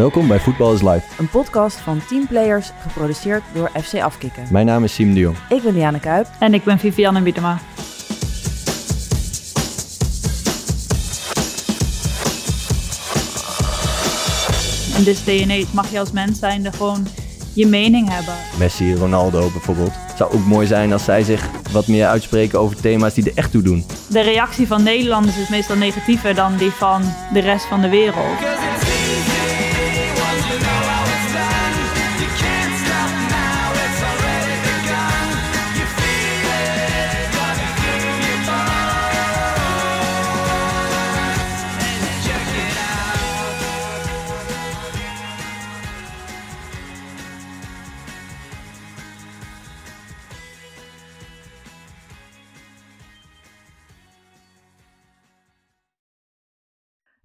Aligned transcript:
Welkom 0.00 0.28
bij 0.28 0.40
Voetbal 0.40 0.72
is 0.72 0.82
Live. 0.82 1.02
Een 1.18 1.28
podcast 1.28 1.76
van 1.76 2.00
teamplayers, 2.08 2.70
geproduceerd 2.80 3.42
door 3.54 3.70
FC 3.82 3.94
Afkikken. 3.94 4.42
Mijn 4.50 4.66
naam 4.66 4.84
is 4.84 4.94
Siem 4.94 5.14
de 5.14 5.20
Jong. 5.20 5.36
Ik 5.48 5.62
ben 5.62 5.74
Diana 5.74 5.98
Kuip. 5.98 6.26
En 6.38 6.54
ik 6.54 6.64
ben 6.64 6.78
Vivianne 6.78 7.22
Biedema. 7.22 7.60
In 14.96 15.08
and 15.08 15.50
age 15.50 15.66
mag 15.74 15.90
je 15.90 15.98
als 15.98 16.12
mens 16.12 16.38
zijnde 16.38 16.72
gewoon 16.72 17.06
je 17.52 17.66
mening 17.66 18.08
hebben. 18.08 18.34
Messi, 18.58 18.94
Ronaldo 18.94 19.50
bijvoorbeeld. 19.50 19.92
Het 19.94 20.16
zou 20.16 20.32
ook 20.32 20.44
mooi 20.44 20.66
zijn 20.66 20.92
als 20.92 21.04
zij 21.04 21.22
zich 21.22 21.48
wat 21.72 21.86
meer 21.86 22.06
uitspreken 22.06 22.60
over 22.60 22.80
thema's 22.80 23.14
die 23.14 23.24
er 23.24 23.36
echt 23.36 23.50
toe 23.50 23.62
doen. 23.62 23.84
De 24.08 24.20
reactie 24.20 24.66
van 24.66 24.82
Nederlanders 24.82 25.38
is 25.38 25.48
meestal 25.48 25.76
negatiever 25.76 26.34
dan 26.34 26.56
die 26.56 26.70
van 26.70 27.02
de 27.32 27.40
rest 27.40 27.64
van 27.64 27.80
de 27.80 27.88
wereld. 27.88 28.38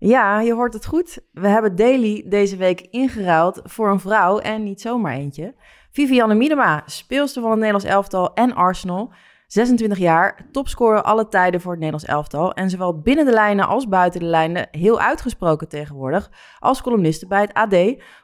Ja, 0.05 0.39
je 0.39 0.53
hoort 0.53 0.73
het 0.73 0.85
goed. 0.85 1.19
We 1.31 1.47
hebben 1.47 1.75
Daily 1.75 2.25
deze 2.27 2.57
week 2.57 2.81
ingeruild 2.81 3.61
voor 3.63 3.89
een 3.89 3.99
vrouw 3.99 4.39
en 4.39 4.63
niet 4.63 4.81
zomaar 4.81 5.13
eentje. 5.13 5.55
Vivianne 5.91 6.35
Miedema, 6.35 6.84
speelster 6.85 7.41
van 7.41 7.51
het 7.51 7.59
Nederlands 7.59 7.87
elftal 7.87 8.34
en 8.34 8.55
Arsenal. 8.55 9.12
26 9.47 9.97
jaar, 9.97 10.47
topscorer 10.51 11.01
alle 11.01 11.27
tijden 11.27 11.62
voor 11.62 11.71
het 11.71 11.79
Nederlands 11.79 12.12
elftal. 12.12 12.53
En 12.53 12.70
zowel 12.70 12.99
binnen 12.99 13.25
de 13.25 13.31
lijnen 13.31 13.67
als 13.67 13.87
buiten 13.87 14.20
de 14.20 14.25
lijnen 14.25 14.67
heel 14.71 14.99
uitgesproken 14.99 15.67
tegenwoordig 15.67 16.31
als 16.59 16.81
columniste 16.81 17.27
bij 17.27 17.41
het 17.41 17.53
AD. 17.53 17.75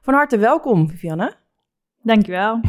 Van 0.01 0.13
harte 0.13 0.37
welkom, 0.37 0.89
Vivianne. 0.89 1.35
Dankjewel. 2.01 2.61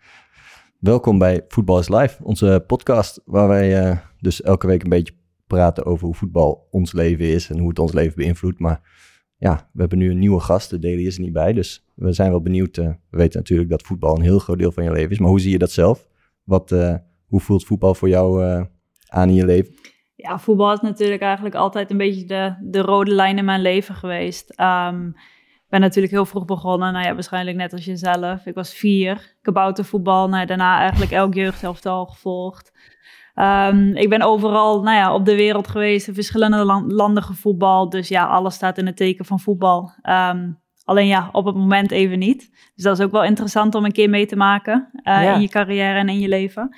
welkom 0.78 1.18
bij 1.18 1.44
Voetbal 1.48 1.78
is 1.78 1.88
Live, 1.88 2.24
onze 2.24 2.64
podcast 2.66 3.20
waar 3.24 3.48
wij 3.48 3.86
uh, 3.86 3.96
dus 4.20 4.42
elke 4.42 4.66
week 4.66 4.82
een 4.82 4.88
beetje 4.88 5.14
praten 5.46 5.84
over 5.84 6.06
hoe 6.06 6.14
voetbal 6.14 6.66
ons 6.70 6.92
leven 6.92 7.26
is 7.26 7.50
en 7.50 7.58
hoe 7.58 7.68
het 7.68 7.78
ons 7.78 7.92
leven 7.92 8.16
beïnvloedt. 8.16 8.58
Maar 8.58 8.80
ja, 9.38 9.68
we 9.72 9.80
hebben 9.80 9.98
nu 9.98 10.10
een 10.10 10.18
nieuwe 10.18 10.40
gast, 10.40 10.70
de 10.70 10.78
Daily 10.78 11.06
is 11.06 11.16
er 11.16 11.22
niet 11.22 11.32
bij, 11.32 11.52
dus 11.52 11.86
we 11.94 12.12
zijn 12.12 12.30
wel 12.30 12.42
benieuwd. 12.42 12.76
Uh, 12.76 12.86
we 12.86 13.16
weten 13.16 13.38
natuurlijk 13.38 13.70
dat 13.70 13.82
voetbal 13.82 14.16
een 14.16 14.22
heel 14.22 14.38
groot 14.38 14.58
deel 14.58 14.72
van 14.72 14.84
je 14.84 14.92
leven 14.92 15.10
is, 15.10 15.18
maar 15.18 15.28
hoe 15.28 15.40
zie 15.40 15.50
je 15.50 15.58
dat 15.58 15.70
zelf? 15.70 16.08
Wat, 16.44 16.70
uh, 16.70 16.94
hoe 17.26 17.40
voelt 17.40 17.64
voetbal 17.64 17.94
voor 17.94 18.08
jou 18.08 18.44
uh, 18.44 18.62
aan 19.08 19.28
in 19.28 19.34
je 19.34 19.44
leven? 19.44 19.74
Ja, 20.14 20.38
voetbal 20.38 20.72
is 20.72 20.80
natuurlijk 20.80 21.22
eigenlijk 21.22 21.54
altijd 21.54 21.90
een 21.90 21.96
beetje 21.96 22.24
de, 22.24 22.56
de 22.62 22.80
rode 22.80 23.10
lijn 23.10 23.38
in 23.38 23.44
mijn 23.44 23.62
leven 23.62 23.94
geweest. 23.94 24.60
Um, 24.60 25.14
ik 25.66 25.72
ben 25.72 25.80
natuurlijk 25.80 26.12
heel 26.12 26.26
vroeg 26.26 26.44
begonnen, 26.44 26.92
nou 26.92 27.06
ja, 27.06 27.14
waarschijnlijk 27.14 27.56
net 27.56 27.72
als 27.72 27.84
jezelf. 27.84 28.46
Ik 28.46 28.54
was 28.54 28.74
vier, 28.74 29.36
kaboutervoetbal, 29.42 30.28
nou, 30.28 30.46
daarna 30.46 30.78
eigenlijk 30.78 31.10
elk 31.10 31.34
jeugdhelftal 31.34 32.06
gevolgd. 32.06 32.72
Um, 33.40 33.96
ik 33.96 34.08
ben 34.08 34.22
overal 34.22 34.82
nou 34.82 34.96
ja, 34.96 35.14
op 35.14 35.24
de 35.24 35.34
wereld 35.34 35.68
geweest, 35.68 36.08
in 36.08 36.14
verschillende 36.14 36.64
land, 36.64 36.92
landen 36.92 37.22
gevoetbald. 37.22 37.92
Dus 37.92 38.08
ja, 38.08 38.26
alles 38.26 38.54
staat 38.54 38.78
in 38.78 38.86
het 38.86 38.96
teken 38.96 39.24
van 39.24 39.40
voetbal. 39.40 39.92
Um, 40.02 40.58
alleen 40.84 41.06
ja, 41.06 41.28
op 41.32 41.44
het 41.44 41.54
moment 41.54 41.90
even 41.90 42.18
niet. 42.18 42.50
Dus 42.74 42.84
dat 42.84 42.98
is 42.98 43.04
ook 43.04 43.10
wel 43.10 43.24
interessant 43.24 43.74
om 43.74 43.84
een 43.84 43.92
keer 43.92 44.10
mee 44.10 44.26
te 44.26 44.36
maken 44.36 44.88
uh, 44.94 45.02
ja. 45.02 45.34
in 45.34 45.40
je 45.40 45.48
carrière 45.48 45.98
en 45.98 46.08
in 46.08 46.18
je 46.18 46.28
leven. 46.28 46.76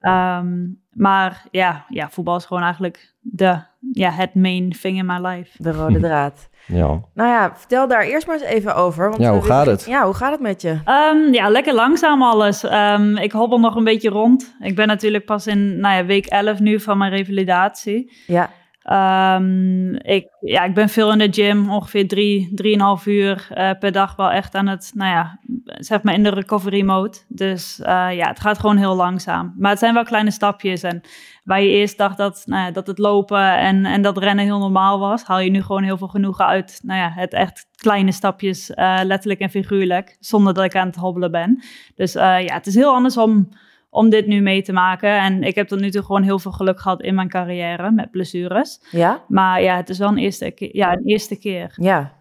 Um, 0.00 0.84
maar 0.90 1.46
ja, 1.50 1.84
ja, 1.88 2.10
voetbal 2.10 2.36
is 2.36 2.44
gewoon 2.44 2.62
eigenlijk 2.62 3.14
de, 3.20 3.58
ja, 3.92 4.10
het 4.10 4.34
main 4.34 4.70
thing 4.70 4.98
in 4.98 5.06
my 5.06 5.18
life. 5.26 5.62
De 5.62 5.72
rode 5.72 6.00
draad. 6.08 6.48
Ja. 6.66 7.00
Nou 7.14 7.28
ja, 7.28 7.52
vertel 7.56 7.88
daar 7.88 8.02
eerst 8.02 8.26
maar 8.26 8.36
eens 8.36 8.44
even 8.44 8.74
over. 8.74 9.08
Want 9.08 9.22
ja, 9.22 9.32
hoe 9.32 9.42
gaat 9.42 9.66
het? 9.66 9.84
Ja, 9.88 10.04
hoe 10.04 10.14
gaat 10.14 10.32
het 10.32 10.40
met 10.40 10.62
je? 10.62 10.70
Um, 10.70 11.32
ja, 11.32 11.48
lekker 11.48 11.74
langzaam 11.74 12.22
alles. 12.22 12.62
Um, 12.62 13.16
ik 13.16 13.32
hobbel 13.32 13.60
nog 13.60 13.74
een 13.74 13.84
beetje 13.84 14.08
rond. 14.08 14.56
Ik 14.60 14.74
ben 14.74 14.86
natuurlijk 14.86 15.24
pas 15.24 15.46
in 15.46 15.80
nou 15.80 15.96
ja, 15.96 16.04
week 16.04 16.26
11 16.26 16.60
nu 16.60 16.80
van 16.80 16.98
mijn 16.98 17.10
revalidatie. 17.10 18.12
Ja. 18.26 18.50
Um, 18.90 19.94
ik, 19.94 20.28
ja, 20.40 20.64
ik 20.64 20.74
ben 20.74 20.88
veel 20.88 21.12
in 21.12 21.18
de 21.18 21.28
gym, 21.30 21.70
ongeveer 21.70 22.08
drie, 22.08 22.50
drieënhalf 22.54 23.06
uur 23.06 23.48
uh, 23.50 23.70
per 23.78 23.92
dag 23.92 24.16
wel 24.16 24.30
echt 24.30 24.54
aan 24.54 24.66
het, 24.66 24.90
nou 24.94 25.10
ja, 25.10 25.38
zeg 25.64 26.02
maar 26.02 26.14
in 26.14 26.22
de 26.22 26.28
recovery 26.28 26.82
mode. 26.82 27.16
Dus 27.28 27.80
uh, 27.80 27.86
ja, 28.12 28.28
het 28.28 28.40
gaat 28.40 28.58
gewoon 28.58 28.76
heel 28.76 28.94
langzaam. 28.94 29.54
Maar 29.58 29.70
het 29.70 29.78
zijn 29.78 29.94
wel 29.94 30.04
kleine 30.04 30.30
stapjes 30.30 30.82
en 30.82 31.00
waar 31.46 31.62
je 31.62 31.70
eerst 31.70 31.98
dacht 31.98 32.16
dat, 32.16 32.42
nou 32.46 32.64
ja, 32.64 32.70
dat 32.70 32.86
het 32.86 32.98
lopen 32.98 33.58
en, 33.58 33.84
en 33.84 34.02
dat 34.02 34.18
rennen 34.18 34.44
heel 34.44 34.58
normaal 34.58 34.98
was, 34.98 35.24
haal 35.24 35.40
je 35.40 35.50
nu 35.50 35.62
gewoon 35.62 35.82
heel 35.82 35.96
veel 35.96 36.08
genoegen 36.08 36.46
uit, 36.46 36.80
nou 36.82 37.00
ja, 37.00 37.10
het 37.14 37.32
echt 37.32 37.66
kleine 37.76 38.12
stapjes, 38.12 38.70
uh, 38.70 39.00
letterlijk 39.02 39.40
en 39.40 39.50
figuurlijk, 39.50 40.16
zonder 40.20 40.54
dat 40.54 40.64
ik 40.64 40.76
aan 40.76 40.86
het 40.86 40.96
hobbelen 40.96 41.30
ben. 41.30 41.62
Dus 41.94 42.12
ja, 42.12 42.54
het 42.54 42.66
is 42.66 42.74
heel 42.74 42.94
anders 42.94 43.16
om 43.16 43.48
om 43.90 44.10
dit 44.10 44.26
nu 44.26 44.40
mee 44.40 44.62
te 44.62 44.72
maken. 44.72 45.20
En 45.20 45.42
ik 45.42 45.54
heb 45.54 45.68
tot 45.68 45.80
nu 45.80 45.90
toe 45.90 46.02
gewoon 46.02 46.22
heel 46.22 46.38
veel 46.38 46.52
geluk 46.52 46.80
gehad 46.80 47.02
in 47.02 47.14
mijn 47.14 47.28
carrière 47.28 47.90
met 47.90 48.10
blessures. 48.10 48.80
Ja? 48.90 49.24
Maar 49.28 49.62
ja, 49.62 49.76
het 49.76 49.88
is 49.88 49.98
wel 49.98 50.08
een 50.08 50.18
eerste 50.18 50.50
keer. 50.50 50.76
Ja, 50.76 50.92
een 50.92 51.04
eerste 51.04 51.38
keer. 51.38 51.72
Ja, 51.76 52.12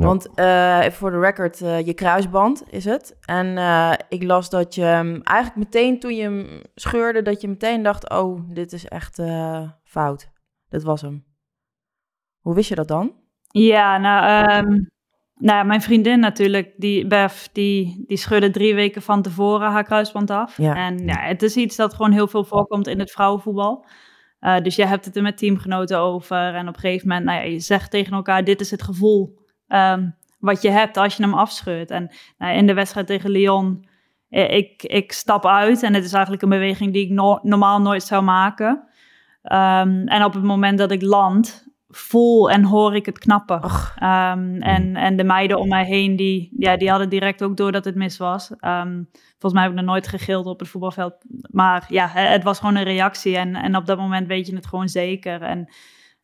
ja. 0.00 0.06
want 0.06 0.28
uh, 0.36 0.84
voor 0.84 1.10
de 1.10 1.18
record, 1.18 1.60
uh, 1.60 1.86
je 1.86 1.94
kruisband 1.94 2.62
is 2.70 2.84
het. 2.84 3.16
En 3.24 3.46
uh, 3.46 3.92
ik 4.08 4.22
las 4.22 4.50
dat 4.50 4.74
je 4.74 4.86
um, 4.86 5.22
eigenlijk 5.22 5.56
meteen 5.56 6.00
toen 6.00 6.14
je 6.14 6.22
hem 6.22 6.62
scheurde, 6.74 7.22
dat 7.22 7.40
je 7.40 7.48
meteen 7.48 7.82
dacht, 7.82 8.10
oh, 8.10 8.40
dit 8.48 8.72
is 8.72 8.86
echt 8.86 9.22
fout. 9.84 10.30
Dat 10.68 10.82
was 10.82 11.00
hem. 11.00 11.24
Hoe 12.40 12.54
wist 12.54 12.68
je 12.68 12.74
dat 12.74 12.88
dan? 12.88 13.12
Ja, 13.48 13.98
nou, 13.98 14.52
um, 14.66 14.90
nou, 15.34 15.66
mijn 15.66 15.82
vriendin 15.82 16.20
natuurlijk, 16.20 16.74
die 16.76 17.06
Bev, 17.06 17.46
die, 17.52 18.04
die 18.06 18.16
scheurde 18.16 18.50
drie 18.50 18.74
weken 18.74 19.02
van 19.02 19.22
tevoren 19.22 19.70
haar 19.70 19.84
kruisband 19.84 20.30
af. 20.30 20.56
Ja. 20.56 20.74
En 20.74 20.98
ja, 20.98 21.18
het 21.18 21.42
is 21.42 21.56
iets 21.56 21.76
dat 21.76 21.94
gewoon 21.94 22.12
heel 22.12 22.28
veel 22.28 22.44
voorkomt 22.44 22.86
in 22.86 22.98
het 22.98 23.10
vrouwenvoetbal. 23.10 23.86
Uh, 24.40 24.60
dus 24.60 24.76
je 24.76 24.86
hebt 24.86 25.04
het 25.04 25.16
er 25.16 25.22
met 25.22 25.38
teamgenoten 25.38 25.98
over. 25.98 26.54
En 26.54 26.68
op 26.68 26.74
een 26.74 26.80
gegeven 26.80 27.08
moment, 27.08 27.26
nou 27.26 27.38
ja, 27.38 27.44
je 27.44 27.60
zegt 27.60 27.90
tegen 27.90 28.12
elkaar, 28.12 28.44
dit 28.44 28.60
is 28.60 28.70
het 28.70 28.82
gevoel 28.82 29.40
um, 29.74 30.14
wat 30.38 30.62
je 30.62 30.70
hebt 30.70 30.96
als 30.96 31.16
je 31.16 31.22
hem 31.22 31.34
afscheurt. 31.34 31.90
En 31.90 32.10
nou, 32.38 32.56
in 32.56 32.66
de 32.66 32.74
wedstrijd 32.74 33.06
tegen 33.06 33.30
Lyon, 33.30 33.86
ik, 34.28 34.82
ik 34.82 35.12
stap 35.12 35.46
uit 35.46 35.82
en 35.82 35.94
het 35.94 36.04
is 36.04 36.12
eigenlijk 36.12 36.42
een 36.42 36.48
beweging 36.48 36.92
die 36.92 37.04
ik 37.04 37.10
no 37.10 37.38
normaal 37.42 37.80
nooit 37.80 38.02
zou 38.02 38.22
maken. 38.22 38.70
Um, 39.42 40.08
en 40.08 40.24
op 40.24 40.34
het 40.34 40.42
moment 40.42 40.78
dat 40.78 40.90
ik 40.90 41.02
land, 41.02 41.70
voel 41.88 42.50
en 42.50 42.64
hoor 42.64 42.94
ik 42.94 43.06
het 43.06 43.18
knappen. 43.18 43.62
Um, 43.64 44.62
en, 44.62 44.96
en 44.96 45.16
de 45.16 45.24
meiden 45.24 45.58
om 45.58 45.68
mij 45.68 45.84
heen, 45.84 46.16
die, 46.16 46.54
ja, 46.58 46.76
die 46.76 46.90
hadden 46.90 47.08
direct 47.08 47.42
ook 47.42 47.56
door 47.56 47.72
dat 47.72 47.84
het 47.84 47.94
mis 47.94 48.16
was. 48.16 48.50
Um, 48.50 49.08
volgens 49.30 49.52
mij 49.52 49.62
heb 49.62 49.72
ik 49.72 49.78
nog 49.78 49.86
nooit 49.86 50.08
gegild 50.08 50.46
op 50.46 50.60
het 50.60 50.68
voetbalveld. 50.68 51.14
Maar 51.50 51.84
ja, 51.88 52.08
het 52.08 52.42
was 52.42 52.58
gewoon 52.58 52.76
een 52.76 52.82
reactie. 52.82 53.36
En, 53.36 53.54
en 53.54 53.76
op 53.76 53.86
dat 53.86 53.98
moment 53.98 54.26
weet 54.26 54.46
je 54.46 54.54
het 54.54 54.66
gewoon 54.66 54.88
zeker. 54.88 55.42
En 55.42 55.68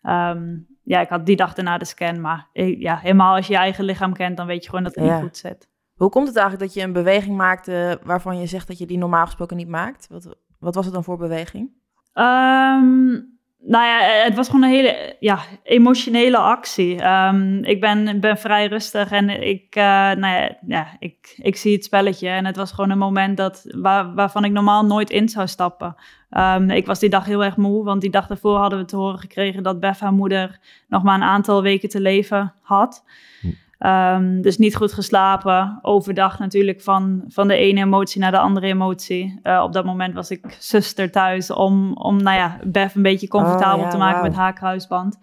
um, 0.09 0.67
ja, 0.83 1.01
ik 1.01 1.09
had 1.09 1.27
die 1.27 1.37
dag 1.37 1.55
daarna 1.55 1.79
de 1.79 1.85
scan. 1.85 2.21
Maar 2.21 2.49
ja, 2.53 2.97
helemaal 2.97 3.37
als 3.37 3.47
je 3.47 3.53
je 3.53 3.59
eigen 3.59 3.85
lichaam 3.85 4.13
kent, 4.13 4.37
dan 4.37 4.47
weet 4.47 4.63
je 4.63 4.69
gewoon 4.69 4.85
dat 4.85 4.95
het 4.95 5.05
ja. 5.05 5.15
niet 5.15 5.23
goed 5.23 5.37
zit. 5.37 5.69
Hoe 5.95 6.09
komt 6.11 6.27
het 6.27 6.37
eigenlijk 6.37 6.67
dat 6.67 6.81
je 6.81 6.87
een 6.87 6.93
beweging 6.93 7.37
maakte 7.37 8.01
waarvan 8.05 8.39
je 8.39 8.47
zegt 8.47 8.67
dat 8.67 8.79
je 8.79 8.87
die 8.87 8.99
normaal 8.99 9.25
gesproken 9.25 9.57
niet 9.57 9.69
maakt? 9.69 10.07
Wat, 10.11 10.37
wat 10.59 10.75
was 10.75 10.85
het 10.85 10.95
dan 10.95 11.05
voor 11.05 11.17
beweging? 11.17 11.71
Um, 12.15 13.38
nou 13.69 13.85
ja, 13.85 13.99
het 14.25 14.35
was 14.35 14.47
gewoon 14.47 14.63
een 14.63 14.71
hele 14.71 15.17
ja, 15.21 15.39
emotionele 15.63 16.37
actie. 16.37 17.05
Um, 17.07 17.65
ik 17.65 17.81
ben, 17.81 18.21
ben 18.21 18.39
vrij 18.39 18.67
rustig 18.67 19.11
en 19.11 19.29
ik, 19.29 19.77
uh, 19.77 19.83
nou 20.11 20.51
ja, 20.67 20.97
ik, 20.99 21.35
ik 21.37 21.57
zie 21.57 21.73
het 21.73 21.85
spelletje. 21.85 22.29
En 22.29 22.45
het 22.47 22.57
was 22.57 22.73
gewoon 22.73 22.91
een 22.91 22.99
moment 22.99 23.37
dat, 23.37 23.67
waar, 23.71 24.15
waarvan 24.15 24.45
ik 24.45 24.53
normaal 24.53 24.85
nooit 24.85 25.11
in 25.11 25.29
zou 25.29 25.47
stappen. 25.47 25.97
Um, 26.31 26.71
ik 26.71 26.87
was 26.87 26.99
die 26.99 27.09
dag 27.09 27.25
heel 27.25 27.45
erg 27.45 27.57
moe, 27.57 27.85
want 27.85 28.01
die 28.01 28.11
dag 28.11 28.27
daarvoor 28.27 28.57
hadden 28.57 28.79
we 28.79 28.85
te 28.85 28.97
horen 28.97 29.19
gekregen 29.19 29.63
dat 29.63 29.81
Bef 29.81 29.99
haar 29.99 30.13
moeder 30.13 30.59
nog 30.89 31.03
maar 31.03 31.15
een 31.15 31.23
aantal 31.23 31.63
weken 31.63 31.89
te 31.89 32.01
leven 32.01 32.55
had. 32.63 33.05
Hm. 33.41 33.47
Um, 33.79 34.41
dus 34.43 34.59
niet 34.59 34.77
goed 34.77 34.93
geslapen. 34.93 35.79
Overdag 35.83 36.39
natuurlijk 36.39 36.81
van, 36.81 37.25
van 37.27 37.49
de 37.49 37.57
ene 37.57 37.81
emotie 37.81 38.21
naar 38.21 38.31
de 38.31 38.39
andere 38.39 38.67
emotie. 38.67 39.41
Uh, 39.43 39.63
op 39.65 39.73
dat 39.73 39.85
moment 39.85 40.15
was 40.15 40.31
ik 40.31 40.57
zuster 40.59 41.11
thuis 41.11 41.51
om, 41.51 41.93
om 41.93 42.23
nou 42.23 42.37
ja, 42.37 42.59
Bef 42.65 42.95
een 42.95 43.03
beetje 43.03 43.29
comfortabel 43.29 43.79
oh, 43.79 43.85
ja, 43.85 43.91
te 43.91 43.97
maken 43.97 44.21
wow. 44.21 44.29
met 44.29 44.37
haar 44.37 44.53
kruisband. 44.53 45.19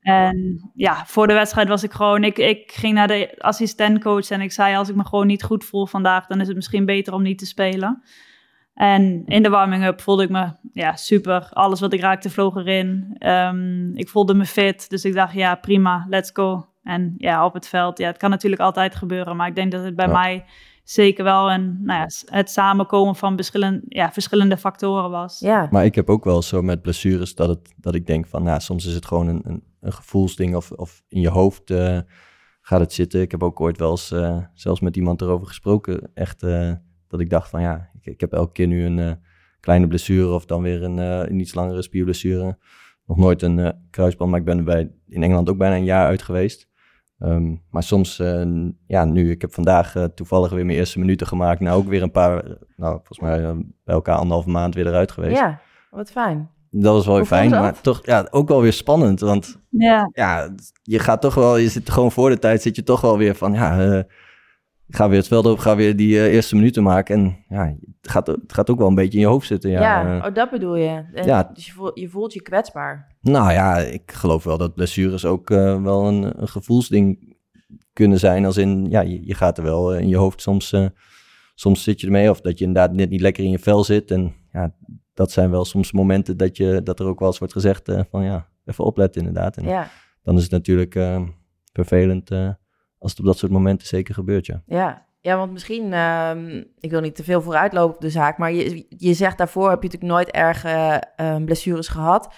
En 0.00 0.70
ja, 0.74 1.02
voor 1.06 1.26
de 1.26 1.32
wedstrijd 1.32 1.68
was 1.68 1.82
ik 1.82 1.92
gewoon... 1.92 2.24
Ik, 2.24 2.38
ik 2.38 2.72
ging 2.72 2.94
naar 2.94 3.08
de 3.08 3.34
assistentcoach 3.38 4.30
en 4.30 4.40
ik 4.40 4.52
zei... 4.52 4.76
als 4.76 4.88
ik 4.88 4.96
me 4.96 5.04
gewoon 5.04 5.26
niet 5.26 5.42
goed 5.42 5.64
voel 5.64 5.86
vandaag... 5.86 6.26
dan 6.26 6.40
is 6.40 6.46
het 6.46 6.56
misschien 6.56 6.84
beter 6.84 7.14
om 7.14 7.22
niet 7.22 7.38
te 7.38 7.46
spelen. 7.46 8.02
En 8.74 9.22
in 9.26 9.42
de 9.42 9.48
warming-up 9.48 10.00
voelde 10.00 10.22
ik 10.22 10.30
me 10.30 10.52
ja, 10.72 10.96
super. 10.96 11.48
Alles 11.50 11.80
wat 11.80 11.92
ik 11.92 12.00
raakte 12.00 12.30
vloog 12.30 12.56
erin. 12.56 13.16
Um, 13.18 13.96
ik 13.96 14.08
voelde 14.08 14.34
me 14.34 14.44
fit, 14.44 14.90
dus 14.90 15.04
ik 15.04 15.14
dacht 15.14 15.32
ja, 15.32 15.54
prima, 15.54 16.06
let's 16.08 16.30
go 16.32 16.73
En 16.84 17.14
ja, 17.16 17.44
op 17.44 17.54
het 17.54 17.68
veld, 17.68 17.98
ja, 17.98 18.06
het 18.06 18.16
kan 18.16 18.30
natuurlijk 18.30 18.62
altijd 18.62 18.94
gebeuren. 18.94 19.36
Maar 19.36 19.48
ik 19.48 19.54
denk 19.54 19.72
dat 19.72 19.84
het 19.84 19.96
bij 19.96 20.06
Ja. 20.06 20.12
mij 20.12 20.44
zeker 20.84 21.24
wel 21.24 21.50
een, 21.52 21.78
nou 21.82 22.00
ja, 22.00 22.06
het 22.36 22.50
samenkomen 22.50 23.14
van 23.16 23.34
verschillende, 23.36 23.80
ja, 23.88 24.12
verschillende 24.12 24.56
factoren 24.56 25.10
was. 25.10 25.38
Ja, 25.38 25.68
Maar 25.70 25.84
ik 25.84 25.94
heb 25.94 26.10
ook 26.10 26.24
wel 26.24 26.42
zo 26.42 26.62
met 26.62 26.82
blessures 26.82 27.34
dat, 27.34 27.48
het, 27.48 27.74
dat 27.76 27.94
ik 27.94 28.06
denk 28.06 28.26
van, 28.26 28.42
nou, 28.42 28.60
soms 28.60 28.86
is 28.86 28.94
het 28.94 29.06
gewoon 29.06 29.28
een, 29.28 29.40
een, 29.44 29.62
een 29.80 29.92
gevoelsding 29.92 30.56
of, 30.56 30.70
of 30.70 31.02
in 31.08 31.20
je 31.20 31.28
hoofd 31.28 31.70
eh, 31.70 31.98
gaat 32.60 32.80
het 32.80 32.92
zitten. 32.92 33.20
Ik 33.20 33.30
heb 33.30 33.42
ook 33.42 33.60
ooit 33.60 33.78
wel 33.78 33.90
eens 33.90 34.10
eh, 34.10 34.38
zelfs 34.54 34.80
met 34.80 34.96
iemand 34.96 35.20
erover 35.22 35.46
gesproken, 35.46 36.10
echt 36.14 36.42
eh, 36.42 36.72
dat 37.08 37.20
ik 37.20 37.30
dacht 37.30 37.48
van, 37.50 37.60
ja, 37.60 37.90
ik, 38.00 38.06
ik 38.06 38.20
heb 38.20 38.32
elke 38.32 38.52
keer 38.52 38.66
nu 38.66 38.84
een 38.84 38.98
eh, 38.98 39.12
kleine 39.60 39.86
blessure 39.88 40.34
of 40.34 40.46
dan 40.46 40.62
weer 40.62 40.82
een, 40.82 40.98
eh, 40.98 41.18
een 41.30 41.40
iets 41.40 41.54
langere 41.54 41.82
spierblessure. 41.82 42.58
Nog 43.06 43.16
nooit 43.16 43.42
een 43.42 43.58
eh, 43.58 43.70
kruisband, 43.90 44.30
maar 44.30 44.38
ik 44.40 44.44
ben 44.46 44.58
er 44.58 44.64
bij, 44.64 44.90
in 45.08 45.22
Engeland 45.22 45.48
ook 45.48 45.58
bijna 45.58 45.76
een 45.76 45.84
jaar 45.84 46.06
uit 46.06 46.22
geweest. 46.22 46.68
Ehm, 47.18 47.54
maar 47.70 47.82
soms, 47.82 48.18
eh, 48.18 48.44
ja, 48.86 49.04
nu, 49.04 49.30
ik 49.30 49.40
heb 49.40 49.54
vandaag 49.54 49.96
eh, 49.96 50.04
toevallig 50.04 50.50
weer 50.50 50.66
mijn 50.66 50.78
eerste 50.78 50.98
minuten 50.98 51.26
gemaakt. 51.26 51.60
Nou, 51.60 51.78
ook 51.78 51.88
weer 51.88 52.02
een 52.02 52.10
paar, 52.10 52.44
nou, 52.76 52.92
volgens 52.94 53.20
mij 53.20 53.44
eh, 53.44 53.56
bij 53.84 53.94
elkaar 53.94 54.16
anderhalve 54.16 54.50
maand 54.50 54.74
weer 54.74 54.86
eruit 54.86 55.12
geweest. 55.12 55.38
ja, 55.38 55.60
wat 55.90 56.10
fijn. 56.10 56.52
Dat 56.70 56.94
was 56.94 57.06
wel 57.06 57.16
weer 57.16 57.24
fijn, 57.24 57.50
maar 57.50 57.80
toch 57.80 58.06
ja, 58.06 58.26
ook 58.30 58.48
wel 58.48 58.62
weer 58.62 58.72
spannend. 58.72 59.20
Want 59.20 59.60
Ja, 59.68 60.10
ja, 60.12 60.54
je 60.82 60.98
gaat 60.98 61.20
toch 61.20 61.34
wel, 61.34 61.56
je 61.56 61.68
zit 61.68 61.90
gewoon 61.90 62.12
voor 62.12 62.30
de 62.30 62.38
tijd, 62.38 62.62
zit 62.62 62.76
je 62.76 62.82
toch 62.82 63.00
wel 63.00 63.18
weer 63.18 63.34
van, 63.34 63.52
ja, 63.52 64.04
ik 64.88 64.96
ga 64.96 65.08
weer 65.08 65.18
het 65.18 65.28
veld 65.28 65.46
op, 65.46 65.58
ga 65.58 65.76
weer 65.76 65.96
die 65.96 66.30
eerste 66.30 66.54
minuten 66.54 66.82
maken. 66.82 67.16
En 67.16 67.44
ja, 67.48 67.76
het 68.00 68.10
gaat, 68.10 68.26
het 68.26 68.52
gaat 68.52 68.70
ook 68.70 68.78
wel 68.78 68.88
een 68.88 68.94
beetje 68.94 69.18
in 69.18 69.24
je 69.24 69.30
hoofd 69.30 69.46
zitten. 69.46 69.70
Ja, 69.70 69.80
Ja, 69.80 70.26
oh, 70.26 70.34
dat 70.34 70.50
bedoel 70.50 70.76
je. 70.76 71.04
En 71.12 71.26
ja. 71.26 71.50
Dus 71.54 71.66
je 71.66 71.72
voelt, 71.72 71.98
je 71.98 72.08
voelt 72.08 72.32
je 72.32 72.42
kwetsbaar. 72.42 73.13
Nou 73.24 73.52
ja, 73.52 73.78
ik 73.78 74.12
geloof 74.12 74.44
wel 74.44 74.58
dat 74.58 74.74
blessures 74.74 75.24
ook 75.24 75.50
eh, 75.50 75.82
wel 75.82 76.06
een, 76.06 76.40
een 76.40 76.48
gevoelsding 76.48 77.36
kunnen 77.92 78.18
zijn. 78.18 78.44
Als 78.44 78.56
in, 78.56 78.90
ja, 78.90 79.00
je, 79.00 79.26
je 79.26 79.34
gaat 79.34 79.58
er 79.58 79.64
wel 79.64 79.94
eh, 79.94 80.00
in 80.00 80.08
je 80.08 80.16
hoofd 80.16 80.40
soms, 80.40 80.72
eh, 80.72 80.86
soms 81.54 81.82
zit 81.82 82.00
je 82.00 82.06
ermee. 82.06 82.30
Of 82.30 82.40
dat 82.40 82.58
je 82.58 82.64
inderdaad 82.64 82.92
net 82.92 83.10
niet 83.10 83.20
lekker 83.20 83.44
in 83.44 83.50
je 83.50 83.58
vel 83.58 83.84
zit. 83.84 84.10
En 84.10 84.34
ja, 84.52 84.74
dat 85.14 85.30
zijn 85.30 85.50
wel 85.50 85.64
soms 85.64 85.92
momenten 85.92 86.36
dat, 86.36 86.56
je, 86.56 86.80
dat 86.82 87.00
er 87.00 87.06
ook 87.06 87.18
wel 87.18 87.28
eens 87.28 87.38
wordt 87.38 87.52
gezegd 87.52 87.92
van 88.10 88.24
ja, 88.24 88.48
even 88.64 88.84
opletten 88.84 89.26
inderdaad. 89.26 89.56
En 89.56 89.64
Ja, 89.64 89.90
dan 90.22 90.36
is 90.36 90.42
het 90.42 90.50
natuurlijk 90.50 90.92
vervelend 91.72 92.30
als 92.98 93.10
het 93.10 93.18
op 93.18 93.24
dat 93.24 93.38
soort 93.38 93.52
momenten 93.52 93.86
zeker 93.86 94.14
gebeurt, 94.14 94.46
ja. 94.46 94.62
ja. 94.66 95.02
Ja, 95.20 95.36
want 95.36 95.52
misschien, 95.52 95.92
ehm, 95.92 96.62
ik 96.78 96.90
wil 96.90 97.00
niet 97.00 97.14
te 97.14 97.24
veel 97.24 97.42
vooruitlopen 97.42 97.94
op 97.94 98.00
de 98.00 98.10
zaak, 98.10 98.38
maar 98.38 98.52
je, 98.52 98.86
je 98.88 99.14
zegt 99.14 99.38
daarvoor 99.38 99.70
heb 99.70 99.82
je 99.82 99.88
natuurlijk 99.88 100.12
nooit 100.12 100.30
erg 100.30 100.64
blessures 101.44 101.88
gehad. 101.88 102.34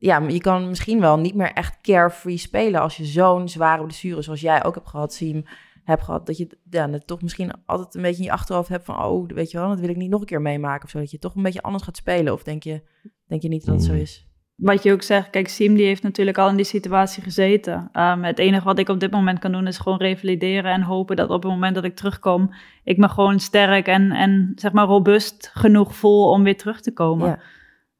Ja, 0.00 0.18
maar 0.18 0.30
je 0.30 0.40
kan 0.40 0.68
misschien 0.68 1.00
wel 1.00 1.18
niet 1.18 1.34
meer 1.34 1.52
echt 1.52 1.80
carefree 1.80 2.36
spelen 2.36 2.80
als 2.80 2.96
je 2.96 3.04
zo'n 3.04 3.48
zware 3.48 3.82
blessure 3.82 4.22
zoals 4.22 4.40
jij 4.40 4.64
ook 4.64 4.74
hebt 4.74 4.88
gehad, 4.88 5.14
Siem, 5.14 5.44
hebt 5.84 6.02
gehad. 6.02 6.26
Dat 6.26 6.36
je 6.36 6.58
ja, 6.70 6.86
dat 6.86 7.06
toch 7.06 7.22
misschien 7.22 7.52
altijd 7.66 7.94
een 7.94 8.02
beetje 8.02 8.18
in 8.18 8.24
je 8.24 8.32
achterhoofd 8.32 8.68
hebt 8.68 8.84
van, 8.84 9.04
oh, 9.04 9.28
weet 9.28 9.50
je 9.50 9.58
wel, 9.58 9.68
dat 9.68 9.80
wil 9.80 9.88
ik 9.88 9.96
niet 9.96 10.10
nog 10.10 10.20
een 10.20 10.26
keer 10.26 10.40
meemaken 10.42 10.84
of 10.84 10.90
zo. 10.90 10.98
Dat 10.98 11.10
je 11.10 11.18
toch 11.18 11.34
een 11.34 11.42
beetje 11.42 11.62
anders 11.62 11.84
gaat 11.84 11.96
spelen. 11.96 12.32
Of 12.32 12.42
denk 12.42 12.62
je, 12.62 12.82
denk 13.26 13.42
je 13.42 13.48
niet 13.48 13.64
dat 13.64 13.74
het 13.74 13.84
zo 13.84 13.92
Mm. 13.92 13.98
is? 13.98 14.28
wat 14.60 14.82
je 14.82 14.92
ook 14.92 15.02
zegt, 15.02 15.30
kijk, 15.30 15.48
Siem 15.48 15.74
die 15.74 15.86
heeft 15.86 16.02
natuurlijk 16.02 16.38
al 16.38 16.48
in 16.48 16.56
die 16.56 16.64
situatie 16.64 17.22
gezeten. 17.22 17.88
Ehm, 17.92 18.22
het 18.22 18.38
enige 18.38 18.64
wat 18.64 18.78
ik 18.78 18.88
op 18.88 19.00
dit 19.00 19.10
moment 19.10 19.38
kan 19.38 19.52
doen 19.52 19.66
is 19.66 19.78
gewoon 19.78 19.98
revalideren 19.98 20.72
en 20.72 20.82
hopen 20.82 21.16
dat 21.16 21.30
op 21.30 21.42
het 21.42 21.52
moment 21.52 21.74
dat 21.74 21.84
ik 21.84 21.96
terugkom, 21.96 22.54
ik 22.84 22.96
me 22.96 23.08
gewoon 23.08 23.40
sterk 23.40 23.86
en, 23.86 24.10
en 24.12 24.52
zeg 24.54 24.72
maar 24.72 24.86
robuust 24.86 25.50
genoeg 25.54 25.94
voel 25.94 26.30
om 26.30 26.42
weer 26.42 26.56
terug 26.56 26.80
te 26.80 26.92
komen. 26.92 27.28
Ja. 27.28 27.38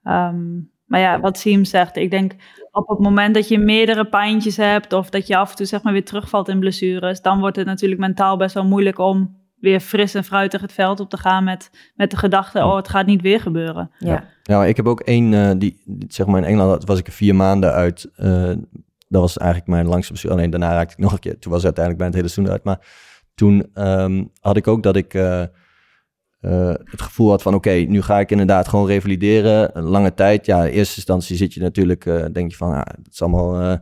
Ehm, 0.02 0.60
maar 0.90 1.00
ja, 1.00 1.20
wat 1.20 1.38
Siem 1.38 1.64
zegt, 1.64 1.96
ik 1.96 2.10
denk 2.10 2.32
op 2.72 2.88
het 2.88 2.98
moment 2.98 3.34
dat 3.34 3.48
je 3.48 3.58
meerdere 3.58 4.04
pijntjes 4.06 4.56
hebt 4.56 4.92
of 4.92 5.10
dat 5.10 5.26
je 5.26 5.36
af 5.36 5.50
en 5.50 5.56
toe 5.56 5.66
zeg 5.66 5.82
maar 5.82 5.92
weer 5.92 6.04
terugvalt 6.04 6.48
in 6.48 6.58
blessures, 6.58 7.20
dan 7.22 7.40
wordt 7.40 7.56
het 7.56 7.66
natuurlijk 7.66 8.00
mentaal 8.00 8.36
best 8.36 8.54
wel 8.54 8.64
moeilijk 8.64 8.98
om 8.98 9.36
weer 9.56 9.80
fris 9.80 10.14
en 10.14 10.24
fruitig 10.24 10.60
het 10.60 10.72
veld 10.72 11.00
op 11.00 11.10
te 11.10 11.16
gaan 11.16 11.44
met, 11.44 11.70
met 11.94 12.10
de 12.10 12.16
gedachte, 12.16 12.64
oh, 12.64 12.76
het 12.76 12.88
gaat 12.88 13.06
niet 13.06 13.20
weer 13.22 13.40
gebeuren. 13.40 13.90
Ja. 13.98 14.24
Ja, 14.42 14.64
ik 14.64 14.76
heb 14.76 14.86
ook 14.86 15.00
één, 15.00 15.34
eh, 15.34 15.50
die, 15.58 15.82
die- 15.84 16.12
zeg 16.12 16.26
maar 16.26 16.40
in 16.40 16.46
Engeland 16.46 16.84
was 16.86 16.98
ik 16.98 17.06
er 17.06 17.12
vier 17.12 17.34
maanden 17.34 17.72
uit. 17.72 18.10
eh, 18.16 18.50
dat 19.08 19.20
was 19.20 19.38
eigenlijk 19.38 19.70
mijn 19.70 19.86
langste 19.86 20.08
blessure. 20.12 20.34
Alleen 20.34 20.50
daarna 20.50 20.72
raakte 20.72 20.92
ik 20.92 20.98
nog 20.98 21.12
een 21.12 21.18
keer. 21.18 21.38
Toen 21.38 21.52
was 21.52 21.62
het 21.62 21.78
uiteindelijk 21.78 21.98
bijna 21.98 22.12
het 22.12 22.22
hele 22.22 22.28
seizoen 22.34 22.52
uit. 22.54 22.64
Maar 22.64 22.86
toen 23.34 23.70
ehm, 23.74 24.24
had 24.40 24.56
ik 24.56 24.66
ook 24.68 24.82
dat 24.82 24.96
ik 24.96 25.14
eh, 25.14 25.42
eh, 26.40 26.68
het 26.84 27.02
gevoel 27.02 27.30
had 27.30 27.42
van... 27.42 27.54
oké, 27.54 27.70
nu 27.70 28.02
ga 28.02 28.18
ik 28.20 28.30
inderdaad 28.30 28.68
gewoon 28.68 28.86
revalideren. 28.86 29.78
Een 29.78 29.84
lange 29.84 30.14
tijd. 30.14 30.46
Ja, 30.46 30.64
in 30.64 30.72
eerste 30.72 30.96
instantie 30.96 31.36
zit 31.36 31.54
je 31.54 31.60
natuurlijk... 31.60 32.06
eh, 32.06 32.24
denk 32.32 32.50
je 32.50 32.56
van, 32.56 32.70
ja, 32.70 32.86
het 32.96 33.12
is 33.12 33.22
allemaal... 33.22 33.60
eh, 33.60 33.76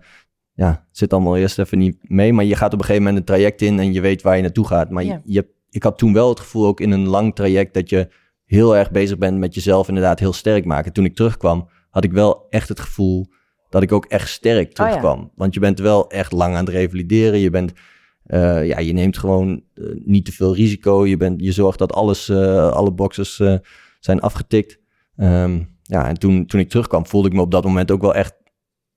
ja, 0.52 0.68
het 0.68 0.98
zit 0.98 1.12
allemaal 1.12 1.36
eerst 1.36 1.58
even 1.58 1.78
niet 1.78 1.96
mee. 2.02 2.32
Maar 2.32 2.44
je 2.44 2.56
gaat 2.56 2.72
op 2.72 2.78
een 2.78 2.84
gegeven 2.84 3.02
moment 3.02 3.20
een 3.20 3.34
traject 3.34 3.62
in... 3.62 3.78
en 3.78 3.92
je 3.92 4.00
weet 4.00 4.22
waar 4.22 4.36
je 4.36 4.42
naartoe 4.42 4.66
gaat. 4.66 4.90
Maar 4.90 5.02
je- 5.02 5.08
Ja. 5.10 5.20
je, 5.24 5.36
hebt- 5.38 5.52
ik 5.70 5.82
had 5.82 5.98
toen 5.98 6.12
wel 6.12 6.28
het 6.28 6.40
gevoel 6.40 6.66
ook 6.66 6.80
in 6.80 6.90
een 6.90 7.08
lang 7.08 7.34
traject... 7.34 7.74
dat 7.74 7.90
je 7.90 8.08
heel 8.44 8.76
erg 8.76 8.90
bezig 8.90 9.18
bent 9.18 9.38
met 9.38 9.54
jezelf 9.54 9.88
inderdaad 9.88 10.18
heel 10.18 10.32
sterk 10.32 10.64
maken. 10.64 10.92
Toen 10.92 11.04
ik 11.04 11.14
terugkwam, 11.14 11.68
had 11.90 12.04
ik 12.04 12.12
wel 12.12 12.46
echt 12.50 12.68
het 12.68 12.80
gevoel 12.80 13.26
dat 13.70 13.82
ik 13.82 13.92
ook 13.92 14.04
echt 14.04 14.28
sterk 14.28 14.68
ja. 14.68 14.72
terugkwam. 14.84 15.30
Want 15.34 15.54
je 15.54 15.60
bent 15.60 15.78
wel 15.78 16.10
echt 16.10 16.32
lang 16.32 16.54
aan 16.54 16.64
het 16.64 16.74
revalideren. 16.74 17.38
Je 17.38 17.50
bent, 17.50 17.72
eh, 18.28 18.66
ja, 18.66 18.78
je 18.78 18.92
neemt 18.92 19.18
gewoon 19.18 19.62
eh, 19.74 19.84
niet 20.04 20.24
te 20.24 20.32
veel 20.32 20.54
risico. 20.54 21.06
Je, 21.06 21.16
bent, 21.16 21.40
je 21.40 21.52
zorgt 21.52 21.78
dat 21.78 21.92
alles, 21.92 22.28
eh, 22.28 22.70
alle 22.70 22.90
boxes 22.92 23.40
eh, 23.40 23.54
zijn 24.00 24.20
afgetikt. 24.20 24.78
Ehm, 25.16 25.62
ja, 25.82 26.08
en 26.08 26.14
toen, 26.18 26.46
toen 26.46 26.60
ik 26.60 26.68
terugkwam, 26.68 27.06
voelde 27.06 27.28
ik 27.28 27.34
me 27.34 27.40
op 27.40 27.50
dat 27.50 27.64
moment 27.64 27.90
ook 27.90 28.00
wel 28.00 28.14
echt, 28.14 28.34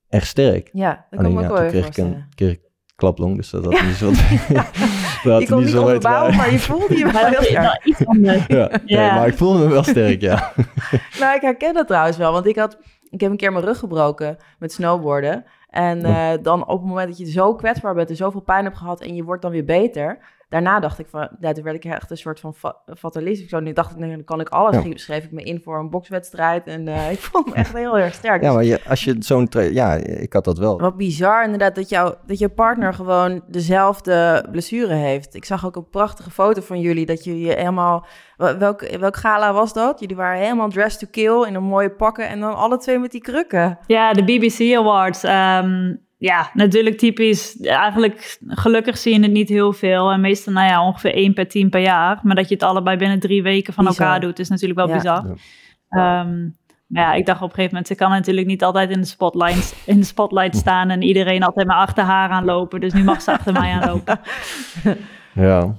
echt 0.10 0.28
sterk. 0.28 0.69
Ja, 0.74 0.89
dat 0.89 1.06
kan 1.10 1.19
Alleen 1.19 1.33
me 1.33 1.42
ja, 1.42 1.48
ook 1.50 1.57
wel 1.57 1.68
kreeg 1.68 1.88
ik, 1.88 1.98
een, 1.98 2.25
ik 2.36 2.60
klaplong, 2.95 3.36
dus 3.36 3.50
dat 3.50 3.63
had 3.66 3.74
Ja. 3.74 3.86
niet 3.86 3.95
zo... 3.95 4.12
dat 5.24 5.34
had 5.34 5.42
Je 5.42 5.48
kon 5.48 5.60
niet 5.60 5.69
zo 5.69 5.88
uit 5.88 6.04
maar 6.04 6.51
je 6.51 6.60
voelde 6.60 6.98
je 6.98 7.12
wel 7.12 7.25
heel 7.25 7.31
dat 7.31 7.44
sterk. 7.44 7.62
wel 7.62 7.80
iets 7.84 8.06
anders. 8.06 8.45
Ja, 8.48 8.68
nee, 8.68 8.80
Ja. 8.86 9.16
maar 9.16 9.27
ik 9.27 9.38
voelde 9.38 9.60
me 9.60 9.69
wel 9.69 9.84
sterk, 9.84 10.22
ja. 10.22 10.54
Nou, 11.19 11.36
ik 11.36 11.42
herken 11.42 11.74
dat 11.74 11.88
trouwens 11.88 12.18
wel, 12.18 12.31
want 12.31 12.45
ik 12.45 12.56
had, 12.56 12.77
ik 13.10 13.22
heb 13.22 13.31
een 13.31 13.38
keer 13.38 13.51
mijn 13.51 13.66
rug 13.66 13.77
gebroken 13.77 14.38
met 14.60 14.72
snowboarden. 14.72 15.44
En 15.72 16.06
eh, 16.06 16.32
dan 16.42 16.68
op 16.68 16.80
het 16.80 16.88
moment 16.88 17.08
dat 17.08 17.18
je 17.18 17.32
zo 17.32 17.56
kwetsbaar 17.56 17.94
bent 17.94 18.10
en 18.10 18.16
zoveel 18.16 18.42
pijn 18.42 18.64
hebt 18.64 18.78
gehad 18.78 19.02
en 19.02 19.16
je 19.16 19.24
wordt 19.24 19.42
dan 19.42 19.52
weer 19.52 19.66
beter. 19.66 20.20
Daarna 20.51 20.80
dacht 20.80 21.00
ik 21.00 21.07
van, 21.09 21.30
ja, 21.39 21.51
toen 21.51 21.63
werd 21.63 21.75
ik 21.75 21.86
echt 21.92 22.12
een 22.12 22.18
soort 22.18 22.39
van 22.39 22.53
fa 22.53 22.75
fatalist. 22.98 23.44
of 23.44 23.50
Zo, 23.50 23.59
nu 23.59 23.74
dacht 23.74 23.92
ik, 23.92 23.98
nee, 23.98 24.09
dan 24.09 24.24
kan 24.24 24.39
ik 24.39 24.50
alles. 24.50 24.75
Ja. 24.75 24.81
Ging- 24.81 25.00
schreef 25.00 25.24
ik 25.24 25.31
me 25.31 25.44
in 25.44 25.62
voor 25.63 25.80
een 25.80 25.89
bokswedstrijd 25.89 26.68
en 26.68 26.88
eh, 26.88 27.12
ik 27.15 27.19
vond 27.19 27.45
me 27.48 27.53
echt 27.53 27.74
heel 27.74 27.98
erg 27.98 28.13
sterk. 28.13 28.42
Ja, 28.44 28.53
maar 28.53 28.63
je, 28.63 28.80
als 28.88 29.03
je 29.03 29.15
zo'n... 29.19 29.48
Ja, 29.51 29.94
ik 29.94 30.33
had 30.33 30.44
dat 30.44 30.57
wel. 30.57 30.80
Wat 30.80 30.98
bizar 30.98 31.44
inderdaad 31.44 31.75
dat, 31.75 31.89
jou, 31.89 32.15
dat 32.25 32.39
je 32.39 32.50
partner 32.50 32.94
gewoon 32.94 33.42
dezelfde 33.48 34.45
blessure 34.51 34.93
heeft. 34.93 35.36
Ik 35.36 35.46
zag 35.46 35.65
ook 35.65 35.75
een 35.75 35.89
prachtige 35.89 36.31
foto 36.31 36.62
van 36.62 36.79
jullie 36.79 37.05
dat 37.05 37.24
jullie 37.24 37.51
helemaal... 37.51 38.05
wel- 38.38 38.58
Welk, 38.58 38.98
welk 39.00 39.15
gala 39.17 39.53
was 39.53 39.74
dat? 39.74 40.00
Jullie 40.00 40.15
waren 40.15 40.41
helemaal 40.41 40.70
dressed 40.70 41.00
to 41.00 41.08
kill 41.12 41.48
in 41.48 41.55
een 41.55 41.63
mooie 41.63 41.91
pakken 41.91 42.27
en 42.29 42.39
dan 42.39 42.55
alle 42.55 42.77
twee 42.77 43.00
met 43.00 43.12
die 43.12 43.22
krukken. 43.22 43.79
Ja, 43.88 44.13
de 44.13 44.24
BBC 44.24 44.75
Awards. 44.77 45.24
ehm, 45.24 45.96
ja, 46.22 46.50
natuurlijk 46.54 46.98
typisch. 46.98 47.60
Eigenlijk, 47.62 48.38
gelukkig 48.48 48.98
zie 48.98 49.13
je 49.13 49.22
het 49.22 49.32
niet 49.32 49.50
heel 49.50 49.74
veel. 49.74 50.12
En 50.12 50.22
meestal, 50.22 50.54
nou 50.54 50.68
ja, 50.68 50.86
ongeveer 50.86 51.13
één 51.13 51.34
per 51.34 51.48
team 51.48 51.70
per 51.70 51.82
jaar. 51.82 52.20
Maar 52.24 52.36
dat 52.36 52.48
je 52.48 52.54
het 52.54 52.63
allebei 52.63 52.98
binnen 52.98 53.20
drie 53.20 53.44
weken 53.44 53.74
van 53.74 53.86
Bizar. 53.86 54.06
elkaar 54.06 54.22
doet, 54.22 54.40
is 54.40 54.50
natuurlijk 54.50 54.80
wel 54.80 54.88
Ja. 54.90 54.94
bizar. 54.96 55.25
Ja. 55.90 56.20
Ehm, 56.22 56.40
maar 56.88 57.04
ja, 57.04 57.13
ik 57.13 57.25
dacht 57.25 57.38
op 57.42 57.48
een 57.50 57.56
gegeven 57.56 57.70
moment, 57.70 57.88
ze 57.88 57.96
kan 57.96 58.10
natuurlijk 58.10 58.48
niet 58.48 58.63
altijd 58.63 58.90
in 58.90 59.00
de 59.01 59.08
spotlight, 59.08 59.75
in 59.86 59.98
de 60.00 60.06
spotlight 60.06 60.56
staan 60.56 60.90
en 60.90 61.01
iedereen 61.01 61.44
altijd 61.44 61.68
maar 61.68 61.78
achter 61.78 62.04
haar 62.04 62.30
aanlopen. 62.30 62.80
Dus 62.80 62.94
nu 62.94 63.04
mag 63.04 63.22
ze 63.22 63.32
achter 63.32 63.54
mij 63.54 63.72
aanlopen. 63.72 64.20
Ja. 65.34 65.75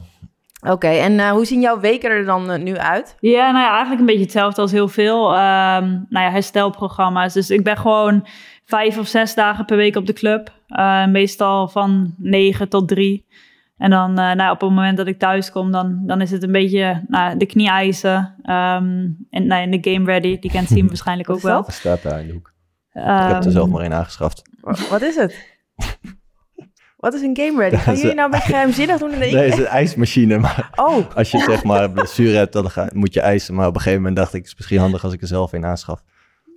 Oké, 0.68 0.86
en 0.88 1.18
eh, 1.20 1.30
hoe 1.30 1.44
zien 1.44 1.60
jouw 1.60 1.80
weken 1.80 2.10
er 2.10 2.24
dan 2.24 2.50
eh, 2.50 2.58
nu 2.62 2.76
uit? 2.76 3.16
Ja, 3.20 3.50
nou 3.50 3.64
ja, 3.64 3.70
eigenlijk 3.70 4.00
een 4.00 4.06
beetje 4.06 4.22
hetzelfde 4.22 4.60
als 4.60 4.72
heel 4.72 4.88
veel 4.88 5.26
ehm, 5.34 5.84
nou 6.08 6.24
ja, 6.26 6.30
herstelprogramma's. 6.30 7.32
Dus 7.32 7.50
ik 7.50 7.64
ben 7.64 7.76
gewoon 7.76 8.26
vijf 8.64 8.98
of 8.98 9.06
zes 9.06 9.34
dagen 9.34 9.64
per 9.64 9.76
week 9.76 9.96
op 9.96 10.06
de 10.06 10.12
club. 10.12 10.52
Eh, 10.66 11.06
meestal 11.06 11.68
van 11.68 12.14
negen 12.18 12.68
tot 12.68 12.88
drie. 12.88 13.26
En 13.76 13.90
dan 13.90 14.18
eh, 14.18 14.32
nou, 14.32 14.50
op 14.52 14.60
het 14.60 14.68
moment 14.70 14.96
dat 14.96 15.06
ik 15.06 15.18
thuis 15.18 15.50
kom, 15.50 15.70
dan, 15.72 16.02
dan 16.06 16.20
is 16.20 16.30
het 16.30 16.42
een 16.42 16.52
beetje 16.52 17.04
nou, 17.08 17.36
de 17.38 17.46
knieijzen. 17.46 18.34
ehm 18.42 19.08
en 19.30 19.46
nou, 19.46 19.62
in 19.62 19.80
de 19.80 19.90
game 19.90 20.04
ready, 20.04 20.38
die 20.38 20.50
kent 20.50 20.68
Siem 20.68 20.86
waarschijnlijk 20.94 21.30
ook 21.30 21.40
wel. 21.40 21.64
Staat 21.68 22.02
daar 22.02 22.20
in 22.20 22.26
de 22.26 22.32
hoek. 22.32 22.52
Ik 22.92 23.00
heb 23.02 23.04
er 23.06 23.34
Ehm, 23.34 23.50
zelf 23.50 23.68
maar 23.68 23.82
één 23.82 23.92
aangeschaft. 23.94 24.42
Wa- 24.60 24.76
Wat 24.90 25.02
is 25.02 25.16
het? 25.16 25.50
Wat 26.96 27.14
is 27.14 27.22
een 27.22 27.36
game 27.36 27.58
ready? 27.58 27.76
Gaan 27.76 27.96
jullie 27.96 28.14
nou 28.14 28.24
een 28.24 28.30
beetje 28.30 28.46
geheimzinnig 28.52 28.98
doen? 28.98 29.12
In 29.12 29.18
de... 29.18 29.24
Nee, 29.36 29.44
het 29.44 29.52
is 29.52 29.58
een 29.58 29.66
ijsmachine, 29.66 30.38
maar 30.38 30.70
Oh, 30.74 31.14
als 31.14 31.30
je 31.30 31.38
zeg 31.38 31.64
maar 31.64 31.82
een 31.84 31.92
blessure 31.92 32.36
hebt, 32.36 32.52
dan 32.52 32.70
ga, 32.70 32.88
moet 32.94 33.14
je 33.14 33.20
ijsen. 33.20 33.54
Maar 33.54 33.66
op 33.66 33.74
een 33.74 33.80
gegeven 33.80 33.98
moment 34.02 34.16
dacht 34.18 34.34
ik, 34.34 34.38
het 34.40 34.46
is 34.50 34.54
misschien 34.56 34.78
handig 34.78 35.04
als 35.04 35.12
ik 35.12 35.20
er 35.20 35.26
zelf 35.26 35.52
een 35.52 35.64
aanschaf. 35.64 36.02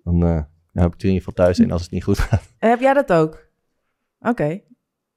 Dan 0.03 0.23
eh, 0.25 0.41
dan 0.75 0.83
heb 0.83 0.93
ik 0.93 0.99
er 1.01 1.07
in 1.07 1.13
ieder 1.13 1.27
geval 1.27 1.45
thuis 1.45 1.57
een 1.57 1.71
als 1.71 1.81
het 1.81 1.91
niet 1.91 2.03
goed 2.03 2.19
gaat. 2.19 2.53
heb 2.59 2.79
jij 2.79 2.93
dat 2.93 3.13
ook? 3.13 3.47
Oké. 4.19 4.59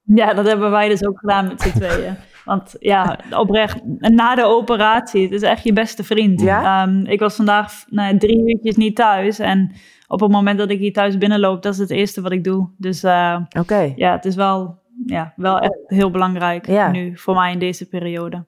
Ja, 0.03 0.33
dat 0.33 0.45
hebben 0.47 0.71
wij 0.71 0.89
dus 0.89 1.05
ook 1.05 1.19
gedaan 1.19 1.47
met 1.47 1.61
z'n 1.61 1.71
tweeën. 1.79 2.15
Want 2.45 2.75
ja, 2.79 3.19
oprecht, 3.31 3.79
na 3.99 4.35
de 4.35 4.43
operatie, 4.43 5.23
het 5.23 5.31
is 5.31 5.41
echt 5.41 5.63
je 5.63 5.73
beste 5.73 6.03
vriend. 6.03 6.41
Ja? 6.41 6.83
Ehm, 6.83 7.05
ik 7.05 7.19
was 7.19 7.35
vandaag 7.35 7.73
nou, 7.89 8.17
drie 8.17 8.49
uurtjes 8.49 8.75
niet 8.75 8.95
thuis. 8.95 9.39
En 9.39 9.71
op 10.07 10.19
het 10.19 10.31
moment 10.31 10.57
dat 10.57 10.69
ik 10.69 10.79
hier 10.79 10.93
thuis 10.93 11.17
binnenloop, 11.17 11.61
dat 11.61 11.73
is 11.73 11.79
het 11.79 11.89
eerste 11.89 12.21
wat 12.21 12.31
ik 12.31 12.43
doe. 12.43 12.69
Dus 12.77 13.03
eh, 13.03 13.39
Oké. 13.59 13.93
ja, 13.95 14.11
het 14.11 14.25
is 14.25 14.35
wel 14.35 14.79
ja, 15.05 15.33
wel 15.35 15.59
echt 15.59 15.77
heel 15.87 16.11
belangrijk 16.11 16.67
Ja. 16.67 16.91
nu 16.91 17.17
voor 17.17 17.35
mij 17.35 17.51
in 17.51 17.59
deze 17.59 17.87
periode. 17.87 18.45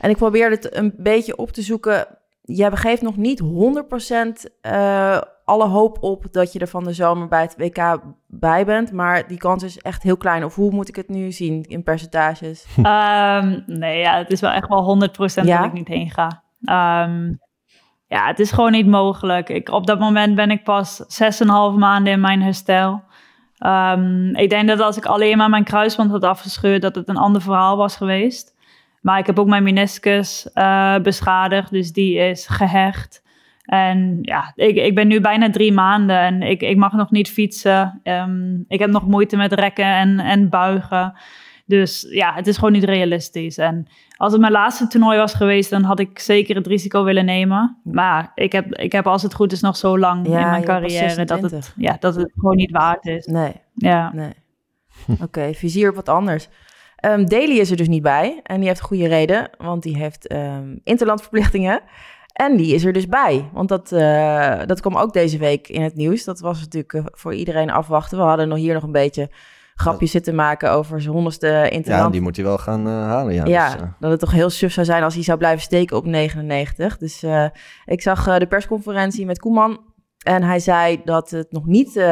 En 0.00 0.10
ik 0.10 0.16
probeerde 0.16 0.54
het 0.54 0.76
een 0.76 0.94
beetje 0.96 1.36
op 1.36 1.50
te 1.50 1.62
zoeken. 1.62 2.06
Jij 2.42 2.70
geeft 2.70 3.02
nog 3.02 3.16
niet 3.16 3.40
100% 3.40 4.50
eh 4.60 5.20
alle 5.48 5.66
hoop 5.66 5.96
op 6.00 6.26
dat 6.30 6.52
je 6.52 6.58
er 6.58 6.68
van 6.68 6.84
de 6.84 6.92
zomer 6.92 7.28
bij 7.28 7.40
het 7.40 7.54
WK 7.56 8.00
bij 8.26 8.64
bent. 8.64 8.92
Maar 8.92 9.28
die 9.28 9.38
kans 9.38 9.62
is 9.62 9.78
echt 9.78 10.02
heel 10.02 10.16
klein. 10.16 10.44
Of 10.44 10.54
hoe 10.54 10.70
moet 10.70 10.88
ik 10.88 10.96
het 10.96 11.08
nu 11.08 11.32
zien 11.32 11.62
in 11.62 11.82
percentages? 11.82 12.66
Ehm, 12.82 13.60
nee, 13.66 13.98
ja, 13.98 14.16
het 14.16 14.30
is 14.30 14.40
wel 14.40 14.50
echt 14.50 14.68
wel 14.68 15.10
100% 15.42 15.44
Ja? 15.44 15.56
dat 15.56 15.66
ik 15.66 15.72
niet 15.72 15.88
heen 15.88 16.10
ga. 16.10 16.42
Ehm, 16.64 17.32
ja, 18.06 18.26
het 18.26 18.38
is 18.38 18.52
gewoon 18.52 18.72
niet 18.72 18.86
mogelijk. 18.86 19.48
Ik, 19.48 19.68
op 19.68 19.86
dat 19.86 19.98
moment 19.98 20.34
ben 20.34 20.50
ik 20.50 20.64
pas 20.64 21.02
6,5 21.08 21.78
maanden 21.78 22.12
in 22.12 22.20
mijn 22.20 22.42
herstel. 22.42 23.02
Ehm, 23.58 24.34
ik 24.34 24.50
denk 24.50 24.68
dat 24.68 24.80
als 24.80 24.96
ik 24.96 25.06
alleen 25.06 25.36
maar 25.36 25.50
mijn 25.50 25.64
kruisband 25.64 26.10
had 26.10 26.22
afgescheurd, 26.24 26.82
dat 26.82 26.94
het 26.94 27.08
een 27.08 27.16
ander 27.16 27.42
verhaal 27.42 27.76
was 27.76 27.96
geweest. 27.96 28.56
Maar 29.00 29.18
ik 29.18 29.26
heb 29.26 29.38
ook 29.38 29.46
mijn 29.46 29.62
meniscus 29.62 30.52
eh, 30.52 30.98
beschadigd, 30.98 31.70
dus 31.70 31.92
die 31.92 32.18
is 32.18 32.46
gehecht. 32.46 33.22
En 33.68 34.18
ja, 34.22 34.52
ik, 34.54 34.76
ik 34.76 34.94
ben 34.94 35.08
nu 35.08 35.20
bijna 35.20 35.50
drie 35.50 35.72
maanden 35.72 36.20
en 36.20 36.42
ik, 36.42 36.60
ik 36.62 36.76
mag 36.76 36.92
nog 36.92 37.10
niet 37.10 37.30
fietsen. 37.30 38.00
Ehm, 38.02 38.54
ik 38.68 38.78
heb 38.78 38.90
nog 38.90 39.06
moeite 39.06 39.36
met 39.36 39.52
rekken 39.52 39.84
en, 39.84 40.18
en 40.18 40.48
buigen. 40.48 41.12
Dus 41.66 42.06
ja, 42.10 42.34
het 42.34 42.46
is 42.46 42.56
gewoon 42.56 42.72
niet 42.72 42.84
realistisch. 42.84 43.58
En 43.58 43.86
als 44.16 44.32
het 44.32 44.40
mijn 44.40 44.52
laatste 44.52 44.86
toernooi 44.86 45.18
was 45.18 45.34
geweest, 45.34 45.70
dan 45.70 45.82
had 45.82 45.98
ik 46.00 46.18
zeker 46.18 46.56
het 46.56 46.66
risico 46.66 47.04
willen 47.04 47.24
nemen. 47.24 47.76
Maar 47.84 48.32
ik 48.34 48.52
heb, 48.52 48.74
ik 48.74 48.92
heb 48.92 49.06
als 49.06 49.22
het 49.22 49.34
goed 49.34 49.52
is 49.52 49.60
nog 49.60 49.76
zo 49.76 49.98
lang 49.98 50.28
Ja, 50.28 50.40
in 50.40 50.50
mijn 50.50 50.64
carrière 50.64 51.24
dat 51.24 51.40
het, 51.40 51.50
26. 51.50 51.74
ja, 51.76 51.96
dat 52.00 52.14
het 52.14 52.32
gewoon 52.36 52.56
niet 52.56 52.70
waard 52.70 53.06
is. 53.06 53.26
Nee, 53.26 53.52
Ja. 53.74 54.10
nee. 54.14 54.32
Oké, 55.22 55.54
vizier 55.54 55.88
op 55.88 55.94
wat 55.94 56.08
anders. 56.08 56.48
Ehm 56.96 57.24
Daly 57.24 57.58
is 57.58 57.70
er 57.70 57.76
dus 57.76 57.88
niet 57.88 58.02
bij. 58.02 58.40
En 58.42 58.58
die 58.58 58.68
heeft 58.68 58.80
goede 58.80 59.06
reden, 59.08 59.50
want 59.58 59.82
die 59.82 59.96
heeft 59.96 60.26
ehm 60.26 60.76
interlandverplichtingen. 60.84 61.80
En 62.38 62.56
die 62.56 62.74
is 62.74 62.84
er 62.84 62.92
dus 62.92 63.06
bij. 63.06 63.50
Want 63.52 63.68
dat, 63.68 63.92
eh, 63.92 64.60
dat 64.66 64.80
kwam 64.80 64.96
ook 64.96 65.12
deze 65.12 65.38
week 65.38 65.68
in 65.68 65.82
het 65.82 65.94
nieuws. 65.94 66.24
Dat 66.24 66.40
was 66.40 66.60
natuurlijk 66.60 66.92
eh, 66.92 67.04
voor 67.06 67.34
iedereen 67.34 67.70
afwachten. 67.70 68.18
We 68.18 68.24
hadden 68.24 68.48
nog 68.48 68.58
hier 68.58 68.74
nog 68.74 68.82
een 68.82 68.92
beetje 68.92 69.30
grapjes 69.74 70.10
zitten 70.10 70.34
maken 70.34 70.70
over 70.70 71.00
zijn 71.00 71.14
honderdste 71.14 71.68
interland. 71.68 72.04
Ja, 72.04 72.10
die 72.10 72.20
moet 72.20 72.36
hij 72.36 72.44
wel 72.44 72.58
gaan 72.58 72.86
eh, 72.86 72.92
halen. 72.92 73.34
Ja, 73.34 73.44
Ja, 73.46 73.70
Dus, 73.70 73.80
dat 74.00 74.10
het 74.10 74.20
toch 74.20 74.32
heel 74.32 74.50
suf 74.50 74.72
zou 74.72 74.86
zijn 74.86 75.02
als 75.02 75.14
hij 75.14 75.22
zou 75.22 75.38
blijven 75.38 75.62
steken 75.62 75.96
op 75.96 76.04
99. 76.04 76.98
Dus 76.98 77.24
ik 77.84 78.02
zag 78.02 78.38
de 78.38 78.46
persconferentie 78.46 79.26
met 79.26 79.38
Koeman. 79.38 79.80
En 80.18 80.42
hij 80.42 80.58
zei 80.58 81.00
dat 81.04 81.30
het 81.30 81.52
nog 81.52 81.66
niet 81.66 82.02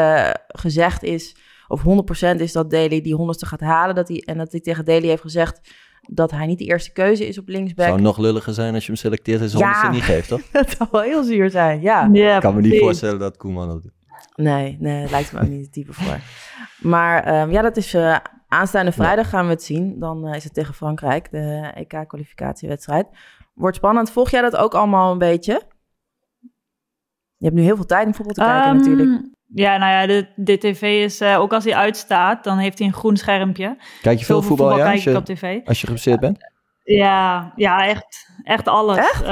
gezegd 0.47 1.03
is, 1.03 1.37
of 1.69 1.83
100% 1.83 2.41
is 2.41 2.53
dat 2.53 2.71
Daly 2.71 3.01
die 3.01 3.15
honderdste 3.15 3.47
gaat 3.47 3.61
halen. 3.61 3.95
Dat 3.95 4.09
hij, 4.09 4.23
en 4.27 4.39
dat 4.39 4.51
hij 4.53 4.61
tegen 4.61 4.85
Daly 4.85 5.07
heeft 5.07 5.23
gezegd 5.23 5.61
dat 6.07 6.31
hij 6.31 6.47
niet 6.47 6.59
de 6.59 6.65
eerste 6.65 6.93
keuze 6.93 7.27
is 7.29 7.39
op 7.39 7.49
linksback. 7.49 7.87
zou 7.87 8.01
nog 8.01 8.19
lulliger 8.19 8.53
zijn 8.55 8.75
als 8.75 8.83
je 8.87 8.93
hem 8.93 9.01
selecteert 9.01 9.41
en 9.41 9.49
zijn 9.49 9.63
Ja. 9.63 9.91
niet 9.91 10.03
geeft, 10.03 10.29
toch? 10.29 10.41
dat 10.53 10.71
zou 10.71 10.89
wel 10.93 11.01
heel 11.01 11.23
zuur 11.25 11.51
zijn, 11.51 11.81
ja. 11.81 12.09
Ja, 12.13 12.35
Ik 12.35 12.41
kan 12.41 12.55
me 12.55 12.61
niet 12.61 12.79
voorstellen 12.79 13.19
dat 13.19 13.37
Koeman 13.37 13.69
dat 13.69 13.83
doet. 13.83 13.93
Nee, 14.35 14.77
nee, 14.81 15.11
lijkt 15.11 15.33
me 15.33 15.41
ook 15.41 15.49
niet 15.49 15.63
het 15.63 15.73
type 15.73 15.93
voor. 15.93 16.19
Maar 16.91 17.25
ehm, 17.25 17.51
ja, 17.51 17.63
dat 17.63 17.77
is 17.77 17.95
eh, 17.95 18.17
aanstaande 18.49 18.93
vrijdag 18.93 19.29
gaan 19.29 19.45
we 19.45 19.51
het 19.51 19.63
zien. 19.63 19.99
Dan 19.99 20.27
eh, 20.27 20.35
is 20.37 20.45
het 20.45 20.55
tegen 20.55 20.75
Frankrijk, 20.75 21.31
de 21.31 21.71
EK-kwalificatiewedstrijd. 21.75 23.07
Wordt 23.55 23.77
spannend. 23.77 24.11
Volg 24.11 24.31
jij 24.31 24.41
dat 24.41 24.57
ook 24.57 24.75
allemaal 24.75 25.13
een 25.13 25.19
beetje? 25.19 25.63
Je 27.37 27.45
hebt 27.45 27.55
nu 27.55 27.63
heel 27.63 27.77
veel 27.77 27.85
tijd 27.87 28.07
om 28.07 28.15
voetbal 28.15 28.35
te 28.35 28.41
kijken 28.41 28.65
Ehm, 28.71 28.77
natuurlijk. 28.77 29.35
Ja, 29.55 29.77
nou 29.77 29.93
ja, 29.93 30.07
de, 30.07 30.27
de 30.37 30.59
tv 30.59 31.05
is, 31.05 31.21
eh, 31.21 31.41
ook 31.41 31.53
als 31.53 31.65
hij 31.65 31.75
uitstaat, 31.75 32.45
dan 32.45 32.59
heeft 32.59 32.79
hij 32.79 32.87
een 32.87 32.93
groen 32.93 33.17
schermpje. 33.17 33.77
Kijk 34.03 34.19
je 34.19 34.25
veel 34.25 34.43
voetbal, 34.43 34.71
ja, 34.71 34.77
kijk 34.77 34.93
als 34.93 35.07
ik 35.07 35.13
je, 35.13 35.19
op 35.19 35.25
tv. 35.25 35.61
als 35.65 35.81
je 35.81 35.87
geblesseerd 35.87 36.21
bent? 36.21 36.39
Ja, 36.85 37.53
ja 37.57 37.87
echt, 37.87 38.31
echt 38.43 38.69
alles. 38.69 38.97
Echt? 38.97 39.23
Eh, 39.23 39.29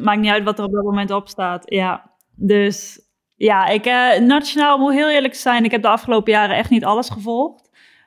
maakt 0.00 0.20
niet 0.20 0.30
uit 0.30 0.44
wat 0.44 0.58
er 0.58 0.64
op 0.64 0.72
dat 0.72 0.84
moment 0.84 1.10
op 1.10 1.28
staat. 1.28 1.62
Ja, 1.70 2.10
dus 2.36 3.00
ja, 3.36 3.66
ik, 3.66 3.86
eh, 3.86 4.18
nationaal 4.20 4.78
moet 4.78 4.92
heel 4.92 5.10
eerlijk 5.10 5.34
zijn. 5.34 5.64
Ik 5.64 5.70
heb 5.70 5.82
de 5.82 5.88
afgelopen 5.88 6.32
jaren 6.32 6.56
echt 6.56 6.70
niet 6.70 6.84
alles 6.84 7.08
gevolgd. 7.08 7.63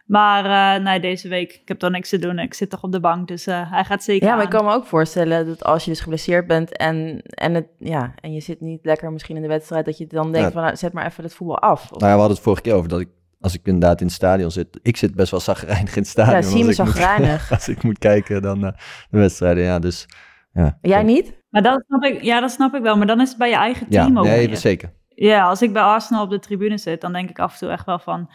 Maar 0.07 0.75
eh, 0.75 0.83
nee, 0.83 0.99
deze 0.99 1.27
week, 1.27 1.53
ik 1.53 1.67
heb 1.67 1.79
toch 1.79 1.89
niks 1.91 2.09
te 2.09 2.19
doen. 2.19 2.39
Ik 2.39 2.53
zit 2.53 2.69
toch 2.69 2.83
op 2.83 2.91
de 2.91 2.99
bank, 2.99 3.27
dus 3.27 3.47
eh, 3.47 3.71
hij 3.71 3.83
gaat 3.83 4.03
zeker 4.03 4.27
Ja, 4.27 4.35
maar 4.35 4.43
ik 4.43 4.49
kan 4.49 4.65
me 4.65 4.71
ook 4.73 4.85
voorstellen 4.85 5.45
dat 5.47 5.63
als 5.63 5.83
je 5.85 5.91
dus 5.91 5.99
geblesseerd 5.99 6.47
bent 6.47 6.77
en, 6.77 7.21
en, 7.23 7.53
het, 7.53 7.67
ja, 7.77 8.13
en 8.21 8.33
je 8.33 8.39
zit 8.39 8.61
niet 8.61 8.85
lekker 8.85 9.11
misschien 9.11 9.35
in 9.35 9.41
de 9.41 9.47
wedstrijd, 9.47 9.85
dat 9.85 9.97
je 9.97 10.07
dan 10.07 10.31
denkt 10.31 10.47
Ja. 10.47 10.53
van 10.53 10.63
nou, 10.63 10.75
zet 10.75 10.93
maar 10.93 11.05
even 11.05 11.23
het 11.23 11.33
voetbal 11.33 11.59
af. 11.59 11.83
Of- 11.83 11.89
Nou 11.89 12.03
ja, 12.03 12.11
we 12.13 12.17
hadden 12.19 12.35
het 12.35 12.39
vorige 12.45 12.61
keer 12.61 12.73
over 12.73 12.89
dat 12.89 12.99
ik, 12.99 13.07
als 13.41 13.53
ik 13.53 13.61
inderdaad 13.63 13.99
in 13.99 14.05
het 14.05 14.15
stadion 14.15 14.51
zit, 14.51 14.79
ik 14.81 14.97
zit 14.97 15.15
best 15.15 15.31
wel 15.31 15.39
zagrijnig 15.39 15.95
in 15.95 16.01
het 16.01 16.11
stadion. 16.11 16.35
ja, 16.41 16.41
zie 16.49 16.61
me 16.63 16.67
als 16.67 16.77
ik 16.79 16.85
moet- 16.85 16.93
zagrijnig. 16.95 17.51
Als 17.57 17.67
ik 17.67 17.83
moet 17.83 17.97
kijken 17.99 18.41
dan 18.41 18.59
naar 18.59 19.05
de 19.09 19.17
wedstrijden, 19.17 19.63
ja, 19.63 19.79
dus... 19.79 20.05
Ja, 20.53 20.77
Jij 20.81 21.03
niet? 21.03 21.37
Maar 21.49 21.61
dat 21.61 21.83
snap 21.87 22.03
ik, 22.03 22.21
ja, 22.21 22.39
dat 22.39 22.51
snap 22.51 22.73
ik 22.75 22.81
wel. 22.81 22.97
Maar 22.97 23.07
dan 23.07 23.21
is 23.21 23.29
het 23.29 23.37
bij 23.37 23.49
je 23.49 23.55
eigen 23.55 23.85
Ja, 23.89 24.03
team 24.03 24.17
ook 24.19 24.25
nee, 24.25 24.55
zeker. 24.55 24.93
Ja, 25.09 25.47
als 25.47 25.61
ik 25.61 25.73
bij 25.73 25.81
Arsenal 25.81 26.23
op 26.23 26.29
de 26.29 26.39
tribune 26.39 26.77
zit, 26.77 27.01
dan 27.01 27.13
denk 27.13 27.29
ik 27.29 27.39
af 27.39 27.53
en 27.53 27.59
toe 27.59 27.69
echt 27.69 27.85
wel 27.85 27.99
van... 27.99 28.29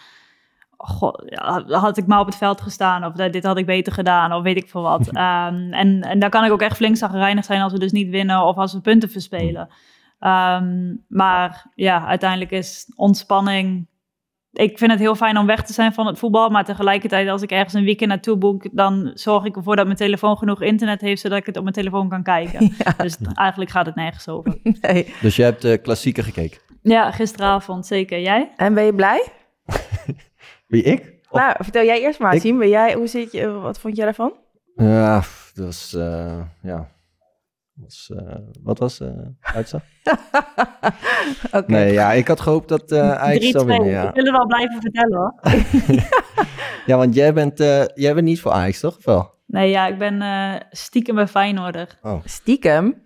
God, 0.85 1.25
had 1.69 1.97
ik 1.97 2.07
maar 2.07 2.21
op 2.21 2.27
het 2.27 2.37
veld 2.37 2.61
gestaan 2.61 3.05
of 3.05 3.13
dit 3.13 3.45
had 3.45 3.59
ik 3.59 3.67
beter 3.67 3.93
gedaan 3.93 4.33
of 4.33 4.43
weet 4.43 4.57
ik 4.57 4.69
veel 4.69 4.83
wat. 4.83 5.09
Ehm, 5.13 5.73
en, 5.73 6.01
en 6.01 6.19
daar 6.19 6.31
kan 6.31 6.45
ik 6.45 6.53
ook 6.53 6.63
echt 6.63 6.77
flink 6.77 6.97
zagrijnig 6.97 7.45
zijn 7.45 7.61
als 7.61 7.73
we 7.73 7.79
dus 7.79 7.93
niet 7.93 8.11
winnen 8.11 8.45
of 8.45 8.57
als 8.57 8.73
we 8.73 8.81
punten 8.81 9.11
verspelen. 9.11 9.69
Ehm, 10.19 10.95
maar 11.09 11.71
ja, 11.75 12.07
uiteindelijk 12.07 12.51
is 12.51 12.93
ontspanning... 12.97 13.91
Ik 14.53 14.79
vind 14.79 14.91
het 14.91 15.01
heel 15.01 15.15
fijn 15.15 15.39
om 15.39 15.47
weg 15.47 15.63
te 15.65 15.73
zijn 15.73 15.93
van 15.93 16.07
het 16.07 16.19
voetbal, 16.19 16.49
maar 16.49 16.65
tegelijkertijd 16.65 17.29
als 17.29 17.43
ik 17.43 17.51
ergens 17.51 17.75
een 17.75 17.85
weekend 17.85 18.09
naartoe 18.09 18.37
boek, 18.37 18.69
dan 18.73 19.11
zorg 19.15 19.45
ik 19.45 19.57
ervoor 19.57 19.77
dat 19.77 19.85
mijn 19.85 19.97
telefoon 19.97 20.37
genoeg 20.37 20.63
internet 20.63 21.01
heeft, 21.01 21.21
zodat 21.21 21.39
ik 21.39 21.47
het 21.47 21.57
op 21.57 21.63
mijn 21.63 21.75
telefoon 21.75 22.09
kan 22.09 22.23
kijken. 22.23 22.73
Ja, 22.85 22.93
Dus 22.97 23.17
eigenlijk 23.35 23.71
gaat 23.71 23.87
het 23.87 23.95
nergens 23.95 24.29
over. 24.29 24.59
nee. 24.81 25.15
Dus 25.21 25.37
je 25.37 25.43
hebt 25.43 25.63
de 25.63 25.79
klassieker 25.79 26.25
gekeken. 26.25 26.61
Ja, 26.83 27.11
gisteravond 27.11 27.87
zeker. 27.87 28.21
Jij? 28.21 28.53
En 28.57 28.75
ben 28.75 28.85
je 28.85 28.95
blij? 28.95 29.33
Wie, 30.73 30.83
ik? 30.83 31.21
Of- 31.31 31.41
Nou, 31.41 31.55
vertel 31.59 31.85
jij 31.85 32.01
eerst 32.01 32.19
maar, 32.19 32.35
Ik-. 32.35 32.59
Ben 32.59 32.69
jij, 32.69 32.95
hoe 32.95 33.07
zit 33.07 33.33
je, 33.33 33.51
wat 33.51 33.79
vond 33.79 33.97
jij 33.97 34.05
daarvan? 34.05 34.33
Ja, 34.75 35.23
dat 35.55 35.65
was, 35.65 35.95
eh, 35.95 36.41
ja... 36.63 36.91
Was, 37.75 38.13
eh, 38.17 38.35
wat 38.63 38.79
was 38.79 39.01
eh 39.01 39.09
uitslag? 39.41 39.83
Oké. 41.53 41.71
Nee, 41.73 41.93
ja, 41.93 42.13
ik 42.13 42.29
had 42.29 42.41
gehoopt 42.41 42.69
dat 42.69 42.93
eh 42.93 43.13
Ajax 43.23 43.45
3-2. 43.47 43.49
zou 43.49 43.67
winnen, 43.67 43.89
ja. 43.91 44.09
Ik 44.09 44.15
wil 44.15 44.25
het 44.25 44.33
wel 44.37 44.47
blijven 44.47 44.81
vertellen 44.81 45.19
hoor. 45.19 45.35
Ja, 46.87 46.97
want 46.97 47.15
jij 47.15 47.33
bent, 47.35 47.61
eh, 47.61 47.85
jij 47.95 48.15
bent 48.15 48.27
niet 48.27 48.41
voor 48.41 48.53
Ajax, 48.53 48.81
toch? 48.81 48.97
Of 48.97 49.05
wel? 49.05 49.35
Nee, 49.47 49.71
ja, 49.71 49.87
ik 49.87 49.99
ben 49.99 50.23
eh 50.23 50.55
stiekem 50.71 51.15
bij 51.15 51.27
Feyenoorder. 51.27 51.99
Oh. 52.03 52.21
Stiekem. 52.25 53.03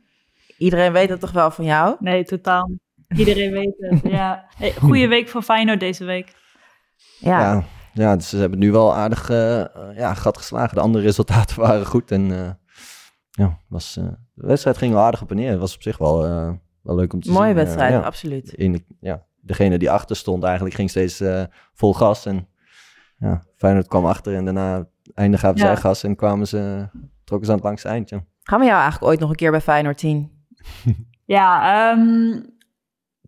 Iedereen 0.59 0.93
weet 0.93 1.09
het 1.09 1.21
toch 1.21 1.33
wel 1.33 1.51
van 1.51 1.65
jou? 1.65 1.97
Nee, 1.99 2.25
totaal. 2.25 2.71
Iedereen 3.17 3.53
weet 3.53 3.75
het, 3.79 4.01
ja. 4.13 4.45
Hey, 4.57 4.73
goeie 4.73 5.09
week 5.17 5.29
voor 5.29 5.43
Feyenoord 5.43 5.81
deze 5.81 6.05
week. 6.05 6.35
Ja. 7.19 7.41
Ja, 7.41 7.65
ja 7.93 8.17
dus 8.17 8.29
ze 8.29 8.37
hebben 8.37 8.59
nu 8.59 8.73
wel 8.73 8.95
aardig 8.95 9.31
eh, 9.31 9.61
eh, 9.61 9.69
ja, 9.95 10.15
gat 10.15 10.37
geslagen. 10.37 10.75
De 10.75 10.81
andere 10.81 11.05
resultaten 11.05 11.61
waren 11.63 11.87
goed. 11.87 12.11
En 12.11 12.33
eh, 12.45 12.51
ja, 13.31 13.59
was, 13.69 13.97
eh, 13.97 14.05
de 14.35 14.47
wedstrijd 14.47 14.79
ging 14.79 14.93
wel 14.93 15.03
aardig 15.03 15.23
op 15.23 15.31
en 15.31 15.37
neer. 15.37 15.51
Het 15.51 15.61
was 15.61 15.75
op 15.75 15.83
zich 15.83 15.99
wel, 15.99 16.25
eh, 16.25 16.53
wel 16.83 16.95
leuk 16.97 17.13
om 17.13 17.21
te 17.21 17.29
zien. 17.29 17.37
Mooie 17.37 17.55
wedstrijd, 17.55 17.93
ja. 17.93 18.01
absoluut. 18.01 18.53
In, 18.53 18.85
ja, 19.01 19.23
degene 19.41 19.79
die 19.79 19.91
achter 19.91 20.17
stond 20.17 20.43
eigenlijk 20.45 20.75
ging 20.75 20.91
steeds 20.91 21.21
eh, 21.21 21.43
vol 21.75 21.95
gas. 21.95 22.27
En 22.27 22.49
ja, 23.19 23.43
Feyenoord 23.57 23.89
kwam 23.89 24.07
achter 24.07 24.35
en 24.35 24.45
daarna 24.45 24.87
einde 25.15 25.39
gaven 25.39 25.59
Ja. 25.61 25.67
zij 25.67 25.77
gas 25.77 26.03
en 26.03 26.17
kwamen 26.17 26.47
ze, 26.49 26.89
trokken 27.25 27.47
ze 27.47 27.53
aan 27.53 27.59
het 27.59 27.67
langste 27.67 27.89
eindje. 27.89 28.25
Gaan 28.43 28.61
we 28.61 28.67
jou 28.67 28.81
eigenlijk 28.81 29.11
ooit 29.11 29.21
nog 29.21 29.31
een 29.31 29.37
keer 29.37 29.51
bij 29.51 29.61
Feyenoord 29.61 30.01
zien? 30.01 30.31
Ja, 31.25 31.91
ehm, 31.93 32.41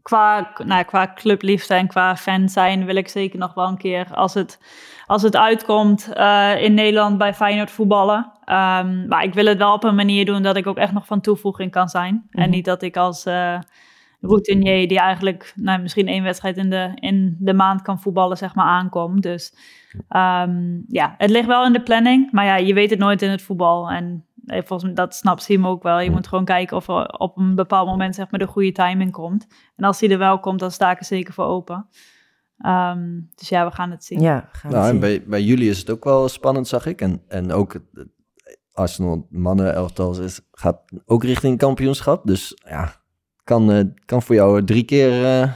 qua, 0.09 0.51
nou, 0.65 0.85
qua 0.85 1.13
clubliefde 1.15 1.75
en 1.75 1.87
qua 1.87 2.17
fan 2.17 2.49
zijn 2.49 2.85
wil 2.85 2.97
ik 2.97 3.09
zeker 3.09 3.39
nog 3.39 3.55
wel 3.55 3.69
een 3.69 3.77
keer, 3.77 4.07
als 4.15 4.35
het, 4.35 4.59
als 5.07 5.23
het 5.23 5.37
uitkomt, 5.37 6.13
eh, 6.13 6.63
in 6.63 6.75
Nederland 6.75 7.19
bij 7.19 7.35
Feyenoord 7.35 7.71
voetballen. 7.71 8.33
Ehm, 8.45 9.09
maar 9.09 9.25
ik 9.25 9.35
wil 9.35 9.47
het 9.47 9.59
wel 9.59 9.73
op 9.73 9.85
een 9.85 9.95
manier 9.95 10.25
doen 10.25 10.43
dat 10.43 10.57
ik 10.57 10.67
ook 10.67 10.77
echt 10.77 10.93
nog 10.93 11.07
van 11.07 11.21
toevoeging 11.21 11.71
kan 11.71 11.89
zijn. 11.89 12.27
En 12.31 12.41
Mhm. 12.43 12.51
niet 12.51 12.65
dat 12.65 12.83
ik 12.83 12.97
als 12.97 13.25
eh 13.27 13.59
routinier 14.21 14.89
die 14.89 14.99
eigenlijk 14.99 15.53
nou, 15.57 15.83
misschien 15.83 16.09
één 16.09 16.23
wedstrijd 16.23 16.57
in 16.57 16.71
de, 16.71 16.91
in 16.95 17.37
de 17.39 17.55
maand 17.55 17.83
kan 17.83 18.01
voetballen, 18.01 18.37
zeg 18.37 18.55
maar, 18.55 18.67
aankom. 18.67 19.21
Dus 19.21 19.55
ehm, 20.09 20.81
ja, 20.89 21.15
het 21.19 21.31
ligt 21.31 21.47
wel 21.47 21.65
in 21.67 21.73
de 21.73 21.83
planning. 21.83 22.33
Maar 22.33 22.45
ja, 22.45 22.57
je 22.57 22.75
weet 22.75 22.91
het 22.91 22.99
nooit 22.99 23.23
in 23.23 23.31
het 23.31 23.43
voetbal. 23.43 23.91
En 23.91 24.25
volgens 24.49 24.83
mij, 24.83 24.93
dat 24.93 25.15
snapt 25.15 25.43
Sim 25.43 25.67
ook 25.67 25.83
wel. 25.83 26.01
Je 26.01 26.11
moet 26.11 26.27
gewoon 26.27 26.45
kijken 26.45 26.77
of 26.77 26.89
er 26.89 27.07
op 27.09 27.37
een 27.37 27.55
bepaald 27.55 27.89
moment 27.89 28.15
zeg 28.15 28.31
maar, 28.31 28.41
de 28.41 28.47
goede 28.47 28.73
timing 28.73 29.13
komt. 29.13 29.47
En 29.77 29.85
als 29.85 29.99
die 29.99 30.09
er 30.11 30.19
wel 30.19 30.41
komt, 30.41 30.61
dan 30.61 30.71
sta 30.71 30.91
ik 30.91 30.99
er 30.99 31.05
zeker 31.05 31.35
voor 31.35 31.45
open. 31.45 31.89
Ehm, 32.59 33.21
dus 33.35 33.49
ja, 33.49 33.67
we 33.69 33.75
gaan 33.75 33.91
het 33.91 34.05
zien. 34.05 34.21
Ja, 34.21 34.49
gaan 34.53 34.71
Nou, 34.73 34.85
en 34.85 34.91
zien. 34.91 35.01
bij, 35.01 35.23
bij 35.27 35.43
jullie 35.43 35.69
is 35.71 35.79
het 35.79 35.91
ook 35.91 36.05
wel 36.05 36.29
spannend, 36.29 36.69
zag 36.69 36.87
ik. 36.87 37.01
En, 37.01 37.23
en 37.29 37.53
ook 37.53 37.73
het, 37.73 37.83
het 37.93 38.09
Arsenal 38.73 39.27
mannen 39.31 39.75
elftal 39.75 40.21
is, 40.21 40.41
gaat 40.53 40.81
ook 41.07 41.25
richting 41.25 41.59
kampioenschap. 41.59 42.27
Dus 42.27 42.61
ja, 42.69 42.93
kan, 43.45 43.71
eh, 43.73 43.85
kan 44.05 44.23
voor 44.23 44.35
jou 44.35 44.65
drie 44.65 44.85
keer, 44.85 45.25
eh, 45.25 45.53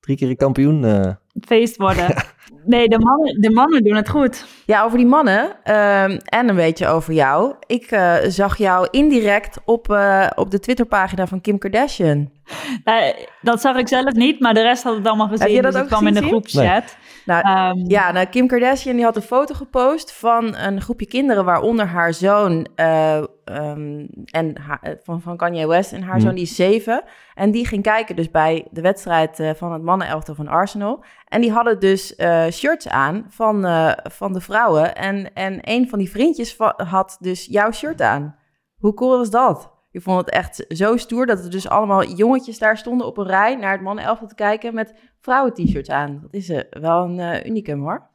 drie 0.00 0.16
keer 0.16 0.28
een 0.28 0.36
kampioen. 0.36 0.84
eh. 0.84 1.14
Het 1.32 1.46
feest 1.46 1.76
worden. 1.76 2.06
Nee, 2.64 2.88
de 2.88 2.98
mannen, 2.98 3.40
de 3.40 3.50
mannen 3.50 3.82
doen 3.82 3.96
het 3.96 4.08
goed. 4.08 4.44
Ja, 4.66 4.82
over 4.82 4.98
die 4.98 5.06
mannen 5.06 5.64
ehm, 5.64 6.18
en 6.24 6.48
een 6.48 6.56
beetje 6.56 6.86
over 6.86 7.12
jou. 7.12 7.54
Ik 7.66 7.90
eh, 7.90 8.14
zag 8.26 8.58
jou 8.58 8.88
indirect 8.90 9.58
op, 9.64 9.90
eh, 9.90 10.26
op 10.34 10.50
de 10.50 10.58
Twitterpagina 10.58 11.26
van 11.26 11.40
Kim 11.40 11.58
Kardashian. 11.58 12.30
Eh, 12.84 12.94
dat 13.42 13.60
zag 13.60 13.76
ik 13.76 13.88
zelf 13.88 14.12
niet, 14.12 14.40
maar 14.40 14.54
de 14.54 14.62
rest 14.62 14.82
had 14.82 14.96
het 14.96 15.06
allemaal 15.06 15.28
gezien. 15.28 15.46
Heb 15.46 15.56
je 15.56 15.62
dat 15.62 15.72
dus 15.72 15.80
ook 15.80 15.88
het 15.88 15.98
kwam 15.98 16.06
in 16.06 16.14
de 16.14 16.20
gezien, 16.22 16.34
groepchat. 16.34 16.96
Nou, 17.26 17.42
Ehm, 17.44 17.78
Ja, 17.90 18.12
nou, 18.12 18.26
Kim 18.26 18.46
Kardashian 18.46 18.96
die 18.96 19.04
had 19.04 19.16
een 19.16 19.22
foto 19.22 19.54
gepost 19.54 20.12
van 20.12 20.56
een 20.56 20.80
groepje 20.80 21.06
kinderen, 21.06 21.44
waaronder 21.44 21.86
haar 21.86 22.14
zoon 22.14 22.66
eh, 22.74 23.16
ehm, 23.44 24.06
en 24.24 24.58
haar- 24.58 24.78
eh, 24.82 24.92
van, 25.02 25.20
van 25.20 25.36
Kanye 25.36 25.66
West. 25.66 25.92
En 25.92 26.02
haar 26.02 26.12
Hmm. 26.14 26.20
zoon 26.20 26.34
die 26.34 26.42
is 26.44 26.54
zeven. 26.54 27.02
En 27.34 27.50
die 27.50 27.66
ging 27.66 27.82
kijken 27.82 28.16
dus 28.16 28.30
bij 28.30 28.66
de 28.70 28.80
wedstrijd 28.80 29.40
eh, 29.40 29.50
van 29.54 29.72
het 29.72 29.82
mannenelftal 29.82 30.34
van 30.34 30.48
Arsenal. 30.48 31.04
En 31.28 31.40
die 31.40 31.52
hadden 31.52 31.80
dus 31.80 32.14
eh, 32.16 32.46
shirts 32.46 32.88
aan 32.88 33.26
van, 33.28 33.64
eh, 33.66 33.92
van 34.02 34.32
de 34.32 34.40
vrouwen. 34.40 34.94
En, 34.96 35.34
en 35.34 35.58
een 35.60 35.88
van 35.88 35.98
die 35.98 36.10
vriendjes 36.10 36.54
va- 36.54 36.74
had 36.76 37.16
dus 37.20 37.46
jouw 37.46 37.70
shirt 37.72 38.02
aan. 38.02 38.36
Hoe 38.78 38.94
cool 38.94 39.16
was 39.18 39.30
dat? 39.30 39.78
Ik 39.92 40.02
vond 40.02 40.18
het 40.18 40.30
echt 40.30 40.64
zo 40.68 40.96
stoer 40.96 41.26
dat 41.26 41.44
er 41.44 41.50
dus 41.50 41.68
allemaal 41.68 42.04
jongetjes 42.04 42.58
daar 42.58 42.76
stonden 42.76 43.06
op 43.06 43.18
een 43.18 43.26
rij 43.26 43.56
naar 43.56 43.72
het 43.72 43.80
mannenelftal 43.80 44.28
te 44.28 44.34
kijken 44.34 44.74
met 44.74 44.94
vrouwen-t-shirts 45.20 45.90
aan. 45.90 46.18
Dat 46.22 46.34
is 46.34 46.48
eh, 46.48 46.60
wel 46.70 47.04
een 47.04 47.18
eh, 47.18 47.46
unicum 47.46 47.80
hoor. 47.80 48.08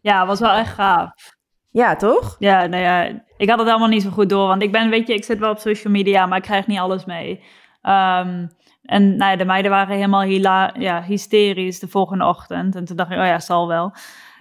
ja, 0.00 0.26
was 0.26 0.40
wel 0.40 0.52
echt 0.52 0.74
gaaf. 0.74 1.38
Ja, 1.70 1.96
toch? 1.96 2.36
Ja, 2.38 2.66
nou 2.66 2.82
ja, 2.82 3.24
ik 3.36 3.48
had 3.48 3.58
het 3.58 3.68
allemaal 3.68 3.88
niet 3.88 4.02
zo 4.02 4.10
goed 4.10 4.28
door. 4.28 4.46
Want 4.46 4.62
ik 4.62 4.72
ben, 4.72 4.90
weet 4.90 5.06
je, 5.06 5.14
ik 5.14 5.24
zit 5.24 5.38
wel 5.38 5.50
op 5.50 5.58
social 5.58 5.92
media, 5.92 6.26
maar 6.26 6.38
ik 6.38 6.44
krijg 6.44 6.66
niet 6.66 6.78
alles 6.78 7.04
mee. 7.04 7.42
Ehm, 7.82 8.46
en 8.82 9.16
nou 9.16 9.30
ja, 9.30 9.36
de 9.36 9.44
meiden 9.44 9.70
waren 9.70 9.94
helemaal 9.94 10.22
hila 10.22 10.74
ja, 10.78 11.02
hysterisch 11.02 11.80
de 11.80 11.88
volgende 11.88 12.26
ochtend. 12.26 12.74
En 12.74 12.84
toen 12.84 12.96
dacht 12.96 13.10
ik, 13.10 13.18
oh 13.18 13.24
ja, 13.24 13.38
zal 13.38 13.68
wel. 13.68 13.92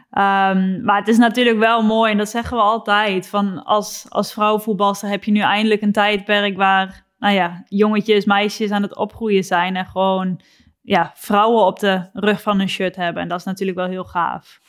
Ehm, 0.09 0.83
maar 0.83 0.97
het 0.97 1.07
is 1.07 1.17
natuurlijk 1.17 1.57
wel 1.57 1.81
mooi, 1.83 2.11
en 2.11 2.17
dat 2.17 2.29
zeggen 2.29 2.57
we 2.57 2.63
altijd, 2.63 3.27
van 3.27 3.63
als, 3.63 4.05
als 4.09 4.33
vrouwenvoetbalster 4.33 5.09
heb 5.09 5.23
je 5.23 5.31
nu 5.31 5.39
eindelijk 5.39 5.81
een 5.81 5.91
tijdperk 5.91 6.57
waar, 6.57 7.05
nou 7.17 7.33
ja, 7.33 7.63
jongetjes, 7.65 8.25
meisjes 8.25 8.71
aan 8.71 8.81
het 8.81 8.95
opgroeien 8.97 9.43
zijn 9.43 9.75
en 9.75 9.85
gewoon, 9.85 10.41
ja, 10.81 11.11
vrouwen 11.15 11.65
op 11.65 11.79
de 11.79 12.09
rug 12.13 12.41
van 12.41 12.59
een 12.59 12.69
shirt 12.69 12.95
hebben. 12.95 13.21
En 13.23 13.29
dat 13.29 13.39
is 13.39 13.45
natuurlijk 13.45 13.77
wel 13.77 13.87
heel 13.87 14.03
gaaf. 14.03 14.59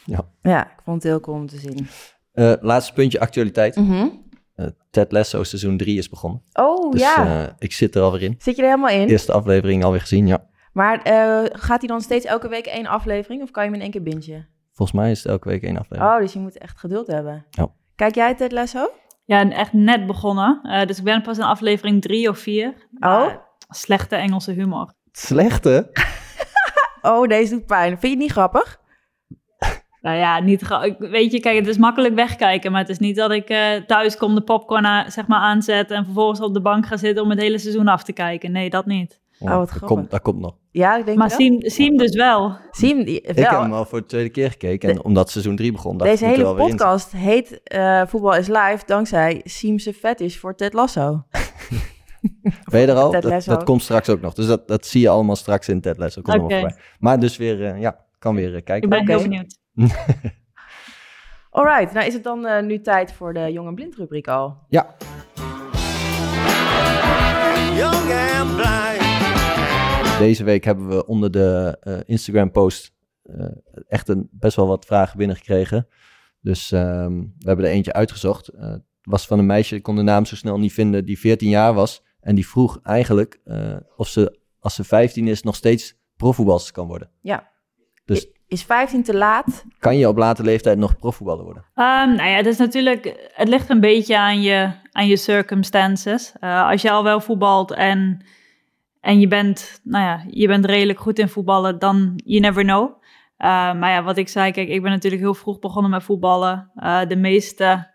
Ja, 0.42 0.64
ik 0.64 0.80
vond 0.85 1.02
het 1.02 1.12
heel 1.12 1.20
cool 1.20 1.37
om 1.37 1.47
te 1.47 1.56
zien. 1.56 1.88
Eh, 2.32 2.52
laatste 2.61 2.92
puntje 2.92 3.20
actualiteit. 3.20 3.76
Mhm. 3.76 4.09
Eh, 4.54 4.66
Ted 4.90 5.12
Lasso 5.12 5.42
seizoen 5.42 5.76
3 5.76 5.99
is 5.99 6.09
begonnen. 6.09 6.42
Oh 6.52 6.90
Dus 6.90 7.00
ja, 7.00 7.26
eh, 7.47 7.52
ik 7.59 7.73
zit 7.73 7.94
er 7.94 8.02
alweer 8.02 8.23
in. 8.23 8.35
zit 8.38 8.56
je 8.56 8.62
er 8.62 8.68
helemaal 8.68 8.90
in? 8.90 9.09
Eerste 9.09 9.32
aflevering 9.32 9.85
alweer 9.85 10.00
gezien, 10.00 10.26
ja. 10.26 10.49
Maar 10.73 11.02
eh, 11.02 11.44
gaat 11.52 11.78
hij 11.78 11.88
dan 11.88 12.00
steeds 12.00 12.25
elke 12.25 12.49
week 12.49 12.66
één 12.66 12.87
aflevering 12.87 13.42
of 13.42 13.50
kan 13.50 13.62
je 13.64 13.68
hem 13.68 13.78
in 13.78 13.85
één 13.85 13.90
keer 13.90 14.02
bingen? 14.02 14.49
Volgens 14.81 15.01
mij 15.01 15.11
is 15.11 15.23
het 15.23 15.33
elke 15.33 15.49
week 15.49 15.63
één 15.63 15.77
aflevering. 15.77 16.15
Oh, 16.15 16.21
dus 16.21 16.33
je 16.33 16.39
moet 16.39 16.59
echt 16.59 16.79
geduld 16.79 17.07
hebben. 17.07 17.45
Ja. 17.51 17.69
Kijk 17.97 18.15
jij 18.15 18.35
Ted 18.35 18.53
Lasso? 18.53 18.91
Ja, 19.25 19.39
en 19.39 19.53
echt 19.53 19.73
net 19.73 20.07
begonnen. 20.07 20.61
Eh, 20.63 20.87
dus 20.87 20.99
ik 20.99 21.05
ben 21.05 21.23
pas 21.23 21.39
in 21.39 21.45
aflevering 21.45 22.03
drie 22.03 22.29
of 22.29 22.39
vier. 22.39 22.75
Oh? 23.01 23.27
Slechte 23.69 24.17
Engelse 24.17 24.53
humor. 24.53 24.93
Slechte? 25.13 25.89
Oh, 27.03 27.29
deze 27.29 27.55
doet 27.55 27.67
pijn. 27.67 27.89
Vind 27.89 28.03
je 28.03 28.09
het 28.09 28.19
niet 28.19 28.31
grappig? 28.31 28.81
Nou 30.03 30.17
ja, 30.17 30.41
niet 30.41 30.69
weet 30.99 31.33
je, 31.33 31.41
kijk, 31.41 31.59
het 31.59 31.67
is 31.67 31.79
makkelijk 31.79 32.15
wegkijken. 32.15 32.73
Maar 32.73 32.81
het 32.81 32.91
is 32.91 32.99
niet 32.99 33.17
dat 33.17 33.31
ik 33.31 33.49
eh, 33.49 33.77
thuis 33.87 34.17
kom, 34.17 34.35
de 34.35 34.41
popcorn 34.41 35.11
zeg 35.11 35.27
maar 35.27 35.41
aanzet... 35.41 35.91
en 35.91 36.05
vervolgens 36.05 36.41
op 36.41 36.55
de 36.55 36.61
bank 36.61 36.87
ga 36.87 36.97
zitten 36.97 37.25
om 37.25 37.31
het 37.31 37.41
hele 37.41 37.59
seizoen 37.59 37.89
af 37.89 38.03
te 38.03 38.13
kijken. 38.13 38.53
Nee, 38.53 38.71
dat 38.71 38.87
niet. 38.87 39.21
Oh, 39.40 39.49
wat 39.49 39.59
dat, 39.59 39.68
grappig. 39.68 39.88
komt, 39.88 40.11
dat 40.11 40.20
komt 40.20 40.40
nog. 40.40 40.56
Ja, 40.70 40.97
ik 40.97 41.04
denk 41.04 41.18
maar 41.18 41.28
wel. 41.28 41.37
Siem, 41.38 41.61
Siem 41.61 41.97
dus 41.97 42.14
wel. 42.16 42.56
Siem, 42.70 43.04
die- 43.04 43.20
Ik 43.20 43.37
heb 43.37 43.50
wel. 43.50 43.62
hem 43.62 43.73
al 43.73 43.85
voor 43.85 44.00
de 44.00 44.06
tweede 44.06 44.28
keer 44.30 44.50
gekeken. 44.50 44.90
En 44.90 45.04
omdat 45.04 45.30
seizoen 45.30 45.56
3 45.56 45.73
begon, 45.73 45.97
dacht 45.97 46.11
Deze 46.11 46.25
hele 46.26 46.42
wel 46.42 46.54
weer 46.54 46.64
in 46.64 46.70
podcast 46.70 47.12
heet 47.12 47.61
eh, 47.64 48.02
Voetbal 48.06 48.35
is 48.37 48.47
Live 48.47 48.82
dankzij 48.87 49.40
Siemse 49.44 49.92
fetish 49.94 50.37
voor 50.37 50.54
Ted 50.54 50.72
Lasso. 50.72 51.22
Ben 52.70 52.81
je 52.81 52.87
er 52.87 52.94
al? 52.94 53.11
Dat, 53.44 53.64
komt 53.64 53.83
straks 53.83 54.09
ook 54.09 54.20
nog. 54.20 54.35
Dus 54.35 54.46
dat, 54.46 54.68
dat 54.68 54.87
zie 54.87 55.00
je 55.00 55.09
allemaal 55.09 55.37
straks 55.37 55.68
in 55.68 55.81
Ted 55.81 55.98
Lasso. 55.98 56.20
Komt. 56.22 56.74
Maar 56.98 57.20
dus 57.20 57.37
weer, 57.37 57.64
eh, 57.64 57.81
ja, 57.81 58.05
kan 58.18 58.35
weer 58.35 58.55
eh, 58.55 58.62
kijken. 58.64 58.83
Ik 58.83 58.88
ben 58.88 59.00
Oké. 59.00 59.11
heel 59.12 59.22
benieuwd. 59.22 59.59
Alright, 61.50 61.92
nou 61.92 62.07
is 62.07 62.14
het 62.14 62.24
dan 62.24 62.46
eh, 62.46 62.62
nu 62.62 62.81
tijd 62.81 63.12
voor 63.12 63.35
de 63.35 63.53
Jong 63.53 63.68
en 63.68 63.74
Blind 63.74 63.94
rubriek 63.96 64.29
al. 64.29 64.57
Ja, 64.68 64.94
young 67.76 68.12
and 68.40 68.57
blind. 68.57 69.00
Deze 70.20 70.44
week 70.44 70.64
hebben 70.64 70.88
we 70.88 71.06
onder 71.06 71.30
de 71.30 71.76
eh, 71.80 71.98
Instagram 72.06 72.50
post 72.50 72.92
eh, 73.22 73.46
echt 73.88 74.09
een, 74.09 74.28
best 74.30 74.56
wel 74.56 74.66
wat 74.66 74.85
vragen 74.85 75.18
binnengekregen. 75.18 75.88
Dus 76.40 76.72
ehm, 76.72 77.18
we 77.18 77.46
hebben 77.46 77.64
er 77.64 77.70
eentje 77.70 77.92
uitgezocht. 77.92 78.48
Eh, 78.48 78.70
het 78.70 78.83
was 79.02 79.26
van 79.26 79.38
een 79.38 79.46
meisje, 79.46 79.74
ik 79.74 79.83
kon 79.83 79.96
de 79.96 80.02
naam 80.02 80.24
zo 80.24 80.37
snel 80.37 80.59
niet 80.59 80.72
vinden, 80.72 81.04
die 81.04 81.18
14 81.18 81.48
jaar 81.48 81.74
was. 81.74 82.02
En 82.20 82.35
die 82.35 82.48
vroeg 82.48 82.80
eigenlijk 82.83 83.40
eh, 83.44 83.76
of 83.96 84.09
ze, 84.09 84.38
als 84.59 84.74
ze 84.74 84.85
15 84.85 85.28
is, 85.28 85.42
nog 85.42 85.56
steeds 85.56 85.94
profvoetbalster 86.16 86.72
kan 86.72 86.87
worden. 86.87 87.11
Ja. 87.20 87.50
Dus- 88.04 88.26
Is 88.46 88.62
15 88.62 89.02
te 89.02 89.16
laat? 89.16 89.64
Kan 89.78 89.96
je 89.96 90.09
op 90.09 90.16
late 90.16 90.42
leeftijd 90.42 90.78
nog 90.78 90.96
profvoetballer 90.96 91.44
worden? 91.44 91.64
Ehm, 91.74 92.14
nou 92.14 92.28
ja, 92.28 92.37
het 92.37 92.46
is 92.46 92.56
natuurlijk, 92.56 93.30
het 93.35 93.48
ligt 93.48 93.70
een 93.70 93.80
beetje 93.80 94.18
aan 94.18 94.42
je, 94.42 94.72
aan 94.92 95.06
je 95.06 95.16
circumstances. 95.16 96.33
Eh, 96.40 96.68
als 96.68 96.83
je 96.83 96.90
al 96.90 97.02
wel 97.02 97.20
voetbalt 97.20 97.72
en, 97.72 98.24
en 99.01 99.21
je, 99.21 99.29
bent, 99.29 99.81
nou 99.85 100.05
ja, 100.05 100.25
je 100.31 100.47
bent 100.47 100.65
redelijk 100.65 100.99
goed 101.01 101.19
in 101.19 101.29
voetballen, 101.29 101.79
dan 101.79 102.21
you 102.25 102.41
never 102.41 102.63
know. 102.63 102.99
Eh, 103.37 103.49
maar 103.75 103.91
ja, 103.91 104.03
wat 104.03 104.17
ik 104.17 104.29
zei, 104.29 104.53
kijk, 104.53 104.69
ik 104.69 104.83
ben 104.83 104.91
natuurlijk 104.91 105.23
heel 105.23 105.35
vroeg 105.35 105.59
begonnen 105.59 105.91
met 105.91 106.03
voetballen. 106.03 106.71
Eh, 106.75 107.01
de 107.09 107.17
meeste 107.17 107.89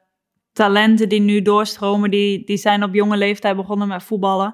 talenten 0.54 1.10
die 1.10 1.20
nu 1.20 1.42
doorstromen, 1.42 2.12
die, 2.12 2.46
die 2.46 2.58
zijn 2.58 2.84
op 2.84 2.94
jonge 2.94 3.18
leeftijd 3.18 3.56
begonnen 3.56 3.88
met 3.88 4.04
voetballen. 4.04 4.54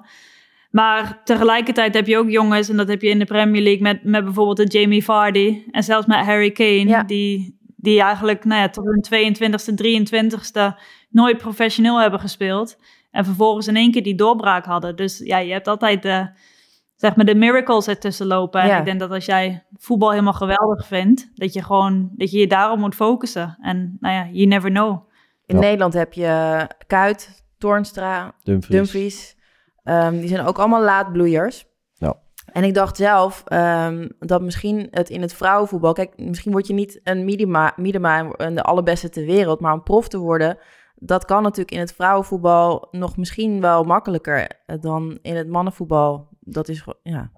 Maar 0.70 1.20
tegelijkertijd 1.24 1.94
heb 1.94 2.06
je 2.06 2.18
ook 2.18 2.30
jongens, 2.30 2.68
en 2.68 2.76
dat 2.76 2.88
heb 2.88 3.02
je 3.02 3.08
in 3.08 3.18
de 3.18 3.24
Premier 3.24 3.62
League 3.62 3.82
met, 3.82 4.04
met 4.04 4.24
bijvoorbeeld 4.24 4.70
de 4.70 4.78
Jamie 4.78 5.04
Vardy 5.04 5.62
en 5.70 5.82
zelfs 5.82 6.06
met 6.06 6.24
Harry 6.24 6.50
Kane, 6.50 6.88
Ja. 6.88 7.02
die, 7.02 7.58
die 7.76 8.00
eigenlijk 8.02 8.44
nou 8.44 8.60
ja, 8.60 8.68
tot 8.68 8.84
hun 8.84 9.04
22e, 9.04 9.74
23e 9.74 10.78
nooit 11.10 11.38
professioneel 11.38 12.00
hebben 12.00 12.20
gespeeld. 12.20 12.78
En 13.12 13.24
vervolgens 13.24 13.68
in 13.68 13.76
één 13.76 13.90
keer 13.90 14.02
die 14.02 14.14
doorbraak 14.14 14.64
hadden. 14.64 14.96
Dus 14.96 15.18
ja, 15.18 15.38
je 15.38 15.52
hebt 15.52 15.68
altijd 15.68 16.02
de, 16.02 16.30
zeg 16.96 17.16
maar, 17.16 17.24
de 17.24 17.34
miracles 17.34 17.88
ertussen 17.88 18.26
lopen. 18.26 18.60
En 18.60 18.78
ik 18.78 18.84
denk 18.84 19.00
dat 19.00 19.10
als 19.10 19.24
jij 19.24 19.66
voetbal 19.72 20.10
helemaal 20.10 20.32
geweldig 20.32 20.86
vindt, 20.86 21.30
dat 21.34 21.52
je 21.52 21.62
gewoon, 21.62 22.10
dat 22.16 22.30
je 22.30 22.38
je 22.38 22.46
daarop 22.46 22.78
moet 22.78 22.94
focussen. 22.94 23.56
En 23.60 23.96
nou 24.00 24.14
ja, 24.14 24.28
you 24.32 24.46
never 24.46 24.70
know. 24.70 25.10
In 25.46 25.54
Ja. 25.54 25.60
Nederland 25.60 25.94
heb 25.94 26.12
je 26.12 26.66
Kuit, 26.86 27.44
Toornstra, 27.58 28.34
Dumfries. 28.42 28.76
Dumfries. 28.76 29.36
Ehm, 29.82 30.18
die 30.18 30.28
zijn 30.28 30.46
ook 30.46 30.58
allemaal 30.58 30.82
laatbloeiers. 30.82 31.64
Ja. 31.94 32.16
En 32.52 32.64
ik 32.64 32.74
dacht 32.74 32.96
zelf 32.96 33.42
ehm, 33.46 34.08
dat 34.18 34.42
misschien 34.42 34.88
het 34.90 35.10
in 35.10 35.20
het 35.20 35.34
vrouwenvoetbal... 35.34 35.92
Kijk, 35.92 36.12
misschien 36.16 36.52
word 36.52 36.66
je 36.66 36.74
niet 36.74 37.00
een 37.04 37.24
Miedema, 37.24 37.72
Miedema 37.76 38.30
en 38.30 38.54
de 38.54 38.62
allerbeste 38.62 39.08
ter 39.08 39.26
wereld... 39.26 39.60
maar 39.60 39.72
om 39.72 39.82
prof 39.82 40.08
te 40.08 40.18
worden, 40.18 40.58
dat 41.04 41.24
kan 41.24 41.42
natuurlijk 41.42 41.70
in 41.70 41.80
het 41.80 41.92
vrouwenvoetbal... 41.92 42.88
nog 42.90 43.16
misschien 43.16 43.60
wel 43.60 43.84
makkelijker 43.84 44.48
eh, 44.66 44.76
dan 44.80 45.18
in 45.22 45.36
het 45.36 45.48
mannenvoetbal. 45.48 46.28
Dat 46.40 46.68
is 46.68 46.80
gewoon, 46.80 46.98
ja, 47.02 47.30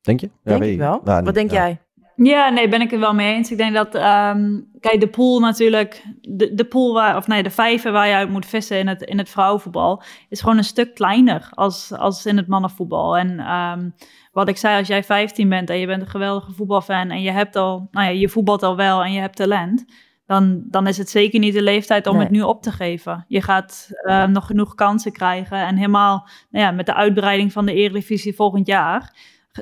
Denk 0.00 0.20
je? 0.20 0.26
Ja, 0.26 0.32
denk 0.42 0.60
weet 0.60 0.68
ik 0.68 0.76
je. 0.76 0.82
wel. 0.82 1.00
Nou, 1.04 1.24
Wat 1.24 1.34
denk 1.34 1.50
ja. 1.50 1.56
jij? 1.56 1.80
Ja, 2.16 2.48
nee, 2.48 2.68
ben 2.68 2.80
ik 2.80 2.90
het 2.90 3.00
wel 3.00 3.14
mee 3.14 3.34
eens. 3.34 3.50
Ik 3.50 3.56
denk 3.56 3.74
dat, 3.74 3.94
ehm, 3.94 4.60
kijk, 4.80 5.00
de 5.00 5.08
pool 5.08 5.40
natuurlijk, 5.40 6.04
de, 6.20 6.54
de 6.54 6.64
pool 6.64 6.94
waar, 6.94 7.16
of 7.16 7.26
nee, 7.26 7.42
de 7.42 7.50
vijver 7.50 7.92
waar 7.92 8.08
je 8.08 8.14
uit 8.14 8.30
moet 8.30 8.46
vissen 8.46 8.78
in 8.78 8.86
het, 8.88 9.02
in 9.02 9.18
het 9.18 9.28
vrouwenvoetbal, 9.28 10.02
is 10.28 10.40
gewoon 10.40 10.56
een 10.56 10.64
stuk 10.64 10.94
kleiner 10.94 11.48
als, 11.50 11.92
als 11.92 12.26
in 12.26 12.36
het 12.36 12.46
mannenvoetbal. 12.46 13.16
En 13.16 13.38
ehm, 13.38 13.90
wat 14.32 14.48
ik 14.48 14.56
zei, 14.56 14.78
als 14.78 14.88
jij 14.88 15.04
15 15.04 15.48
bent 15.48 15.70
en 15.70 15.78
je 15.78 15.86
bent 15.86 16.02
een 16.02 16.08
geweldige 16.08 16.52
voetbalfan 16.52 17.10
en 17.10 17.22
je 17.22 17.30
hebt 17.30 17.56
al, 17.56 17.88
nou 17.90 18.06
ja, 18.06 18.12
je 18.12 18.28
voetbalt 18.28 18.62
al 18.62 18.76
wel 18.76 19.04
en 19.04 19.12
je 19.12 19.20
hebt 19.20 19.36
talent, 19.36 19.84
dan, 20.30 20.62
dan 20.66 20.86
is 20.86 20.98
het 20.98 21.10
zeker 21.10 21.40
niet 21.40 21.54
de 21.54 21.62
leeftijd 21.62 22.06
om 22.06 22.14
Nee. 22.14 22.22
het 22.22 22.32
nu 22.32 22.42
op 22.42 22.62
te 22.62 22.72
geven. 22.72 23.24
Je 23.28 23.42
gaat 23.42 23.88
eh, 23.90 24.26
nog 24.26 24.46
genoeg 24.46 24.74
kansen 24.74 25.12
krijgen 25.12 25.66
en 25.66 25.76
helemaal, 25.76 26.28
nou 26.50 26.64
ja, 26.64 26.70
met 26.70 26.86
de 26.86 26.94
uitbreiding 26.94 27.52
van 27.52 27.66
de 27.66 27.72
Eredivisie 27.74 28.34
volgend 28.34 28.66
jaar 28.66 29.14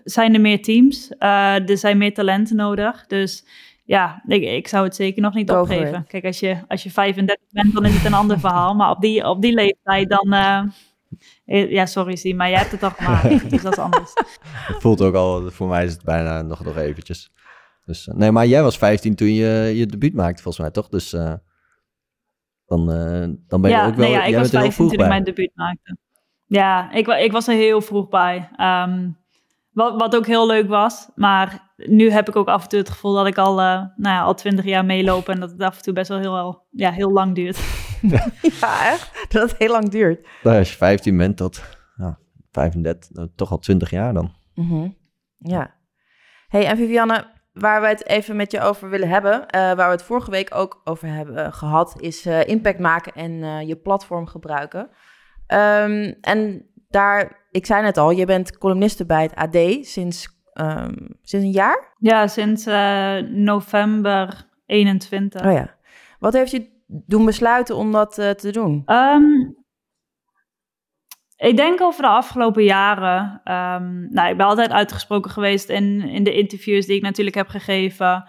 zijn 0.04 0.34
er 0.34 0.40
meer 0.40 0.62
teams. 0.62 1.08
Eh, 1.18 1.68
er 1.70 1.78
zijn 1.78 1.98
meer 1.98 2.14
talenten 2.14 2.56
nodig. 2.56 3.06
Dus 3.06 3.44
ja, 3.84 4.22
ik, 4.26 4.42
ik 4.42 4.68
zou 4.68 4.84
het 4.84 4.94
zeker 4.96 5.22
nog 5.22 5.34
niet 5.34 5.50
opgeven. 5.50 6.06
Kijk, 6.06 6.24
als 6.24 6.40
je, 6.40 6.56
als 6.68 6.82
je 6.82 6.90
35 6.90 7.44
bent, 7.50 7.74
dan 7.74 7.84
is 7.84 7.94
het 7.94 8.04
een 8.04 8.14
ander 8.14 8.40
verhaal. 8.40 8.74
Maar 8.74 8.90
op 8.90 9.00
die, 9.00 9.28
op 9.28 9.42
die 9.42 9.52
leeftijd 9.52 10.08
dan... 10.08 10.32
eh, 10.32 10.62
eh, 11.44 11.70
ja, 11.70 11.86
sorry, 11.86 12.16
Zie, 12.16 12.34
maar 12.34 12.48
jij 12.48 12.58
hebt 12.58 12.70
het 12.70 12.82
al 12.82 12.90
gemaakt. 12.90 13.50
dus 13.50 13.62
dat 13.62 13.72
is 13.72 13.78
anders. 13.78 14.10
Het 14.50 14.80
voelt 14.80 15.00
ook 15.02 15.14
al, 15.14 15.50
voor 15.50 15.68
mij 15.68 15.84
is 15.84 15.92
het 15.92 16.02
bijna 16.02 16.42
nog, 16.42 16.64
nog 16.64 16.76
eventjes. 16.76 17.30
Dus, 17.88 18.08
eh, 18.08 18.14
nee, 18.14 18.32
maar 18.32 18.46
jij 18.46 18.62
was 18.62 18.78
15 18.78 19.14
toen 19.14 19.32
je 19.34 19.72
je 19.74 19.86
debuut 19.86 20.14
maakte, 20.14 20.42
volgens 20.42 20.62
mij, 20.64 20.72
toch? 20.72 20.88
Dus 20.88 21.12
eh, 21.12 21.34
dan, 22.66 22.92
eh, 22.92 23.28
dan 23.46 23.60
ben 23.60 23.70
je 23.70 23.76
ja, 23.76 23.86
ook 23.86 23.94
wel, 23.94 24.04
nee, 24.04 24.14
ja, 24.14 24.24
ik 24.24 24.30
jij 24.30 24.38
was 24.38 24.50
bent 24.50 24.52
er 24.52 24.60
heel 24.60 24.70
15 24.70 24.72
vroeg 24.72 24.86
toen 24.86 24.92
ik 24.92 24.98
bij. 24.98 25.08
mijn 25.08 25.24
debuut 25.24 25.50
maakte. 25.54 25.96
Ja, 26.46 26.92
ik, 26.92 27.06
ik 27.06 27.32
was 27.32 27.48
er 27.48 27.54
heel 27.54 27.80
vroeg 27.80 28.08
bij. 28.08 28.48
Ehm, 28.56 29.10
wat, 29.72 30.00
wat 30.00 30.16
ook 30.16 30.26
heel 30.26 30.46
leuk 30.46 30.68
was. 30.68 31.08
Maar 31.14 31.72
nu 31.76 32.10
heb 32.10 32.28
ik 32.28 32.36
ook 32.36 32.48
af 32.48 32.62
en 32.62 32.68
toe 32.68 32.78
het 32.78 32.90
gevoel 32.90 33.14
dat 33.14 33.26
ik 33.26 33.38
al, 33.38 33.60
eh, 33.60 33.82
nou 33.96 34.14
ja, 34.14 34.20
al 34.20 34.34
twintig 34.34 34.64
jaar 34.64 34.84
meeloop 34.84 35.28
en 35.28 35.40
dat 35.40 35.50
het 35.50 35.62
af 35.62 35.76
en 35.76 35.82
toe 35.82 35.92
best 35.92 36.08
wel 36.08 36.18
heel, 36.18 36.66
ja, 36.70 36.90
heel 36.90 37.10
lang 37.10 37.34
duurt. 37.34 37.58
Ja, 38.60 38.92
echt? 38.92 39.26
Dat 39.32 39.50
het 39.50 39.58
heel 39.58 39.70
lang 39.70 39.88
duurt. 39.88 40.26
Nou, 40.42 40.58
als 40.58 40.70
je 40.70 40.76
15 40.76 41.16
bent 41.16 41.36
tot 41.36 41.62
ja, 41.96 42.18
35, 42.50 43.10
nou, 43.10 43.28
toch 43.34 43.50
al 43.50 43.58
20 43.58 43.90
jaar 43.90 44.14
dan. 44.14 44.34
Mhm. 44.54 44.88
Ja. 45.38 45.74
Hey, 46.48 46.66
en 46.66 46.76
Vivianne, 46.76 47.26
waar 47.58 47.80
we 47.80 47.86
het 47.86 48.06
even 48.06 48.36
met 48.36 48.50
je 48.50 48.60
over 48.60 48.88
willen 48.90 49.08
hebben, 49.08 49.46
eh, 49.46 49.60
waar 49.60 49.76
we 49.76 49.82
het 49.82 50.02
vorige 50.02 50.30
week 50.30 50.54
ook 50.54 50.80
over 50.84 51.08
hebben 51.08 51.36
eh, 51.44 51.52
gehad, 51.52 52.00
is 52.00 52.26
eh, 52.26 52.46
impact 52.46 52.78
maken 52.78 53.12
en 53.12 53.42
eh, 53.42 53.68
je 53.68 53.76
platform 53.76 54.26
gebruiken. 54.26 54.90
Ehm, 55.46 56.14
en 56.20 56.66
daar, 56.90 57.46
ik 57.50 57.66
zei 57.66 57.82
net 57.82 57.96
al, 57.96 58.10
je 58.10 58.26
bent 58.26 58.58
columniste 58.58 59.06
bij 59.06 59.22
het 59.22 59.34
AD 59.34 59.86
sinds, 59.86 60.28
ehm, 60.52 60.94
sinds 61.22 61.46
een 61.46 61.52
jaar? 61.52 61.94
Ja, 61.98 62.26
sinds 62.26 62.64
november 63.30 64.46
21. 64.66 65.44
Oh 65.44 65.52
ja. 65.52 65.76
Wat 66.18 66.32
heeft 66.32 66.50
je 66.50 66.68
doen 66.86 67.24
besluiten 67.24 67.76
om 67.76 67.92
dat 67.92 68.14
te 68.14 68.50
doen? 68.52 68.82
Ehm, 68.86 69.22
ik 71.38 71.56
denk 71.56 71.80
over 71.80 72.02
de 72.02 72.08
afgelopen 72.08 72.64
jaren. 72.64 73.40
ehm, 73.44 74.08
nou, 74.10 74.30
ik 74.30 74.36
ben 74.36 74.46
altijd 74.46 74.70
uitgesproken 74.70 75.30
geweest 75.30 75.68
in, 75.68 76.00
in 76.00 76.24
de 76.24 76.34
interviews 76.34 76.86
die 76.86 76.96
ik 76.96 77.02
natuurlijk 77.02 77.36
heb 77.36 77.48
gegeven. 77.48 78.24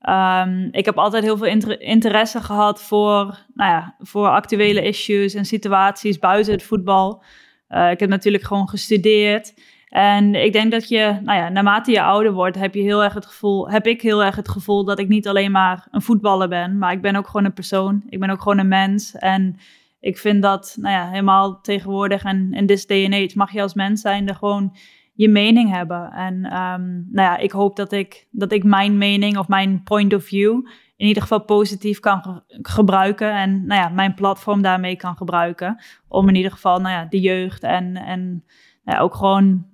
Ehm, 0.00 0.68
ik 0.70 0.84
heb 0.84 0.98
altijd 0.98 1.24
heel 1.24 1.36
veel 1.36 1.46
inter- 1.46 1.80
interesse 1.80 2.40
gehad 2.40 2.82
voor, 2.82 3.38
nou 3.54 3.70
ja, 3.70 3.94
voor 3.98 4.28
actuele 4.28 4.82
issues 4.82 5.34
en 5.34 5.44
situaties 5.44 6.18
buiten 6.18 6.52
het 6.52 6.62
voetbal. 6.62 7.22
Eh, 7.68 7.90
ik 7.90 8.00
heb 8.00 8.08
natuurlijk 8.08 8.44
gewoon 8.44 8.68
gestudeerd. 8.68 9.54
En 9.88 10.34
ik 10.34 10.52
denk 10.52 10.70
dat 10.70 10.88
je, 10.88 11.18
nou 11.22 11.38
ja, 11.38 11.48
naarmate 11.48 11.90
je 11.90 12.02
ouder 12.02 12.32
wordt, 12.32 12.58
heb, 12.58 12.74
je 12.74 12.82
heel 12.82 13.04
erg 13.04 13.14
het 13.14 13.26
gevoel, 13.26 13.70
heb 13.70 13.86
ik 13.86 14.02
heel 14.02 14.24
erg 14.24 14.36
het 14.36 14.48
gevoel 14.48 14.84
dat 14.84 14.98
ik 14.98 15.08
niet 15.08 15.28
alleen 15.28 15.50
maar 15.50 15.86
een 15.90 16.02
voetballer 16.02 16.48
ben, 16.48 16.78
maar 16.78 16.92
ik 16.92 17.00
ben 17.00 17.16
ook 17.16 17.26
gewoon 17.26 17.44
een 17.44 17.52
persoon. 17.52 18.02
Ik 18.08 18.20
ben 18.20 18.30
ook 18.30 18.42
gewoon 18.42 18.58
een 18.58 18.68
mens. 18.68 19.14
En 19.14 19.56
ik 20.00 20.18
vind 20.18 20.42
dat, 20.42 20.76
nou 20.80 20.94
ja, 20.94 21.08
helemaal 21.08 21.60
tegenwoordig 21.60 22.22
en 22.22 22.52
in 22.52 22.66
this 22.66 22.86
day 22.86 23.04
and 23.04 23.14
age 23.14 23.32
mag 23.34 23.52
je 23.52 23.62
als 23.62 23.74
mens 23.74 24.00
zijn 24.00 24.28
er 24.28 24.34
gewoon 24.34 24.76
je 25.12 25.28
mening 25.28 25.70
hebben. 25.70 26.10
En 26.10 26.44
ehm, 26.44 26.86
nou 26.90 27.28
ja, 27.28 27.36
ik 27.36 27.50
hoop 27.50 27.76
dat 27.76 27.92
ik, 27.92 28.26
dat 28.30 28.52
ik 28.52 28.64
mijn 28.64 28.98
mening 28.98 29.38
of 29.38 29.48
mijn 29.48 29.82
point 29.82 30.14
of 30.14 30.24
view 30.24 30.66
in 30.96 31.06
ieder 31.06 31.22
geval 31.22 31.44
positief 31.44 32.00
kan 32.00 32.22
ge- 32.22 32.42
gebruiken. 32.62 33.32
En 33.34 33.66
nou 33.66 33.80
ja, 33.80 33.88
mijn 33.88 34.14
platform 34.14 34.62
daarmee 34.62 34.96
kan 34.96 35.16
gebruiken. 35.16 35.80
Om 36.08 36.28
in 36.28 36.34
ieder 36.34 36.50
geval 36.50 36.80
nou 36.80 36.94
ja, 36.94 37.04
de 37.04 37.20
jeugd 37.20 37.62
en, 37.62 37.96
en 37.96 38.44
nou 38.84 38.96
ja, 38.96 38.98
ook 38.98 39.14
gewoon 39.14 39.66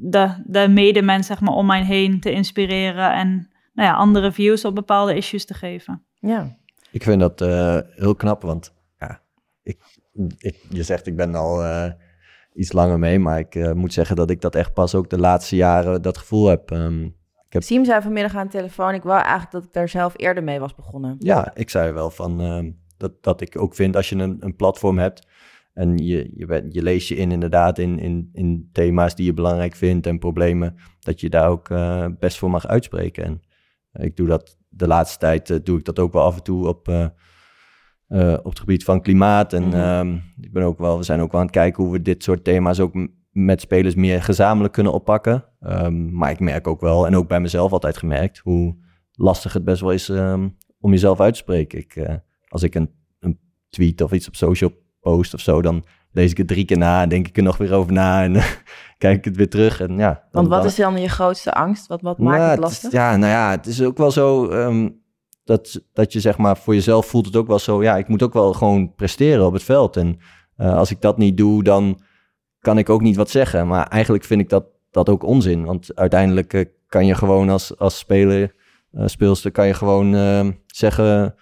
de, 0.00 0.42
de 0.46 0.68
medemens 0.68 1.26
zeg 1.26 1.40
maar, 1.40 1.54
om 1.54 1.66
mij 1.66 1.84
heen 1.84 2.20
te 2.20 2.32
inspireren. 2.32 3.12
En 3.12 3.48
nou 3.72 3.88
ja, 3.88 3.94
andere 3.94 4.32
views 4.32 4.64
op 4.64 4.74
bepaalde 4.74 5.16
issues 5.16 5.44
te 5.44 5.54
geven. 5.54 6.02
Ja. 6.20 6.56
Ik 6.90 7.02
vind 7.02 7.20
dat 7.20 7.40
eh, 7.40 7.78
heel 7.90 8.14
knap, 8.14 8.42
want 8.42 8.74
ik, 9.68 9.78
ik, 10.38 10.56
je 10.68 10.82
zegt 10.82 11.06
ik 11.06 11.16
ben 11.16 11.34
al 11.34 11.64
eh, 11.64 11.92
iets 12.54 12.72
langer 12.72 12.98
mee, 12.98 13.18
maar 13.18 13.38
ik 13.38 13.54
eh, 13.54 13.72
moet 13.72 13.92
zeggen 13.92 14.16
dat 14.16 14.30
ik 14.30 14.40
dat 14.40 14.54
echt 14.54 14.74
pas 14.74 14.94
ook 14.94 15.10
de 15.10 15.18
laatste 15.18 15.56
jaren 15.56 16.02
dat 16.02 16.18
gevoel 16.18 16.46
heb. 16.46 16.70
Ehm, 16.70 17.08
Siem 17.50 17.84
zei 17.84 18.02
vanmiddag 18.02 18.36
aan 18.36 18.46
de 18.46 18.52
telefoon, 18.52 18.94
ik 18.94 19.02
wou 19.02 19.20
eigenlijk 19.20 19.50
dat 19.50 19.64
ik 19.64 19.72
daar 19.72 19.88
zelf 19.88 20.14
eerder 20.16 20.44
mee 20.44 20.60
was 20.60 20.74
begonnen. 20.74 21.16
ja, 21.18 21.54
ik 21.54 21.70
zei 21.70 21.92
wel 21.92 22.10
van 22.10 22.40
ehm, 22.40 22.70
dat, 22.96 23.22
dat 23.22 23.40
ik 23.40 23.60
ook 23.60 23.74
vind 23.74 23.96
als 23.96 24.08
je 24.08 24.16
een, 24.16 24.36
een 24.40 24.56
platform 24.56 24.98
hebt 24.98 25.26
en 25.72 25.98
je, 25.98 26.30
je, 26.34 26.46
bent, 26.46 26.74
je 26.74 26.82
leest 26.82 27.08
je 27.08 27.16
in 27.16 27.32
inderdaad 27.32 27.78
in, 27.78 27.98
in, 27.98 28.30
in 28.32 28.68
thema's 28.72 29.14
die 29.14 29.26
je 29.26 29.34
belangrijk 29.34 29.74
vindt 29.74 30.06
en 30.06 30.18
problemen, 30.18 30.76
dat 31.00 31.20
je 31.20 31.28
daar 31.28 31.48
ook 31.48 31.70
eh, 31.70 32.06
best 32.18 32.38
voor 32.38 32.50
mag 32.50 32.66
uitspreken. 32.66 33.24
En 33.24 33.42
ik 34.04 34.16
doe 34.16 34.26
dat 34.26 34.56
de 34.68 34.86
laatste 34.86 35.18
tijd, 35.18 35.66
doe 35.66 35.78
ik 35.78 35.84
dat 35.84 35.98
ook 35.98 36.12
wel 36.12 36.22
af 36.22 36.36
en 36.36 36.42
toe 36.42 36.68
op, 36.68 36.88
eh, 38.08 38.32
op 38.42 38.44
het 38.50 38.58
gebied 38.58 38.84
van 38.84 39.00
klimaat. 39.02 39.52
En 39.52 39.62
Mhm. 39.68 39.74
ehm, 39.76 40.14
ik 40.40 40.52
ben 40.52 40.62
ook 40.62 40.78
wel, 40.78 40.96
we 40.98 41.02
zijn 41.04 41.20
ook 41.20 41.30
wel 41.32 41.40
aan 41.40 41.46
het 41.46 41.54
kijken 41.56 41.82
hoe 41.82 41.92
we 41.92 42.02
dit 42.02 42.22
soort 42.22 42.44
thema's 42.44 42.80
ook 42.80 42.92
met 43.30 43.60
spelers 43.60 43.94
meer 43.94 44.22
gezamenlijk 44.22 44.72
kunnen 44.74 44.92
oppakken. 44.92 45.44
Ehm, 45.60 46.12
maar 46.16 46.30
ik 46.30 46.40
merk 46.40 46.66
ook 46.66 46.80
wel, 46.80 47.06
en 47.06 47.16
ook 47.16 47.28
bij 47.28 47.40
mezelf 47.40 47.72
altijd 47.72 47.96
gemerkt, 47.96 48.38
hoe 48.38 48.76
lastig 49.12 49.52
het 49.52 49.64
best 49.64 49.80
wel 49.80 49.90
is 49.92 50.08
ehm, 50.08 50.48
om 50.80 50.90
jezelf 50.90 51.20
uit 51.20 51.32
te 51.32 51.38
spreken. 51.38 51.78
Ik, 51.78 51.96
eh, 51.96 52.14
als 52.48 52.62
ik 52.62 52.74
een, 52.74 52.90
een 53.20 53.38
tweet 53.68 54.00
of 54.00 54.12
iets 54.12 54.28
op 54.28 54.36
social 54.36 54.72
post 55.00 55.34
of 55.34 55.40
zo, 55.40 55.62
dan 55.62 55.84
lees 56.12 56.30
ik 56.30 56.36
het 56.36 56.48
drie 56.48 56.64
keer 56.64 56.78
na 56.78 57.02
en 57.02 57.08
denk 57.08 57.28
ik 57.28 57.36
er 57.36 57.42
nog 57.42 57.56
weer 57.56 57.72
over 57.74 57.92
na 57.92 58.22
en 58.22 58.32
kijk 58.98 59.16
ik 59.18 59.24
het 59.24 59.36
weer 59.36 59.48
terug. 59.50 59.80
En 59.80 59.96
ja, 59.96 60.12
dan- 60.12 60.28
Want 60.30 60.48
wat 60.48 60.58
dan- 60.58 60.66
is 60.66 60.74
dan 60.76 61.00
je 61.00 61.08
grootste 61.08 61.52
angst? 61.52 61.86
Wat, 61.86 62.00
wat 62.00 62.18
maakt 62.18 62.38
nou, 62.38 62.50
het 62.50 62.60
lastig? 62.60 62.92
ja, 62.92 63.16
nou 63.16 63.32
ja, 63.32 63.50
het 63.50 63.66
is 63.66 63.82
ook 63.82 63.98
wel 63.98 64.10
zo 64.10 64.48
dat, 65.48 65.82
dat 65.92 66.12
je 66.12 66.20
zeg 66.20 66.38
maar 66.38 66.56
voor 66.56 66.74
jezelf 66.74 67.06
voelt 67.06 67.26
het 67.26 67.36
ook 67.36 67.46
wel 67.46 67.58
zo. 67.58 67.82
Ja, 67.82 67.96
ik 67.96 68.08
moet 68.08 68.22
ook 68.22 68.32
wel 68.32 68.52
gewoon 68.52 68.94
presteren 68.94 69.46
op 69.46 69.52
het 69.52 69.62
veld. 69.62 69.96
En 69.96 70.18
eh, 70.56 70.76
als 70.76 70.90
ik 70.90 71.00
dat 71.00 71.18
niet 71.18 71.36
doe, 71.36 71.62
dan 71.62 72.00
kan 72.60 72.78
ik 72.78 72.90
ook 72.90 73.00
niet 73.00 73.16
wat 73.16 73.30
zeggen. 73.30 73.66
Maar 73.66 73.86
eigenlijk 73.86 74.24
vind 74.24 74.40
ik 74.40 74.48
dat, 74.48 74.64
dat 74.90 75.08
ook 75.08 75.22
onzin. 75.22 75.64
Want 75.64 75.96
uiteindelijk 75.96 76.52
eh, 76.52 76.64
kan 76.86 77.06
je 77.06 77.14
gewoon 77.14 77.48
als, 77.48 77.78
als 77.78 77.98
speler, 77.98 78.54
eh, 78.92 79.06
speelster, 79.06 79.50
kan 79.50 79.66
je 79.66 79.74
gewoon 79.74 80.12
zeggen 80.66 81.34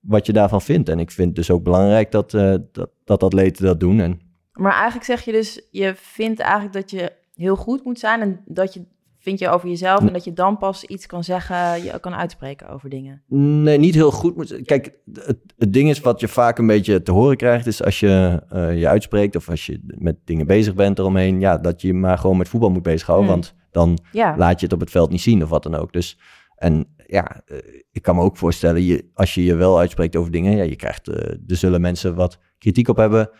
wat 0.00 0.26
je 0.26 0.32
daarvan 0.32 0.62
vindt. 0.62 0.88
En 0.88 0.98
ik 0.98 1.10
vind 1.10 1.26
het 1.26 1.36
dus 1.36 1.50
ook 1.50 1.62
belangrijk 1.62 2.10
dat, 2.10 2.30
dat, 2.30 2.90
dat 3.04 3.22
atleten 3.22 3.64
dat 3.64 3.80
doen. 3.80 4.00
En 4.00 4.20
Maar 4.52 4.72
eigenlijk 4.72 5.04
zeg 5.04 5.24
je 5.24 5.32
dus, 5.32 5.66
je 5.70 5.92
vindt 5.96 6.40
eigenlijk 6.40 6.72
dat 6.72 6.90
je 6.90 7.12
heel 7.34 7.56
goed 7.56 7.84
moet 7.84 7.98
zijn 7.98 8.20
en 8.20 8.40
dat 8.46 8.74
je 8.74 8.84
vind 9.22 9.38
je 9.38 9.48
over 9.48 9.68
jezelf 9.68 10.00
en 10.00 10.12
dat 10.12 10.24
je 10.24 10.32
dan 10.32 10.58
pas 10.58 10.84
iets 10.84 11.06
kan 11.06 11.24
zeggen, 11.24 11.82
je 11.82 11.98
kan 12.00 12.14
uitspreken 12.14 12.68
over 12.68 12.88
dingen. 12.90 13.22
Nee, 13.26 13.78
niet 13.78 13.94
heel 13.94 14.10
goed. 14.10 14.60
Kijk, 14.64 14.92
het, 15.12 15.38
het 15.58 15.72
ding 15.72 15.88
is 15.88 16.00
wat 16.00 16.20
je 16.20 16.28
vaak 16.28 16.58
een 16.58 16.66
beetje 16.66 17.02
te 17.02 17.12
horen 17.12 17.36
krijgt, 17.36 17.66
is 17.66 17.84
als 17.84 18.00
je 18.00 18.42
eh, 18.48 18.78
je 18.78 18.88
uitspreekt 18.88 19.36
of 19.36 19.48
als 19.48 19.66
je 19.66 19.80
met 19.84 20.16
dingen 20.24 20.46
bezig 20.46 20.74
bent 20.74 20.98
eromheen, 20.98 21.40
ja, 21.40 21.58
dat 21.58 21.82
je 21.82 21.94
maar 21.94 22.18
gewoon 22.18 22.36
met 22.36 22.48
voetbal 22.48 22.70
moet 22.70 22.82
bezighouden, 22.82 23.26
Hmm. 23.30 23.40
want 23.40 23.54
dan 23.70 23.98
Ja, 24.12 24.34
laat 24.36 24.58
je 24.60 24.64
het 24.64 24.74
op 24.74 24.80
het 24.80 24.90
veld 24.90 25.10
niet 25.10 25.20
zien 25.20 25.42
of 25.42 25.48
wat 25.48 25.62
dan 25.62 25.74
ook. 25.74 25.92
Dus, 25.92 26.18
en 26.54 26.86
ja, 27.06 27.42
eh, 27.46 27.56
ik 27.92 28.02
kan 28.02 28.16
me 28.16 28.22
ook 28.22 28.36
voorstellen, 28.36 28.82
je, 28.82 29.10
als 29.14 29.34
je 29.34 29.44
je 29.44 29.54
wel 29.54 29.78
uitspreekt 29.78 30.16
over 30.16 30.32
dingen, 30.32 30.56
ja, 30.56 30.62
je 30.62 30.76
krijgt, 30.76 31.08
eh, 31.08 31.30
er 31.46 31.56
zullen 31.56 31.80
mensen 31.80 32.14
wat 32.14 32.38
kritiek 32.58 32.88
op 32.88 32.96
hebben, 32.96 33.30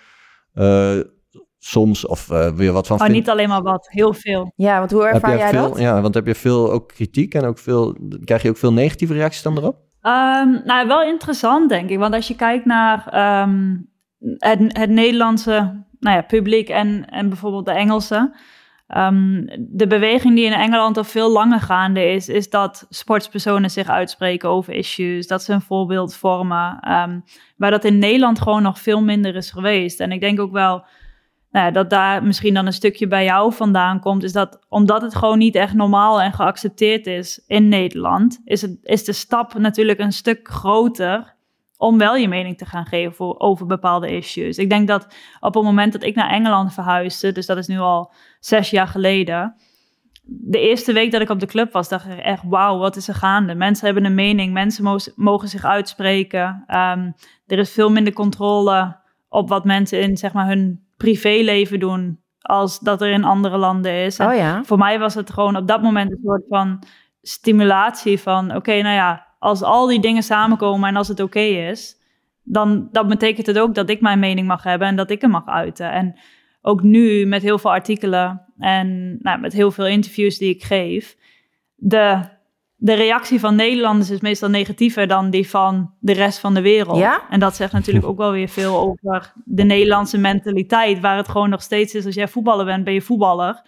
soms, 1.63 2.07
of 2.07 2.31
eh 2.31 2.51
weer 2.53 2.73
wat 2.73 2.87
van 2.87 2.97
Maar 2.97 3.07
vinden. 3.07 3.25
niet 3.25 3.31
alleen 3.33 3.49
maar 3.49 3.63
wat, 3.63 3.89
heel 3.91 4.13
veel. 4.15 4.53
ja 4.57 4.79
want 4.79 4.91
hoe 4.91 5.07
ervaar 5.07 5.37
jij 5.37 5.49
veel, 5.49 5.69
dat? 5.69 5.79
Ja, 5.79 6.01
want 6.01 6.15
heb 6.15 6.27
je 6.27 6.35
veel 6.35 6.73
ook 6.73 6.89
kritiek 6.89 7.35
en 7.35 7.45
ook 7.45 7.59
veel, 7.59 7.97
krijg 8.25 8.43
je 8.43 8.49
ook 8.49 8.57
veel 8.57 8.73
negatieve 8.73 9.13
reacties 9.15 9.43
dan 9.43 9.57
erop? 9.59 9.77
Ehm, 10.01 10.49
nou, 10.65 10.87
wel 10.87 11.03
interessant, 11.03 11.69
denk 11.69 11.91
ik. 11.91 11.99
Want 11.99 12.15
als 12.15 12.29
je 12.29 12.37
kijkt 12.37 12.65
naar 12.65 13.07
ehm, 13.09 13.77
het, 14.39 14.79
het 14.79 14.91
Nederlandse 14.91 15.85
nou 16.01 16.17
ja, 16.17 16.23
publiek 16.23 16.69
en, 16.69 17.05
en 17.09 17.29
bijvoorbeeld 17.29 17.67
de 17.67 17.73
Engelse. 17.73 18.35
ehm, 18.87 19.43
de 19.59 19.87
beweging 19.87 20.35
die 20.35 20.45
in 20.45 20.53
Engeland 20.53 20.97
al 20.97 21.05
veel 21.05 21.31
langer 21.33 21.61
gaande 21.61 22.13
is, 22.13 22.29
is 22.29 22.51
dat 22.51 22.87
sportspersonen 22.89 23.71
zich 23.71 23.89
uitspreken 23.89 24.49
over 24.49 24.73
issues. 24.75 25.27
Dat 25.27 25.43
ze 25.43 25.53
een 25.53 25.61
voorbeeld 25.61 26.15
vormen. 26.15 26.79
ehm, 26.81 27.21
waar 27.57 27.71
dat 27.71 27.85
in 27.85 27.99
Nederland 27.99 28.41
gewoon 28.41 28.63
nog 28.63 28.79
veel 28.79 29.03
minder 29.03 29.37
is 29.37 29.51
geweest. 29.51 30.01
En 30.01 30.13
ik 30.13 30.21
denk 30.21 30.41
ook 30.41 30.53
wel 30.53 30.85
nou 31.51 31.73
dat 31.73 31.91
daar 31.91 32.25
misschien 32.25 32.55
dan 32.55 32.67
een 32.67 32.73
stukje 32.73 33.07
bij 33.07 33.25
jou 33.25 33.53
vandaan 33.53 34.01
komt, 34.01 34.23
is 34.23 34.33
dat 34.33 34.59
omdat 34.69 35.03
het 35.03 35.15
gewoon 35.15 35.39
niet 35.39 35.55
echt 35.55 35.75
normaal 35.75 36.21
en 36.21 36.33
geaccepteerd 36.33 37.07
is 37.07 37.45
in 37.47 37.69
Nederland, 37.69 38.41
is, 38.45 38.63
het, 38.63 38.79
is 38.83 39.05
de 39.05 39.13
stap 39.13 39.55
natuurlijk 39.55 39.99
een 39.99 40.13
stuk 40.13 40.49
groter 40.49 41.39
om 41.77 41.99
wel 41.99 42.17
je 42.17 42.29
mening 42.29 42.59
te 42.59 42.67
gaan 42.67 42.87
geven 42.87 43.15
voor, 43.15 43.39
over 43.39 43.67
bepaalde 43.67 44.17
issues. 44.17 44.59
Ik 44.59 44.71
denk 44.71 44.89
dat 44.89 45.15
op 45.41 45.55
het 45.55 45.63
moment 45.65 45.93
dat 45.93 46.03
ik 46.03 46.15
naar 46.15 46.31
Engeland 46.31 46.75
verhuisde, 46.75 47.33
dus 47.33 47.47
dat 47.47 47.57
is 47.57 47.67
nu 47.67 47.79
al 47.79 48.13
zes 48.41 48.71
jaar 48.71 48.89
geleden, 48.89 49.55
de 50.33 50.59
eerste 50.59 50.93
week 50.93 51.11
dat 51.11 51.21
ik 51.21 51.31
op 51.31 51.41
de 51.41 51.47
club 51.47 51.73
was, 51.73 51.89
dacht 51.89 52.07
ik 52.07 52.19
echt, 52.19 52.43
wauw, 52.47 52.79
wat 52.79 52.97
is 52.97 53.09
er 53.09 53.15
gaande? 53.15 53.55
Mensen 53.55 53.85
hebben 53.85 54.05
een 54.05 54.15
mening, 54.15 54.53
mensen 54.53 54.85
mo- 54.85 55.13
mogen 55.15 55.49
zich 55.49 55.65
uitspreken. 55.65 56.65
Ehm, 56.67 57.11
er 57.47 57.59
is 57.59 57.73
veel 57.73 57.91
minder 57.91 58.13
controle 58.13 58.97
op 59.29 59.49
wat 59.49 59.65
mensen 59.65 60.01
in 60.01 60.17
zeg 60.17 60.33
maar, 60.33 60.47
hun 60.47 60.85
privéleven 61.01 61.81
doen 61.81 62.21
als 62.41 62.79
dat 62.79 63.03
er 63.03 63.11
in 63.11 63.25
andere 63.25 63.57
landen 63.57 63.93
is. 63.93 64.19
En 64.19 64.29
Oh 64.29 64.35
ja. 64.35 64.65
voor 64.65 64.79
mij 64.79 64.99
was 64.99 65.15
het 65.15 65.31
gewoon 65.31 65.57
op 65.57 65.67
dat 65.67 65.83
moment 65.83 66.11
een 66.11 66.21
soort 66.25 66.45
van 66.49 66.83
stimulatie 67.23 68.21
van... 68.21 68.57
oké, 68.57 68.83
nou 68.83 68.95
ja, 68.95 69.27
als 69.39 69.63
al 69.63 69.87
die 69.87 70.01
dingen 70.01 70.23
samenkomen 70.23 70.89
en 70.89 70.97
als 70.97 71.09
het 71.09 71.21
oké 71.21 71.41
is... 71.41 71.99
Dan, 72.43 72.89
dan 72.93 73.09
betekent 73.09 73.47
het 73.47 73.59
ook 73.59 73.75
dat 73.75 73.91
ik 73.91 74.01
mijn 74.01 74.19
mening 74.19 74.47
mag 74.47 74.63
hebben 74.63 74.89
en 74.89 74.97
dat 74.97 75.11
ik 75.11 75.21
hem 75.21 75.31
mag 75.31 75.47
uiten. 75.47 75.93
En 75.93 76.19
ook 76.63 76.83
nu 76.83 77.27
met 77.27 77.43
heel 77.43 77.59
veel 77.59 77.73
artikelen 77.73 78.45
en 78.59 79.19
nou, 79.21 79.41
met 79.41 79.53
heel 79.53 79.71
veel 79.71 79.87
interviews 79.87 80.39
die 80.39 80.55
ik 80.55 80.63
geef... 80.63 81.17
De, 81.75 82.21
de 82.83 82.95
reactie 82.95 83.41
van 83.41 83.55
Nederlanders 83.57 84.11
is 84.11 84.21
meestal 84.21 84.49
negatiever 84.49 85.07
dan 85.07 85.31
die 85.31 85.49
van 85.49 85.95
de 85.99 86.13
rest 86.13 86.39
van 86.39 86.55
de 86.55 86.61
wereld. 86.61 86.99
Ja? 86.99 87.23
En 87.31 87.41
dat 87.41 87.57
zegt 87.57 87.73
natuurlijk 87.73 88.07
ook 88.07 88.19
wel 88.19 88.33
weer 88.33 88.49
veel 88.49 88.79
over 88.79 89.33
de 89.45 89.63
Nederlandse 89.63 90.19
mentaliteit... 90.19 91.01
waar 91.01 91.17
het 91.17 91.29
gewoon 91.29 91.51
nog 91.51 91.63
steeds 91.63 91.95
is, 91.95 92.07
als 92.07 92.15
jij 92.15 92.29
voetballer 92.29 92.65
bent, 92.65 92.85
ben 92.85 92.93
je 92.95 93.03
voetballer... 93.03 93.63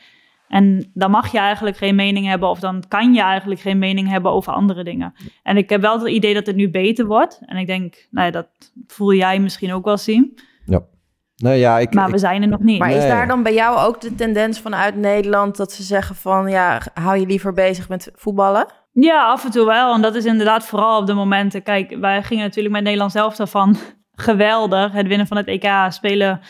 En 0.48 0.90
dan 0.94 1.10
mag 1.10 1.32
je 1.32 1.38
eigenlijk 1.38 1.76
geen 1.76 1.94
mening 1.94 2.26
hebben, 2.26 2.48
of 2.48 2.58
dan 2.60 2.82
kan 2.88 3.14
je 3.14 3.20
eigenlijk 3.20 3.60
geen 3.60 3.78
mening 3.78 4.08
hebben 4.08 4.30
over 4.32 4.52
andere 4.52 4.84
dingen. 4.84 5.14
En 5.42 5.56
ik 5.56 5.68
heb 5.68 5.80
wel 5.80 5.98
het 5.98 6.08
idee 6.08 6.34
dat 6.34 6.46
het 6.46 6.56
nu 6.56 6.70
beter 6.70 7.06
wordt. 7.06 7.40
En 7.46 7.56
ik 7.56 7.66
denk, 7.66 8.06
nou 8.10 8.26
ja, 8.26 8.32
dat 8.32 8.46
voel 8.86 9.12
jij 9.12 9.38
misschien 9.40 9.72
ook 9.72 9.84
wel 9.84 9.96
zien. 9.96 10.38
Nou 11.36 11.56
ja, 11.56 11.78
ik, 11.78 11.94
Maar 11.94 12.06
ik- 12.06 12.12
we 12.12 12.18
zijn 12.18 12.42
er 12.42 12.48
nog 12.48 12.60
niet. 12.60 12.78
Maar 12.78 12.90
is 12.90 13.02
daar 13.02 13.26
dan 13.26 13.42
bij 13.42 13.54
jou 13.54 13.78
ook 13.78 14.00
de 14.00 14.14
tendens 14.14 14.60
vanuit 14.60 14.96
Nederland 14.96 15.56
dat 15.56 15.72
ze 15.72 15.82
zeggen 15.82 16.16
van 16.16 16.50
ja, 16.50 16.80
hou 16.94 17.18
je 17.18 17.26
liever 17.26 17.52
bezig 17.52 17.88
met 17.88 18.10
voetballen? 18.14 18.66
Ja, 18.92 19.24
af 19.30 19.44
en 19.44 19.50
toe 19.50 19.66
wel. 19.66 19.94
En 19.94 20.02
dat 20.02 20.14
is 20.14 20.24
inderdaad 20.24 20.64
vooral 20.66 21.00
op 21.00 21.06
de 21.06 21.14
momenten. 21.14 21.62
Kijk, 21.62 21.96
wij 22.00 22.22
gingen 22.22 22.44
natuurlijk 22.44 22.74
met 22.74 22.82
Nederland 22.82 23.12
zelf 23.12 23.36
daarvan 23.36 23.76
geweldig. 24.12 24.92
Het 24.92 25.06
winnen 25.06 25.26
van 25.26 25.36
het 25.36 25.46
EK, 25.46 25.68
spelen 25.88 26.40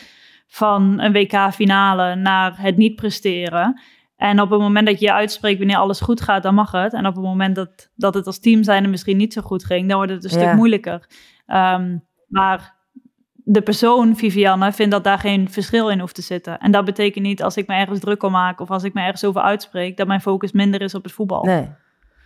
van 0.47 0.99
een 0.99 1.11
WK-finale 1.11 2.15
naar 2.15 2.53
het 2.61 2.77
niet 2.77 2.95
presteren. 2.95 3.81
En 4.15 4.41
op 4.41 4.49
het 4.49 4.59
moment 4.59 4.87
dat 4.87 4.99
je 4.99 5.05
je 5.05 5.13
uitspreekt 5.13 5.57
wanneer 5.57 5.77
alles 5.77 6.01
goed 6.01 6.21
gaat, 6.21 6.43
dan 6.43 6.53
mag 6.53 6.71
het. 6.71 6.93
En 6.93 7.05
op 7.07 7.15
het 7.15 7.23
moment 7.23 7.55
dat, 7.55 7.89
dat 7.95 8.13
het 8.13 8.25
als 8.25 8.39
team 8.39 8.63
zijn 8.63 8.89
misschien 8.89 9.17
niet 9.17 9.33
zo 9.33 9.41
goed 9.41 9.65
ging, 9.65 9.87
dan 9.87 9.97
wordt 9.97 10.11
het 10.11 10.23
een 10.23 10.39
Ja. 10.39 10.45
stuk 10.45 10.55
moeilijker. 10.55 11.07
Ehm, 11.45 11.97
maar 12.27 12.75
de 13.35 13.61
persoon, 13.61 14.15
Vivianne, 14.15 14.71
vindt 14.71 14.91
dat 14.91 15.03
daar 15.03 15.19
geen 15.19 15.49
verschil 15.49 15.89
in 15.89 15.99
hoeft 15.99 16.15
te 16.15 16.21
zitten. 16.21 16.59
En 16.59 16.71
dat 16.71 16.85
betekent 16.85 17.25
niet 17.25 17.43
als 17.43 17.57
ik 17.57 17.67
me 17.67 17.75
ergens 17.75 17.99
druk 17.99 18.23
om 18.23 18.31
maak 18.31 18.59
of 18.59 18.71
als 18.71 18.83
ik 18.83 18.93
me 18.93 19.01
ergens 19.01 19.23
over 19.23 19.41
uitspreek, 19.41 19.97
dat 19.97 20.07
mijn 20.07 20.21
focus 20.21 20.51
minder 20.51 20.81
is 20.81 20.95
op 20.95 21.03
het 21.03 21.11
voetbal. 21.11 21.43
Nee. 21.43 21.69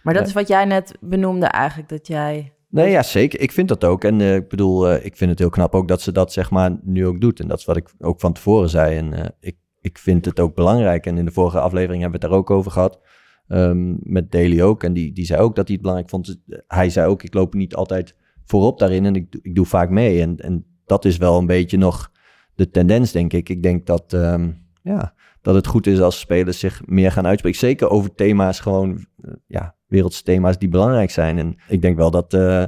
Maar 0.07 0.15
dat 0.15 0.27
is 0.27 0.33
wat 0.33 0.47
jij 0.47 0.65
net 0.65 0.95
benoemde 0.99 1.45
eigenlijk, 1.45 1.89
dat 1.89 2.07
jij... 2.07 2.51
Nee, 2.69 2.89
ja, 2.89 3.03
zeker. 3.03 3.39
Ik 3.39 3.51
vind 3.51 3.67
dat 3.67 3.83
ook. 3.83 4.03
En 4.03 4.21
eh, 4.21 4.35
ik 4.35 4.47
bedoel, 4.47 4.89
eh, 4.89 5.05
ik 5.05 5.17
vind 5.17 5.29
het 5.29 5.39
heel 5.39 5.49
knap 5.49 5.75
ook 5.75 5.87
dat 5.87 6.01
ze 6.01 6.11
dat 6.11 6.33
zeg 6.33 6.51
maar 6.51 6.79
nu 6.83 7.07
ook 7.07 7.21
doet. 7.21 7.39
En 7.39 7.47
dat 7.47 7.59
is 7.59 7.65
wat 7.65 7.77
ik 7.77 7.93
ook 7.99 8.19
van 8.19 8.33
tevoren 8.33 8.69
zei. 8.69 8.97
En 8.97 9.13
eh, 9.13 9.25
ik, 9.39 9.57
ik 9.81 9.97
vind 9.97 10.25
het 10.25 10.39
ook 10.39 10.55
belangrijk. 10.55 11.05
En 11.05 11.17
in 11.17 11.25
de 11.25 11.31
vorige 11.31 11.59
aflevering 11.59 12.01
hebben 12.01 12.19
we 12.19 12.25
het 12.25 12.33
daar 12.33 12.41
ook 12.43 12.49
over 12.51 12.71
gehad. 12.71 12.99
Ehm, 13.47 13.95
met 13.99 14.31
Daly 14.31 14.61
ook. 14.61 14.83
En 14.83 14.93
die, 14.93 15.13
die 15.13 15.25
zei 15.25 15.41
ook 15.41 15.55
dat 15.55 15.67
hij 15.67 15.73
het 15.73 15.81
belangrijk 15.81 16.09
vond. 16.11 16.37
Hij 16.67 16.89
zei 16.89 17.07
ook, 17.07 17.23
ik 17.23 17.33
loop 17.33 17.53
niet 17.53 17.75
altijd 17.75 18.15
voorop 18.45 18.79
daarin. 18.79 19.05
En 19.05 19.15
ik, 19.15 19.31
doe- 19.31 19.41
ik 19.43 19.55
doe 19.55 19.65
vaak 19.65 19.89
mee. 19.89 20.21
En, 20.21 20.37
en 20.37 20.65
dat 20.85 21.05
is 21.05 21.17
wel 21.17 21.37
een 21.37 21.45
beetje 21.45 21.77
nog 21.77 22.11
de 22.55 22.69
tendens, 22.69 23.11
denk 23.11 23.33
ik. 23.33 23.49
Ik 23.49 23.63
denk 23.63 23.85
dat, 23.85 24.13
ehm, 24.13 24.51
ja, 24.81 25.13
dat 25.47 25.55
het 25.55 25.67
goed 25.67 25.87
is 25.87 25.99
als 25.99 26.19
spelers 26.19 26.59
zich 26.59 26.81
meer 26.85 27.11
gaan 27.11 27.25
uitspreken. 27.25 27.59
Zeker 27.59 27.89
over 27.89 28.15
thema's 28.15 28.59
gewoon, 28.59 29.05
eh, 29.21 29.31
ja, 29.45 29.75
wereldse 29.85 30.23
thema's 30.23 30.57
die 30.57 30.69
belangrijk 30.69 31.11
zijn. 31.11 31.37
En 31.37 31.57
ik 31.67 31.81
denk 31.81 31.97
wel 31.97 32.11
dat, 32.11 32.33
eh, 32.33 32.63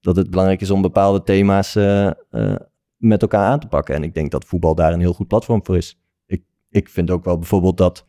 dat 0.00 0.16
het 0.16 0.30
belangrijk 0.30 0.60
is 0.60 0.70
om 0.70 0.82
bepaalde 0.82 1.22
thema's 1.22 1.76
eh, 1.76 2.10
met 2.96 3.22
elkaar 3.22 3.46
aan 3.46 3.60
te 3.60 3.66
pakken. 3.66 3.94
En 3.94 4.02
ik 4.02 4.14
denk 4.14 4.30
dat 4.30 4.44
voetbal 4.44 4.74
daar 4.74 4.92
een 4.92 5.00
heel 5.00 5.12
goed 5.12 5.28
platform 5.28 5.64
voor 5.64 5.76
is. 5.76 6.00
Ik, 6.26 6.42
ik 6.70 6.88
vind 6.88 7.10
ook 7.10 7.24
wel 7.24 7.38
bijvoorbeeld 7.38 7.76
dat 7.76 8.06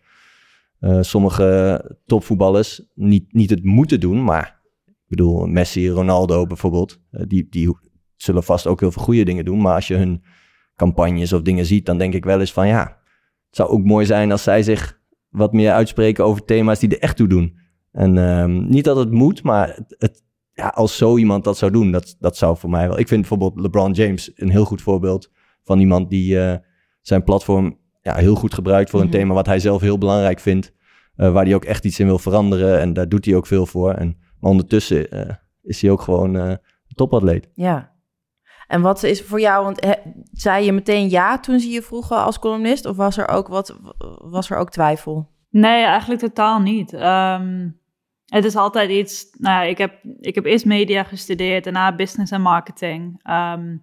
sommige 0.99 1.97
topvoetballers 2.05 2.85
niet, 2.93 3.33
niet 3.33 3.49
het 3.49 3.63
moeten 3.63 3.99
doen, 3.99 4.23
maar 4.23 4.61
ik 4.85 4.93
bedoel, 5.07 5.45
Messi, 5.47 5.89
Ronaldo 5.89 6.45
bijvoorbeeld, 6.45 6.99
die, 7.09 7.47
die 7.49 7.77
zullen 8.15 8.43
vast 8.43 8.67
ook 8.67 8.79
heel 8.79 8.91
veel 8.91 9.03
goede 9.03 9.23
dingen 9.23 9.45
doen. 9.45 9.61
Maar 9.61 9.75
als 9.75 9.88
je 9.88 9.95
hun 9.95 10.23
campagnes 10.75 11.33
of 11.33 11.41
dingen 11.41 11.65
ziet, 11.65 11.85
dan 11.85 11.97
denk 11.97 12.13
ik 12.13 12.25
wel 12.25 12.39
eens 12.39 12.53
van 12.53 12.67
ja, 12.67 13.03
zou 13.56 13.70
ook 13.70 13.84
mooi 13.84 14.06
zijn 14.06 14.32
als 14.32 14.44
zij 14.44 14.63
zich 14.63 15.00
wat 15.30 15.54
meer 15.54 15.72
uitspreken 15.72 16.26
over 16.26 16.46
thema's 16.46 16.80
die 16.80 16.89
er 16.89 17.00
echt 17.02 17.18
toe 17.18 17.28
doen. 17.28 17.58
En 17.91 18.18
ehm, 18.18 18.68
niet 18.70 18.84
dat 18.84 18.98
het 18.98 19.12
moet, 19.12 19.44
maar 19.44 19.68
het, 19.76 19.96
het- 19.98 20.24
ja, 20.54 20.68
als 20.68 20.98
zo 20.98 21.18
iemand 21.18 21.44
dat 21.44 21.58
zou 21.58 21.72
doen, 21.72 21.91
dat, 21.91 22.15
dat 22.20 22.38
zou 22.38 22.58
voor 22.58 22.70
mij 22.70 22.88
wel. 22.88 23.00
Ik 23.00 23.08
vind 23.08 23.20
bijvoorbeeld 23.20 23.60
LeBron 23.60 23.91
James 23.91 24.32
een 24.36 24.50
heel 24.50 24.65
goed 24.65 24.82
voorbeeld 24.82 25.32
van 25.63 25.80
iemand 25.80 26.10
die 26.10 26.39
eh, 26.41 26.58
zijn 27.02 27.24
platform 27.24 27.78
ja, 28.02 28.15
heel 28.15 28.36
goed 28.36 28.54
gebruikt 28.54 28.89
voor 28.89 29.00
een 29.02 29.08
Mhm. 29.08 29.15
thema 29.15 29.34
wat 29.34 29.46
hij 29.46 29.60
zelf 29.60 29.82
heel 29.82 29.98
belangrijk 29.98 30.39
vindt. 30.39 30.74
eh, 31.15 31.32
waar 31.32 31.46
hij 31.46 31.56
ook 31.56 31.65
echt 31.65 31.86
iets 31.86 32.00
in 32.00 32.06
wil 32.06 32.20
veranderen. 32.20 32.80
En 32.80 32.94
daar 32.94 33.10
doet 33.10 33.26
hij 33.26 33.36
ook 33.36 33.48
veel 33.48 33.65
voor. 33.65 33.91
En, 33.94 34.18
maar 34.39 34.52
ondertussen 34.52 35.12
eh, 35.12 35.36
is 35.63 35.82
hij 35.82 35.91
ook 35.91 36.02
gewoon 36.02 36.58
topatleet. 36.96 37.50
Ja. 37.54 37.94
En 38.67 38.82
wat 38.82 39.04
is 39.04 39.21
voor 39.21 39.39
jou, 39.39 39.63
want 39.63 39.97
zei 40.32 40.65
je 40.65 40.71
meteen 40.71 41.10
ja 41.10 41.39
toen 41.39 41.60
ze 41.60 41.69
je 41.69 41.82
vroegen 41.82 42.23
als 42.23 42.39
columnist? 42.39 42.86
Of 42.86 42.95
was 42.95 43.17
er 43.17 43.28
ook, 43.28 43.47
wat, 43.47 43.78
was 44.17 44.49
er 44.49 44.58
ook 44.58 44.69
twijfel? 44.69 45.30
Nee, 45.49 45.84
eigenlijk 45.84 46.21
totaal 46.21 46.60
niet. 46.60 46.93
Ehm, 46.93 47.69
het 48.25 48.45
is 48.45 48.56
altijd 48.56 48.89
iets. 48.89 49.28
Nou 49.38 49.63
ja, 49.63 49.69
ik 49.69 49.78
heb, 49.78 49.93
ik 50.19 50.36
heb 50.36 50.45
eerst 50.45 50.65
media 50.65 51.04
gestudeerd, 51.04 51.63
daarna 51.63 51.95
business 51.95 52.32
en 52.32 52.41
marketing. 52.41 53.19
Ehm, 53.23 53.78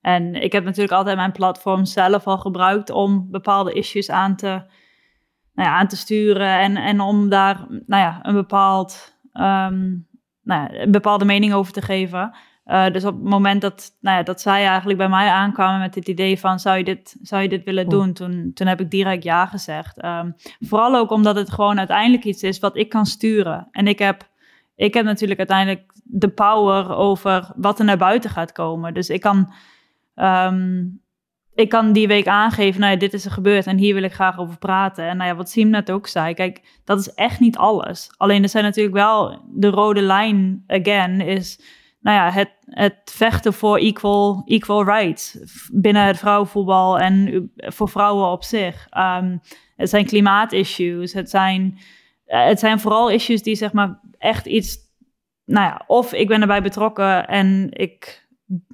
en 0.00 0.34
ik 0.34 0.52
heb 0.52 0.64
natuurlijk 0.64 0.92
altijd 0.92 1.16
mijn 1.16 1.32
platform 1.32 1.84
zelf 1.84 2.26
al 2.26 2.38
gebruikt 2.38 2.90
om 2.90 3.30
bepaalde 3.30 3.72
issues 3.72 4.10
aan 4.10 4.36
te, 4.36 4.46
nou 5.54 5.68
ja, 5.68 5.76
aan 5.76 5.88
te 5.88 5.96
sturen 5.96 6.58
en, 6.58 6.76
en 6.76 7.00
om 7.00 7.28
daar 7.28 7.66
nou 7.68 8.02
ja, 8.02 8.18
een, 8.22 8.34
bepaald, 8.34 9.18
ehm, 9.32 9.80
nou 10.42 10.62
ja, 10.62 10.70
een 10.72 10.90
bepaalde 10.90 11.24
mening 11.24 11.52
over 11.52 11.72
te 11.72 11.82
geven. 11.82 12.36
Eh, 12.72 12.90
dus 12.92 13.04
op 13.04 13.14
het 13.14 13.28
moment 13.28 13.60
dat, 13.60 13.96
nou 14.00 14.16
ja, 14.16 14.22
dat 14.22 14.40
zij 14.40 14.66
eigenlijk 14.66 14.98
bij 14.98 15.08
mij 15.08 15.28
aankwamen 15.28 15.80
met 15.80 15.94
het 15.94 16.08
idee 16.08 16.38
van 16.38 16.60
zou 16.60 16.76
je 16.76 16.84
dit, 16.84 17.16
zou 17.22 17.42
je 17.42 17.48
dit 17.48 17.64
willen 17.64 17.88
doen, 17.88 18.12
toen, 18.12 18.50
toen 18.54 18.66
heb 18.66 18.80
ik 18.80 18.90
direct 18.90 19.22
ja 19.22 19.46
gezegd. 19.46 20.00
Ehm, 20.00 20.30
vooral 20.60 20.96
ook 20.96 21.10
omdat 21.10 21.36
het 21.36 21.52
gewoon 21.52 21.78
uiteindelijk 21.78 22.24
iets 22.24 22.42
is 22.42 22.58
wat 22.58 22.76
ik 22.76 22.88
kan 22.88 23.06
sturen. 23.06 23.68
En 23.70 23.86
ik 23.86 23.98
heb, 23.98 24.28
ik 24.76 24.94
heb 24.94 25.04
natuurlijk 25.04 25.38
uiteindelijk 25.38 25.92
de 26.04 26.28
power 26.28 26.94
over 26.94 27.52
wat 27.56 27.78
er 27.78 27.84
naar 27.84 27.96
buiten 27.96 28.30
gaat 28.30 28.52
komen. 28.52 28.94
Dus 28.94 29.08
ik 29.08 29.20
kan, 29.20 29.52
ehm, 30.14 30.84
ik 31.54 31.68
kan 31.68 31.92
die 31.92 32.06
week 32.06 32.26
aangeven, 32.26 32.80
nou 32.80 32.92
ja, 32.92 32.98
dit 32.98 33.12
is 33.12 33.24
er 33.24 33.30
gebeurd 33.30 33.66
en 33.66 33.78
hier 33.78 33.94
wil 33.94 34.02
ik 34.02 34.12
graag 34.12 34.38
over 34.38 34.58
praten. 34.58 35.08
En 35.08 35.16
nou 35.16 35.30
ja, 35.30 35.36
wat 35.36 35.50
Siem 35.50 35.68
net 35.68 35.90
ook 35.90 36.06
zei, 36.06 36.34
kijk, 36.34 36.80
dat 36.84 36.98
is 36.98 37.14
echt 37.14 37.40
niet 37.40 37.56
alles. 37.56 38.10
Alleen 38.16 38.42
er 38.42 38.48
zijn 38.48 38.64
natuurlijk 38.64 38.96
wel, 38.96 39.42
de 39.54 39.70
rode 39.70 40.02
lijn, 40.02 40.64
again, 40.66 41.20
is 41.20 41.80
nou 42.02 42.16
ja, 42.16 42.30
het, 42.30 42.50
het 42.64 43.12
vechten 43.14 43.52
voor 43.52 43.78
equal, 43.78 44.42
equal 44.46 44.84
rights 44.84 45.38
binnen 45.72 46.06
het 46.06 46.18
vrouwenvoetbal 46.18 46.98
en 46.98 47.50
voor 47.56 47.88
vrouwen 47.88 48.30
op 48.30 48.44
zich. 48.44 48.86
Ehm, 48.90 49.36
het 49.76 49.90
zijn 49.90 50.06
klimaatissues, 50.06 51.12
het 51.12 51.30
zijn, 51.30 51.78
eh, 52.24 52.44
het 52.44 52.58
zijn 52.58 52.80
vooral 52.80 53.10
issues 53.10 53.42
die 53.42 53.54
zeg 53.54 53.72
maar 53.72 54.00
echt 54.18 54.46
iets, 54.46 54.76
nou 55.44 55.66
ja, 55.66 55.84
of 55.86 56.12
ik 56.12 56.28
ben 56.28 56.40
erbij 56.40 56.62
betrokken 56.62 57.26
en 57.26 57.68
ik, 57.70 58.28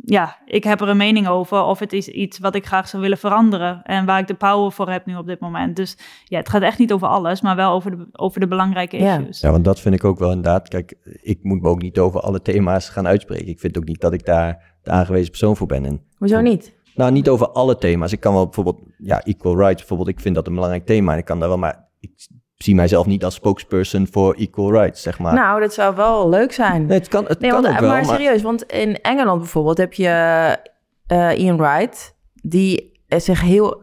ja, 0.04 0.36
ik 0.46 0.64
heb 0.64 0.80
er 0.80 0.88
een 0.88 0.96
mening 0.96 1.28
over, 1.28 1.62
of 1.62 1.78
het 1.78 1.92
is 1.92 2.08
iets 2.08 2.38
wat 2.38 2.54
ik 2.54 2.66
graag 2.66 2.88
zou 2.88 3.02
willen 3.02 3.18
veranderen 3.18 3.82
en 3.82 4.04
waar 4.06 4.18
ik 4.18 4.26
de 4.26 4.34
power 4.34 4.72
voor 4.72 4.90
heb 4.90 5.06
nu 5.06 5.16
op 5.16 5.26
dit 5.26 5.40
moment. 5.40 5.76
Dus 5.76 5.98
ja, 6.24 6.38
het 6.38 6.48
gaat 6.48 6.62
echt 6.62 6.78
niet 6.78 6.92
over 6.92 7.08
alles, 7.08 7.40
maar 7.40 7.56
wel 7.56 7.72
over 7.72 7.90
de, 7.90 8.08
over 8.12 8.40
de 8.40 8.48
belangrijke 8.48 8.96
Ja. 8.96 9.18
issues. 9.18 9.40
Ja, 9.40 9.50
want 9.50 9.64
dat 9.64 9.80
vind 9.80 9.94
ik 9.94 10.04
ook 10.04 10.18
wel 10.18 10.28
inderdaad. 10.28 10.68
Kijk, 10.68 10.94
ik 11.22 11.38
moet 11.42 11.62
me 11.62 11.68
ook 11.68 11.82
niet 11.82 11.98
over 11.98 12.20
alle 12.20 12.42
thema's 12.42 12.88
gaan 12.88 13.06
uitspreken. 13.06 13.48
Ik 13.48 13.60
vind 13.60 13.78
ook 13.78 13.84
niet 13.84 14.00
dat 14.00 14.12
ik 14.12 14.24
daar 14.24 14.76
de 14.82 14.90
aangewezen 14.90 15.28
persoon 15.30 15.56
voor 15.56 15.66
ben. 15.66 15.84
En 15.84 16.02
Hoezo 16.16 16.40
niet? 16.40 16.76
Nou, 16.94 17.12
niet 17.12 17.28
over 17.28 17.48
alle 17.48 17.78
thema's. 17.78 18.12
Ik 18.12 18.20
kan 18.20 18.34
wel 18.34 18.44
bijvoorbeeld, 18.44 18.80
ja, 18.98 19.22
equal 19.24 19.56
rights 19.56 19.76
bijvoorbeeld. 19.78 20.08
Ik 20.08 20.20
vind 20.20 20.34
dat 20.34 20.46
een 20.46 20.54
belangrijk 20.54 20.86
thema. 20.86 21.12
En 21.12 21.18
ik 21.18 21.24
kan 21.24 21.38
daar 21.38 21.48
wel, 21.48 21.58
maar 21.58 21.88
ik 22.00 22.10
zie 22.58 22.74
mijzelf 22.74 23.06
niet 23.06 23.24
als 23.24 23.34
spokesperson 23.34 24.06
voor 24.10 24.34
equal 24.34 24.72
rights, 24.72 25.02
zeg 25.02 25.18
maar. 25.18 25.34
Nou, 25.34 25.60
dat 25.60 25.74
zou 25.74 25.96
wel 25.96 26.28
leuk 26.28 26.52
zijn. 26.52 26.86
nee, 26.86 26.98
het 26.98 27.08
kan, 27.08 27.24
het 27.26 27.40
Nee, 27.40 27.50
kan 27.50 27.62
want, 27.62 27.74
ook 27.74 27.80
wel, 27.80 27.90
maar 27.90 28.04
maar... 28.06 28.14
serieus, 28.16 28.42
want 28.42 28.62
in 28.62 29.00
Engeland 29.00 29.38
bijvoorbeeld 29.38 29.78
heb 29.78 29.92
je 29.92 30.08
eh, 31.06 31.38
Ian 31.38 31.56
Wright, 31.56 32.16
die 32.42 32.96
eh, 33.08 33.18
zich 33.18 33.40
heel 33.40 33.80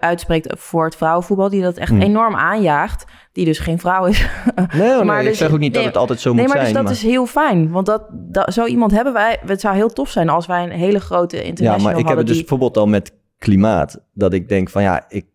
uitspreekt 0.00 0.58
voor 0.58 0.84
het 0.84 0.96
vrouwenvoetbal, 0.96 1.48
die 1.48 1.62
dat 1.62 1.76
echt 1.76 1.90
Hmm. 1.90 2.00
enorm 2.00 2.34
aanjaagt, 2.34 3.04
die 3.32 3.44
dus 3.44 3.58
geen 3.58 3.78
vrouw 3.78 4.04
is. 4.06 4.26
Nee, 4.54 4.66
nee, 4.94 5.04
maar 5.04 5.20
ik 5.22 5.28
dus- 5.28 5.38
zeg 5.38 5.50
ook 5.52 5.58
niet 5.58 5.72
nee, 5.72 5.82
dat 5.82 5.92
het 5.92 5.96
altijd 6.00 6.20
zo 6.20 6.32
nee, 6.32 6.44
moet 6.44 6.54
maar 6.54 6.62
zijn. 6.62 6.74
dus 6.74 6.82
dat 6.82 6.92
is 6.92 7.02
heel 7.02 7.26
fijn, 7.26 7.70
want 7.70 7.86
dat, 7.86 8.02
dat, 8.12 8.52
zo 8.52 8.64
iemand 8.66 8.90
hebben 8.90 9.12
wij. 9.12 9.38
Het 9.46 9.60
zou 9.60 9.74
heel 9.74 9.92
tof 9.92 10.10
zijn 10.10 10.28
als 10.28 10.46
wij 10.46 10.62
een 10.62 10.70
hele 10.70 11.00
grote 11.00 11.36
ja, 11.36 11.42
international 11.42 11.90
maar 11.92 12.00
ik 12.00 12.08
heb 12.08 12.16
het 12.16 12.26
dus 12.26 12.36
die- 12.36 12.44
bijvoorbeeld 12.44 12.76
al 12.76 12.86
met 12.86 13.12
klimaat. 13.38 14.00
Dat 14.14 14.32
ik 14.32 14.48
denk 14.48 14.70
van, 14.70 14.82
ja, 14.82 15.04
ik 15.08 15.26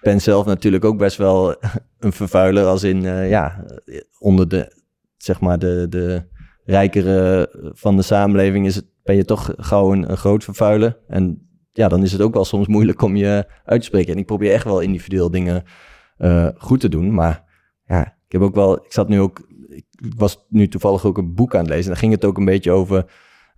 ben 0.00 0.20
zelf 0.20 0.46
natuurlijk 0.46 0.84
ook 0.84 0.98
best 0.98 1.16
wel 1.16 1.54
een 1.98 2.12
vervuiler. 2.12 2.64
Als 2.64 2.82
in, 2.82 3.04
eh, 3.04 3.28
ja, 3.28 3.64
onder 4.18 4.48
de, 4.48 4.72
zeg 5.16 5.40
maar, 5.40 5.58
de, 5.58 5.86
de 5.88 6.22
rijkere 6.64 7.50
van 7.74 7.96
de 7.96 8.02
samenleving 8.02 8.66
is 8.66 8.74
het, 8.74 8.86
ben 9.02 9.16
je 9.16 9.24
toch 9.24 9.54
gauw 9.56 9.92
een, 9.92 10.16
groot 10.16 10.44
vervuiler. 10.44 10.98
En 11.06 11.48
ja, 11.72 11.88
dan 11.88 12.02
is 12.02 12.12
het 12.12 12.20
ook 12.20 12.34
wel 12.34 12.44
soms 12.44 12.66
moeilijk 12.66 13.02
om 13.02 13.16
je 13.16 13.46
uit 13.64 13.80
te 13.80 13.86
spreken. 13.86 14.12
En 14.12 14.18
ik 14.18 14.26
probeer 14.26 14.52
echt 14.52 14.64
wel 14.64 14.80
individueel 14.80 15.30
dingen 15.30 15.64
eh, 16.16 16.48
goed 16.56 16.80
te 16.80 16.88
doen. 16.88 17.14
Maar 17.14 17.44
ja, 17.84 18.02
ik 18.26 18.32
heb 18.32 18.40
ook 18.40 18.54
wel, 18.54 18.84
ik 18.84 18.92
zat 18.92 19.08
nu 19.08 19.20
ook, 19.20 19.48
ik 19.68 20.12
was 20.16 20.46
nu 20.48 20.68
toevallig 20.68 21.04
ook 21.04 21.18
een 21.18 21.34
boek 21.34 21.54
aan 21.54 21.60
het 21.60 21.68
lezen. 21.68 21.84
En 21.84 21.90
daar 21.90 22.00
ging 22.00 22.12
het 22.12 22.24
ook 22.24 22.38
een 22.38 22.44
beetje 22.44 22.70
over 22.70 23.04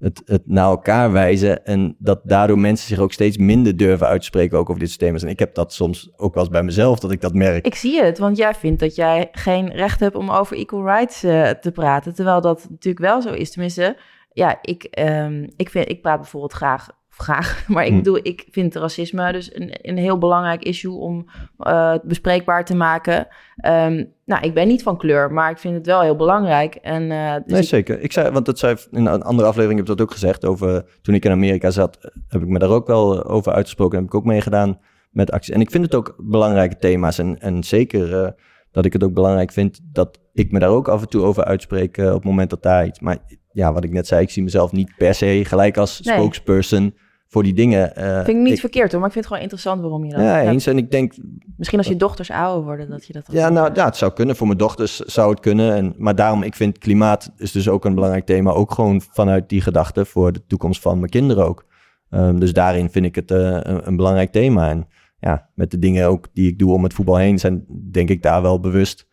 het, 0.02 0.22
het 0.24 0.42
naar 0.44 0.64
elkaar 0.64 1.12
wijzen. 1.12 1.64
En 1.64 1.96
dat 1.98 2.20
daardoor 2.24 2.58
mensen 2.58 2.88
zich 2.88 2.98
ook 2.98 3.12
steeds 3.12 3.36
minder 3.36 3.76
durven 3.76 4.06
uitspreken 4.06 4.58
ook 4.58 4.70
over 4.70 4.80
dit 4.80 4.98
thema's. 4.98 5.22
En 5.22 5.28
ik 5.28 5.38
heb 5.38 5.54
dat 5.54 5.72
soms 5.72 6.12
ook 6.16 6.34
wel 6.34 6.42
eens 6.42 6.52
bij 6.52 6.62
mezelf, 6.62 6.98
dat 6.98 7.10
ik 7.10 7.20
dat 7.20 7.34
merk. 7.34 7.66
Ik 7.66 7.74
zie 7.74 8.02
het, 8.02 8.18
want 8.18 8.36
jij 8.36 8.54
vindt 8.54 8.80
dat 8.80 8.94
jij 8.94 9.28
geen 9.32 9.72
recht 9.72 10.00
hebt 10.00 10.14
om 10.14 10.30
over 10.30 10.56
equal 10.56 10.84
rights 10.84 11.22
eh, 11.22 11.50
te 11.50 11.72
praten. 11.72 12.14
Terwijl 12.14 12.40
dat 12.40 12.66
natuurlijk 12.70 13.04
wel 13.04 13.22
zo 13.22 13.32
is. 13.32 13.50
Tenminste, 13.50 13.96
ja, 14.32 14.58
ik, 14.62 14.84
ehm, 14.84 15.48
ik, 15.56 15.70
vind, 15.70 15.88
ik 15.88 16.02
praat 16.02 16.20
bijvoorbeeld 16.20 16.52
graag 16.52 16.88
graag. 17.16 17.64
Maar 17.68 17.84
ik 17.84 17.90
Hm. 17.90 17.96
bedoel, 17.96 18.18
ik 18.22 18.46
vind 18.50 18.74
racisme 18.74 19.32
dus 19.32 19.54
een, 19.54 19.70
een 19.82 19.96
heel 19.96 20.18
belangrijk 20.18 20.62
issue 20.62 20.92
om 20.94 21.26
eh, 21.58 21.94
bespreekbaar 22.02 22.64
te 22.64 22.74
maken. 22.76 23.26
Ehm, 23.56 24.04
nou, 24.24 24.42
ik 24.44 24.54
ben 24.54 24.68
niet 24.68 24.82
van 24.82 24.96
kleur, 24.98 25.32
maar 25.32 25.50
ik 25.50 25.58
vind 25.58 25.74
het 25.74 25.86
wel 25.86 26.00
heel 26.00 26.16
belangrijk. 26.16 26.74
En, 26.74 27.10
eh, 27.10 27.34
dus 27.34 27.52
Nee, 27.52 27.60
ik- 27.60 27.66
zeker. 27.68 28.00
Ik 28.00 28.12
zei, 28.12 28.30
want 28.30 28.46
dat 28.46 28.58
zei 28.58 28.76
in 28.90 29.06
een 29.06 29.22
andere 29.22 29.48
aflevering, 29.48 29.78
heb 29.80 29.88
ik 29.88 29.96
dat 29.96 30.06
ook 30.06 30.12
gezegd. 30.12 30.44
Over, 30.44 30.84
toen 31.02 31.14
ik 31.14 31.24
in 31.24 31.30
Amerika 31.30 31.70
zat, 31.70 31.98
heb 32.28 32.42
ik 32.42 32.48
me 32.48 32.58
daar 32.58 32.70
ook 32.70 32.86
wel 32.86 33.22
eh, 33.24 33.34
over 33.34 33.52
uitgesproken. 33.52 33.98
Heb 33.98 34.06
ik 34.06 34.14
ook 34.14 34.24
meegedaan 34.24 34.78
met 35.10 35.30
acties. 35.32 35.54
En 35.54 35.60
ik 35.60 35.70
vind 35.70 35.84
het 35.84 35.94
ook 35.94 36.14
belangrijke 36.18 36.76
thema's. 36.78 37.18
En, 37.18 37.38
en 37.40 37.64
zeker 37.64 38.22
eh, 38.24 38.30
dat 38.70 38.84
ik 38.84 38.92
het 38.92 39.04
ook 39.04 39.14
belangrijk 39.14 39.52
vind 39.52 39.80
dat 39.82 40.20
ik 40.32 40.52
me 40.52 40.58
daar 40.58 40.68
ook 40.70 40.88
af 40.88 41.00
en 41.02 41.08
toe 41.08 41.22
over 41.22 41.44
uitspreek 41.44 41.98
eh, 41.98 42.06
op 42.06 42.12
het 42.14 42.24
moment 42.24 42.50
dat 42.50 42.62
daar 42.62 42.86
iets. 42.86 43.00
Maar 43.00 43.18
ja, 43.52 43.72
wat 43.72 43.84
ik 43.84 43.90
net 43.92 44.06
zei, 44.06 44.22
ik 44.22 44.30
zie 44.30 44.42
mezelf 44.42 44.72
niet 44.72 44.92
per 44.96 45.14
se 45.14 45.40
gelijk 45.44 45.76
als 45.76 46.00
Nee. 46.00 46.16
spokesperson 46.16 46.94
voor 47.28 47.42
die 47.42 47.54
dingen. 47.54 47.96
eh, 47.96 48.14
vind 48.24 48.28
ik 48.38 48.42
niet 48.42 48.52
ik- 48.52 48.60
verkeerd 48.60 48.90
hoor, 48.90 49.00
maar 49.00 49.08
ik 49.08 49.14
vind 49.14 49.24
het 49.24 49.34
gewoon 49.34 49.42
interessant 49.42 49.80
waarom 49.80 50.04
je 50.04 50.10
dat 50.12 50.20
Ja, 50.20 50.42
eens. 50.42 50.66
En 50.66 50.76
ik 50.78 50.90
denk, 50.90 51.12
Misschien 51.56 51.78
als 51.78 51.88
je 51.88 51.96
dochters 51.96 52.30
ouder 52.30 52.64
worden, 52.64 52.90
dat 52.90 53.06
je 53.06 53.12
dat... 53.12 53.28
Ja, 53.30 53.48
nou 53.48 53.70
ja, 53.74 53.84
het 53.84 53.96
zou 53.96 54.12
kunnen. 54.12 54.36
Voor 54.36 54.46
mijn 54.46 54.58
dochters 54.58 54.96
zou 54.98 55.30
het 55.30 55.40
kunnen. 55.40 55.74
En, 55.74 55.94
maar 55.96 56.14
daarom, 56.14 56.42
ik 56.42 56.54
vind 56.54 56.78
klimaat 56.78 57.32
is 57.36 57.52
dus 57.52 57.68
ook 57.68 57.84
een 57.84 57.94
belangrijk 57.94 58.26
thema. 58.26 58.50
Ook 58.50 58.72
gewoon 58.72 59.00
vanuit 59.10 59.48
die 59.48 59.60
gedachte 59.60 60.04
voor 60.04 60.32
de 60.32 60.46
toekomst 60.46 60.80
van 60.82 60.98
mijn 60.98 61.10
kinderen 61.10 61.46
ook. 61.46 61.64
Ehm, 62.10 62.38
dus 62.38 62.52
daarin 62.52 62.90
vind 62.90 63.04
ik 63.04 63.14
het 63.14 63.30
eh, 63.30 63.38
een, 63.60 63.86
een 63.86 63.96
belangrijk 63.96 64.32
thema. 64.32 64.68
En 64.70 64.86
ja, 65.18 65.48
met 65.54 65.70
de 65.70 65.78
dingen 65.78 66.06
ook 66.08 66.26
die 66.32 66.48
ik 66.50 66.58
doe 66.58 66.72
om 66.72 66.82
het 66.82 66.94
voetbal 66.94 67.16
heen, 67.16 67.38
zijn 67.38 67.64
denk 67.90 68.08
ik 68.08 68.22
daar 68.22 68.42
wel 68.42 68.60
bewust 68.60 69.06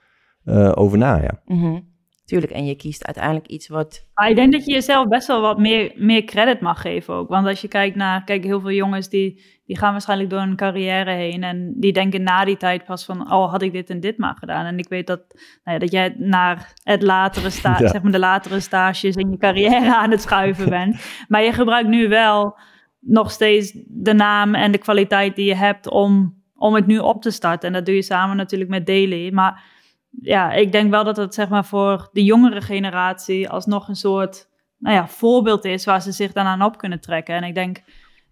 eh, 0.44 0.72
over 0.76 0.98
na. 0.98 1.16
Ja. 1.22 1.42
Mhm. 1.46 1.80
Tuurlijk, 2.30 2.52
en 2.52 2.66
je 2.66 2.76
kiest 2.76 3.06
uiteindelijk 3.06 3.48
iets 3.48 3.68
wat... 3.68 4.08
Maar 4.14 4.30
ik 4.30 4.36
denk 4.36 4.52
dat 4.52 4.66
je 4.66 4.72
jezelf 4.72 5.08
best 5.08 5.28
wel 5.28 5.42
wat 5.42 5.60
meer, 5.60 5.92
meer 5.96 6.24
credit 6.24 6.62
mag 6.62 6.82
geven 6.82 7.14
ook. 7.14 7.30
Want 7.30 7.48
als 7.48 7.62
je 7.62 7.68
kijkt 7.68 7.96
naar, 7.96 8.24
kijk, 8.24 8.44
heel 8.44 8.60
veel 8.60 8.72
jongens 8.72 9.10
die, 9.10 9.44
die 9.66 9.78
gaan 9.78 9.92
waarschijnlijk 9.92 10.30
door 10.30 10.40
hun 10.40 10.56
carrière 10.56 11.12
heen. 11.12 11.44
En 11.44 11.74
die 11.78 11.94
denken 11.94 12.24
na 12.24 12.46
die 12.46 12.58
tijd 12.58 12.86
pas 12.86 13.06
van, 13.06 13.32
oh, 13.32 13.52
had 13.52 13.62
ik 13.62 13.72
dit 13.72 13.90
en 13.90 14.00
dit 14.00 14.18
maar 14.18 14.36
gedaan. 14.40 14.66
En 14.66 14.78
ik 14.78 14.88
weet 14.90 15.08
dat, 15.08 15.22
nou 15.64 15.78
ja, 15.78 15.78
dat 15.78 15.92
jij 15.92 16.16
naar 16.18 16.74
het 16.84 17.02
latere 17.02 17.50
sta, 17.50 17.76
Ja. 17.80 17.88
zeg 17.88 18.02
maar 18.02 18.12
de 18.12 18.20
latere 18.20 18.60
stages 18.60 19.16
in 19.16 19.30
je 19.32 19.38
carrière 19.38 19.96
aan 19.96 20.12
het 20.12 20.22
schuiven 20.22 20.70
bent. 20.80 21.06
Maar 21.28 21.44
je 21.44 21.54
gebruikt 21.54 21.90
nu 21.90 22.08
wel 22.08 22.58
nog 23.00 23.32
steeds 23.32 23.74
de 23.88 24.14
naam 24.14 24.56
en 24.56 24.72
de 24.72 24.78
kwaliteit 24.78 25.36
die 25.36 25.46
je 25.46 25.56
hebt 25.56 25.90
om, 25.90 26.42
om 26.56 26.76
het 26.76 26.88
nu 26.88 27.00
op 27.00 27.22
te 27.22 27.32
starten. 27.32 27.68
En 27.68 27.74
dat 27.74 27.86
doe 27.86 27.96
je 27.96 28.02
samen 28.02 28.38
natuurlijk 28.38 28.70
met 28.70 28.86
Daily. 28.86 29.30
Maar 29.32 29.64
ja, 30.10 30.52
ik 30.54 30.72
denk 30.72 30.90
wel 30.90 31.04
dat 31.04 31.18
het 31.18 31.34
zeg 31.34 31.50
maar 31.50 31.66
voor 31.66 32.10
de 32.12 32.24
jongere 32.24 32.62
generatie 32.62 33.50
alsnog 33.50 33.88
een 33.88 33.96
soort 33.96 34.50
nou 34.78 34.96
ja, 34.96 35.08
voorbeeld 35.08 35.66
is 35.66 35.86
waar 35.86 36.02
ze 36.02 36.12
zich 36.12 36.32
dan 36.32 36.46
aan 36.46 36.62
op 36.62 36.78
kunnen 36.78 37.00
trekken. 37.00 37.36
En 37.36 37.44
ik 37.44 37.56
denk 37.56 37.84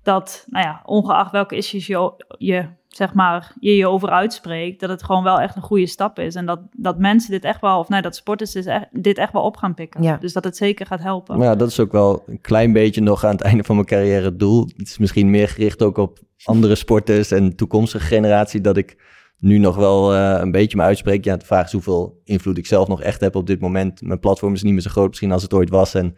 dat, 0.03 0.45
nou 0.49 0.65
ja, 0.65 0.81
ongeacht 0.85 1.31
welke 1.31 1.55
issues 1.55 1.87
je, 1.87 2.25
je, 2.37 2.65
zeg 2.87 3.13
maar, 3.13 3.53
je 3.59 3.75
je 3.75 3.87
over 3.87 4.09
uitspreekt, 4.09 4.79
dat 4.79 4.89
het 4.89 5.03
gewoon 5.03 5.23
wel 5.23 5.39
echt 5.39 5.55
een 5.55 5.61
goede 5.61 5.87
stap 5.87 6.19
is. 6.19 6.35
En 6.35 6.45
dat, 6.45 6.59
dat 6.71 6.97
mensen 6.97 7.31
dit 7.31 7.43
echt 7.43 7.61
wel, 7.61 7.79
of 7.79 7.89
nee, 7.89 8.01
dat 8.01 8.15
sporters 8.15 8.51
dit 8.51 8.65
echt, 8.65 8.87
dit 8.91 9.17
echt 9.17 9.33
wel 9.33 9.41
op 9.41 9.57
gaan 9.57 9.73
pikken. 9.73 10.03
Ja. 10.03 10.17
Dus 10.17 10.33
dat 10.33 10.43
het 10.43 10.57
zeker 10.57 10.85
gaat 10.85 11.01
helpen. 11.01 11.37
Maar 11.37 11.47
ja, 11.47 11.55
dat 11.55 11.69
is 11.69 11.79
ook 11.79 11.91
wel 11.91 12.23
een 12.27 12.41
klein 12.41 12.73
beetje 12.73 13.01
nog 13.01 13.23
aan 13.23 13.31
het 13.31 13.41
einde 13.41 13.63
van 13.63 13.75
mijn 13.75 13.87
carrière 13.87 14.25
het 14.25 14.39
doel. 14.39 14.67
Het 14.77 14.87
is 14.87 14.97
misschien 14.97 15.29
meer 15.29 15.47
gericht 15.47 15.81
ook 15.81 15.97
op 15.97 16.19
andere 16.43 16.75
sporters 16.75 17.31
en 17.31 17.55
toekomstige 17.55 18.05
generatie. 18.05 18.61
Dat 18.61 18.77
ik 18.77 18.97
nu 19.39 19.57
nog 19.57 19.75
wel 19.75 20.13
eh, 20.13 20.39
een 20.41 20.51
beetje 20.51 20.77
me 20.77 20.83
uitspreek. 20.83 21.23
Ja, 21.23 21.37
de 21.37 21.45
vraag 21.45 21.65
is 21.65 21.71
hoeveel 21.71 22.21
invloed 22.23 22.57
ik 22.57 22.65
zelf 22.65 22.87
nog 22.87 23.01
echt 23.01 23.21
heb 23.21 23.35
op 23.35 23.47
dit 23.47 23.59
moment. 23.59 24.01
Mijn 24.01 24.19
platform 24.19 24.53
is 24.53 24.63
niet 24.63 24.73
meer 24.73 24.81
zo 24.81 24.89
groot 24.89 25.07
misschien 25.07 25.31
als 25.31 25.43
het 25.43 25.53
ooit 25.53 25.69
was. 25.69 25.93
En 25.93 26.15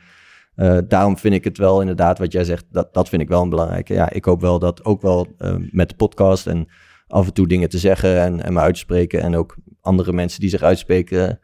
eh, 0.56 0.78
daarom 0.88 1.18
vind 1.18 1.34
ik 1.34 1.44
het 1.44 1.58
wel 1.58 1.80
inderdaad 1.80 2.20
wat 2.20 2.32
jij 2.32 2.44
zegt. 2.44 2.66
Dat, 2.72 2.94
dat 2.94 3.10
vind 3.10 3.22
ik 3.22 3.28
wel 3.28 3.42
een 3.42 3.50
belangrijke. 3.50 3.94
Ja, 3.94 4.10
ik 4.10 4.26
hoop 4.26 4.42
wel 4.42 4.60
dat 4.60 4.86
ook 4.86 5.02
wel 5.02 5.28
eh, 5.38 5.56
met 5.72 5.90
de 5.90 5.96
podcast 5.96 6.48
en 6.48 6.68
af 7.08 7.26
en 7.26 7.34
toe 7.34 7.48
dingen 7.48 7.70
te 7.70 7.78
zeggen 7.78 8.22
en, 8.22 8.44
en 8.44 8.54
me 8.54 8.60
uitspreken. 8.60 9.22
En 9.22 9.36
ook 9.36 9.56
andere 9.82 10.14
mensen 10.14 10.40
die 10.40 10.50
zich 10.50 10.62
uitspreken. 10.62 11.40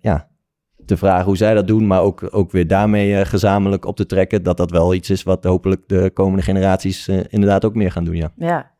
ja, 0.00 0.28
te 0.86 0.96
vragen 0.96 1.24
hoe 1.24 1.36
zij 1.36 1.54
dat 1.54 1.66
doen, 1.66 1.86
maar 1.86 2.02
ook, 2.02 2.28
ook 2.30 2.50
weer 2.50 2.66
daarmee 2.66 3.24
gezamenlijk 3.24 3.84
op 3.84 3.96
te 3.96 4.06
trekken. 4.06 4.42
Dat 4.42 4.56
dat 4.56 4.70
wel 4.70 4.94
iets 4.94 5.10
is 5.10 5.22
wat 5.22 5.44
hopelijk 5.44 5.82
de 5.86 6.10
komende 6.14 6.42
generaties 6.42 7.08
inderdaad 7.08 7.64
ook 7.64 7.74
meer 7.74 7.90
gaan 7.92 8.04
doen. 8.04 8.16
Ja. 8.16 8.32
Ja, 8.36 8.70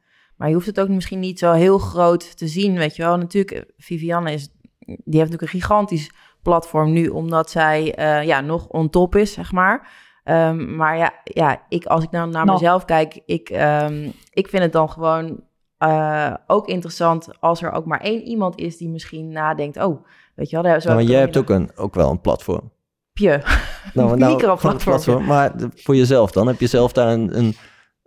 maar 0.40 0.48
je 0.48 0.54
hoeft 0.54 0.66
het 0.66 0.80
ook 0.80 0.88
misschien 0.88 1.18
niet 1.18 1.38
zo 1.38 1.52
heel 1.52 1.78
groot 1.78 2.36
te 2.36 2.48
zien, 2.48 2.76
weet 2.76 2.96
je 2.96 3.02
wel. 3.02 3.16
Natuurlijk, 3.16 3.64
Vivianne 3.78 4.32
is, 4.32 4.48
die 4.78 4.96
heeft 4.96 5.30
natuurlijk 5.30 5.42
een 5.42 5.60
gigantisch 5.60 6.10
platform 6.42 6.92
nu, 6.92 7.08
omdat 7.08 7.50
zij 7.50 7.94
eh, 7.94 8.22
ja, 8.22 8.40
nog 8.40 8.66
on 8.66 8.90
top 8.90 9.16
is, 9.16 9.32
zeg 9.32 9.52
maar. 9.52 9.88
Ehm, 10.24 10.76
maar 10.76 10.96
ja, 10.96 11.12
ja 11.24 11.62
ik, 11.68 11.84
als 11.84 12.04
ik 12.04 12.10
nou 12.10 12.30
naar 12.30 12.44
mezelf 12.44 12.84
kijk, 12.84 13.20
ik, 13.26 13.48
ehm, 13.48 14.10
ik 14.32 14.48
vind 14.48 14.62
het 14.62 14.72
dan 14.72 14.90
gewoon 14.90 15.40
eh, 15.78 16.34
ook 16.46 16.66
interessant 16.68 17.28
als 17.40 17.62
er 17.62 17.72
ook 17.72 17.84
maar 17.86 18.00
één 18.00 18.22
iemand 18.22 18.58
is 18.58 18.76
die 18.76 18.88
misschien 18.88 19.32
nadenkt, 19.32 19.82
oh, 19.82 20.04
weet 20.34 20.50
je 20.50 20.56
wel. 20.56 20.64
Daar, 20.64 20.80
zo 20.80 20.88
Nou, 20.88 21.00
maar 21.00 21.10
jij 21.10 21.20
hebt 21.20 21.36
ook, 21.36 21.50
een, 21.50 21.70
ook 21.76 21.94
wel 21.94 22.10
een 22.10 22.20
platform. 22.20 22.70
Pje. 23.12 23.42
Nou, 23.94 24.16
Microplatform. 24.30 25.24
Maar 25.24 25.56
de- 25.56 25.70
voor 25.74 25.96
jezelf 25.96 26.30
dan? 26.30 26.46
Heb 26.46 26.60
je 26.60 26.66
zelf 26.66 26.92
daar 26.92 27.12
een, 27.12 27.38
een, 27.38 27.54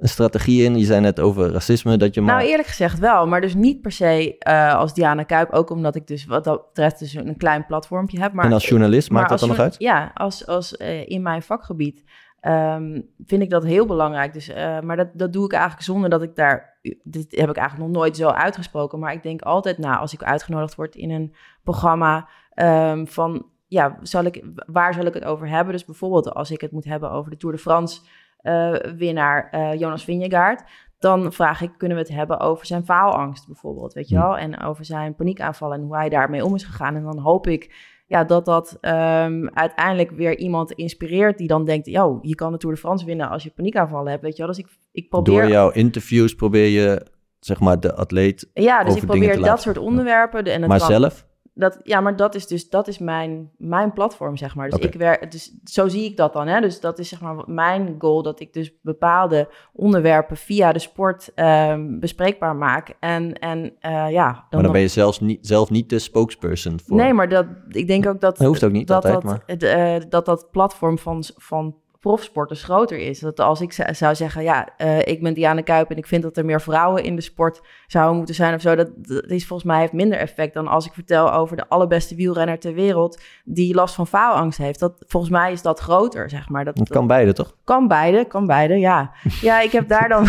een 0.04 0.10
strategie 0.10 0.64
in? 0.64 0.78
Je 0.78 0.86
zei 0.86 1.02
net 1.02 1.20
over 1.20 1.52
racisme, 1.52 1.98
dat 1.98 2.14
je 2.14 2.22
maar... 2.22 2.36
Nou, 2.36 2.48
eerlijk 2.48 2.68
gezegd 2.68 3.00
wel, 3.00 3.28
maar 3.28 3.42
dus 3.42 3.54
niet 3.54 3.82
per 3.82 3.92
se 3.92 4.38
eh, 4.38 4.76
als 4.76 4.94
Diana 4.94 5.24
Kuip. 5.24 5.52
Ook 5.52 5.70
omdat 5.70 5.96
ik 5.96 6.08
dus 6.08 6.26
wat 6.26 6.44
dat 6.44 6.68
betreft 6.68 7.00
dus 7.00 7.14
een 7.14 7.38
klein 7.38 7.66
platformpje 7.66 8.20
heb. 8.20 8.34
Maar 8.34 8.46
en 8.46 8.54
als 8.54 8.68
journalist, 8.68 9.10
maakt 9.10 9.30
dat 9.30 9.40
dan 9.40 9.50
nog 9.50 9.60
uit? 9.60 9.76
Ja, 9.78 10.12
als, 10.14 10.48
als 10.48 10.78
eh, 10.78 11.10
in 11.10 11.22
mijn 11.22 11.42
vakgebied 11.42 12.04
ehm, 12.40 13.02
vind 13.26 13.42
ik 13.42 13.50
dat 13.50 13.64
heel 13.64 13.86
belangrijk. 13.86 14.34
Dus, 14.34 14.50
eh, 14.50 14.80
maar 14.80 14.98
dat, 14.98 15.08
dat 15.14 15.34
doe 15.34 15.46
ik 15.46 15.52
eigenlijk 15.52 15.84
zonder 15.84 16.10
dat 16.10 16.22
ik 16.22 16.36
daar... 16.36 16.80
Dit 17.04 17.36
heb 17.36 17.50
ik 17.50 17.58
eigenlijk 17.58 17.90
nog 17.90 18.02
nooit 18.02 18.18
zo 18.18 18.28
uitgesproken. 18.28 19.00
Maar 19.00 19.14
ik 19.14 19.24
denk 19.24 19.42
altijd 19.42 19.78
na, 19.78 19.98
als 19.98 20.14
ik 20.14 20.24
uitgenodigd 20.24 20.76
word 20.76 20.96
in 20.96 21.12
een 21.12 21.36
programma... 21.64 22.28
ehm, 22.54 23.06
van, 23.06 23.46
ja, 23.68 23.98
zal 24.02 24.24
ik, 24.24 24.44
waar 24.66 24.94
zal 24.94 25.06
ik 25.06 25.14
het 25.14 25.26
over 25.26 25.50
hebben? 25.50 25.74
Dus 25.74 25.86
bijvoorbeeld 25.86 26.34
als 26.34 26.52
ik 26.52 26.62
het 26.62 26.72
moet 26.72 26.86
hebben 26.86 27.12
over 27.12 27.32
de 27.32 27.38
Tour 27.38 27.56
de 27.56 27.62
France... 27.62 28.02
eh, 28.44 28.74
winnaar 28.98 29.48
eh, 29.52 29.80
Jonas 29.80 30.04
Vingegaard... 30.04 30.64
dan 31.00 31.34
vraag 31.34 31.62
ik, 31.62 31.72
kunnen 31.78 31.98
we 31.98 32.04
het 32.04 32.14
hebben 32.14 32.40
over 32.40 32.66
zijn 32.66 32.86
faalangst 32.86 33.46
bijvoorbeeld, 33.48 33.94
weet 33.94 34.10
je 34.10 34.16
wel? 34.16 34.38
En 34.38 34.60
over 34.62 34.86
zijn 34.86 35.16
paniekaanvallen 35.16 35.78
en 35.78 35.84
hoe 35.84 35.96
hij 35.96 36.10
daarmee 36.10 36.46
om 36.46 36.56
is 36.56 36.64
gegaan. 36.64 36.96
En 36.96 37.04
dan 37.04 37.18
hoop 37.20 37.48
ik 37.48 37.92
ja, 38.08 38.24
dat 38.24 38.46
dat 38.46 38.78
ehm, 38.82 39.48
uiteindelijk 39.54 40.12
weer 40.12 40.38
iemand 40.38 40.72
inspireert 40.72 41.38
die 41.38 41.48
dan 41.48 41.66
denkt, 41.66 41.86
yo, 41.88 42.20
je 42.22 42.36
kan 42.36 42.52
de 42.52 42.58
Tour 42.58 42.76
de 42.76 42.82
France 42.82 43.06
winnen 43.06 43.30
als 43.30 43.44
je 43.44 43.50
paniekaanvallen 43.56 44.12
hebt, 44.12 44.24
weet 44.24 44.36
je 44.38 44.44
wel. 44.44 44.48
Dus 44.48 44.58
ik, 44.64 44.68
ik 44.92 45.10
probeer... 45.10 45.42
Door 45.42 45.50
jouw 45.52 45.70
interviews 45.72 46.36
probeer 46.36 46.68
je, 46.68 47.06
zeg 47.40 47.60
maar, 47.60 47.80
de 47.80 47.96
atleet... 47.96 48.50
ja, 48.54 48.84
dus 48.84 48.96
ik 48.96 49.06
probeer 49.06 49.28
dat 49.36 49.38
laten- 49.40 49.62
soort 49.62 49.78
onderwerpen. 49.78 50.44
de- 50.44 50.52
En 50.52 50.60
het 50.60 50.70
Maar 50.70 50.80
kan- 50.80 50.88
zelf? 50.88 51.26
Dat, 51.56 51.80
ja, 51.84 52.02
maar 52.02 52.16
dat 52.16 52.36
is 52.36 52.48
dus 52.48 52.70
dat 52.70 52.88
is 52.88 52.98
mijn, 52.98 53.52
mijn 53.58 53.94
platform, 53.94 54.38
zeg 54.38 54.56
maar. 54.56 54.70
Dus, 54.70 54.80
ik 54.80 54.94
werk, 54.94 55.32
dus 55.32 55.58
zo 55.64 55.88
zie 55.88 56.04
ik 56.04 56.18
dat 56.18 56.34
dan. 56.34 56.48
Hè? 56.48 56.62
Dus 56.62 56.80
dat 56.80 57.00
is 57.00 57.10
zeg 57.10 57.22
maar 57.22 57.44
mijn 57.46 57.96
goal, 58.00 58.24
dat 58.24 58.40
ik 58.40 58.54
dus 58.54 58.74
bepaalde 58.82 59.50
onderwerpen 59.74 60.38
via 60.38 60.72
de 60.72 60.80
sport 60.80 61.32
ehm, 61.36 62.00
bespreekbaar 62.00 62.56
maak. 62.56 62.96
En, 63.00 63.34
en 63.34 63.74
eh, 63.80 64.12
ja, 64.12 64.32
dan, 64.32 64.44
Maar 64.50 64.64
dan 64.64 64.72
ben 64.72 64.82
je 64.82 64.88
zelfs 64.88 65.20
niet, 65.20 65.48
zelf 65.48 65.70
niet 65.70 65.90
de 65.90 66.00
spokesperson 66.00 66.80
voor... 66.80 66.98
Nee, 66.98 67.14
maar 67.14 67.30
dat, 67.30 67.46
ik 67.70 67.88
denk 67.88 68.08
ook 68.08 68.22
dat 68.22 68.38
Dat 68.38 68.48
hoeft 68.48 68.64
ook 68.64 68.72
niet 68.72 68.88
dat, 68.88 69.06
altijd, 69.06 69.24
dat, 69.24 69.60
maar- 69.70 69.96
eh, 69.96 70.02
dat 70.10 70.26
dat 70.26 70.52
platform 70.52 70.98
van, 70.98 71.24
van 71.38 71.76
profsporters 72.04 72.64
groter 72.64 72.98
is. 72.98 73.20
Dat 73.20 73.40
als 73.40 73.62
ik 73.62 73.74
zou 73.92 74.16
zeggen, 74.16 74.44
ja, 74.44 74.68
eh, 74.78 75.00
ik 75.00 75.22
ben 75.22 75.34
Diana 75.34 75.62
Kuip 75.62 75.90
en 75.90 75.98
ik 75.98 76.08
vind 76.08 76.24
dat 76.24 76.38
er 76.38 76.46
meer 76.46 76.62
vrouwen 76.62 77.04
in 77.04 77.16
de 77.16 77.22
sport 77.22 77.62
zouden 77.88 78.18
moeten 78.18 78.36
zijn 78.36 78.54
of 78.54 78.62
zo, 78.62 78.76
dat, 78.76 78.90
dat 78.96 79.30
is 79.30 79.48
volgens 79.48 79.70
mij 79.70 79.80
heeft 79.80 79.94
minder 79.94 80.18
effect 80.18 80.54
dan 80.54 80.68
als 80.68 80.86
ik 80.86 80.94
vertel 80.94 81.34
over 81.34 81.58
de 81.58 81.68
allerbeste 81.68 82.16
wielrenner 82.16 82.60
ter 82.60 82.74
wereld 82.74 83.22
die 83.44 83.76
last 83.76 83.96
van 83.96 84.08
faalangst 84.08 84.58
heeft. 84.58 84.80
Dat, 84.80 84.94
volgens 85.08 85.32
mij 85.32 85.52
is 85.52 85.62
dat 85.62 85.80
groter, 85.80 86.30
zeg 86.30 86.50
maar. 86.50 86.66
Dat, 86.66 86.90
kan 86.90 87.08
beide, 87.08 87.34
toch? 87.34 87.56
kan 87.64 87.88
beide, 87.88 88.26
kan 88.26 88.46
beide, 88.46 88.80
ja. 88.80 89.12
Ja, 89.42 89.62
ik 89.62 89.72
heb 89.72 89.88
daar 89.88 90.10
dan... 90.10 90.28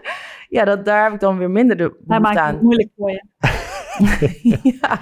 ja, 0.56 0.64
dat, 0.64 0.84
daar 0.84 1.04
heb 1.04 1.12
ik 1.12 1.20
dan 1.20 1.38
weer 1.38 1.50
minder 1.50 1.76
de 1.76 1.82
Hij 1.82 1.92
behoefte 2.04 2.34
maakt 2.34 2.38
aan. 2.38 2.52
het 2.54 2.62
moeilijk 2.62 2.90
voor 2.96 3.10
je. 3.10 3.24
ja, 4.80 4.98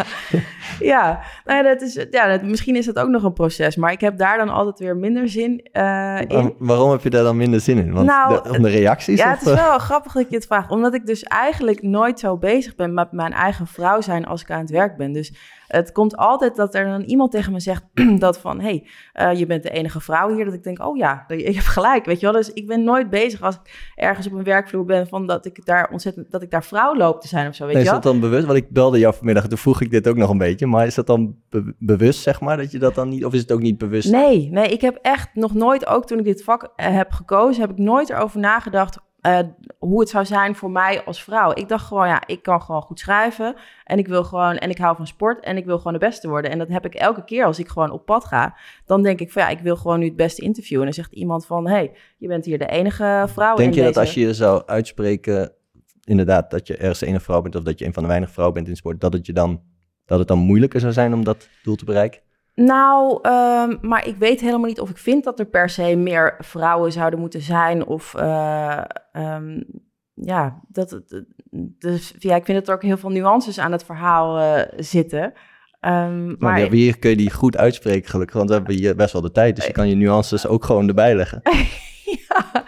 ja. 0.93 1.21
Nou 1.45 1.65
ja, 1.65 1.75
dat 1.75 1.83
is, 1.83 2.07
ja 2.11 2.29
dat, 2.29 2.43
misschien 2.43 2.77
is 2.77 2.87
dat 2.87 2.99
ook 2.99 3.09
nog 3.09 3.23
een 3.23 3.33
proces, 3.33 3.77
maar 3.77 3.93
ik 3.93 4.01
heb 4.01 4.19
daar 4.19 4.39
dan 4.39 4.49
altijd 4.49 4.79
weer 4.79 4.97
minder 4.97 5.29
zin 5.29 5.69
eh, 5.73 6.21
in. 6.21 6.43
Waar- 6.43 6.53
waarom 6.59 6.91
heb 6.91 7.03
je 7.03 7.11
daar 7.11 7.25
dan 7.25 7.37
minder 7.37 7.61
zin 7.61 7.79
in? 7.79 7.93
Want 7.93 8.07
Nou, 8.07 8.43
de, 8.43 8.51
om 8.51 8.63
de 8.63 8.69
reacties? 8.69 9.19
Ja, 9.19 9.33
of, 9.33 9.39
het 9.39 9.49
is 9.49 9.55
eh? 9.55 9.69
wel 9.69 9.79
grappig 9.79 10.13
dat 10.13 10.29
je 10.31 10.37
het 10.37 10.47
vraagt, 10.47 10.71
omdat 10.71 10.95
ik 10.95 11.07
dus 11.07 11.23
eigenlijk 11.23 11.83
nooit 11.83 12.21
zo 12.21 12.37
bezig 12.37 12.75
ben 12.75 12.95
met 12.95 13.13
mijn 13.13 13.33
eigen 13.33 13.67
vrouw 13.67 14.01
zijn 14.01 14.27
als 14.27 14.43
ik 14.43 14.51
aan 14.51 14.61
het 14.61 14.71
werk 14.71 14.97
ben. 14.97 15.13
Dus 15.13 15.33
het 15.67 15.93
komt 15.93 16.17
altijd 16.17 16.57
dat 16.57 16.75
er 16.75 16.85
dan 16.85 17.01
iemand 17.03 17.31
tegen 17.31 17.53
me 17.53 17.61
zegt 17.61 17.83
dat 18.19 18.39
van, 18.39 18.61
hé, 18.61 18.65
hey, 18.67 18.87
eh, 19.13 19.39
je 19.39 19.47
bent 19.47 19.63
de 19.63 19.71
enige 19.71 20.01
vrouw 20.01 20.35
hier. 20.35 20.45
Dat 20.45 20.55
ik 20.55 20.63
denk, 20.65 20.85
oh 20.85 20.97
ja, 20.97 21.25
ik 21.29 21.55
heb 21.55 21.65
gelijk, 21.65 22.05
weet 22.05 22.21
je 22.21 22.27
wel. 22.27 22.35
Dus 22.35 22.53
ik 22.53 22.67
ben 22.67 22.85
nooit 22.85 23.11
bezig 23.11 23.43
als 23.43 23.55
ik 23.55 23.93
ergens 23.95 24.27
op 24.27 24.33
een 24.33 24.45
werkvloer 24.45 24.85
ben 24.85 25.07
van 25.09 25.27
dat 25.27 25.47
ik 25.47 25.65
daar 25.65 25.89
ontzettend, 25.93 26.31
dat 26.31 26.43
ik 26.43 26.51
daar 26.51 26.65
vrouw 26.65 26.97
loop 26.97 27.21
te 27.21 27.29
zijn 27.29 27.49
of 27.49 27.55
zo, 27.55 27.65
weet 27.65 27.75
Nee, 27.75 27.83
je 27.83 27.89
is 27.89 27.95
wel. 27.95 28.03
dat 28.03 28.13
dan 28.13 28.21
bewust? 28.21 28.47
Want 28.47 28.59
ik 28.59 28.71
belde 28.71 28.99
jou 28.99 29.15
vanmiddag 29.15 29.43
en 29.43 29.49
toen 29.49 29.59
vroeg 29.59 29.81
ik 29.81 29.91
dit 29.91 30.09
ook 30.09 30.17
nog 30.17 30.31
een 30.31 30.39
beetje. 30.39 30.56
Beetje, 30.59 30.67
maar 30.67 30.87
is 30.87 30.95
dat 30.95 31.07
dan 31.07 31.37
be- 31.51 31.75
bewust, 31.79 32.23
zeg 32.23 32.41
maar, 32.41 32.57
dat 32.57 32.71
je 32.71 32.79
dat 32.79 32.95
dan 32.95 33.09
niet, 33.09 33.25
of 33.25 33.33
is 33.33 33.41
het 33.41 33.53
ook 33.53 33.61
niet 33.61 33.79
bewust? 33.79 34.11
Nee, 34.11 34.51
nee, 34.51 34.69
ik 34.69 34.81
heb 34.81 34.99
echt 35.03 35.35
nog 35.35 35.55
nooit, 35.55 35.87
ook 35.87 36.07
toen 36.07 36.19
ik 36.19 36.25
dit 36.25 36.45
vak 36.45 36.73
eh, 36.77 36.95
heb 36.95 37.13
gekozen, 37.13 37.61
heb 37.61 37.71
ik 37.71 37.79
nooit 37.79 38.11
erover 38.11 38.41
nagedacht 38.41 38.99
eh, 39.27 39.39
hoe 39.79 40.01
het 40.01 40.09
zou 40.09 40.25
zijn 40.25 40.55
voor 40.55 40.71
mij 40.71 41.05
als 41.05 41.23
vrouw. 41.23 41.51
Ik 41.55 41.69
dacht 41.69 41.87
gewoon, 41.87 42.09
ja, 42.09 42.23
ik 42.27 42.43
kan 42.43 42.63
gewoon 42.63 42.83
goed 42.83 42.99
schrijven 42.99 43.55
en 43.85 43.99
ik 43.99 44.09
wil 44.09 44.25
gewoon, 44.25 44.57
en 44.57 44.71
ik 44.71 44.79
hou 44.79 44.97
van 44.97 45.07
sport 45.07 45.45
en 45.45 45.57
ik 45.57 45.65
wil 45.65 45.77
gewoon 45.77 45.93
de 45.93 45.99
beste 45.99 46.29
worden. 46.29 46.51
En 46.51 46.59
dat 46.59 46.69
heb 46.69 46.85
ik 46.85 46.95
elke 46.95 47.25
keer 47.25 47.45
als 47.45 47.59
ik 47.59 47.69
gewoon 47.69 47.91
op 47.91 48.05
pad 48.05 48.25
ga. 48.25 48.57
Dan 48.85 49.03
denk 49.03 49.21
ik 49.21 49.33
van, 49.33 49.43
ja, 49.43 49.49
ik 49.49 49.59
wil 49.59 49.77
gewoon 49.77 49.99
nu 49.99 50.05
het 50.05 50.17
beste 50.17 50.43
interviewen. 50.43 50.87
En 50.87 50.93
dan 50.93 51.05
zegt 51.05 51.15
iemand 51.15 51.47
van, 51.47 51.69
hey, 51.69 51.93
je 52.19 52.29
bent 52.29 52.45
hier 52.45 52.59
de 52.59 52.67
enige 52.67 53.25
vrouw 53.29 53.57
Denk 53.57 53.75
in 53.75 53.79
je 53.79 53.85
dat 53.85 53.97
als 53.97 54.15
je 54.15 54.21
je 54.21 54.35
zou 54.35 54.63
uitspreken, 54.67 55.53
inderdaad, 56.05 56.51
dat 56.51 56.67
je 56.67 56.77
ergens 56.77 56.99
de 56.99 57.07
enige 57.07 57.25
vrouw 57.25 57.43
bent, 57.43 57.57
of 57.57 57.63
dat 57.63 57.79
je 57.79 57.85
een 57.85 57.93
van 57.93 58.03
de 58.03 58.09
weinige 58.09 58.33
vrouwen 58.33 58.57
bent 58.57 58.69
in 58.69 58.77
sport, 58.77 59.01
dat 59.01 59.13
het, 59.13 59.27
je 59.27 59.33
dan, 59.33 59.63
dat 60.07 60.19
het 60.19 60.29
dan 60.29 60.39
moeilijker 60.39 60.81
zou 60.81 60.93
zijn 60.93 61.15
om 61.15 61.25
dat 61.25 61.49
doel 61.63 61.77
te 61.77 61.85
bereiken? 61.85 62.21
Nou, 62.55 63.19
ehm, 63.23 63.77
maar 63.81 64.07
ik 64.07 64.17
weet 64.17 64.41
helemaal 64.41 64.67
niet 64.69 64.81
of 64.81 64.91
ik 64.91 64.99
vind 64.99 65.25
dat 65.25 65.39
er 65.39 65.47
per 65.47 65.69
se 65.71 65.97
meer 65.97 66.35
vrouwen 66.39 66.93
zouden 66.93 67.19
moeten 67.21 67.41
zijn. 67.43 67.87
Of 67.87 68.15
eh, 68.15 68.81
ehm, 69.13 69.61
ja, 70.15 70.61
dat, 70.69 70.91
het- 70.91 71.25
dus, 71.79 72.15
ja, 72.19 72.37
ik 72.37 72.45
vind 72.45 72.59
dat 72.59 72.69
er 72.69 72.75
ook 72.75 72.83
heel 72.83 72.97
veel 72.97 73.11
nuances 73.11 73.59
aan 73.59 73.73
het 73.73 73.85
verhaal 73.85 74.39
eh, 74.39 74.73
zitten. 74.77 75.33
Ehm, 75.81 76.27
Maar, 76.27 76.37
maar 76.39 76.61
ja, 76.61 76.71
hier 76.71 76.99
kun 76.99 77.11
je 77.11 77.17
die 77.17 77.31
goed 77.33 77.57
uitspreken, 77.57 78.11
gelukkig, 78.11 78.37
want 78.37 78.49
we 78.49 78.55
hebben 78.55 78.75
hier 78.75 78.97
best 78.97 79.13
wel 79.13 79.23
de 79.23 79.33
tijd, 79.33 79.57
dus 79.57 79.67
je 79.67 79.73
kan 79.81 79.89
je 79.89 79.95
nuances 79.95 80.47
ook 80.47 80.65
gewoon 80.65 80.89
erbij 80.89 81.15
leggen. 81.15 81.43
ja, 82.29 82.65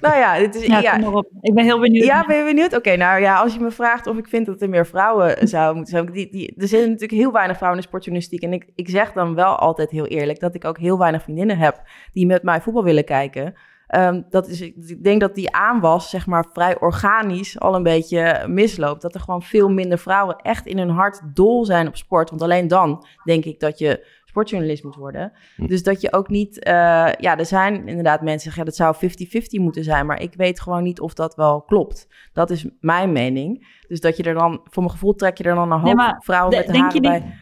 nou 0.00 0.16
ja, 0.16 0.34
het 0.34 0.54
is, 0.54 0.66
Ja, 0.66 1.10
op. 1.10 1.30
Ik 1.40 1.54
ben 1.54 1.64
heel 1.64 1.80
benieuwd. 1.80 2.04
Ja, 2.04 2.26
ben 2.26 2.36
je 2.36 2.44
benieuwd? 2.44 2.76
Oké, 2.76 2.96
nou 2.96 3.20
ja, 3.20 3.40
als 3.40 3.54
je 3.54 3.60
me 3.60 3.70
vraagt 3.70 4.06
of 4.06 4.16
ik 4.16 4.28
vind 4.28 4.46
dat 4.46 4.62
er 4.62 4.68
meer 4.68 4.86
vrouwen 4.86 5.48
zouden 5.48 5.76
moeten 5.76 5.92
zijn. 5.94 6.12
Die, 6.12 6.30
die, 6.30 6.54
er 6.56 6.68
zijn 6.68 6.82
natuurlijk 6.82 7.20
heel 7.20 7.32
weinig 7.32 7.56
vrouwen 7.56 7.78
in 7.78 7.84
de 7.84 7.88
sportjournalistiek. 7.88 8.42
En 8.42 8.52
ik, 8.52 8.70
ik 8.74 8.88
zeg 8.88 9.12
dan 9.12 9.34
wel 9.34 9.56
altijd 9.56 9.90
heel 9.90 10.06
eerlijk 10.06 10.40
dat 10.40 10.54
ik 10.54 10.64
ook 10.64 10.78
heel 10.78 10.98
weinig 10.98 11.22
vriendinnen 11.22 11.58
heb 11.58 11.82
die 12.12 12.26
met 12.26 12.42
mij 12.42 12.60
voetbal 12.60 12.84
willen 12.84 13.04
kijken. 13.04 13.54
Ehm, 13.90 14.22
dat 14.28 14.48
is, 14.48 14.60
ik 14.60 15.04
denk 15.04 15.20
dat 15.20 15.34
die 15.34 15.54
aanwas, 15.54 16.10
zeg 16.10 16.26
maar, 16.26 16.46
vrij 16.52 16.80
organisch 16.80 17.60
al 17.60 17.74
een 17.74 17.82
beetje 17.82 18.44
misloopt. 18.48 19.02
Dat 19.02 19.14
er 19.14 19.20
gewoon 19.20 19.42
veel 19.42 19.68
minder 19.68 19.98
vrouwen 19.98 20.36
echt 20.36 20.66
in 20.66 20.78
hun 20.78 20.90
hart 20.90 21.20
dol 21.34 21.64
zijn 21.64 21.88
op 21.88 21.96
sport. 21.96 22.30
Want 22.30 22.42
alleen 22.42 22.68
dan 22.68 23.06
denk 23.24 23.44
ik 23.44 23.60
dat 23.60 23.78
je 23.78 24.06
sportjournalist 24.30 24.84
moet 24.84 24.94
worden. 24.94 25.32
Hm. 25.56 25.66
Dus 25.66 25.82
dat 25.82 26.00
je 26.00 26.12
ook 26.12 26.28
niet... 26.28 26.62
eh, 26.64 26.72
ja, 27.18 27.38
er 27.38 27.46
zijn 27.46 27.88
inderdaad 27.88 28.20
mensen 28.22 28.50
die 28.50 28.52
zeggen... 28.52 28.58
ja, 28.58 28.64
dat 28.64 28.76
zou 28.76 29.40
50-50 29.60 29.62
moeten 29.62 29.84
zijn. 29.84 30.06
Maar 30.06 30.20
ik 30.22 30.34
weet 30.34 30.60
gewoon 30.60 30.82
niet 30.82 31.00
of 31.00 31.14
dat 31.14 31.34
wel 31.34 31.62
klopt. 31.62 32.06
Dat 32.32 32.50
is 32.50 32.66
mijn 32.80 33.12
mening. 33.12 33.78
Dus 33.88 34.00
dat 34.00 34.16
je 34.16 34.22
er 34.22 34.34
dan... 34.34 34.60
Voor 34.64 34.82
mijn 34.82 34.94
gevoel 34.94 35.14
trek 35.14 35.38
je 35.38 35.44
er 35.44 35.54
dan 35.54 35.64
een 35.72 35.76
hoop 35.78 35.84
Nee, 35.84 35.94
maar 35.94 36.20
vrouwen 36.24 36.56
met 36.56 36.66
de 36.66 36.72
denk 36.72 36.84
haren 36.84 37.02
je 37.02 37.08
niet- 37.10 37.22
bij... 37.22 37.34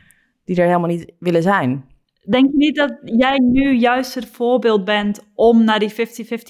die 0.44 0.56
er 0.56 0.66
helemaal 0.66 0.88
niet 0.88 1.12
willen 1.18 1.42
zijn. 1.42 1.84
Denk 2.30 2.50
je 2.50 2.56
niet 2.56 2.76
dat 2.76 2.98
jij 3.04 3.38
nu 3.38 3.72
juist 3.76 4.14
het 4.14 4.26
voorbeeld 4.26 4.84
bent 4.84 5.28
om 5.34 5.64
naar 5.64 5.78
die 5.78 5.92
50-50 5.92 5.94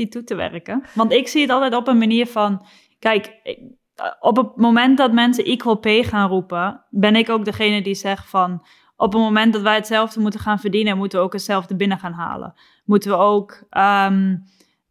toe 0.08 0.24
te 0.24 0.34
werken? 0.34 0.82
Want 0.94 1.12
ik 1.12 1.28
zie 1.28 1.40
het 1.42 1.50
altijd 1.50 1.74
op 1.74 1.88
een 1.88 1.98
manier 1.98 2.26
van, 2.26 2.66
kijk, 2.98 3.38
ik- 3.42 3.76
op 4.20 4.36
het 4.36 4.56
moment 4.56 4.98
dat 4.98 5.12
mensen 5.12 5.44
equal 5.44 5.78
pay 5.78 6.02
gaan 6.04 6.28
roepen, 6.28 6.84
ben 6.90 7.16
ik 7.16 7.28
ook 7.28 7.44
degene 7.44 7.82
die 7.82 7.94
zegt 7.94 8.28
van, 8.30 8.66
op 8.98 9.12
het 9.12 9.22
moment 9.22 9.52
dat 9.52 9.62
wij 9.62 9.74
hetzelfde 9.74 10.20
moeten 10.20 10.40
gaan 10.40 10.58
verdienen, 10.58 10.96
moeten 10.96 11.18
we 11.18 11.24
ook 11.24 11.32
hetzelfde 11.32 11.76
binnen 11.76 11.98
gaan 11.98 12.12
halen. 12.12 12.54
Moeten 12.84 13.10
we 13.10 13.16
ook 13.16 13.62
ehm, 13.70 14.36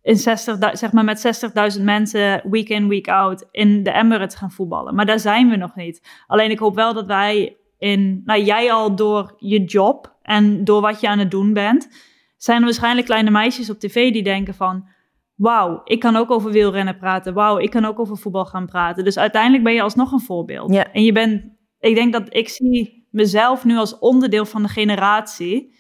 in 0.02 0.16
60, 0.16 0.58
du- 0.58 0.76
zeg 0.76 0.92
maar 0.92 1.04
met 1.04 1.42
60.000 1.78 1.84
mensen 1.84 2.42
week 2.50 2.70
in, 2.70 2.88
week 2.88 3.08
out 3.08 3.48
in 3.52 3.84
de 3.84 3.92
Emirates 3.92 4.36
gaan 4.36 4.52
voetballen. 4.52 4.96
Maar 4.96 5.06
daar 5.06 5.20
zijn 5.20 5.50
we 5.50 5.56
nog 5.56 5.76
niet. 5.76 6.24
Alleen 6.28 6.52
ik 6.52 6.60
hoop 6.60 6.76
wel 6.76 6.94
dat 6.94 7.06
wij 7.06 7.58
in, 7.78 8.22
nou 8.26 8.42
jij 8.42 8.72
al 8.72 8.96
door 8.96 9.36
je 9.38 9.64
job 9.64 10.16
en 10.22 10.64
door 10.64 10.82
wat 10.82 11.00
je 11.00 11.08
aan 11.08 11.20
het 11.20 11.32
doen 11.32 11.54
bent, 11.54 11.90
zijn 12.38 12.58
er 12.58 12.64
waarschijnlijk 12.64 13.08
kleine 13.08 13.32
meisjes 13.32 13.70
op 13.70 13.80
tv 13.80 14.12
die 14.14 14.24
denken 14.24 14.54
van, 14.54 14.88
wauw, 15.36 15.82
ik 15.84 16.00
kan 16.00 16.16
ook 16.16 16.32
over 16.32 16.52
wielrennen 16.52 16.98
praten. 16.98 17.34
Wauw, 17.34 17.58
ik 17.58 17.70
kan 17.70 17.86
ook 17.86 18.00
over 18.00 18.18
voetbal 18.18 18.46
gaan 18.46 18.66
praten. 18.66 19.04
Dus 19.04 19.18
uiteindelijk 19.18 19.64
ben 19.64 19.74
je 19.74 19.82
alsnog 19.82 20.12
een 20.12 20.20
voorbeeld. 20.20 20.74
Ja. 20.74 20.92
En 20.92 21.04
je 21.04 21.12
bent, 21.12 21.44
ik 21.80 21.96
denk 21.96 22.14
dat 22.14 22.36
ik 22.36 22.50
zie 22.50 22.97
mezelf 23.18 23.66
nu 23.66 23.78
als 23.78 24.00
onderdeel 24.00 24.46
van 24.46 24.64
de 24.64 24.70
generatie 24.70 25.76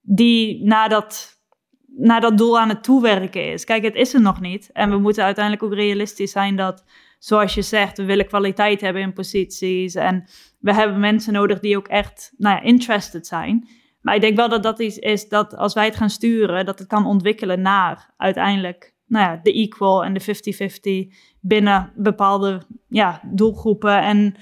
die 0.00 0.64
naar 0.64 0.88
dat, 0.88 1.40
naar 1.86 2.20
dat 2.20 2.38
doel 2.38 2.58
aan 2.60 2.68
het 2.68 2.82
toewerken 2.82 3.52
is. 3.52 3.64
Kijk, 3.64 3.82
het 3.82 3.94
is 3.94 4.14
er 4.14 4.20
nog 4.20 4.40
niet. 4.40 4.70
En 4.72 4.90
we 4.90 4.98
moeten 4.98 5.24
uiteindelijk 5.24 5.64
ook 5.64 5.74
realistisch 5.74 6.32
zijn 6.32 6.56
dat, 6.56 6.84
zoals 7.18 7.54
je 7.54 7.62
zegt, 7.62 7.96
we 7.96 8.04
willen 8.04 8.26
kwaliteit 8.26 8.80
hebben 8.80 9.02
in 9.02 9.12
posities. 9.12 9.94
En 9.94 10.24
we 10.58 10.74
hebben 10.74 11.00
mensen 11.00 11.32
nodig 11.32 11.60
die 11.60 11.76
ook 11.76 11.88
echt 11.88 12.32
nou 12.36 12.56
ja, 12.56 12.62
interested 12.62 13.26
zijn. 13.26 13.68
Maar 14.00 14.14
ik 14.14 14.20
denk 14.20 14.36
wel 14.36 14.48
dat 14.48 14.62
dat 14.62 14.80
iets 14.80 14.98
is 14.98 15.28
dat 15.28 15.56
als 15.56 15.74
wij 15.74 15.84
het 15.84 15.96
gaan 15.96 16.10
sturen, 16.10 16.64
dat 16.64 16.78
het 16.78 16.88
kan 16.88 17.06
ontwikkelen 17.06 17.60
naar 17.60 18.14
uiteindelijk 18.16 18.94
nou 19.06 19.24
ja, 19.24 19.40
de 19.42 19.52
equal 19.52 20.04
en 20.04 20.12
de 20.12 21.04
50-50 21.10 21.16
binnen 21.40 21.92
bepaalde 21.96 22.62
ja, 22.88 23.20
doelgroepen 23.24 24.02
en, 24.02 24.34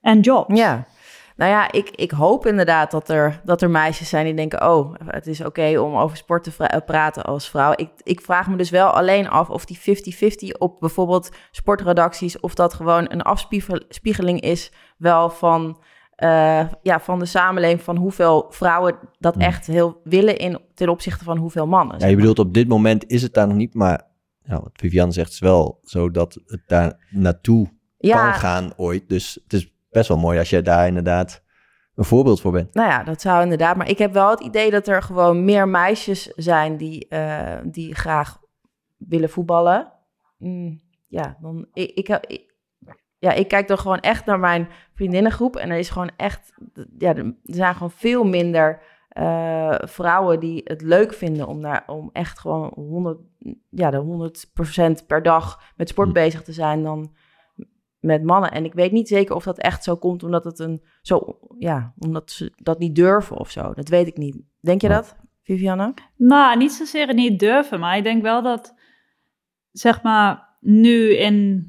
en 0.00 0.20
jobs. 0.20 0.58
Ja. 0.58 0.86
Nou 1.40 1.52
ja, 1.52 1.72
ik, 1.72 1.90
ik 1.90 2.10
hoop 2.10 2.46
inderdaad 2.46 2.90
dat 2.90 3.08
er, 3.08 3.40
dat 3.44 3.62
er 3.62 3.70
meisjes 3.70 4.08
zijn 4.08 4.24
die 4.24 4.34
denken... 4.34 4.70
oh, 4.70 4.94
het 5.06 5.26
is 5.26 5.44
oké 5.44 5.78
om 5.78 5.96
over 5.96 6.16
sport 6.16 6.44
te 6.44 6.52
eh, 6.66 6.84
praten 6.86 7.24
als 7.24 7.48
vrouw. 7.48 7.72
Ik, 7.76 7.90
ik 8.02 8.20
vraag 8.20 8.48
me 8.48 8.56
dus 8.56 8.70
wel 8.70 8.88
alleen 8.88 9.28
af 9.28 9.50
of 9.50 9.64
die 9.64 9.78
50-50 10.54 10.58
op 10.58 10.80
bijvoorbeeld 10.80 11.30
sportredacties... 11.50 12.40
of 12.40 12.54
dat 12.54 12.74
gewoon 12.74 13.06
een 13.08 13.22
afspiegeling 13.22 14.40
is 14.40 14.72
wel 14.96 15.30
van, 15.30 15.82
eh, 16.16 16.66
ja, 16.82 17.00
van 17.00 17.18
de 17.18 17.26
samenleving... 17.26 17.82
van 17.82 17.96
hoeveel 17.96 18.46
vrouwen 18.50 18.98
dat 19.18 19.34
Ja. 19.38 19.46
echt 19.46 19.66
heel 19.66 20.00
willen 20.04 20.36
in, 20.36 20.58
ten 20.74 20.88
opzichte 20.88 21.24
van 21.24 21.36
hoeveel 21.36 21.66
mannen. 21.66 21.98
Ja, 21.98 22.06
je 22.06 22.16
bedoelt 22.16 22.38
op 22.38 22.54
dit 22.54 22.68
moment 22.68 23.06
is 23.06 23.22
het 23.22 23.34
daar 23.34 23.46
nog 23.46 23.56
niet, 23.56 23.74
maar 23.74 24.02
ja, 24.42 24.60
wat 24.60 24.72
Vivian 24.72 25.12
zegt 25.12 25.30
is 25.30 25.38
wel 25.38 25.80
zo 25.82 26.10
dat 26.10 26.40
het 26.46 26.62
daar 26.66 27.06
naartoe 27.10 27.68
ja, 27.98 28.30
kan 28.30 28.40
gaan 28.40 28.72
ooit. 28.76 29.08
Dus 29.08 29.38
het 29.42 29.52
is 29.52 29.72
best 29.90 30.08
wel 30.08 30.18
mooi 30.18 30.38
als 30.38 30.50
je 30.50 30.62
daar 30.62 30.86
inderdaad 30.86 31.42
een 31.94 32.04
voorbeeld 32.04 32.40
voor 32.40 32.52
bent. 32.52 32.74
Nou 32.74 32.88
ja, 32.88 33.02
dat 33.02 33.20
zou 33.20 33.42
inderdaad. 33.42 33.76
Maar 33.76 33.88
ik 33.88 33.98
heb 33.98 34.12
wel 34.12 34.30
het 34.30 34.40
idee 34.40 34.70
dat 34.70 34.88
er 34.88 35.02
gewoon 35.02 35.44
meer 35.44 35.68
meisjes 35.68 36.26
zijn 36.26 36.76
die, 36.76 37.08
eh, 37.08 37.58
die 37.64 37.94
graag 37.94 38.40
willen 38.96 39.30
voetballen. 39.30 39.92
Mm, 40.38 40.80
ja, 41.06 41.36
dan 41.40 41.68
ik, 41.72 41.90
ik, 41.94 42.08
ja, 43.18 43.32
ik 43.32 43.48
kijk 43.48 43.68
dan 43.68 43.78
gewoon 43.78 44.00
echt 44.00 44.26
naar 44.26 44.38
mijn 44.38 44.68
vriendinnengroep. 44.94 45.56
En 45.56 45.70
er 45.70 45.78
is 45.78 45.90
gewoon 45.90 46.10
echt, 46.16 46.52
ja, 46.98 47.14
er 47.14 47.34
zijn 47.42 47.72
gewoon 47.72 47.90
veel 47.90 48.24
minder 48.24 48.82
eh, 49.08 49.74
vrouwen 49.78 50.40
die 50.40 50.60
het 50.64 50.82
leuk 50.82 51.12
vinden 51.12 51.46
om, 51.46 51.60
naar, 51.60 51.82
om 51.86 52.10
echt 52.12 52.38
gewoon 52.38 52.72
100, 52.74 53.18
ja, 53.70 53.90
de 53.90 54.30
100% 55.02 55.06
per 55.06 55.22
dag 55.22 55.62
met 55.76 55.88
sport 55.88 56.08
Hm. 56.08 56.14
bezig 56.14 56.42
te 56.42 56.52
zijn 56.52 56.82
dan 56.82 57.14
met 58.00 58.24
mannen. 58.24 58.50
En 58.50 58.64
ik 58.64 58.72
weet 58.72 58.92
niet 58.92 59.08
zeker 59.08 59.34
of 59.34 59.44
dat 59.44 59.58
echt 59.58 59.84
zo 59.84 59.96
komt 59.96 60.22
omdat 60.22 60.44
het 60.44 60.58
een 60.58 60.82
zo, 61.02 61.38
ja, 61.58 61.92
omdat 61.98 62.30
ze 62.30 62.52
dat 62.56 62.78
niet 62.78 62.94
durven 62.94 63.36
of 63.36 63.50
zo. 63.50 63.72
Dat 63.74 63.88
weet 63.88 64.06
ik 64.06 64.16
niet. 64.16 64.36
Denk 64.60 64.80
je 64.80 64.88
dat, 64.88 65.16
Vivianne? 65.42 65.94
Nou, 66.16 66.56
niet 66.56 66.72
zozeer 66.72 67.06
het 67.06 67.16
niet 67.16 67.38
durven, 67.38 67.80
maar 67.80 67.96
ik 67.96 68.02
denk 68.02 68.22
wel 68.22 68.42
dat, 68.42 68.74
zeg 69.72 70.02
maar, 70.02 70.48
nu 70.60 71.16
in, 71.16 71.66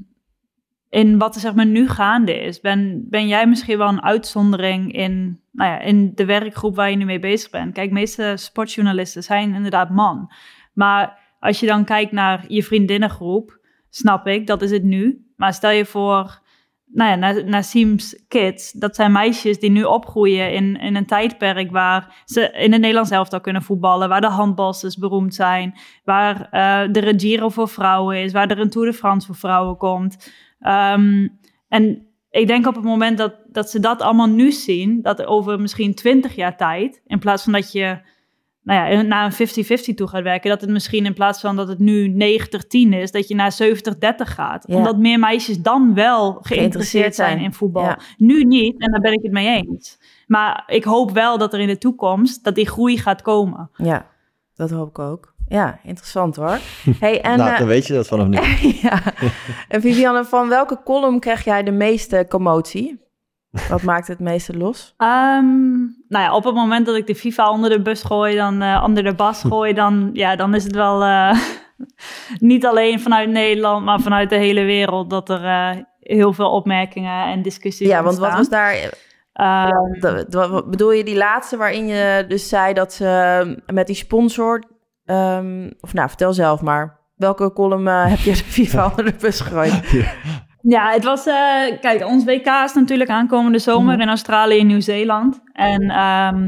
in 0.89 1.17
wat 1.17 1.35
er 1.35 1.41
zeg 1.41 1.55
maar 1.55 1.65
nu 1.65 1.87
gaande 1.87 2.39
is, 2.39 2.59
ben, 2.59 3.05
ben 3.09 3.27
jij 3.27 3.47
misschien 3.47 3.77
wel 3.77 3.87
een 3.87 4.03
uitzondering 4.03 4.93
in, 4.93 5.41
nou 5.51 5.69
ja, 5.69 5.79
in 5.79 6.11
de 6.15 6.25
werkgroep 6.25 6.75
waar 6.75 6.89
je 6.89 6.95
nu 6.95 7.05
mee 7.05 7.19
bezig 7.19 7.49
bent. 7.49 7.73
Kijk, 7.73 7.91
meeste 7.91 8.33
sportjournalisten 8.35 9.23
zijn 9.23 9.53
inderdaad 9.53 9.89
man. 9.89 10.31
Maar 10.73 11.19
als 11.39 11.59
je 11.59 11.65
dan 11.65 11.85
kijkt 11.85 12.11
naar 12.11 12.45
je 12.47 12.63
vriendinnengroep, 12.63 13.59
snap 13.91 14.27
ik, 14.27 14.47
dat 14.47 14.61
is 14.61 14.71
het 14.71 14.83
nu. 14.83 15.25
Maar 15.35 15.53
stel 15.53 15.69
je 15.69 15.85
voor, 15.85 16.41
nou 16.85 17.19
ja, 17.45 17.61
Siems 17.61 18.23
Kids, 18.27 18.71
dat 18.71 18.95
zijn 18.95 19.11
meisjes 19.11 19.59
die 19.59 19.71
nu 19.71 19.83
opgroeien 19.83 20.53
in, 20.53 20.79
in 20.79 20.95
een 20.95 21.05
tijdperk 21.05 21.71
waar 21.71 22.23
ze 22.25 22.51
in 22.51 22.71
het 22.71 22.81
Nederlands 22.81 23.11
elftal 23.11 23.41
kunnen 23.41 23.61
voetballen, 23.61 24.09
waar 24.09 24.21
de 24.21 24.27
handbalsters 24.27 24.97
beroemd 24.97 25.35
zijn, 25.35 25.79
waar 26.03 26.49
er 26.51 27.07
een 27.07 27.19
Giro 27.19 27.49
voor 27.49 27.69
vrouwen 27.69 28.23
is, 28.23 28.31
waar 28.31 28.49
er 28.49 28.59
een 28.59 28.69
Tour 28.69 28.87
de 28.87 28.97
France 28.97 29.27
voor 29.27 29.35
vrouwen 29.35 29.77
komt. 29.77 30.31
Ehm, 30.59 31.27
en 31.67 32.07
ik 32.29 32.47
denk 32.47 32.67
op 32.67 32.75
het 32.75 32.83
moment 32.83 33.17
dat, 33.17 33.35
dat 33.47 33.69
ze 33.69 33.79
dat 33.79 34.01
allemaal 34.01 34.29
nu 34.29 34.51
zien, 34.51 35.01
dat 35.01 35.25
over 35.25 35.59
misschien 35.59 35.95
20 35.95 36.35
jaar 36.35 36.57
tijd, 36.57 37.01
in 37.05 37.19
plaats 37.19 37.43
van 37.43 37.53
dat 37.53 37.71
je 37.71 37.99
nou 38.63 38.91
ja, 38.91 39.01
naar 39.01 39.25
een 39.39 39.47
50-50 39.91 39.93
toe 39.95 40.07
gaat 40.07 40.23
werken, 40.23 40.49
dat 40.49 40.61
het 40.61 40.69
misschien 40.69 41.05
in 41.05 41.13
plaats 41.13 41.41
van 41.41 41.55
dat 41.55 41.67
het 41.67 41.79
nu 41.79 42.13
90-10 42.13 42.89
is, 42.89 43.11
dat 43.11 43.27
je 43.27 43.35
naar 43.35 43.57
70-30 43.61 44.15
gaat. 44.15 44.63
Ja. 44.67 44.75
Omdat 44.75 44.97
meer 44.97 45.19
meisjes 45.19 45.61
dan 45.61 45.93
wel 45.93 46.37
geïnteresseerd 46.41 47.15
zijn 47.15 47.29
zijn. 47.31 47.43
in 47.43 47.53
voetbal. 47.53 47.83
Ja. 47.83 47.99
Nu 48.17 48.43
niet, 48.43 48.81
en 48.81 48.91
daar 48.91 49.01
ben 49.01 49.13
ik 49.13 49.21
het 49.21 49.31
mee 49.31 49.47
eens. 49.47 49.99
Maar 50.27 50.63
ik 50.67 50.83
hoop 50.83 51.11
wel 51.11 51.37
dat 51.37 51.53
er 51.53 51.59
in 51.59 51.67
de 51.67 51.77
toekomst, 51.77 52.43
dat 52.43 52.55
die 52.55 52.67
groei 52.67 52.97
gaat 52.97 53.21
komen. 53.21 53.69
Ja, 53.75 54.05
dat 54.55 54.69
hoop 54.69 54.89
ik 54.89 54.99
ook. 54.99 55.33
Ja, 55.47 55.79
interessant 55.83 56.35
hoor. 56.35 56.59
Hey, 56.99 57.21
en, 57.21 57.37
nou, 57.37 57.51
eh, 57.51 57.57
dan 57.57 57.67
weet 57.67 57.87
je 57.87 57.93
dat 57.93 58.07
vanaf 58.07 58.27
nu. 58.27 58.37
ja. 58.87 59.01
en 59.67 59.81
Vivianne, 59.81 60.25
van 60.25 60.49
welke 60.49 60.81
column 60.83 61.19
krijg 61.19 61.43
jij 61.43 61.63
de 61.63 61.71
meeste 61.71 62.25
commotie? 62.29 62.99
Wat 63.69 63.81
maakt 63.81 64.07
het 64.07 64.19
meeste 64.19 64.57
los? 64.57 64.93
Ehm, 64.97 65.79
nou 66.07 66.23
ja, 66.23 66.35
op 66.35 66.43
het 66.43 66.53
moment 66.53 66.85
dat 66.85 66.95
ik 66.95 67.07
de 67.07 67.15
FIFA 67.15 67.51
onder 67.51 67.69
de 67.69 67.81
bus 67.81 68.03
gooi, 68.03 68.35
dan 68.35 68.63
uh, 68.63 68.81
onder 68.85 69.03
de 69.03 69.13
bas 69.13 69.41
gooi, 69.41 69.73
dan, 69.73 70.09
ja, 70.13 70.35
dan 70.35 70.55
is 70.55 70.63
het 70.63 70.75
wel 70.75 71.03
uh, 71.03 71.37
niet 72.39 72.65
alleen 72.65 72.99
vanuit 72.99 73.29
Nederland, 73.29 73.85
maar 73.85 73.99
vanuit 73.99 74.29
de 74.29 74.35
hele 74.35 74.63
wereld 74.63 75.09
dat 75.09 75.29
er 75.29 75.43
uh, 75.43 75.83
heel 75.99 76.33
veel 76.33 76.51
opmerkingen 76.51 77.25
en 77.25 77.41
discussies 77.41 77.87
Ja, 77.87 78.03
want 78.03 78.07
ontstaan. 78.07 78.29
wat 78.29 78.37
was 78.37 78.49
daar... 78.49 78.93
Ehm, 79.33 80.51
wat 80.51 80.69
bedoel 80.69 80.91
je 80.91 81.03
die 81.03 81.17
laatste 81.17 81.57
waarin 81.57 81.87
je 81.87 82.25
dus 82.27 82.49
zei 82.49 82.73
dat 82.73 82.93
ze 82.93 83.61
met 83.65 83.87
die 83.87 83.95
sponsor... 83.95 84.63
ehm, 85.05 85.69
of 85.79 85.93
nou, 85.93 86.07
vertel 86.07 86.33
zelf 86.33 86.61
maar. 86.61 86.99
Welke 87.15 87.53
column 87.53 87.87
eh, 87.87 88.05
heb 88.05 88.19
je 88.19 88.31
de 88.31 88.35
FIFA 88.37 88.85
onder 88.89 89.05
de 89.05 89.13
bus 89.19 89.39
gegooid? 89.39 89.89
Ja, 89.89 90.13
het 90.63 91.03
was. 91.03 91.25
eh, 91.27 91.79
kijk, 91.81 92.05
ons 92.05 92.23
WK 92.23 92.45
is 92.65 92.73
natuurlijk 92.73 93.09
aankomende 93.09 93.59
zomer 93.59 93.93
Mhm. 93.93 94.01
in 94.01 94.07
Australië 94.09 94.59
en 94.59 94.67
Nieuw-Zeeland. 94.67 95.41
En 95.53 95.81
ehm, 95.89 96.47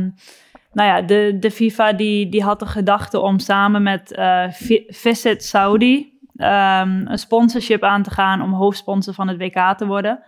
nou 0.74 0.90
ja, 0.90 1.02
de, 1.02 1.36
de 1.40 1.52
FIFA 1.52 1.94
die, 1.94 2.30
die 2.30 2.44
had 2.44 2.60
de 2.60 2.66
gedachte 2.66 3.20
om 3.20 3.40
samen 3.40 3.84
met 3.84 4.20
Vi- 4.52 4.84
Visit 4.88 5.44
Saudi 5.44 6.12
ehm, 6.36 7.02
een 7.08 7.18
sponsorship 7.20 7.84
aan 7.84 8.04
te 8.04 8.12
gaan 8.12 8.42
om 8.42 8.54
hoofdsponsor 8.54 9.14
van 9.14 9.28
het 9.28 9.38
WK 9.38 9.78
te 9.78 9.86
worden. 9.86 10.24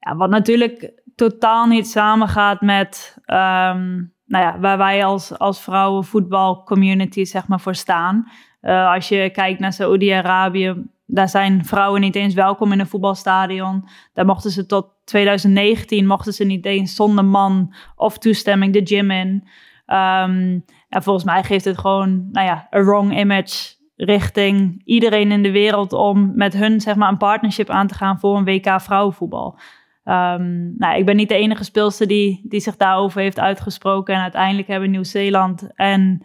Ja, 0.00 0.16
wat 0.16 0.30
natuurlijk 0.30 0.92
totaal 1.16 1.66
niet 1.66 1.88
samengaat 1.88 2.60
met 2.60 3.16
ehm, 3.24 3.94
nou 4.26 4.44
ja, 4.44 4.58
waar 4.60 4.78
wij 4.78 5.04
als, 5.04 5.38
als 5.38 5.60
vrouwenvoetbalcommunity 5.60 7.24
zeg 7.24 7.48
maar 7.48 7.60
voor 7.60 7.74
staan. 7.74 8.28
Eh, 8.60 8.92
als 8.92 9.08
je 9.08 9.30
kijkt 9.30 9.60
naar 9.60 9.72
Saoedi-Arabië, 9.72 10.74
daar 11.14 11.28
zijn 11.28 11.64
vrouwen 11.64 12.00
niet 12.00 12.16
eens 12.16 12.34
welkom 12.34 12.72
in 12.72 12.80
een 12.80 12.86
voetbalstadion. 12.86 13.88
Daar 14.12 14.24
mochten 14.24 14.50
ze 14.50 14.66
tot 14.66 14.86
2019 15.04 16.06
mochten 16.06 16.32
ze 16.32 16.44
niet 16.44 16.64
eens 16.64 16.94
zonder 16.94 17.24
man 17.24 17.74
of 17.96 18.18
toestemming 18.18 18.72
de 18.72 18.80
gym 18.84 19.10
in. 19.10 19.48
Ehm, 19.86 20.58
en 20.88 21.02
volgens 21.02 21.24
mij 21.24 21.42
geeft 21.42 21.64
het 21.64 21.78
gewoon, 21.78 22.28
nou 22.30 22.46
ja, 22.46 22.66
een 22.70 22.84
wrong 22.84 23.18
image 23.18 23.74
richting 23.96 24.82
iedereen 24.84 25.32
in 25.32 25.42
de 25.42 25.50
wereld 25.50 25.92
om 25.92 26.32
met 26.34 26.52
hun 26.52 26.80
zeg 26.80 26.94
maar 26.94 27.08
een 27.08 27.16
partnership 27.16 27.70
aan 27.70 27.86
te 27.86 27.94
gaan 27.94 28.18
voor 28.18 28.36
een 28.36 28.44
WK 28.44 28.80
vrouwenvoetbal. 28.80 29.58
Ehm, 30.04 30.76
nou, 30.76 30.98
ik 30.98 31.06
ben 31.06 31.16
niet 31.16 31.28
de 31.28 31.34
enige 31.34 31.64
speelster 31.64 32.06
die, 32.06 32.40
die 32.44 32.60
zich 32.60 32.76
daarover 32.76 33.20
heeft 33.20 33.40
uitgesproken. 33.40 34.14
En 34.14 34.20
uiteindelijk 34.20 34.68
hebben 34.68 34.90
Nieuw-Zeeland 34.90 35.68
en, 35.74 36.22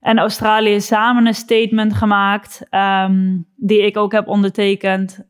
en 0.00 0.18
Australië 0.18 0.80
samen 0.80 1.26
een 1.26 1.34
statement 1.34 1.94
gemaakt. 1.94 2.66
ehm, 2.70 3.36
die 3.56 3.82
ik 3.86 3.96
ook 3.96 4.12
heb 4.12 4.28
ondertekend. 4.28 5.28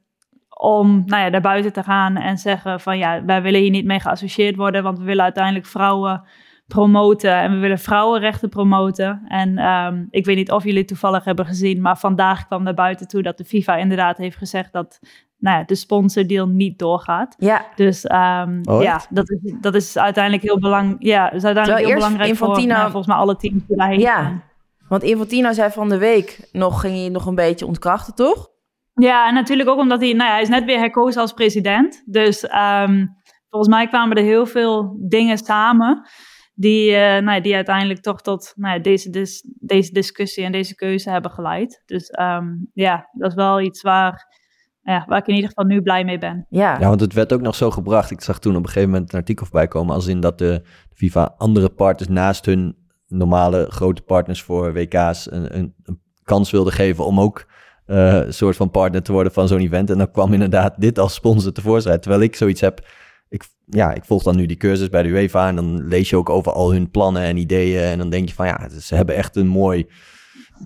Om 0.58 1.02
nou 1.06 1.22
ja, 1.22 1.30
daar 1.30 1.40
buiten 1.40 1.72
te 1.72 1.82
gaan 1.82 2.16
en 2.16 2.38
zeggen 2.38 2.80
van 2.80 2.98
ja, 2.98 3.24
wij 3.24 3.42
willen 3.42 3.60
hier 3.60 3.70
niet 3.70 3.84
mee 3.84 4.00
geassocieerd 4.00 4.56
worden. 4.56 4.82
Want 4.82 4.98
we 4.98 5.04
willen 5.04 5.24
uiteindelijk 5.24 5.66
vrouwen 5.66 6.22
promoten 6.66 7.34
en 7.34 7.52
we 7.52 7.58
willen 7.58 7.78
vrouwenrechten 7.78 8.48
promoten. 8.48 9.22
En 9.28 9.58
ehm, 9.58 10.04
ik 10.10 10.24
weet 10.24 10.36
niet 10.36 10.50
of 10.50 10.64
jullie 10.64 10.84
toevallig 10.84 11.24
hebben 11.24 11.46
gezien, 11.46 11.80
maar 11.80 11.98
vandaag 11.98 12.46
kwam 12.46 12.62
naar 12.62 12.74
buiten 12.74 13.08
toe 13.08 13.22
dat 13.22 13.38
de 13.38 13.44
FIFA 13.44 13.76
inderdaad 13.76 14.16
heeft 14.16 14.36
gezegd 14.36 14.72
dat 14.72 15.00
nou 15.38 15.58
ja, 15.58 15.64
de 15.64 15.74
sponsordeal 15.74 16.46
niet 16.48 16.78
doorgaat. 16.78 17.34
Ja, 17.38 17.64
Dus 17.74 18.06
ehm, 18.06 18.60
Oh, 18.64 18.82
ja, 18.82 19.00
dat 19.10 19.30
is, 19.30 19.54
dat 19.60 19.74
is 19.74 19.98
uiteindelijk 19.98 20.42
heel, 20.44 20.58
belang, 20.58 20.96
ja, 20.98 21.24
dat 21.24 21.34
is 21.34 21.44
uiteindelijk 21.44 21.64
Terwijl 21.66 21.86
heel 21.86 21.94
belangrijk 21.94 22.36
voor 22.36 22.48
Infantino- 22.48 22.74
nou, 22.74 22.90
volgens 22.90 23.06
mij 23.06 23.16
alle 23.16 23.36
teams 23.36 23.66
die 23.66 23.76
daarheen 23.76 24.00
Ja. 24.00 24.14
gaan. 24.22 24.42
Want 24.90 25.02
Infantino 25.02 25.52
zei 25.52 25.70
van 25.70 25.88
de 25.88 25.98
week 25.98 26.48
nog, 26.52 26.80
ging 26.80 27.02
je 27.02 27.10
nog 27.10 27.26
een 27.26 27.34
beetje 27.34 27.66
ontkrachten, 27.66 28.14
toch? 28.14 28.48
Ja, 28.94 29.28
en 29.28 29.34
natuurlijk 29.34 29.68
ook 29.68 29.78
omdat 29.78 30.00
hij, 30.00 30.12
nou 30.12 30.28
ja, 30.28 30.32
hij 30.32 30.42
is 30.42 30.48
net 30.48 30.64
weer 30.64 30.78
herkozen 30.78 31.20
als 31.20 31.32
president. 31.32 32.02
Dus 32.06 32.46
ehm, 32.46 33.06
volgens 33.48 33.74
mij 33.74 33.86
kwamen 33.88 34.16
er 34.16 34.22
heel 34.22 34.46
veel 34.46 34.96
dingen 35.08 35.38
samen 35.38 36.08
die, 36.54 36.94
eh, 36.94 37.22
nou 37.22 37.30
ja, 37.36 37.40
die 37.40 37.54
uiteindelijk 37.54 38.00
toch 38.00 38.20
tot 38.20 38.52
nou 38.56 38.74
ja, 38.74 38.82
deze, 38.82 39.10
dis- 39.10 39.48
deze 39.60 39.92
discussie 39.92 40.44
en 40.44 40.52
deze 40.52 40.74
keuze 40.74 41.10
hebben 41.10 41.30
geleid. 41.30 41.82
Dus 41.86 42.08
ehm, 42.08 42.46
ja, 42.72 43.08
dat 43.12 43.30
is 43.30 43.36
wel 43.36 43.60
iets 43.60 43.82
waar, 43.82 44.36
ja, 44.82 45.04
waar 45.06 45.18
ik 45.18 45.26
in 45.26 45.34
ieder 45.34 45.48
geval 45.48 45.64
nu 45.64 45.82
blij 45.82 46.04
mee 46.04 46.18
ben. 46.18 46.46
Ja, 46.48 46.76
Ja, 46.80 46.88
want 46.88 47.00
het 47.00 47.12
werd 47.12 47.32
ook 47.32 47.40
nog 47.40 47.54
zo 47.54 47.70
gebracht. 47.70 48.10
Ik 48.10 48.20
zag 48.20 48.38
toen 48.38 48.56
op 48.56 48.62
een 48.62 48.68
gegeven 48.68 48.90
moment 48.90 49.12
een 49.12 49.18
artikel 49.18 49.46
voorbij 49.46 49.68
komen. 49.68 49.94
Als 49.94 50.06
in 50.06 50.20
dat 50.20 50.38
de 50.38 50.62
FIFA 50.94 51.34
andere 51.38 51.68
partners 51.68 52.10
naast 52.10 52.46
hun 52.46 52.79
normale 53.10 53.66
grote 53.68 54.02
partners 54.02 54.42
voor 54.42 54.72
WK's 54.72 55.30
een, 55.30 55.58
een, 55.58 55.74
een 55.84 56.00
kans 56.22 56.50
wilde 56.50 56.70
geven 56.70 57.04
om 57.04 57.20
ook 57.20 57.46
eh, 57.86 58.14
een 58.14 58.34
soort 58.34 58.56
van 58.56 58.70
partner 58.70 59.02
te 59.02 59.12
worden 59.12 59.32
van 59.32 59.48
zo'n 59.48 59.60
event. 59.60 59.90
En 59.90 59.98
dan 59.98 60.10
kwam 60.10 60.32
inderdaad 60.32 60.74
dit 60.80 60.98
als 60.98 61.14
sponsor 61.14 61.52
tevoorschijn. 61.52 62.00
Terwijl 62.00 62.22
ik 62.22 62.36
zoiets 62.36 62.60
heb. 62.60 62.86
Ik, 63.28 63.48
ja, 63.66 63.92
ik 63.92 64.04
volg 64.04 64.22
dan 64.22 64.36
nu 64.36 64.46
die 64.46 64.56
cursus 64.56 64.88
bij 64.88 65.02
de 65.02 65.08
UEFA 65.08 65.48
en 65.48 65.56
dan 65.56 65.88
lees 65.88 66.10
je 66.10 66.16
ook 66.16 66.30
over 66.30 66.52
al 66.52 66.72
hun 66.72 66.90
plannen 66.90 67.22
en 67.22 67.36
ideeën. 67.36 67.82
En 67.82 67.98
dan 67.98 68.10
denk 68.10 68.28
je 68.28 68.34
van 68.34 68.46
ja, 68.46 68.68
ze 68.80 68.94
hebben 68.94 69.14
echt 69.14 69.36
een 69.36 69.46
mooi. 69.46 69.86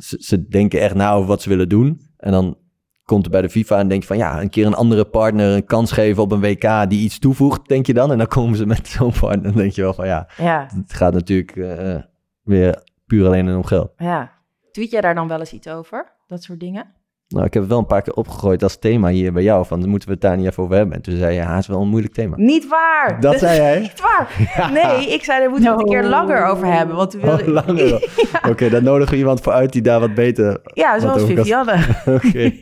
Ze, 0.01 0.17
ze 0.21 0.49
denken 0.49 0.81
echt 0.81 0.95
na 0.95 1.13
over 1.13 1.29
wat 1.29 1.43
ze 1.43 1.49
willen 1.49 1.69
doen. 1.69 2.01
En 2.17 2.33
dan 2.33 2.59
komt 3.05 3.25
er 3.25 3.31
bij 3.31 3.43
de 3.43 3.51
FIFA 3.51 3.79
en 3.79 3.89
denk 3.89 4.01
je 4.01 4.07
van 4.07 4.17
ja, 4.17 4.41
een 4.41 4.51
keer 4.51 4.67
een 4.67 4.75
andere 4.75 5.05
partner 5.05 5.55
een 5.55 5.65
kans 5.65 5.93
geven 5.93 6.23
op 6.23 6.33
een 6.33 6.41
WK 6.41 6.91
die 6.91 7.03
iets 7.03 7.19
toevoegt, 7.19 7.69
denk 7.69 7.87
je 7.87 7.95
dan. 7.95 8.13
En 8.13 8.19
dan 8.19 8.27
komen 8.27 8.57
ze 8.57 8.67
met 8.67 8.89
zo'n 8.89 9.13
partner. 9.21 9.43
Dan 9.43 9.63
denk 9.63 9.73
je 9.73 9.83
wel 9.83 9.95
van 9.95 10.07
ja, 10.07 10.29
ja, 10.37 10.69
het 10.75 10.93
gaat 10.93 11.13
natuurlijk 11.13 11.57
eh, 11.57 11.97
weer 12.45 12.83
puur 13.07 13.27
alleen 13.27 13.49
en 13.49 13.57
om 13.57 13.65
geld. 13.65 13.93
ja. 13.97 14.33
Tweet 14.71 14.91
jij 14.91 15.01
daar 15.01 15.15
dan 15.15 15.29
wel 15.29 15.39
eens 15.39 15.53
iets 15.53 15.69
over? 15.69 16.13
Dat 16.27 16.43
soort 16.43 16.61
dingen? 16.61 16.95
Nou, 17.35 17.47
ik 17.47 17.53
heb 17.53 17.63
het 17.63 17.71
wel 17.71 17.81
een 17.81 17.87
paar 17.87 18.03
keer 18.03 18.15
opgegooid 18.15 18.63
als 18.63 18.77
thema 18.77 19.09
hier 19.09 19.33
bij 19.33 19.43
jou. 19.43 19.67
Van, 19.67 19.89
moeten 19.89 20.09
we 20.09 20.15
het 20.15 20.23
daar 20.23 20.37
niet 20.37 20.47
even 20.47 20.63
over 20.63 20.77
hebben. 20.77 20.97
En 20.97 21.03
toen 21.03 21.17
zei 21.17 21.35
je, 21.35 21.41
ja, 21.41 21.51
het 21.51 21.61
is 21.61 21.67
wel 21.67 21.81
een 21.81 21.89
moeilijk 21.89 22.15
thema. 22.15 22.37
Niet 22.37 22.69
waar! 22.69 23.21
Dat 23.21 23.39
zei 23.39 23.57
jij? 23.57 23.81
Niet 23.81 24.01
waar! 24.01 24.29
Nee, 24.73 25.13
ik 25.13 25.25
zei, 25.25 25.41
daar 25.41 25.51
moeten 25.51 25.69
we 25.69 25.77
het 25.77 25.87
een 25.87 25.93
keer 26.01 26.09
langer 26.11 26.45
over 26.45 26.67
hebben. 26.67 26.97
Want 26.97 27.13
we 27.13 27.27
Oh, 27.27 27.37
willen... 27.37 27.53
langer. 27.53 28.09
Oké, 28.51 28.69
dan 28.69 28.85
nodigen 28.85 29.13
we 29.13 29.19
iemand 29.19 29.41
voor 29.41 29.53
uit 29.53 29.73
die 29.73 29.83
daar 29.83 30.01
wat 30.01 30.15
beter... 30.15 30.61
Ja, 30.65 30.99
zoals 31.01 31.25
Vivianne. 31.25 31.77
Oké. 32.17 32.53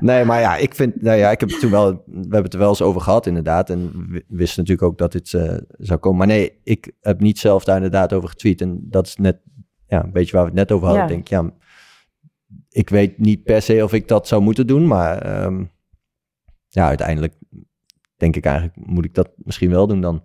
nee, 0.00 0.24
maar 0.24 0.40
ja, 0.40 0.56
ik 0.56 0.74
vind... 0.74 1.02
Nou 1.02 1.16
ja, 1.18 1.30
ik 1.30 1.40
heb 1.40 1.48
het 1.48 1.60
toen 1.60 1.70
wel... 1.70 1.92
We 2.06 2.20
hebben 2.20 2.42
het 2.42 2.52
er 2.52 2.58
wel 2.58 2.68
eens 2.68 2.82
over 2.82 3.00
gehad, 3.00 3.26
inderdaad. 3.26 3.70
En 3.70 3.90
we 4.08 4.24
wisten 4.28 4.62
natuurlijk 4.62 4.88
ook 4.88 4.98
dat 4.98 5.12
dit 5.12 5.34
eh, 5.34 5.56
zou 5.78 5.98
komen. 5.98 6.18
Maar 6.18 6.36
nee, 6.36 6.60
ik 6.64 6.92
heb 7.00 7.20
niet 7.20 7.38
zelf 7.38 7.64
daar 7.64 7.76
inderdaad 7.76 8.12
over 8.12 8.28
getweet. 8.28 8.60
En 8.60 8.78
dat 8.82 9.06
is 9.06 9.16
net... 9.16 9.38
Ja, 9.86 10.04
een 10.04 10.12
beetje 10.12 10.32
waar 10.32 10.42
we 10.42 10.48
het 10.48 10.58
net 10.58 10.72
over 10.72 10.86
hadden. 10.86 11.04
Ja. 11.06 11.10
Ik 11.10 11.14
denk, 11.14 11.28
ja... 11.28 11.50
Ik 12.70 12.88
weet 12.88 13.18
niet 13.18 13.42
per 13.44 13.62
se 13.62 13.84
of 13.84 13.92
ik 13.92 14.08
dat 14.08 14.28
zou 14.28 14.42
moeten 14.42 14.66
doen, 14.66 14.86
maar... 14.86 15.18
ehm, 15.18 15.64
ja, 16.68 16.86
uiteindelijk 16.86 17.34
denk 18.16 18.36
ik 18.36 18.44
eigenlijk... 18.44 18.76
Moet 18.86 19.04
ik 19.04 19.14
dat 19.14 19.30
misschien 19.36 19.70
wel 19.70 19.86
doen 19.86 20.00
dan. 20.00 20.24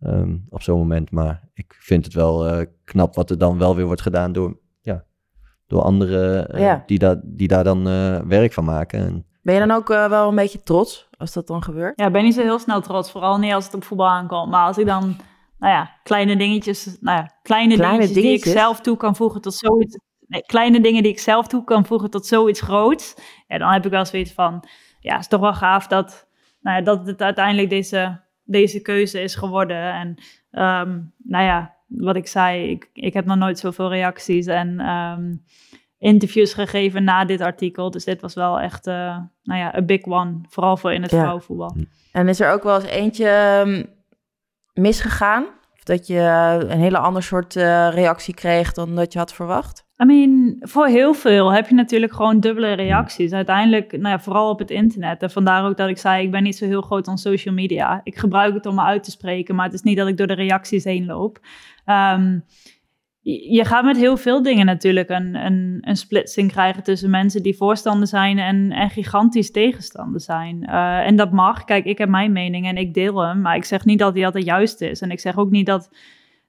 ehm, 0.00 0.36
op 0.48 0.62
zo'n 0.62 0.78
moment. 0.78 1.10
Maar 1.10 1.48
ik 1.54 1.76
vind 1.78 2.04
het 2.04 2.14
wel 2.14 2.46
eh, 2.46 2.66
knap 2.84 3.14
wat 3.14 3.30
er 3.30 3.38
dan 3.38 3.58
wel 3.58 3.76
weer 3.76 3.86
wordt 3.86 4.00
gedaan 4.02 4.32
door... 4.32 4.58
Ja, 4.80 5.04
door 5.66 5.82
anderen 5.82 6.48
eh, 6.48 6.60
Ja. 6.60 6.82
die, 6.86 6.98
daar 6.98 7.20
die 7.24 7.48
daar 7.48 7.64
dan 7.64 7.88
eh, 7.88 8.20
werk 8.20 8.52
van 8.52 8.64
maken. 8.64 9.00
En, 9.00 9.26
Ben 9.42 9.54
je 9.54 9.60
dan 9.66 9.70
ook 9.70 9.88
wel 9.88 10.28
een 10.28 10.34
beetje 10.34 10.62
trots 10.62 11.08
als 11.18 11.32
dat 11.32 11.46
dan 11.46 11.62
gebeurt? 11.62 12.00
Ja, 12.00 12.06
ik 12.06 12.12
ben 12.12 12.24
niet 12.24 12.34
zo 12.34 12.42
heel 12.42 12.58
snel 12.58 12.80
trots, 12.80 13.10
vooral 13.10 13.38
niet 13.38 13.52
als 13.52 13.64
het 13.64 13.74
op 13.74 13.84
voetbal 13.84 14.08
aankomt. 14.08 14.50
Maar 14.50 14.66
als 14.66 14.78
ik 14.78 14.86
dan, 14.86 15.16
nou 15.58 15.72
ja, 15.72 15.90
kleine 16.02 16.36
dingetjes, 16.36 16.96
nou 17.00 17.18
ja, 17.18 17.34
kleine, 17.42 17.74
Kleine 17.74 17.96
dingetjes, 17.98 18.22
die 18.22 18.32
ik 18.32 18.44
zelf 18.44 18.80
toe 18.80 18.96
kan 18.96 19.16
voegen 19.16 19.40
tot 19.40 19.54
zoiets, 19.54 19.98
nee, 20.28 20.42
kleine 20.46 20.80
dingen 20.80 21.02
die 21.02 21.12
ik 21.12 21.18
zelf 21.18 21.46
toe 21.46 21.64
kan 21.64 21.86
voegen 21.86 22.10
tot 22.10 22.26
zoiets 22.26 22.60
groots, 22.60 23.14
ja, 23.46 23.58
dan 23.58 23.72
heb 23.72 23.84
ik 23.84 23.90
wel 23.90 24.04
zoiets 24.04 24.32
van, 24.32 24.64
ja, 25.00 25.12
het 25.12 25.20
is 25.20 25.28
toch 25.28 25.40
wel 25.40 25.54
gaaf 25.54 25.86
dat, 25.86 26.28
nou 26.60 26.76
ja, 26.76 26.82
dat 26.82 27.06
het 27.06 27.22
uiteindelijk 27.22 27.70
deze, 27.70 28.20
deze 28.44 28.80
keuze 28.82 29.20
is 29.20 29.34
geworden. 29.34 29.92
En, 29.92 30.14
ehm, 30.50 31.00
nou 31.18 31.44
ja, 31.44 31.74
wat 31.86 32.16
ik 32.16 32.26
zei, 32.26 32.70
ik, 32.70 32.90
ik 32.92 33.14
heb 33.14 33.24
nog 33.24 33.36
nooit 33.36 33.58
zoveel 33.58 33.88
reacties 33.88 34.46
en 34.46 34.80
ehm, 34.80 35.34
interviews 35.98 36.54
gegeven 36.54 37.04
na 37.04 37.24
dit 37.24 37.40
artikel. 37.40 37.90
Dus 37.90 38.04
dit 38.04 38.20
was 38.20 38.34
wel 38.34 38.60
echt, 38.60 38.86
eh, 38.86 39.18
nou 39.42 39.60
ja, 39.60 39.76
een 39.76 39.86
big 39.86 40.04
one, 40.04 40.40
vooral 40.48 40.76
voor 40.76 40.92
in 40.92 41.02
het 41.02 41.10
Ja. 41.10 41.18
vrouwenvoetbal. 41.18 41.76
En 42.12 42.28
is 42.28 42.40
er 42.40 42.52
ook 42.52 42.62
wel 42.62 42.74
eens 42.74 42.84
eentje 42.90 43.28
ehm, 43.28 43.84
misgegaan? 44.72 45.44
Dat 45.86 46.06
je 46.06 46.18
eh, 46.18 46.56
een 46.58 46.78
hele 46.78 46.98
ander 46.98 47.22
soort 47.22 47.56
eh, 47.56 47.88
reactie 47.92 48.34
kreeg 48.34 48.72
dan 48.72 48.94
dat 48.94 49.12
je 49.12 49.18
had 49.18 49.32
verwacht? 49.32 49.84
I 50.02 50.04
mean, 50.04 50.56
voor 50.60 50.86
heel 50.86 51.14
veel 51.14 51.52
heb 51.52 51.68
je 51.68 51.74
natuurlijk 51.74 52.12
gewoon 52.12 52.40
dubbele 52.40 52.72
reacties. 52.72 53.32
Uiteindelijk, 53.32 53.92
nou 53.92 54.08
ja, 54.08 54.20
vooral 54.20 54.50
op 54.50 54.58
het 54.58 54.70
internet. 54.70 55.22
En 55.22 55.30
vandaar 55.30 55.64
ook 55.64 55.76
dat 55.76 55.88
ik 55.88 55.98
zei, 55.98 56.24
ik 56.24 56.30
ben 56.30 56.42
niet 56.42 56.56
zo 56.56 56.66
heel 56.66 56.80
groot 56.80 57.08
aan 57.08 57.18
social 57.18 57.54
media. 57.54 58.00
Ik 58.02 58.16
gebruik 58.16 58.54
het 58.54 58.66
om 58.66 58.74
me 58.74 58.82
uit 58.82 59.04
te 59.04 59.10
spreken, 59.10 59.54
maar 59.54 59.64
het 59.64 59.74
is 59.74 59.82
niet 59.82 59.96
dat 59.96 60.08
ik 60.08 60.16
door 60.16 60.26
de 60.26 60.34
reacties 60.34 60.84
heen 60.84 61.06
loop. 61.06 61.38
Ehm, 61.84 62.38
je 63.50 63.64
gaat 63.64 63.84
met 63.84 63.96
heel 63.96 64.16
veel 64.16 64.42
dingen 64.42 64.66
natuurlijk 64.66 65.08
een, 65.08 65.34
een, 65.34 65.78
een 65.80 65.96
splitsing 65.96 66.52
krijgen 66.52 66.82
tussen 66.82 67.10
mensen 67.10 67.42
die 67.42 67.56
voorstander 67.56 68.08
zijn 68.08 68.38
en, 68.38 68.72
en 68.72 68.90
gigantisch 68.90 69.50
tegenstander 69.50 70.20
zijn. 70.20 70.64
Eh, 70.64 71.06
en 71.06 71.16
dat 71.16 71.32
mag. 71.32 71.64
Kijk, 71.64 71.84
ik 71.84 71.98
heb 71.98 72.08
mijn 72.08 72.32
mening 72.32 72.66
en 72.66 72.76
ik 72.76 72.94
deel 72.94 73.22
hem, 73.22 73.40
maar 73.40 73.56
ik 73.56 73.64
zeg 73.64 73.84
niet 73.84 73.98
dat 73.98 74.14
die 74.14 74.24
altijd 74.24 74.44
juist 74.44 74.80
is. 74.80 75.00
En 75.00 75.10
ik 75.10 75.20
zeg 75.20 75.36
ook 75.36 75.50
niet 75.50 75.66
dat, 75.66 75.90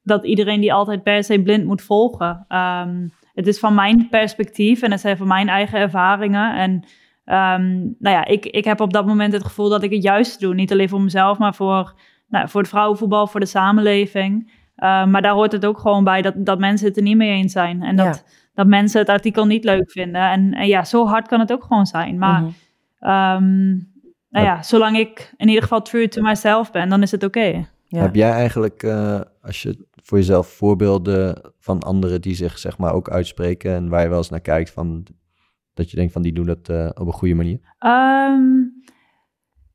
dat 0.03 0.25
iedereen 0.25 0.61
die 0.61 0.73
altijd 0.73 1.03
per 1.03 1.23
se 1.23 1.41
blind 1.41 1.65
moet 1.65 1.82
volgen. 1.82 2.45
Ehm, 2.47 3.07
het 3.34 3.47
is 3.47 3.59
van 3.59 3.75
mijn 3.75 4.07
perspectief 4.09 4.82
en 4.82 4.91
het 4.91 4.99
zijn 4.99 5.17
van 5.17 5.28
mijn 5.28 5.49
eigen 5.49 5.80
ervaringen. 5.80 6.55
En 6.55 6.84
Ehm, 7.28 7.78
nou 7.78 8.15
ja, 8.15 8.25
ik, 8.25 8.45
ik 8.45 8.65
heb 8.65 8.80
op 8.80 8.93
dat 8.93 9.05
moment 9.05 9.34
het 9.34 9.43
gevoel 9.43 9.69
dat 9.69 9.84
ik 9.84 9.91
het 9.91 10.03
juist 10.03 10.39
doe. 10.39 10.53
Niet 10.53 10.71
alleen 10.71 10.89
voor 10.89 11.01
mezelf, 11.01 11.38
maar 11.38 11.55
voor, 11.55 11.93
nou, 12.30 12.49
voor 12.49 12.61
het 12.61 12.69
vrouwenvoetbal, 12.69 13.28
voor 13.28 13.39
de 13.39 13.45
samenleving. 13.45 14.51
Ehm, 14.78 15.09
maar 15.09 15.21
daar 15.21 15.34
hoort 15.34 15.51
het 15.51 15.65
ook 15.65 15.80
gewoon 15.80 16.03
bij 16.03 16.21
dat, 16.21 16.34
dat 16.38 16.59
mensen 16.59 16.88
het 16.88 16.97
er 16.97 17.03
niet 17.03 17.17
mee 17.17 17.32
eens 17.32 17.51
zijn. 17.51 17.82
En 17.84 17.95
dat, 17.95 18.23
dat 18.53 18.67
mensen 18.67 18.99
het 18.99 19.09
artikel 19.09 19.45
niet 19.45 19.63
leuk 19.63 19.91
vinden. 19.91 20.21
En, 20.32 20.53
en 20.53 20.67
ja, 20.67 20.84
zo 20.84 21.05
hard 21.07 21.28
kan 21.28 21.39
het 21.39 21.51
ook 21.51 21.63
gewoon 21.63 21.86
zijn. 21.86 22.17
Maar 22.17 22.41
Mhm. 22.41 22.51
ehm, 22.99 23.67
nou 24.30 24.45
ja, 24.45 24.63
zolang 24.63 24.97
ik 24.97 25.34
in 25.38 25.47
ieder 25.47 25.63
geval 25.63 25.82
true 25.82 26.07
to 26.07 26.21
myself 26.21 26.71
ben, 26.71 26.89
dan 26.89 27.01
is 27.01 27.11
het 27.11 27.23
oké. 27.23 27.67
Ja. 27.84 28.01
Heb 28.01 28.15
jij 28.15 28.32
eigenlijk, 28.32 28.84
eh, 28.84 29.19
als 29.41 29.61
je 29.61 29.86
voor 30.03 30.17
jezelf 30.17 30.47
voorbeelden 30.47 31.41
van 31.59 31.80
anderen 31.80 32.21
die 32.21 32.36
zich 32.36 32.57
zeg 32.57 32.78
maar 32.78 32.93
ook 32.93 33.09
uitspreken 33.09 33.75
en 33.75 33.89
waar 33.89 34.01
je 34.03 34.09
wel 34.09 34.17
eens 34.17 34.30
naar 34.30 34.39
kijkt 34.39 34.71
van 34.71 35.05
dat 35.73 35.89
je 35.91 35.97
denkt 35.97 36.13
van 36.13 36.21
die 36.21 36.34
doen 36.34 36.45
dat 36.45 36.69
eh, 36.69 36.89
op 36.93 37.07
een 37.07 37.13
goede 37.13 37.34
manier? 37.36 37.59
Ehm, 37.80 38.41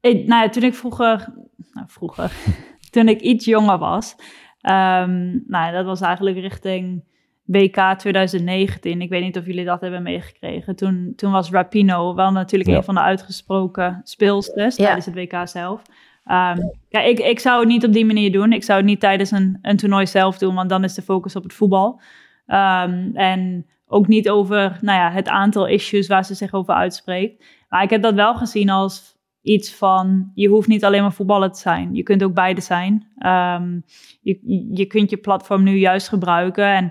ik, 0.01 0.27
nou 0.27 0.43
ja, 0.43 0.49
toen 0.49 0.63
ik 0.63 0.75
vroeger, 0.75 1.35
nou 1.73 1.87
vroeger, 1.91 2.33
toen 2.91 3.09
ik 3.09 3.21
iets 3.21 3.45
jonger 3.45 3.79
was, 3.79 4.17
ehm, 4.63 5.31
nou 5.31 5.67
ja, 5.67 5.71
dat 5.71 5.85
was 5.85 6.01
eigenlijk 6.01 6.39
richting 6.39 7.05
WK 7.45 7.77
2019. 7.99 9.01
Ik 9.01 9.09
weet 9.09 9.23
niet 9.23 9.39
of 9.39 9.47
jullie 9.47 9.65
dat 9.65 9.81
hebben 9.81 10.03
meegekregen. 10.03 10.77
Toen, 10.77 11.13
toen 11.17 11.33
was 11.33 11.51
Rapino 11.51 12.15
wel 12.15 12.31
natuurlijk 12.33 12.71
Ja. 12.71 12.77
een 12.77 12.85
van 12.85 12.95
de 12.95 13.01
uitgesproken 13.01 14.01
speelsters 14.05 14.77
Ja. 14.77 14.85
tijdens 14.85 15.07
het 15.07 15.15
WK 15.15 15.49
zelf. 15.49 15.83
Ehm, 16.25 16.59
ja, 16.89 17.01
ik, 17.01 17.19
ik 17.19 17.39
zou 17.41 17.59
het 17.61 17.69
niet 17.69 17.85
op 17.87 17.93
die 17.93 18.07
manier 18.07 18.33
doen. 18.33 18.53
Ik 18.53 18.65
zou 18.65 18.79
het 18.79 18.87
niet 18.87 19.01
tijdens 19.01 19.31
een, 19.31 19.59
een 19.63 19.77
toernooi 19.77 20.07
zelf 20.07 20.39
doen, 20.39 20.55
want 20.55 20.69
dan 20.69 20.85
is 20.85 20.95
de 20.95 21.03
focus 21.03 21.37
op 21.37 21.43
het 21.43 21.53
voetbal. 21.53 22.01
Ehm, 22.47 23.11
en 23.15 23.67
ook 23.87 24.07
niet 24.07 24.31
over 24.31 24.79
nou 24.81 24.99
ja, 24.99 25.11
het 25.11 25.29
aantal 25.29 25.67
issues 25.67 26.07
waar 26.07 26.25
ze 26.25 26.35
zich 26.35 26.53
over 26.53 26.75
uitspreekt. 26.75 27.45
Maar 27.69 27.83
ik 27.83 27.91
heb 27.91 28.03
dat 28.03 28.15
wel 28.15 28.35
gezien 28.35 28.71
als 28.71 29.12
iets 29.43 29.75
van, 29.75 30.31
je 30.35 30.49
hoeft 30.49 30.69
niet 30.69 30.85
alleen 30.85 31.03
maar 31.03 31.13
voetballer 31.13 31.53
te 31.53 31.59
zijn. 31.59 31.95
Je 31.95 32.03
kunt 32.03 32.23
ook 32.23 32.35
beide 32.35 32.61
zijn. 32.61 33.07
Ehm, 33.19 33.81
je, 34.21 34.39
je 34.73 34.87
kunt 34.87 35.11
je 35.11 35.17
platform 35.17 35.63
nu 35.63 35.77
juist 35.77 36.09
gebruiken. 36.09 36.75
En 36.75 36.91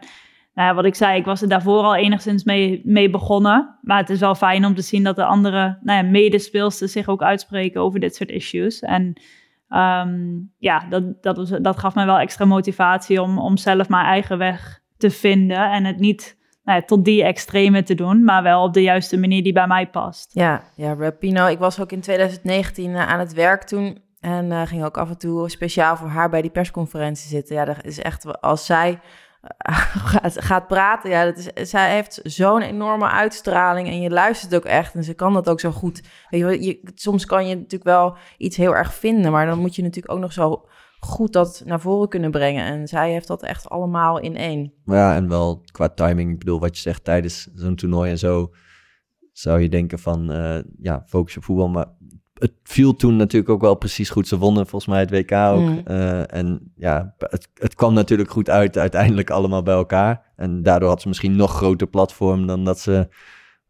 nou 0.53 0.67
ja, 0.67 0.73
wat 0.73 0.85
ik 0.85 0.95
zei, 0.95 1.19
ik 1.19 1.25
was 1.25 1.41
er 1.41 1.49
daarvoor 1.49 1.83
al 1.83 1.95
enigszins 1.95 2.43
mee, 2.43 2.81
mee 2.85 3.09
begonnen. 3.09 3.77
Maar 3.81 3.97
het 3.97 4.09
is 4.09 4.19
wel 4.19 4.35
fijn 4.35 4.65
om 4.65 4.75
te 4.75 4.81
zien 4.81 5.03
dat 5.03 5.15
de 5.15 5.25
andere 5.25 5.77
nou 5.81 6.05
ja, 6.05 6.69
zich 6.69 7.07
ook 7.07 7.21
uitspreken 7.21 7.81
over 7.81 7.99
dit 7.99 8.15
soort 8.15 8.29
issues. 8.29 8.79
En 8.79 9.21
ehm, 9.69 10.39
ja, 10.57 10.85
dat, 10.89 11.23
dat, 11.23 11.37
was, 11.37 11.49
dat 11.49 11.79
gaf 11.79 11.95
me 11.95 12.05
wel 12.05 12.19
extra 12.19 12.45
motivatie 12.45 13.21
om, 13.21 13.39
om 13.39 13.57
zelf 13.57 13.89
mijn 13.89 14.05
eigen 14.05 14.37
weg 14.37 14.81
te 14.97 15.09
vinden. 15.09 15.71
En 15.71 15.85
het 15.85 15.99
niet 15.99 16.37
nou 16.63 16.79
ja, 16.79 16.85
tot 16.85 17.05
die 17.05 17.23
extreme 17.23 17.83
te 17.83 17.95
doen, 17.95 18.23
maar 18.23 18.43
wel 18.43 18.63
op 18.63 18.73
de 18.73 18.81
juiste 18.81 19.17
manier 19.17 19.43
die 19.43 19.53
bij 19.53 19.67
mij 19.67 19.89
past. 19.89 20.31
Ja, 20.33 20.63
ja, 20.75 20.95
Rapino. 20.95 21.47
Ik 21.47 21.59
was 21.59 21.79
ook 21.79 21.91
in 21.91 22.01
2019 22.01 22.95
eh, 22.95 23.07
aan 23.07 23.19
het 23.19 23.33
werk 23.33 23.63
toen. 23.63 24.01
En 24.19 24.51
eh, 24.51 24.61
ging 24.61 24.83
ook 24.83 24.97
af 24.97 25.09
en 25.09 25.17
toe 25.17 25.49
speciaal 25.49 25.97
voor 25.97 26.07
haar 26.07 26.29
bij 26.29 26.41
die 26.41 26.51
persconferentie 26.51 27.29
zitten. 27.29 27.55
Ja, 27.55 27.65
dat 27.65 27.83
is 27.83 27.99
echt, 27.99 28.41
als 28.41 28.65
zij 28.65 28.99
eh, 29.57 29.77
gaat, 30.49 30.67
praten, 30.67 31.09
ja, 31.09 31.25
dat 31.25 31.37
is, 31.37 31.69
zij 31.69 31.93
heeft 31.93 32.19
zo'n 32.23 32.61
enorme 32.61 33.09
uitstraling 33.09 33.87
en 33.87 34.01
je 34.01 34.09
luistert 34.09 34.55
ook 34.55 34.65
echt. 34.65 34.93
En 34.93 35.03
ze 35.03 35.13
kan 35.13 35.33
dat 35.33 35.49
ook 35.49 35.59
zo 35.59 35.71
goed. 35.71 36.01
Je, 36.29 36.79
soms 36.95 37.25
kan 37.25 37.47
je 37.47 37.55
natuurlijk 37.55 37.83
wel 37.83 38.15
iets 38.37 38.57
heel 38.57 38.75
erg 38.75 38.93
vinden, 38.93 39.31
maar 39.31 39.45
dan 39.45 39.59
moet 39.59 39.75
je 39.75 39.81
natuurlijk 39.81 40.13
ook 40.13 40.19
nog 40.19 40.33
zo 40.33 40.65
goed 41.05 41.33
dat 41.33 41.63
naar 41.65 41.79
voren 41.79 42.09
kunnen 42.09 42.31
brengen. 42.31 42.65
En 42.65 42.87
zij 42.87 43.11
heeft 43.11 43.27
dat 43.27 43.43
echt 43.43 43.69
allemaal 43.69 44.19
in 44.19 44.35
één. 44.35 44.73
Ja, 44.85 45.15
en 45.15 45.27
wel 45.27 45.61
qua 45.71 45.89
timing, 45.89 46.31
ik 46.31 46.39
bedoel 46.39 46.59
wat 46.59 46.75
je 46.75 46.81
zegt 46.81 47.03
tijdens 47.03 47.49
zo'n 47.53 47.75
toernooi 47.75 48.11
en 48.11 48.17
zo, 48.17 48.51
zou 49.31 49.59
je 49.59 49.69
denken 49.69 49.99
van, 49.99 50.31
eh, 50.31 50.59
ja, 50.81 51.03
focus 51.07 51.37
op 51.37 51.43
voetbal. 51.43 51.69
Maar 51.69 51.87
het 52.33 52.53
viel 52.63 52.95
toen 52.95 53.15
natuurlijk 53.15 53.51
ook 53.51 53.61
wel 53.61 53.75
precies 53.75 54.09
goed. 54.09 54.27
Ze 54.27 54.37
wonnen 54.37 54.67
volgens 54.67 54.91
mij 54.91 54.99
het 54.99 55.09
WK 55.09 55.31
ook. 55.31 55.59
Mm. 55.59 55.81
Eh, 55.85 56.33
en 56.33 56.73
ja, 56.75 57.15
het, 57.17 57.47
het 57.53 57.75
kwam 57.75 57.93
natuurlijk 57.93 58.31
goed 58.31 58.49
uit 58.49 58.77
uiteindelijk 58.77 59.29
allemaal 59.29 59.63
bij 59.63 59.75
elkaar. 59.75 60.33
En 60.35 60.63
daardoor 60.63 60.89
had 60.89 61.01
ze 61.01 61.07
misschien 61.07 61.35
nog 61.35 61.51
groter 61.55 61.87
platform 61.87 62.47
dan 62.47 62.63
dat 62.63 62.79
ze 62.79 63.07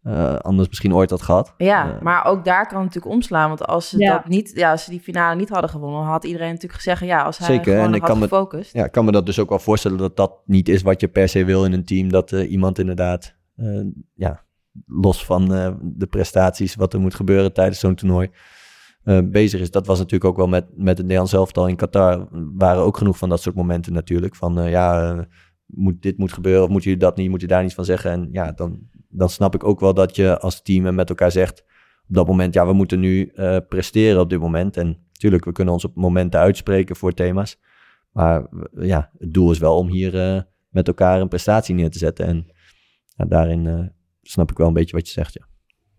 eh, 0.03 0.35
anders 0.35 0.67
misschien 0.67 0.93
ooit 0.93 1.09
had 1.09 1.21
gehad. 1.21 1.53
Ja, 1.57 1.93
Eh, 1.95 2.01
maar 2.01 2.25
ook 2.25 2.45
daar 2.45 2.67
kan 2.67 2.75
het 2.77 2.85
natuurlijk 2.85 3.13
omslaan. 3.13 3.47
Want 3.47 3.65
als 3.67 3.89
ze, 3.89 3.97
Ja. 3.99 4.11
dat 4.13 4.27
niet, 4.27 4.51
ja, 4.55 4.71
als 4.71 4.83
ze 4.83 4.89
die 4.89 4.99
finale 4.99 5.35
niet 5.35 5.49
hadden 5.49 5.69
gewonnen, 5.69 6.01
had 6.03 6.23
iedereen 6.23 6.47
natuurlijk 6.47 6.73
gezegd... 6.73 7.01
ja, 7.03 7.21
als 7.23 7.37
hij 7.37 7.47
Zeker, 7.47 7.71
gewoon 7.73 7.87
en 7.87 7.93
ik 7.93 7.99
had 8.01 8.09
kan 8.09 8.19
me- 8.19 8.27
gefocust. 8.27 8.73
Ja, 8.73 8.85
ik 8.85 8.91
kan 8.91 9.05
me 9.05 9.11
dat 9.11 9.25
dus 9.25 9.39
ook 9.39 9.49
wel 9.49 9.59
voorstellen 9.59 9.97
dat 9.97 10.15
dat 10.17 10.41
niet 10.45 10.69
is 10.69 10.81
wat 10.81 11.01
je 11.01 11.07
per 11.07 11.29
se 11.29 11.45
wil 11.45 11.65
in 11.65 11.73
een 11.73 11.85
team. 11.85 12.09
Dat 12.09 12.31
eh, 12.31 12.51
iemand 12.51 12.79
inderdaad, 12.79 13.35
eh, 13.55 13.65
ja, 14.13 14.43
los 14.85 15.25
van 15.25 15.53
eh, 15.53 15.73
de 15.81 16.07
prestaties, 16.07 16.75
wat 16.75 16.93
er 16.93 16.99
moet 16.99 17.15
gebeuren 17.15 17.53
tijdens 17.53 17.79
zo'n 17.79 17.95
toernooi, 17.95 18.29
eh, 19.03 19.19
bezig 19.25 19.61
is. 19.61 19.71
Dat 19.71 19.87
was 19.87 19.97
natuurlijk 19.97 20.25
ook 20.31 20.37
wel 20.37 20.47
met, 20.47 20.65
met 20.75 20.87
het 20.97 21.01
Nederlands 21.01 21.33
elftal 21.33 21.67
in 21.67 21.75
Qatar. 21.75 22.27
waren 22.55 22.83
ook 22.83 22.97
genoeg 22.97 23.17
van 23.17 23.29
dat 23.29 23.41
soort 23.41 23.55
momenten 23.55 23.93
natuurlijk. 23.93 24.35
Van 24.35 24.59
eh, 24.59 24.69
ja, 24.69 25.15
moet, 25.65 26.01
dit 26.01 26.17
moet 26.17 26.33
gebeuren 26.33 26.63
of 26.63 26.69
moet 26.69 26.83
je 26.83 26.97
dat 26.97 27.15
niet, 27.15 27.29
moet 27.29 27.41
je 27.41 27.47
daar 27.47 27.61
niets 27.61 27.73
van 27.75 27.85
zeggen. 27.85 28.11
En 28.11 28.29
ja, 28.31 28.51
dan, 28.51 28.79
dan 29.11 29.29
snap 29.29 29.55
ik 29.55 29.63
ook 29.63 29.79
wel 29.79 29.93
dat 29.93 30.15
je 30.15 30.39
als 30.39 30.61
team 30.61 30.85
en 30.85 30.95
met 30.95 31.09
elkaar 31.09 31.31
zegt 31.31 31.63
op 32.07 32.17
dat 32.17 32.27
moment, 32.27 32.53
ja, 32.53 32.65
we 32.65 32.73
moeten 32.73 32.99
nu 32.99 33.25
eh, 33.35 33.57
presteren 33.69 34.21
op 34.21 34.29
dit 34.29 34.39
moment. 34.39 34.77
En 34.77 35.05
natuurlijk, 35.11 35.45
we 35.45 35.51
kunnen 35.51 35.73
ons 35.73 35.85
op 35.85 35.95
momenten 35.95 36.39
uitspreken 36.39 36.95
voor 36.95 37.13
thema's. 37.13 37.59
Maar 38.11 38.47
w- 38.49 38.83
ja, 38.83 39.11
het 39.17 39.33
doel 39.33 39.51
is 39.51 39.59
wel 39.59 39.77
om 39.77 39.87
hier 39.87 40.19
eh, 40.19 40.41
met 40.69 40.87
elkaar 40.87 41.21
een 41.21 41.27
prestatie 41.27 41.75
neer 41.75 41.89
te 41.89 41.97
zetten. 41.97 42.25
En 42.25 42.51
ja, 43.05 43.25
daarin 43.25 43.67
eh, 43.67 43.79
snap 44.21 44.51
ik 44.51 44.57
wel 44.57 44.67
een 44.67 44.73
beetje 44.73 44.95
wat 44.95 45.07
je 45.07 45.13
zegt, 45.13 45.33
ja. 45.33 45.45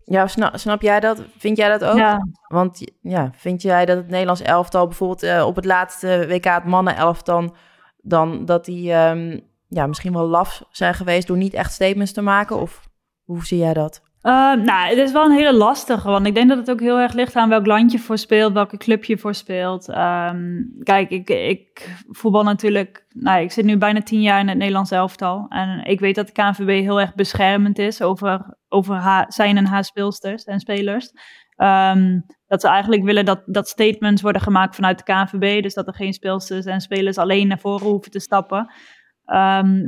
Ja, 0.05 0.27
snap, 0.27 0.57
snap 0.57 0.81
jij 0.81 0.99
dat? 0.99 1.23
Vind 1.37 1.57
jij 1.57 1.69
dat 1.69 1.83
ook? 1.83 1.97
Ja, 1.97 2.19
Want 2.47 2.81
ja, 3.01 3.31
vind 3.35 3.61
jij 3.61 3.85
dat 3.85 3.97
het 3.97 4.09
Nederlands 4.09 4.41
elftal 4.41 4.87
bijvoorbeeld 4.87 5.23
eh, 5.23 5.45
op 5.45 5.55
het 5.55 5.65
laatste 5.65 6.25
WK, 6.27 6.43
het 6.45 6.65
mannen-elftal, 6.65 7.55
dan 7.97 8.45
dat 8.45 8.65
die 8.65 8.91
ehm, 8.91 9.39
ja, 9.67 9.87
misschien 9.87 10.13
wel 10.13 10.27
laf 10.27 10.63
zijn 10.69 10.93
geweest 10.93 11.27
door 11.27 11.37
niet 11.37 11.53
echt 11.53 11.73
statements 11.73 12.11
te 12.11 12.21
maken? 12.21 12.59
Of 12.59 12.87
hoe 13.23 13.45
zie 13.45 13.57
jij 13.57 13.73
dat? 13.73 14.01
Uh, 14.23 14.53
nou, 14.53 14.89
het 14.89 14.97
is 14.97 15.11
wel 15.11 15.25
een 15.25 15.37
hele 15.37 15.53
lastige, 15.53 16.09
want 16.09 16.25
ik 16.25 16.35
denk 16.35 16.49
dat 16.49 16.57
het 16.57 16.71
ook 16.71 16.79
heel 16.79 16.99
erg 16.99 17.13
ligt 17.13 17.35
aan 17.35 17.49
welk 17.49 17.65
land 17.65 17.91
je 17.91 17.99
voor 17.99 18.17
speelt, 18.17 18.53
welke 18.53 18.77
club 18.77 19.03
je 19.03 19.17
voor 19.17 19.33
speelt. 19.33 19.89
Ehm, 19.89 20.61
kijk, 20.83 21.09
ik, 21.09 21.29
ik 21.29 21.95
voetbal 22.09 22.43
natuurlijk, 22.43 23.05
nou, 23.09 23.41
ik 23.41 23.51
zit 23.51 23.65
nu 23.65 23.77
bijna 23.77 24.01
tien 24.01 24.21
jaar 24.21 24.39
in 24.39 24.47
het 24.47 24.57
Nederlands 24.57 24.91
elftal 24.91 25.45
en 25.49 25.83
ik 25.85 25.99
weet 25.99 26.15
dat 26.15 26.27
de 26.27 26.33
KNVB 26.33 26.81
heel 26.81 26.99
erg 26.99 27.15
beschermend 27.15 27.79
is 27.79 28.01
over, 28.01 28.57
over 28.69 29.25
zijn 29.27 29.57
en 29.57 29.65
haar 29.65 29.83
speelsters 29.83 30.43
en 30.43 30.59
spelers. 30.59 31.11
Ehm, 31.55 32.19
dat 32.47 32.61
ze 32.61 32.67
eigenlijk 32.67 33.03
willen 33.03 33.25
dat, 33.25 33.41
dat 33.45 33.67
statements 33.67 34.21
worden 34.21 34.41
gemaakt 34.41 34.75
vanuit 34.75 34.97
de 34.97 35.03
KNVB, 35.03 35.61
dus 35.61 35.73
dat 35.73 35.87
er 35.87 35.95
geen 35.95 36.13
speelsters 36.13 36.65
en 36.65 36.81
spelers 36.81 37.17
alleen 37.17 37.47
naar 37.47 37.59
voren 37.59 37.87
hoeven 37.87 38.11
te 38.11 38.19
stappen. 38.19 38.71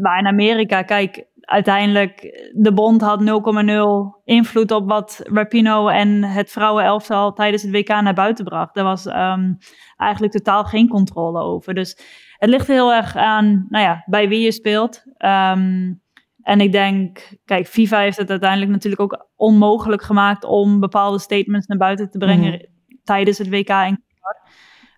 Maar 0.01 0.19
in 0.19 0.27
Amerika, 0.27 0.81
kijk, 0.81 1.25
uiteindelijk, 1.45 2.21
de 2.53 2.73
bond 2.73 3.01
had 3.01 3.21
0,0 3.21 4.23
invloed 4.23 4.71
op 4.71 4.87
wat 4.87 5.19
Rapino 5.23 5.87
en 5.87 6.23
het 6.23 6.51
vrouwenelftal 6.51 7.33
tijdens 7.33 7.61
het 7.61 7.71
WK 7.71 7.87
naar 7.87 8.13
buiten 8.13 8.45
bracht. 8.45 8.73
Daar 8.73 8.83
was 8.83 9.05
um, 9.05 9.57
eigenlijk 9.97 10.33
totaal 10.33 10.63
geen 10.63 10.87
controle 10.87 11.39
over. 11.39 11.73
Dus 11.73 11.97
het 12.37 12.49
ligt 12.49 12.67
heel 12.67 12.93
erg 12.93 13.15
aan, 13.15 13.65
nou 13.69 13.83
ja, 13.83 14.03
bij 14.05 14.27
wie 14.27 14.41
je 14.41 14.51
speelt. 14.51 15.03
Um, 15.17 16.03
en 16.41 16.61
ik 16.61 16.71
denk, 16.71 17.37
kijk, 17.45 17.67
FIFA 17.67 17.99
heeft 17.99 18.17
het 18.17 18.29
uiteindelijk 18.29 18.71
natuurlijk 18.71 19.01
ook 19.01 19.27
onmogelijk 19.35 20.01
gemaakt 20.01 20.43
om 20.43 20.79
bepaalde 20.79 21.19
statements 21.19 21.67
naar 21.67 21.77
buiten 21.77 22.09
te 22.09 22.17
brengen 22.17 22.51
mm 22.51 22.59
-hmm. 22.59 22.99
tijdens 23.03 23.37
het 23.37 23.49
WK 23.49 23.69
in 23.69 24.03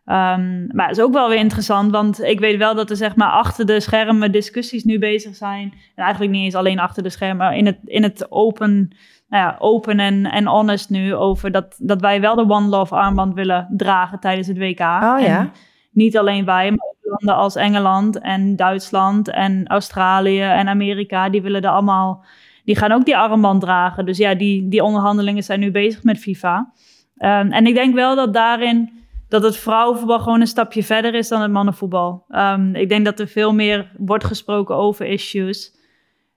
Um, 0.09 0.67
maar 0.71 0.87
het 0.87 0.97
is 0.97 1.03
ook 1.03 1.13
wel 1.13 1.29
weer 1.29 1.37
interessant, 1.37 1.91
want 1.91 2.23
ik 2.23 2.39
weet 2.39 2.57
wel 2.57 2.75
dat 2.75 2.89
er 2.89 2.95
zeg 2.95 3.15
maar 3.15 3.29
achter 3.29 3.65
de 3.65 3.79
schermen 3.79 4.31
discussies 4.31 4.83
nu 4.83 4.99
bezig 4.99 5.35
zijn. 5.35 5.73
En 5.95 6.03
eigenlijk 6.03 6.31
niet 6.31 6.43
eens 6.43 6.55
alleen 6.55 6.79
achter 6.79 7.03
de 7.03 7.09
schermen, 7.09 7.37
maar 7.37 7.55
in 7.55 7.65
het, 7.65 7.77
in 7.85 8.03
het 8.03 8.31
open, 8.31 8.95
nou 9.29 9.43
ja, 9.43 9.55
open 9.59 9.99
en, 9.99 10.25
en 10.25 10.45
honest 10.45 10.89
nu 10.89 11.15
over 11.15 11.51
dat, 11.51 11.75
dat 11.79 12.01
wij 12.01 12.21
wel 12.21 12.35
de 12.35 12.49
One 12.49 12.67
Love 12.67 12.95
armband 12.95 13.33
willen 13.33 13.67
dragen 13.77 14.19
tijdens 14.19 14.47
het 14.47 14.57
WK. 14.57 14.79
Oh 14.79 15.15
ja. 15.19 15.19
En 15.19 15.51
niet 15.91 16.17
alleen 16.17 16.45
wij, 16.45 16.69
maar 16.69 16.87
ook 16.87 17.11
landen 17.19 17.35
als 17.35 17.55
Engeland 17.55 18.19
en 18.19 18.55
Duitsland 18.55 19.29
en 19.29 19.67
Australië 19.67 20.41
en 20.41 20.67
Amerika, 20.67 21.29
die 21.29 21.41
willen 21.41 21.61
er 21.61 21.69
allemaal, 21.69 22.25
die 22.63 22.75
gaan 22.75 22.91
ook 22.91 23.05
die 23.05 23.17
armband 23.17 23.61
dragen. 23.61 24.05
Dus 24.05 24.17
ja, 24.17 24.35
die, 24.35 24.67
die 24.67 24.83
onderhandelingen 24.83 25.43
zijn 25.43 25.59
nu 25.59 25.71
bezig 25.71 26.03
met 26.03 26.19
FIFA. 26.19 26.71
Um, 27.17 27.51
en 27.51 27.65
ik 27.65 27.73
denk 27.75 27.95
wel 27.95 28.15
dat 28.15 28.33
daarin 28.33 29.05
dat 29.29 29.43
het 29.43 29.57
vrouwenvoetbal 29.57 30.19
gewoon 30.19 30.41
een 30.41 30.47
stapje 30.47 30.83
verder 30.83 31.13
is 31.13 31.27
dan 31.27 31.41
het 31.41 31.51
mannenvoetbal. 31.51 32.25
Um, 32.29 32.75
ik 32.75 32.89
denk 32.89 33.05
dat 33.05 33.19
er 33.19 33.27
veel 33.27 33.53
meer 33.53 33.91
wordt 33.97 34.23
gesproken 34.23 34.75
over 34.75 35.05
issues. 35.05 35.75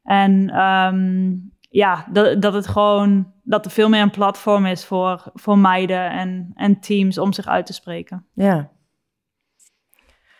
En 0.02 0.60
um, 0.60 1.52
ja, 1.60 2.06
dat, 2.12 2.42
dat 2.42 2.54
het 2.54 2.66
gewoon 2.66 3.32
dat 3.42 3.64
er 3.64 3.70
veel 3.70 3.88
meer 3.88 4.02
een 4.02 4.10
platform 4.10 4.66
is 4.66 4.84
voor, 4.84 5.30
voor 5.34 5.58
meiden 5.58 6.10
en, 6.10 6.50
en 6.54 6.80
teams 6.80 7.18
om 7.18 7.32
zich 7.32 7.46
uit 7.46 7.66
te 7.66 7.72
spreken. 7.72 8.26
Ja. 8.34 8.70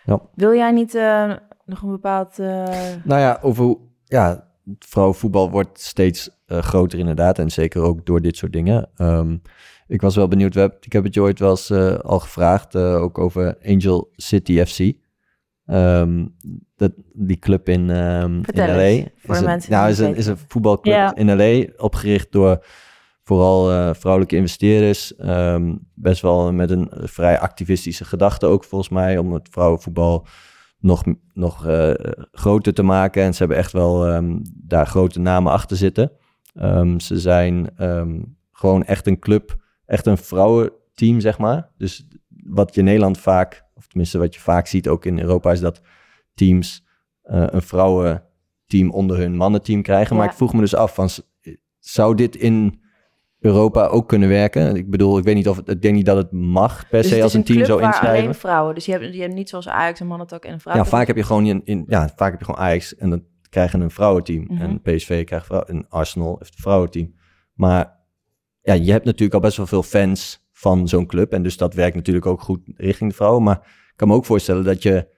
ja. 0.04 0.20
Wil 0.34 0.54
jij 0.54 0.72
niet 0.72 0.94
uh, 0.94 1.32
nog 1.64 1.82
een 1.82 1.90
bepaald. 1.90 2.38
Uh... 2.38 2.64
Nou 3.04 3.20
ja, 3.20 3.38
over 3.42 3.76
ja, 4.04 4.48
vrouwenvoetbal 4.78 5.50
wordt 5.50 5.80
steeds 5.80 6.30
eh, 6.46 6.58
groter 6.58 6.98
inderdaad. 6.98 7.38
En 7.38 7.50
zeker 7.50 7.82
ook 7.82 8.06
door 8.06 8.20
dit 8.20 8.36
soort 8.36 8.52
dingen. 8.52 8.90
Ehm, 8.96 9.36
ik 9.90 10.00
was 10.00 10.16
wel 10.16 10.28
benieuwd. 10.28 10.54
We 10.54 10.76
ik 10.80 10.92
heb 10.92 11.04
het 11.04 11.14
je 11.14 11.20
ooit 11.20 11.38
wel 11.38 11.50
eens 11.50 11.70
eh, 11.70 11.94
al 11.94 12.20
gevraagd. 12.20 12.74
eh, 12.74 13.02
ook 13.02 13.18
over 13.18 13.58
Angel 13.66 14.10
City 14.16 14.64
FC. 14.64 14.92
Ehm, 15.66 16.26
dat, 16.76 16.92
die 17.12 17.38
club 17.38 17.68
in, 17.68 17.88
Vertel 18.42 18.68
in 18.68 18.74
LA. 18.74 18.82
eens, 18.82 19.08
voor 19.16 19.34
is 19.34 19.40
die 19.40 19.70
nou, 19.70 19.82
het 19.82 19.92
is 19.92 19.98
een, 19.98 20.06
niet 20.06 20.16
is 20.16 20.26
een 20.26 20.38
voetbalclub 20.48 21.12
in 21.14 21.36
LA. 21.36 21.66
Opgericht 21.76 22.32
door 22.32 22.64
vooral 23.22 23.70
eh, 23.70 23.90
vrouwelijke 23.94 24.36
investeerders. 24.36 25.16
Ehm, 25.16 25.74
best 25.94 26.22
wel 26.22 26.52
met 26.52 26.70
een 26.70 26.90
vrij 26.92 27.38
activistische 27.38 28.04
gedachte 28.04 28.46
ook 28.46 28.64
volgens 28.64 28.90
mij. 28.90 29.18
Om 29.18 29.32
het 29.32 29.48
vrouwenvoetbal 29.50 30.26
nog, 30.78 31.04
nog 31.32 31.66
groter 32.32 32.74
te 32.74 32.82
maken. 32.82 33.22
En 33.22 33.32
ze 33.32 33.38
hebben 33.38 33.56
echt 33.56 33.72
wel 33.72 34.22
daar 34.54 34.86
grote 34.86 35.20
namen 35.20 35.52
achter 35.52 35.76
zitten. 35.76 36.12
Ze 36.96 37.20
zijn 37.20 37.68
gewoon 38.52 38.84
echt 38.84 39.06
een 39.06 39.18
club, 39.18 39.58
echt 39.90 40.06
een 40.06 40.18
vrouwenteam, 40.18 41.20
zeg 41.20 41.38
maar. 41.38 41.68
Dus 41.76 42.06
wat 42.44 42.74
je 42.74 42.80
in 42.80 42.86
Nederland 42.86 43.18
vaak, 43.18 43.64
of 43.74 43.86
tenminste 43.86 44.18
wat 44.18 44.34
je 44.34 44.40
vaak 44.40 44.66
ziet 44.66 44.88
ook 44.88 45.04
in 45.04 45.18
Europa, 45.18 45.52
is 45.52 45.60
dat 45.60 45.80
teams 46.34 46.86
eh, 47.22 47.46
een 47.46 47.62
vrouwenteam 47.62 48.90
onder 48.90 49.18
hun 49.18 49.36
mannenteam 49.36 49.82
krijgen. 49.82 50.16
Maar 50.16 50.26
ik 50.26 50.32
vroeg 50.32 50.52
me 50.52 50.60
dus 50.60 50.74
af, 50.74 50.94
van, 50.94 51.08
zou 51.78 52.14
dit 52.14 52.36
in 52.36 52.80
Europa 53.38 53.86
ook 53.86 54.08
kunnen 54.08 54.28
werken? 54.28 54.76
Ik 54.76 54.90
bedoel, 54.90 55.18
ik 55.18 55.24
weet 55.24 55.34
niet 55.34 55.48
of 55.48 55.56
het, 55.56 55.68
ik 55.68 55.82
denk 55.82 55.94
niet 55.94 56.06
dat 56.06 56.16
het 56.16 56.32
mag 56.32 56.88
per 56.88 57.02
Dus 57.02 57.10
se 57.10 57.22
als 57.22 57.34
een 57.34 57.44
team 57.44 57.64
zo 57.64 57.78
inschrijven. 57.78 58.20
alleen 58.20 58.34
vrouwen. 58.34 58.74
Dus 58.74 58.86
je 58.86 58.92
hebt, 58.92 59.14
je 59.14 59.20
hebt 59.20 59.34
niet 59.34 59.48
zoals 59.48 59.68
Ajax 59.68 60.00
een 60.00 60.06
mannentak 60.06 60.44
en 60.44 60.52
een 60.52 60.60
vrouw. 60.60 60.74
Ja, 60.74 60.84
vaak 60.84 61.06
heb 61.06 61.16
je 61.16 61.22
gewoon 61.22 61.46
in, 61.46 61.60
in, 61.64 61.84
ja, 61.86 62.08
vaak 62.16 62.30
heb 62.30 62.38
je 62.38 62.44
gewoon 62.44 62.60
Ajax 62.60 62.96
en 62.96 63.10
dan 63.10 63.24
krijgen 63.48 63.80
een 63.80 63.90
vrouwenteam. 63.90 64.44
Mhm. 64.48 64.62
En 64.62 64.80
PSV 64.80 65.24
krijgt 65.24 65.46
vrouw, 65.46 65.62
en 65.62 65.86
Arsenal 65.88 66.36
heeft 66.38 66.54
een 66.54 66.62
vrouwenteam. 66.62 67.14
Maar 67.54 67.99
ja, 68.74 68.84
je 68.84 68.92
hebt 68.92 69.04
natuurlijk 69.04 69.34
al 69.34 69.40
best 69.40 69.56
wel 69.56 69.66
veel 69.66 69.82
fans 69.82 70.48
van 70.52 70.88
zo'n 70.88 71.06
club. 71.06 71.32
En 71.32 71.42
dus 71.42 71.56
dat 71.56 71.74
werkt 71.74 71.96
natuurlijk 71.96 72.26
ook 72.26 72.40
goed 72.40 72.60
richting 72.76 73.10
de 73.10 73.16
vrouwen. 73.16 73.42
Maar 73.42 73.56
ik 73.56 73.92
kan 73.96 74.08
me 74.08 74.14
ook 74.14 74.24
voorstellen 74.24 74.64
dat 74.64 74.82
je, 74.82 75.08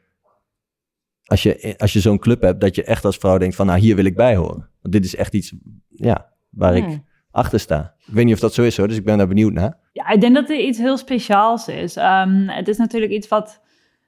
als 1.25 1.43
je, 1.43 1.75
als 1.79 1.93
je 1.93 2.01
zo'n 2.01 2.19
club 2.19 2.43
hebt, 2.43 2.61
dat 2.61 2.75
je 2.75 2.85
echt 2.85 3.05
als 3.05 3.17
vrouw 3.17 3.39
denkt 3.39 3.55
van, 3.55 3.67
nou, 3.67 3.79
hier 3.79 3.97
wil 3.97 4.05
ik 4.05 4.17
bij 4.17 4.37
horen. 4.37 4.69
Want 4.81 4.95
dit 4.95 5.05
is 5.05 5.17
echt 5.17 5.35
iets, 5.35 5.55
ja, 5.89 6.33
waar 6.51 6.77
ik 6.77 6.85
Hmm. 6.85 7.05
achter 7.31 7.61
sta. 7.61 7.95
Ik 8.07 8.15
weet 8.15 8.25
niet 8.25 8.35
of 8.35 8.41
dat 8.41 8.55
zo 8.55 8.63
is 8.63 8.77
hoor, 8.77 8.89
dus 8.89 8.97
ik 8.97 9.05
ben 9.05 9.19
daar 9.19 9.29
benieuwd 9.29 9.53
naar. 9.53 9.79
Ja, 9.93 10.09
ik 10.09 10.21
denk 10.21 10.35
dat 10.35 10.51
er 10.51 10.61
iets 10.61 10.79
heel 10.79 10.97
speciaals 10.97 11.69
is. 11.69 11.97
Ehm, 11.97 12.49
het 12.49 12.69
is 12.69 12.77
natuurlijk 12.77 13.13
iets 13.13 13.29
wat, 13.29 13.61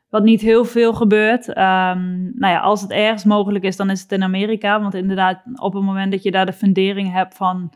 wat 0.09 0.23
niet 0.23 0.41
heel 0.41 0.65
veel 0.65 0.95
gebeurt. 0.95 1.49
Ehm, 1.49 2.23
nou 2.23 2.53
ja, 2.53 2.61
als 2.61 2.81
het 2.81 2.91
ergens 2.91 3.25
mogelijk 3.25 3.65
is, 3.65 3.77
dan 3.77 3.91
is 3.91 4.01
het 4.03 4.13
in 4.13 4.23
Amerika. 4.23 4.81
Want 4.81 4.95
inderdaad, 4.95 5.43
op 5.55 5.75
het 5.75 5.83
moment 5.83 6.13
dat 6.13 6.23
je 6.23 6.31
daar 6.31 6.47
de 6.47 6.53
fundering 6.53 7.13
hebt 7.13 7.37
van, 7.37 7.73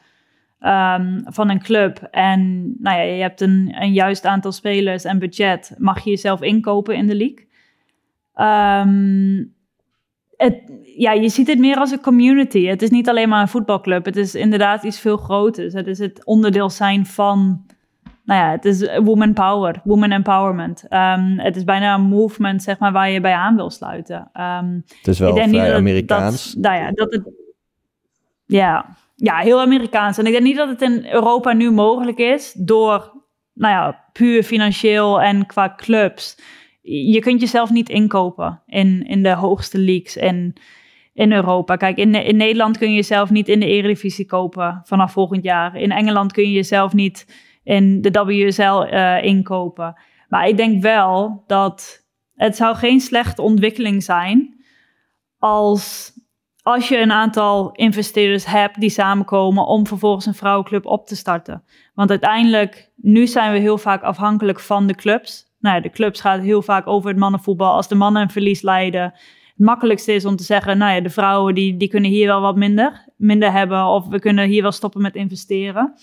ehm, 0.61 1.21
van 1.25 1.51
een 1.51 1.63
club... 1.63 2.09
en 2.11 2.61
nou 2.79 2.97
ja, 2.97 3.03
je 3.03 3.23
hebt 3.23 3.41
een, 3.41 3.75
een 3.79 3.93
juist 3.93 4.25
aantal 4.25 4.53
spelers 4.53 5.05
en 5.05 5.19
budget... 5.19 5.75
mag 5.79 6.05
je 6.05 6.11
jezelf 6.11 6.43
inkopen 6.43 6.97
in 6.97 7.07
de 7.07 7.15
league. 7.15 7.49
Ehm, 8.35 9.45
het, 10.37 10.63
ja, 10.97 11.13
je 11.13 11.29
ziet 11.29 11.47
het 11.47 11.59
meer 11.59 11.77
als 11.77 11.91
een 11.91 12.01
community. 12.01 12.67
Het 12.67 12.83
is 12.83 12.91
niet 12.91 13.09
alleen 13.09 13.29
maar 13.29 13.41
een 13.41 13.49
voetbalclub. 13.49 14.05
Het 14.05 14.17
is 14.17 14.35
inderdaad 14.35 14.85
iets 14.85 15.01
veel 15.01 15.17
groters. 15.17 15.73
Het 15.73 15.87
is 15.87 15.99
het 15.99 16.25
onderdeel 16.25 16.71
zijn 16.71 17.07
van... 17.07 17.67
Nou 18.25 18.41
ja, 18.41 18.51
het 18.51 18.65
is 18.65 18.99
woman 19.03 19.33
power, 19.33 19.81
woman 19.85 20.11
empowerment. 20.11 20.85
Ehm, 20.89 21.39
het 21.39 21.57
is 21.57 21.65
bijna 21.65 21.95
een 21.95 22.03
movement, 22.03 22.63
zeg 22.63 22.79
maar, 22.79 22.93
waar 22.93 23.11
je 23.11 23.21
bij 23.21 23.33
aan 23.33 23.57
wil 23.57 23.71
sluiten. 23.71 24.29
Het 24.33 25.07
is 25.07 25.19
wel 25.19 25.37
vrij 25.37 25.75
Amerikaans. 25.75 26.53
Dat, 26.53 26.63
nou 26.63 26.85
ja, 26.85 26.91
dat 26.91 27.13
het, 27.13 27.31
ja, 28.47 28.97
ja, 29.21 29.37
heel 29.37 29.61
Amerikaans. 29.61 30.19
En 30.19 30.27
ik 30.27 30.33
denk 30.33 30.45
niet 30.45 30.57
dat 30.57 30.69
het 30.69 30.83
in 30.83 31.07
Europa 31.07 31.53
nu 31.53 31.71
mogelijk 31.71 32.19
is 32.19 32.53
door, 32.53 33.13
nou 33.53 33.75
ja, 33.75 34.05
puur 34.13 34.43
financieel 34.43 35.21
en 35.21 35.47
qua 35.47 35.75
clubs. 35.77 36.39
Je 36.81 37.21
kunt 37.21 37.41
jezelf 37.41 37.71
niet 37.71 37.89
inkopen 37.89 38.63
in, 38.67 39.07
in 39.07 39.23
de 39.23 39.35
hoogste 39.35 39.79
leagues 39.79 40.17
in, 40.17 40.57
in 41.13 41.33
Europa. 41.33 41.77
Kijk, 41.77 41.97
in, 41.97 42.15
in 42.15 42.37
Nederland 42.37 42.79
kun 42.79 42.89
je 42.89 42.95
jezelf 42.95 43.31
niet 43.31 43.49
in 43.49 43.61
de 43.61 43.67
Eredivisie 43.67 44.27
kopen 44.27 44.81
vanaf 44.85 45.13
volgend 45.13 45.45
jaar. 45.45 45.77
In 45.77 45.91
Engeland 45.91 46.33
kun 46.33 46.45
je 46.45 46.53
jezelf 46.53 46.93
niet 46.93 47.27
in 47.63 48.01
de 48.01 48.11
WSL 48.11 48.83
eh, 48.83 49.25
inkopen. 49.25 50.01
Maar 50.29 50.49
ik 50.49 50.57
denk 50.57 50.83
wel 50.83 51.45
dat 51.47 52.07
het 52.35 52.57
zou 52.57 52.77
geen 52.77 53.01
slechte 53.01 53.43
ontwikkeling 53.43 54.03
zijn 54.03 54.65
als, 55.39 56.13
als 56.69 56.89
je 56.89 56.99
een 56.99 57.13
aantal 57.13 57.73
investeerders 57.73 58.47
hebt 58.47 58.81
die 58.81 58.91
samenkomen 58.91 59.67
om 59.67 59.87
vervolgens 59.87 60.27
een 60.27 60.35
vrouwenclub 60.35 60.87
op 60.87 61.07
te 61.07 61.17
starten. 61.17 61.63
Want 61.95 62.11
uiteindelijk, 62.11 62.91
nu 62.97 63.27
zijn 63.27 63.53
we 63.53 63.59
heel 63.59 63.79
vaak 63.79 64.03
afhankelijk 64.03 64.61
van 64.61 64.87
de 64.87 64.95
clubs. 64.95 65.45
Nou, 65.61 65.81
de 65.81 65.91
clubs 65.91 66.21
gaat 66.21 66.41
heel 66.41 66.63
vaak 66.63 66.87
over 66.87 67.09
het 67.09 67.19
mannenvoetbal. 67.19 67.73
Als 67.73 67.89
de 67.89 67.95
mannen 67.95 68.23
een 68.23 68.31
verlies 68.31 68.63
lijden, 68.63 69.03
het 69.03 69.67
makkelijkste 69.67 70.13
is 70.13 70.25
om 70.25 70.37
te 70.37 70.43
zeggen, 70.43 70.79
nou 70.79 70.95
ja, 70.95 71.01
de 71.01 71.11
vrouwen 71.11 71.55
die, 71.55 71.77
die 71.77 71.89
kunnen 71.89 72.11
hier 72.11 72.27
wel 72.27 72.41
wat 72.41 72.57
minder, 72.57 73.05
minder 73.17 73.53
hebben 73.53 73.85
of 73.85 74.09
we 74.09 74.19
kunnen 74.19 74.49
hier 74.49 74.63
wel 74.63 74.73
stoppen 74.73 75.03
met 75.03 75.15
investeren. 75.15 75.95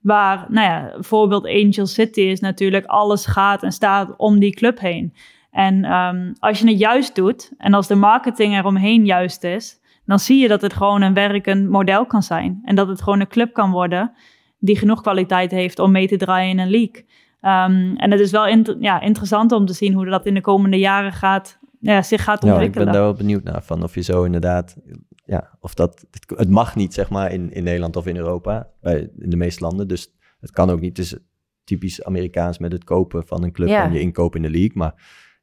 Waar, 0.00 0.46
nou 0.48 0.68
ja, 0.68 0.90
bijvoorbeeld 0.94 1.46
Angel 1.46 1.86
City 1.86 2.20
is 2.20 2.40
natuurlijk, 2.40 2.84
alles 2.86 3.26
gaat 3.26 3.62
en 3.62 3.72
staat 3.72 4.14
om 4.16 4.38
die 4.38 4.54
club 4.54 4.80
heen. 4.80 5.14
En 5.50 5.84
ehm, 5.84 6.32
als 6.38 6.58
je 6.58 6.68
het 6.68 6.78
juist 6.78 7.14
doet 7.14 7.52
en 7.58 7.74
als 7.74 7.86
de 7.86 7.94
marketing 7.94 8.56
eromheen 8.56 9.04
juist 9.04 9.44
is, 9.44 9.80
dan 10.04 10.18
zie 10.18 10.38
je 10.42 10.48
dat 10.48 10.62
het 10.62 10.72
gewoon 10.72 11.02
een 11.02 11.14
werkend 11.14 11.68
model 11.68 12.06
kan 12.06 12.22
zijn. 12.22 12.60
En 12.64 12.74
dat 12.74 12.88
het 12.88 13.02
gewoon 13.02 13.20
een 13.20 13.28
club 13.28 13.52
kan 13.52 13.70
worden 13.70 14.12
die 14.58 14.76
genoeg 14.78 15.00
kwaliteit 15.00 15.50
heeft 15.50 15.78
om 15.78 15.90
mee 15.92 16.08
te 16.08 16.16
draaien 16.16 16.50
in 16.50 16.58
een 16.58 16.70
league. 16.70 17.06
Ehm, 17.40 17.94
en 17.96 18.10
het 18.10 18.20
is 18.20 18.30
wel 18.30 18.46
ja, 18.80 19.00
interessant 19.00 19.52
om 19.52 19.66
te 19.66 19.72
zien 19.72 19.92
hoe 19.94 20.04
dat 20.06 20.26
in 20.26 20.34
de 20.34 20.40
komende 20.40 20.78
jaren 20.78 21.12
gaat, 21.12 21.58
ja, 21.80 22.02
zich 22.02 22.24
gaat 22.24 22.42
Ja, 22.42 22.48
ik 22.48 22.52
ontwikkelen. 22.54 22.84
ben 22.84 22.94
daar 22.94 23.04
wel 23.04 23.14
benieuwd 23.14 23.42
naar. 23.42 23.62
Van 23.62 23.82
of 23.82 23.94
je 23.94 24.00
zo 24.02 24.24
inderdaad. 24.24 24.76
Ja, 25.24 25.50
of 25.60 25.74
dat. 25.74 26.04
Het, 26.10 26.38
het 26.38 26.50
mag 26.50 26.76
niet, 26.76 26.94
zeg 26.94 27.10
maar, 27.10 27.32
in, 27.32 27.52
in 27.52 27.64
Nederland 27.64 27.96
of 27.96 28.06
in 28.06 28.16
Europa. 28.16 28.68
Bij, 28.80 29.10
in 29.18 29.30
de 29.30 29.36
meeste 29.36 29.64
landen. 29.64 29.88
Dus 29.88 30.14
het 30.40 30.50
kan 30.50 30.70
ook 30.70 30.80
niet. 30.80 30.96
Het 30.96 31.06
is 31.06 31.16
typisch 31.64 32.04
Amerikaans 32.04 32.58
met 32.58 32.72
het 32.72 32.84
kopen 32.84 33.26
van 33.26 33.42
een 33.44 33.52
club 33.52 33.68
Ja. 33.68 33.84
en 33.84 33.92
je 33.92 34.00
inkoop 34.00 34.36
in 34.36 34.42
de 34.42 34.50
league. 34.50 34.72
Maar 34.74 34.94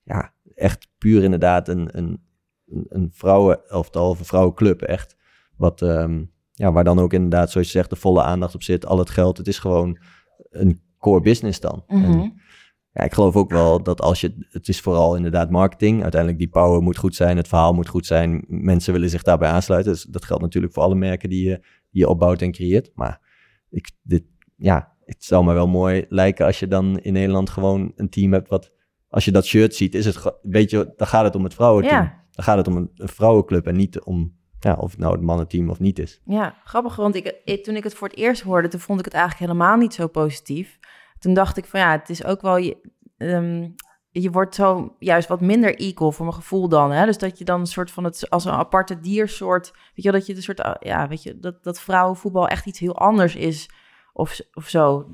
ja, 0.03 0.33
echt 0.55 0.87
puur 0.97 1.23
inderdaad 1.23 1.67
een, 1.67 1.89
een, 1.91 2.21
een- 2.71 2.85
een 2.89 3.09
vrouwenelftal 3.13 4.09
of 4.09 4.19
een 4.19 4.25
vrouwenclub. 4.25 4.81
Echt. 4.81 5.15
Wat, 5.57 5.81
ehm, 5.81 6.23
ja, 6.51 6.71
waar 6.71 6.83
dan 6.83 6.99
ook 6.99 7.13
inderdaad, 7.13 7.51
zoals 7.51 7.67
je 7.67 7.73
zegt, 7.73 7.89
de 7.89 7.95
volle 7.95 8.23
aandacht 8.23 8.55
op 8.55 8.63
zit. 8.63 8.85
Al 8.85 8.97
het 8.99 9.09
geld. 9.09 9.37
Het 9.37 9.47
is 9.47 9.59
gewoon 9.59 9.99
een 10.49 10.81
core 10.97 11.21
business 11.21 11.59
dan. 11.59 11.83
En 11.87 11.99
Mhm. 11.99 12.29
ja, 12.91 13.03
ik 13.03 13.13
geloof 13.13 13.35
ook 13.35 13.51
wel 13.51 13.83
dat 13.83 14.01
als 14.01 14.21
je, 14.21 14.47
het 14.49 14.67
is 14.67 14.81
vooral 14.81 15.15
inderdaad 15.15 15.49
marketing. 15.49 16.01
Uiteindelijk 16.01 16.39
die 16.41 16.49
power 16.49 16.81
moet 16.81 16.97
goed 16.97 17.15
zijn, 17.15 17.37
het 17.37 17.47
verhaal 17.47 17.73
moet 17.73 17.87
goed 17.87 18.05
zijn. 18.05 18.43
Mensen 18.47 18.93
willen 18.93 19.09
zich 19.09 19.23
daarbij 19.23 19.49
aansluiten. 19.49 19.91
Dus 19.91 20.03
dat 20.03 20.25
geldt 20.25 20.41
natuurlijk 20.43 20.73
voor 20.73 20.83
alle 20.83 20.95
merken 20.95 21.29
die 21.29 21.43
je, 21.49 21.55
die 21.91 22.01
je 22.01 22.09
opbouwt 22.09 22.41
en 22.41 22.51
creëert. 22.51 22.91
Maar 22.95 23.21
ik, 23.69 23.91
dit, 24.01 24.23
ja, 24.55 24.93
het 25.05 25.23
zou 25.23 25.45
me 25.45 25.53
wel 25.53 25.67
mooi 25.67 26.05
lijken 26.09 26.45
als 26.45 26.59
je 26.59 26.67
dan 26.67 26.99
in 26.99 27.13
Nederland 27.13 27.49
gewoon 27.49 27.91
een 27.95 28.09
team 28.09 28.33
hebt 28.33 28.49
wat, 28.49 28.71
als 29.09 29.25
je 29.25 29.31
dat 29.31 29.45
shirt 29.45 29.75
ziet, 29.75 29.95
is 29.95 30.05
het, 30.05 30.37
weet 30.41 30.69
je, 30.69 30.93
dan 30.97 31.07
gaat 31.07 31.23
het 31.23 31.35
om 31.35 31.43
het 31.43 31.53
vrouwenteam. 31.53 32.01
Ja. 32.03 32.23
Dan 32.39 32.47
gaat 32.47 32.57
het 32.57 32.67
om 32.67 32.75
een, 32.75 32.91
vrouwenclub 32.95 33.67
en 33.67 33.75
niet 33.75 33.99
om, 34.01 34.37
ja, 34.59 34.73
of 34.73 34.91
het 34.91 34.99
nou 34.99 35.13
het 35.13 35.21
mannenteam 35.21 35.69
of 35.69 35.79
niet 35.79 35.99
is. 35.99 36.21
Ja, 36.25 36.55
grappig, 36.63 36.95
want 36.95 37.15
ik, 37.15 37.41
ik- 37.45 37.63
toen 37.63 37.75
ik 37.75 37.83
het 37.83 37.93
voor 37.93 38.07
het 38.07 38.17
eerst 38.17 38.41
hoorde, 38.41 38.67
toen 38.67 38.79
vond 38.79 38.99
ik 38.99 39.05
het 39.05 39.13
eigenlijk 39.13 39.51
helemaal 39.51 39.77
niet 39.77 39.93
zo 39.93 40.07
positief. 40.07 40.79
Toen 41.19 41.33
dacht 41.33 41.57
ik 41.57 41.65
van 41.65 41.79
ja, 41.79 41.91
het 41.91 42.09
is 42.09 42.23
ook 42.23 42.41
wel, 42.41 42.57
je, 42.57 42.77
ehm, 43.17 43.69
je 44.11 44.29
wordt 44.31 44.55
zo 44.55 44.95
juist 44.99 45.27
wat 45.27 45.41
minder 45.41 45.75
equal 45.75 46.11
voor 46.11 46.25
mijn 46.25 46.37
gevoel 46.37 46.69
dan. 46.69 46.91
Hè? 46.91 47.05
Dus 47.05 47.17
dat 47.17 47.37
je 47.37 47.45
dan 47.45 47.59
een 47.59 47.65
soort 47.65 47.91
van 47.91 48.03
het 48.03 48.29
als 48.29 48.45
een 48.45 48.51
aparte 48.51 48.99
diersoort, 48.99 49.71
weet 49.71 49.81
je 49.93 50.11
wel, 50.11 50.19
dat 50.19 50.25
je 50.27 50.35
een 50.35 50.41
soort, 50.41 50.59
uh, 50.59 50.73
ja, 50.79 51.07
weet 51.07 51.23
je, 51.23 51.39
dat, 51.39 51.63
dat 51.63 51.79
vrouwenvoetbal 51.79 52.47
echt 52.47 52.65
iets 52.65 52.79
heel 52.79 52.97
anders 52.97 53.35
is 53.35 53.69
of, 54.13 54.39
of 54.53 54.67
zo. 54.67 55.11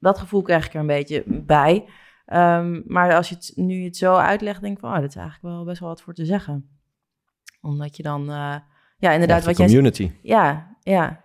Dat 0.00 0.18
gevoel 0.18 0.42
krijg 0.42 0.66
ik 0.66 0.74
er 0.74 0.80
een 0.80 0.86
beetje 0.86 1.22
bij. 1.26 1.88
Ehm, 2.28 2.80
maar 2.86 3.14
als 3.14 3.28
je 3.28 3.34
het 3.34 3.52
nu 3.54 3.84
het 3.84 3.96
zo 3.96 4.14
uitlegt, 4.14 4.60
denk 4.60 4.74
ik 4.74 4.80
van, 4.80 4.94
oh, 4.94 5.00
dat 5.00 5.08
is 5.08 5.16
eigenlijk 5.16 5.54
wel 5.54 5.64
best 5.64 5.80
wel 5.80 5.88
wat 5.88 6.02
voor 6.02 6.14
te 6.14 6.24
zeggen. 6.24 6.68
Omdat 7.60 7.96
je 7.96 8.02
dan, 8.02 8.20
uh, 8.20 8.56
ja, 8.98 9.12
inderdaad, 9.12 9.44
wat 9.44 9.56
jij 9.56 9.66
community. 9.66 10.10
ja, 10.22 10.76
ja. 10.80 11.24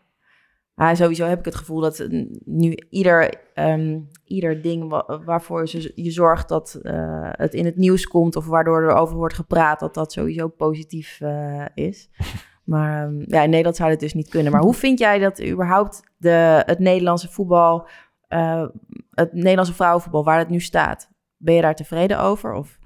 Maar 0.74 0.96
sowieso 0.96 1.26
heb 1.26 1.40
ik 1.40 1.46
het 1.46 1.56
gevoel 1.56 1.80
dat 1.80 2.08
nu 2.46 2.78
ieder, 2.90 3.34
um, 3.56 4.10
ieder 4.24 4.62
ding 4.62 4.90
wa 4.90 5.22
waarvoor 5.26 5.62
je, 5.66 5.92
je 5.96 6.12
zorgt 6.12 6.50
dat 6.50 6.80
uh, 6.84 7.30
het 7.32 7.54
in 7.54 7.66
het 7.66 7.76
nieuws 7.76 8.08
komt 8.08 8.36
of 8.36 8.46
waardoor 8.46 8.82
er 8.82 8.96
over 8.96 9.16
wordt 9.16 9.34
gepraat, 9.34 9.80
dat 9.80 9.94
dat 9.94 10.12
sowieso 10.12 10.48
positief 10.48 11.20
uh, 11.22 11.66
is. 11.74 12.10
Maar 12.64 13.08
um, 13.08 13.24
ja, 13.28 13.42
in 13.42 13.50
Nederland 13.50 13.76
zou 13.76 13.90
het 13.90 14.00
dus 14.00 14.14
niet 14.14 14.30
kunnen. 14.30 14.52
Maar 14.52 14.62
hoe 14.62 14.74
vind 14.74 15.00
jij 15.00 15.20
dat 15.20 15.44
überhaupt 15.44 16.04
de, 16.18 16.64
het 16.66 16.80
Nederlandse 16.80 17.32
voetbal, 17.32 17.88
uh, 18.34 18.66
het 19.12 19.34
Nederlandse 19.34 19.74
vrouwenvoetbal, 19.74 20.24
waar 20.24 20.40
het 20.40 20.50
nu 20.50 20.60
staat? 20.60 21.10
Ben 21.38 21.54
je 21.56 21.62
daar 21.62 21.76
tevreden 21.76 22.20
over? 22.20 22.54
Of 22.54 22.80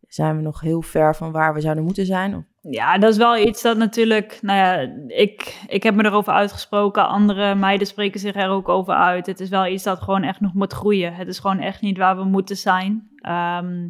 zijn 0.00 0.36
we 0.36 0.42
nog 0.42 0.60
heel 0.60 0.82
ver 0.82 1.16
van 1.16 1.32
waar 1.32 1.54
we 1.54 1.60
zouden 1.60 1.84
moeten 1.84 2.06
zijn? 2.06 2.46
Ja, 2.62 2.98
dat 2.98 3.10
is 3.10 3.16
wel 3.16 3.36
iets 3.38 3.62
dat 3.62 3.76
natuurlijk, 3.76 4.38
nou 4.42 4.58
ja, 4.58 4.94
ik, 5.16 5.64
ik 5.68 5.82
heb 5.82 5.94
me 5.94 6.04
erover 6.04 6.32
uitgesproken. 6.32 7.08
Andere 7.08 7.54
meiden 7.54 7.86
spreken 7.86 8.20
zich 8.20 8.34
er 8.34 8.48
ook 8.48 8.68
over 8.68 8.94
uit. 8.94 9.26
Het 9.26 9.40
is 9.40 9.48
wel 9.48 9.66
iets 9.66 9.82
dat 9.82 10.00
gewoon 10.00 10.22
echt 10.22 10.40
nog 10.40 10.54
moet 10.54 10.72
groeien. 10.72 11.14
Het 11.14 11.28
is 11.28 11.38
gewoon 11.38 11.58
echt 11.58 11.80
niet 11.80 11.98
waar 11.98 12.16
we 12.16 12.24
moeten 12.24 12.56
zijn. 12.56 13.10
Ehm, 13.16 13.88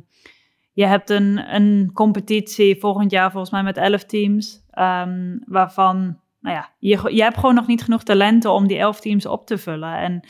je 0.73 0.87
hebt 0.87 1.11
een, 1.11 1.55
een 1.55 1.91
competitie 1.93 2.81
volgend 2.81 3.11
jaar 3.11 3.31
volgens 3.31 3.53
mij 3.53 3.63
met 3.63 3.77
elf 3.77 4.05
teams, 4.05 4.65
ehm, 4.71 5.39
waarvan, 5.45 6.19
nou 6.41 6.57
ja, 6.57 6.69
je, 6.79 7.15
je 7.15 7.23
hebt 7.23 7.39
gewoon 7.39 7.55
nog 7.55 7.67
niet 7.67 7.83
genoeg 7.83 8.03
talenten 8.03 8.53
om 8.53 8.67
die 8.67 8.79
elf 8.79 9.01
teams 9.01 9.27
op 9.27 9.47
te 9.47 9.59
vullen. 9.59 9.97
En 9.97 10.21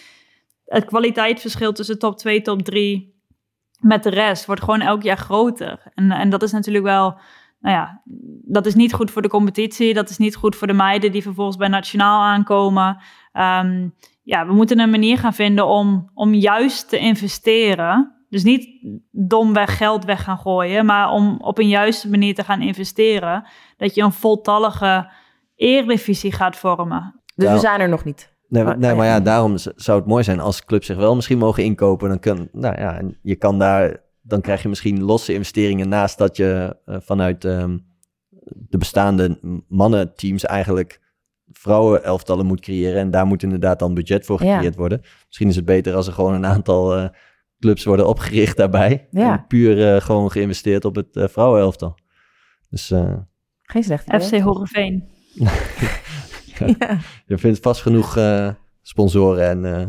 het 0.72 0.84
kwaliteitsverschil 0.84 1.72
tussen 1.72 1.98
top 1.98 2.16
2, 2.16 2.42
top 2.42 2.62
3 2.62 3.18
met 3.78 4.02
de 4.02 4.10
rest 4.10 4.46
wordt 4.46 4.62
gewoon 4.62 4.80
elk 4.80 5.02
jaar 5.02 5.16
groter. 5.16 5.90
En, 5.94 6.10
en 6.10 6.30
dat 6.30 6.42
is 6.42 6.52
natuurlijk 6.52 6.84
wel 6.84 7.18
nou 7.60 7.74
ja, 7.74 8.02
dat 8.44 8.66
is 8.66 8.74
niet 8.74 8.92
goed 8.92 9.10
voor 9.10 9.22
de 9.22 9.28
competitie. 9.28 9.94
Dat 9.94 10.10
is 10.10 10.18
niet 10.18 10.36
goed 10.36 10.56
voor 10.56 10.66
de 10.66 10.72
meiden 10.72 11.12
die 11.12 11.22
vervolgens 11.22 11.56
bij 11.56 11.68
nationaal 11.68 12.22
aankomen. 12.22 13.02
Ehm, 13.32 13.88
ja, 14.22 14.46
we 14.46 14.52
moeten 14.52 14.78
een 14.78 14.90
manier 14.90 15.18
gaan 15.18 15.34
vinden 15.34 15.66
om, 15.66 16.10
om 16.14 16.34
juist 16.34 16.88
te 16.88 16.98
investeren. 16.98 18.14
Dus 18.28 18.42
niet 18.42 18.68
domweg 19.10 19.76
geld 19.76 20.04
weg 20.04 20.22
gaan 20.22 20.38
gooien, 20.38 20.86
maar 20.86 21.10
om 21.10 21.36
op 21.40 21.58
een 21.58 21.68
juiste 21.68 22.10
manier 22.10 22.34
te 22.34 22.44
gaan 22.44 22.62
investeren. 22.62 23.44
Dat 23.76 23.94
je 23.94 24.02
een 24.02 24.12
voltallige 24.12 25.10
Eredivisie 25.56 26.32
gaat 26.32 26.56
vormen. 26.56 27.20
Dus 27.34 27.48
Ja. 27.48 27.52
we 27.54 27.58
zijn 27.58 27.80
er 27.80 27.88
nog 27.88 28.04
niet. 28.04 28.29
Nee, 28.50 28.64
Maar- 28.64 28.78
nee, 28.78 28.94
maar 28.94 29.06
ja, 29.06 29.20
daarom 29.20 29.54
zou 29.76 29.98
het 29.98 30.08
mooi 30.08 30.24
zijn 30.24 30.40
als 30.40 30.64
clubs 30.64 30.86
zich 30.86 30.96
wel 30.96 31.14
misschien 31.14 31.38
mogen 31.38 31.64
inkopen. 31.64 32.08
Dan 32.08 32.18
kan, 32.18 32.48
nou 32.52 32.78
ja, 32.80 32.98
en 32.98 33.18
je 33.22 33.36
kan 33.36 33.58
daar, 33.58 34.02
dan 34.22 34.40
krijg 34.40 34.62
je 34.62 34.68
misschien 34.68 35.02
losse 35.02 35.32
investeringen 35.32 35.88
naast 35.88 36.18
dat 36.18 36.36
je 36.36 36.76
eh, 36.86 36.96
vanuit 37.00 37.44
ehm, 37.44 37.78
de 38.68 38.78
bestaande 38.78 39.38
mannenteams 39.68 40.44
eigenlijk 40.44 41.00
vrouwenelftallen 41.52 42.46
moet 42.46 42.60
creëren. 42.60 43.00
En 43.00 43.10
daar 43.10 43.26
moet 43.26 43.42
inderdaad 43.42 43.78
dan 43.78 43.94
budget 43.94 44.26
voor 44.26 44.42
Ja. 44.44 44.52
gecreëerd 44.52 44.76
worden. 44.76 45.00
Misschien 45.26 45.48
is 45.48 45.56
het 45.56 45.64
beter 45.64 45.94
als 45.94 46.06
er 46.06 46.12
gewoon 46.12 46.34
een 46.34 46.46
aantal 46.46 46.96
eh, 46.96 47.08
clubs 47.60 47.84
worden 47.84 48.08
opgericht 48.08 48.56
daarbij. 48.56 49.08
Ja. 49.10 49.32
En 49.38 49.46
puur 49.46 49.94
eh, 49.94 50.00
gewoon 50.00 50.30
geïnvesteerd 50.30 50.84
op 50.84 50.94
het 50.94 51.16
eh, 51.16 51.24
vrouwenelftal. 51.28 51.94
Dus 52.70 52.90
eh, 52.90 53.12
Geen 53.62 53.82
slecht 53.82 54.06
idee. 54.06 54.20
FC 54.20 54.38
Hogeveen. 54.40 55.08
Ja. 56.78 56.98
je 57.26 57.38
vindt 57.38 57.58
vast 57.58 57.82
genoeg 57.82 58.16
eh, 58.16 58.48
sponsoren 58.82 59.48
en, 59.48 59.64
eh, 59.64 59.86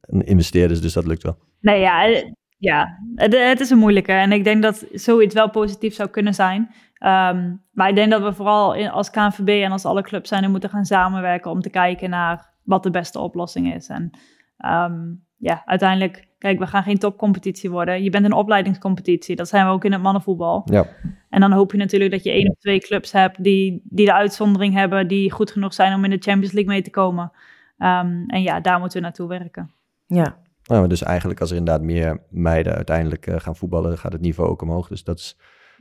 en 0.00 0.26
investeerders, 0.26 0.80
dus 0.80 0.92
dat 0.92 1.06
lukt 1.06 1.22
wel. 1.22 1.38
Nee, 1.60 1.80
ja, 1.80 2.06
eh, 2.06 2.30
ja 2.58 2.98
het, 3.14 3.38
het 3.38 3.60
is 3.60 3.70
een 3.70 3.78
moeilijke. 3.78 4.12
En 4.12 4.32
ik 4.32 4.44
denk 4.44 4.62
dat 4.62 4.86
zoiets 4.92 5.34
wel 5.34 5.50
positief 5.50 5.94
zou 5.94 6.08
kunnen 6.08 6.34
zijn. 6.34 6.70
Ehm, 6.94 7.54
maar 7.72 7.88
ik 7.88 7.94
denk 7.94 8.10
dat 8.10 8.22
we 8.22 8.32
vooral 8.32 8.74
in, 8.74 8.90
als 8.90 9.10
KNVB 9.10 9.62
en 9.64 9.72
als 9.72 9.84
alle 9.84 10.02
clubs 10.02 10.28
zijn, 10.28 10.42
er 10.42 10.50
moeten 10.50 10.70
gaan 10.70 10.84
samenwerken 10.84 11.50
om 11.50 11.60
te 11.60 11.70
kijken 11.70 12.10
naar 12.10 12.50
wat 12.62 12.82
de 12.82 12.90
beste 12.90 13.18
oplossing 13.18 13.74
is. 13.74 13.88
En 13.88 14.10
ehm, 14.56 15.14
ja, 15.36 15.62
uiteindelijk, 15.64 16.28
kijk, 16.38 16.58
we 16.58 16.66
gaan 16.66 16.82
geen 16.82 16.98
topcompetitie 16.98 17.70
worden. 17.70 18.02
Je 18.02 18.10
bent 18.10 18.24
een 18.24 18.32
opleidingscompetitie. 18.32 19.36
Dat 19.36 19.48
zijn 19.48 19.66
we 19.66 19.72
ook 19.72 19.84
in 19.84 19.92
het 19.92 20.02
mannenvoetbal. 20.02 20.62
Ja. 20.64 20.86
En 21.32 21.40
dan 21.40 21.52
hoop 21.52 21.72
je 21.72 21.78
natuurlijk 21.78 22.10
dat 22.10 22.22
je 22.22 22.30
één 22.30 22.50
of 22.50 22.58
twee 22.58 22.80
clubs 22.80 23.12
hebt 23.12 23.42
die, 23.44 23.82
die 23.84 24.06
de 24.06 24.14
uitzondering 24.14 24.74
hebben, 24.74 25.08
die 25.08 25.30
goed 25.30 25.50
genoeg 25.50 25.74
zijn 25.74 25.94
om 25.94 26.04
in 26.04 26.10
de 26.10 26.18
Champions 26.18 26.52
League 26.52 26.72
mee 26.72 26.82
te 26.82 26.90
komen. 26.90 27.32
Ehm, 27.78 28.24
en 28.26 28.42
ja, 28.42 28.60
daar 28.60 28.78
moeten 28.78 28.98
we 28.98 29.04
naartoe 29.04 29.28
werken. 29.28 29.70
ja. 30.06 30.40
Nou, 30.62 30.88
dus 30.88 31.02
eigenlijk 31.02 31.40
als 31.40 31.50
er 31.50 31.56
inderdaad 31.56 31.82
meer 31.84 32.22
meiden 32.30 32.74
uiteindelijk 32.74 33.26
eh, 33.26 33.40
gaan 33.40 33.56
voetballen, 33.56 33.98
gaat 33.98 34.12
het 34.12 34.20
niveau 34.20 34.50
ook 34.50 34.62
omhoog. 34.62 34.88
Dus 34.88 35.04
dat 35.04 35.18
is 35.18 35.38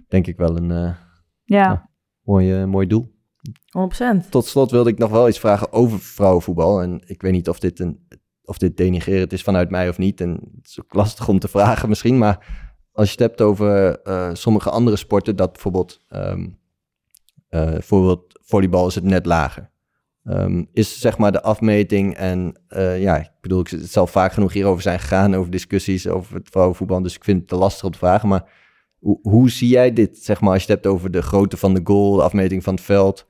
denk 0.08 0.28
ik 0.28 0.38
wel 0.38 0.58
een 0.58 0.72
eh, 0.72 0.96
Ja. 1.44 1.64
Ja. 1.64 1.90
mooi, 2.24 2.54
eh, 2.62 2.66
mooi 2.66 2.88
doel. 2.88 3.12
100%. 3.70 4.32
Tot 4.32 4.46
slot 4.46 4.72
wilde 4.72 4.90
ik 4.90 4.98
nog 4.98 5.10
wel 5.12 5.28
iets 5.28 5.40
vragen 5.40 5.72
over 5.72 6.00
vrouwenvoetbal. 6.00 6.82
En 6.82 7.02
ik 7.06 7.22
weet 7.22 7.32
niet 7.32 7.50
of 7.50 7.60
dit, 7.60 7.80
een, 7.80 8.08
of 8.44 8.58
dit 8.58 8.78
denigrerend 8.78 9.34
is 9.34 9.44
vanuit 9.44 9.70
mij 9.70 9.90
of 9.90 9.98
niet. 9.98 10.22
En 10.22 10.30
het 10.32 10.68
is 10.68 10.80
ook 10.82 10.94
lastig 10.94 11.28
om 11.28 11.40
te 11.40 11.48
vragen 11.48 11.90
misschien. 11.90 12.18
Maar 12.18 12.71
als 12.92 13.06
je 13.06 13.12
het 13.12 13.20
hebt 13.20 13.42
over 13.42 14.02
eh, 14.02 14.30
sommige 14.34 14.70
andere 14.70 14.96
sporten, 14.98 15.36
dat 15.36 15.52
bijvoorbeeld, 15.52 16.00
eh, 16.08 16.36
bijvoorbeeld 17.50 18.40
volleybal 18.42 18.88
is 18.88 18.96
het 18.96 19.04
net 19.04 19.26
lager. 19.26 19.72
Ehm, 20.24 20.64
is 20.74 21.00
zeg 21.00 21.18
maar 21.18 21.32
de 21.32 21.42
afmeting 21.42 22.16
en 22.16 22.62
eh, 22.68 23.02
ja, 23.02 23.18
ik 23.18 23.32
bedoel, 23.42 23.64
het 23.70 23.92
zal 23.92 24.08
vaak 24.08 24.34
genoeg 24.34 24.54
hierover 24.54 24.82
zijn 24.82 25.00
gegaan, 25.00 25.36
over 25.36 25.52
discussies 25.52 26.08
over 26.08 26.36
het 26.36 26.50
vrouwenvoetbal. 26.50 27.02
Dus 27.02 27.16
ik 27.16 27.24
vind 27.24 27.40
het 27.40 27.48
te 27.48 27.56
lastig 27.56 27.84
om 27.84 27.92
te 27.92 27.98
vragen. 27.98 28.30
Maar 28.30 28.44
hoe, 29.00 29.20
hoe 29.22 29.50
zie 29.50 29.68
jij 29.68 29.94
dit, 29.94 30.18
zeg 30.18 30.42
maar, 30.42 30.54
als 30.54 30.64
je 30.64 30.72
het 30.72 30.84
hebt 30.84 30.96
over 30.96 31.12
de 31.12 31.22
grootte 31.22 31.58
van 31.58 31.74
de 31.74 31.82
goal, 31.84 32.16
de 32.16 32.22
afmeting 32.22 32.64
van 32.64 32.74
het 32.74 32.84
veld? 32.84 33.28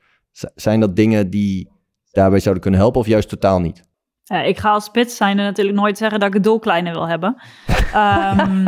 Zijn 0.56 0.80
dat 0.80 0.96
dingen 0.96 1.30
die 1.30 1.70
daarbij 2.12 2.40
zouden 2.40 2.64
kunnen 2.64 2.80
helpen 2.80 3.00
of 3.00 3.08
juist 3.08 3.30
totaal 3.30 3.60
niet? 3.60 3.84
Ja, 4.24 4.42
ik 4.42 4.58
ga 4.58 4.72
als 4.72 4.86
spits 4.86 5.16
zijn 5.16 5.40
en 5.40 5.46
natuurlijk 5.46 5.78
nooit 5.78 5.98
zeggen 5.98 6.20
dat 6.20 6.28
ik 6.28 6.34
het 6.34 6.44
doel 6.44 6.60
kleiner 6.60 6.94
wil 6.94 7.08
hebben. 7.08 7.36
Ehm, 7.94 8.68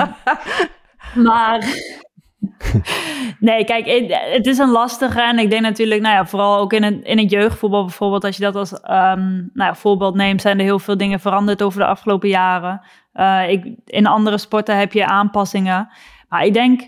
maar 1.16 1.60
nee, 3.39 3.64
kijk, 3.66 3.86
het- 4.34 4.47
is 4.47 4.58
een 4.58 4.70
lastige 4.72 5.22
en 5.22 5.39
ik 5.39 5.49
denk 5.49 5.62
natuurlijk, 5.62 6.01
nou 6.01 6.16
ja, 6.16 6.26
vooral 6.26 6.58
ook 6.60 6.74
in 6.74 6.84
het, 6.84 7.04
in 7.04 7.18
het 7.18 7.30
jeugdvoetbal 7.32 7.82
bijvoorbeeld, 7.86 8.24
als 8.24 8.38
je 8.38 8.43
dat 8.43 8.56
als 8.56 8.74
ehm, 8.82 9.32
nou 9.36 9.51
ja, 9.54 9.76
voorbeeld 9.76 10.16
neemt, 10.16 10.41
zijn 10.41 10.58
er 10.58 10.64
heel 10.66 10.80
veel 10.80 10.97
dingen 10.97 11.20
veranderd 11.20 11.64
over 11.64 11.80
de 11.80 11.86
afgelopen 11.86 12.30
jaren. 12.30 12.82
Eh, 13.14 13.49
ik, 13.49 13.76
in 13.86 14.08
andere 14.08 14.38
sporten 14.38 14.78
heb 14.78 14.93
je 14.93 15.06
aanpassingen. 15.06 15.89
Maar 16.30 16.45
ik 16.45 16.54
denk, 16.54 16.82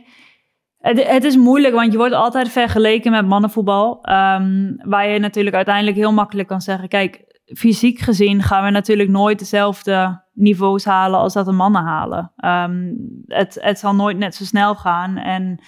het, 0.78 1.08
het 1.08 1.24
is 1.24 1.36
moeilijk, 1.38 1.74
want 1.74 1.92
je 1.92 1.98
wordt 1.98 2.14
altijd 2.14 2.50
vergeleken 2.50 3.12
met 3.12 3.28
mannenvoetbal. 3.28 4.00
ehm, 4.02 4.74
waar 4.78 5.08
je 5.08 5.20
natuurlijk 5.20 5.56
uiteindelijk 5.56 5.98
heel 5.98 6.14
makkelijk 6.14 6.48
kan 6.48 6.62
zeggen, 6.62 6.88
kijk, 6.88 7.35
fysiek 7.46 8.00
gezien 8.00 8.44
gaan 8.44 8.64
we 8.64 8.70
natuurlijk 8.70 9.10
nooit 9.10 9.40
dezelfde 9.40 10.24
niveaus 10.34 10.86
halen 10.86 11.20
als 11.20 11.34
dat 11.34 11.46
de 11.46 11.52
mannen 11.52 11.84
halen. 11.84 12.32
Ehm, 12.38 12.94
het, 13.26 13.58
het 13.62 13.80
zal 13.80 13.96
nooit 13.96 14.18
net 14.18 14.36
zo 14.36 14.44
snel 14.44 14.76
gaan. 14.76 15.18
En 15.18 15.60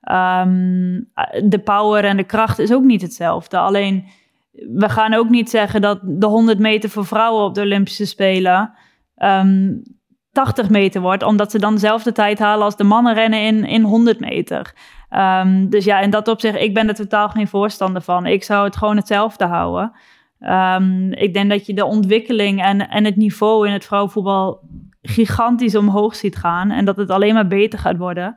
ehm, 0.00 1.00
de 1.48 1.60
power 1.64 2.04
en 2.04 2.16
de 2.16 2.24
kracht 2.24 2.58
is 2.58 2.72
ook 2.72 2.84
niet 2.84 3.02
hetzelfde. 3.02 3.58
Alleen, 3.58 4.04
we 4.52 4.88
gaan 4.88 5.14
ook 5.14 5.28
niet 5.28 5.50
zeggen 5.50 5.80
dat 5.80 6.00
de 6.02 6.26
100 6.26 6.58
meter 6.58 6.90
voor 6.90 7.06
vrouwen 7.06 7.44
op 7.44 7.54
de 7.54 7.60
Olympische 7.60 8.06
Spelen 8.06 8.74
ehm, 9.14 9.74
80 10.32 10.68
meter 10.68 11.00
wordt, 11.00 11.22
omdat 11.22 11.50
ze 11.50 11.58
dan 11.58 11.72
dezelfde 11.72 12.12
tijd 12.12 12.38
halen 12.38 12.64
als 12.64 12.76
de 12.76 12.84
mannen 12.84 13.14
rennen 13.14 13.42
in, 13.42 13.64
in 13.64 13.82
100 13.82 14.20
meter. 14.20 14.74
Ehm, 15.08 15.68
dus 15.68 15.84
ja, 15.84 16.00
in 16.00 16.10
dat 16.10 16.28
opzicht, 16.28 16.56
ik 16.56 16.74
ben 16.74 16.88
er 16.88 16.94
totaal 16.94 17.28
geen 17.28 17.48
voorstander 17.48 18.02
van. 18.02 18.26
Ik 18.26 18.44
zou 18.44 18.64
het 18.64 18.76
gewoon 18.76 18.96
hetzelfde 18.96 19.44
houden. 19.44 19.92
Ehm, 20.40 21.12
ik 21.12 21.34
denk 21.34 21.50
dat 21.50 21.66
je 21.66 21.74
de 21.74 21.84
ontwikkeling 21.84 22.62
en, 22.62 22.88
en 22.88 23.04
het 23.04 23.16
niveau 23.16 23.66
in 23.66 23.72
het 23.72 23.84
vrouwenvoetbal 23.84 24.60
gigantisch 25.02 25.76
omhoog 25.76 26.14
ziet 26.14 26.36
gaan. 26.36 26.70
En 26.70 26.84
dat 26.84 26.96
het 26.96 27.10
alleen 27.10 27.34
maar 27.34 27.46
beter 27.46 27.78
gaat 27.78 27.96
worden 27.96 28.36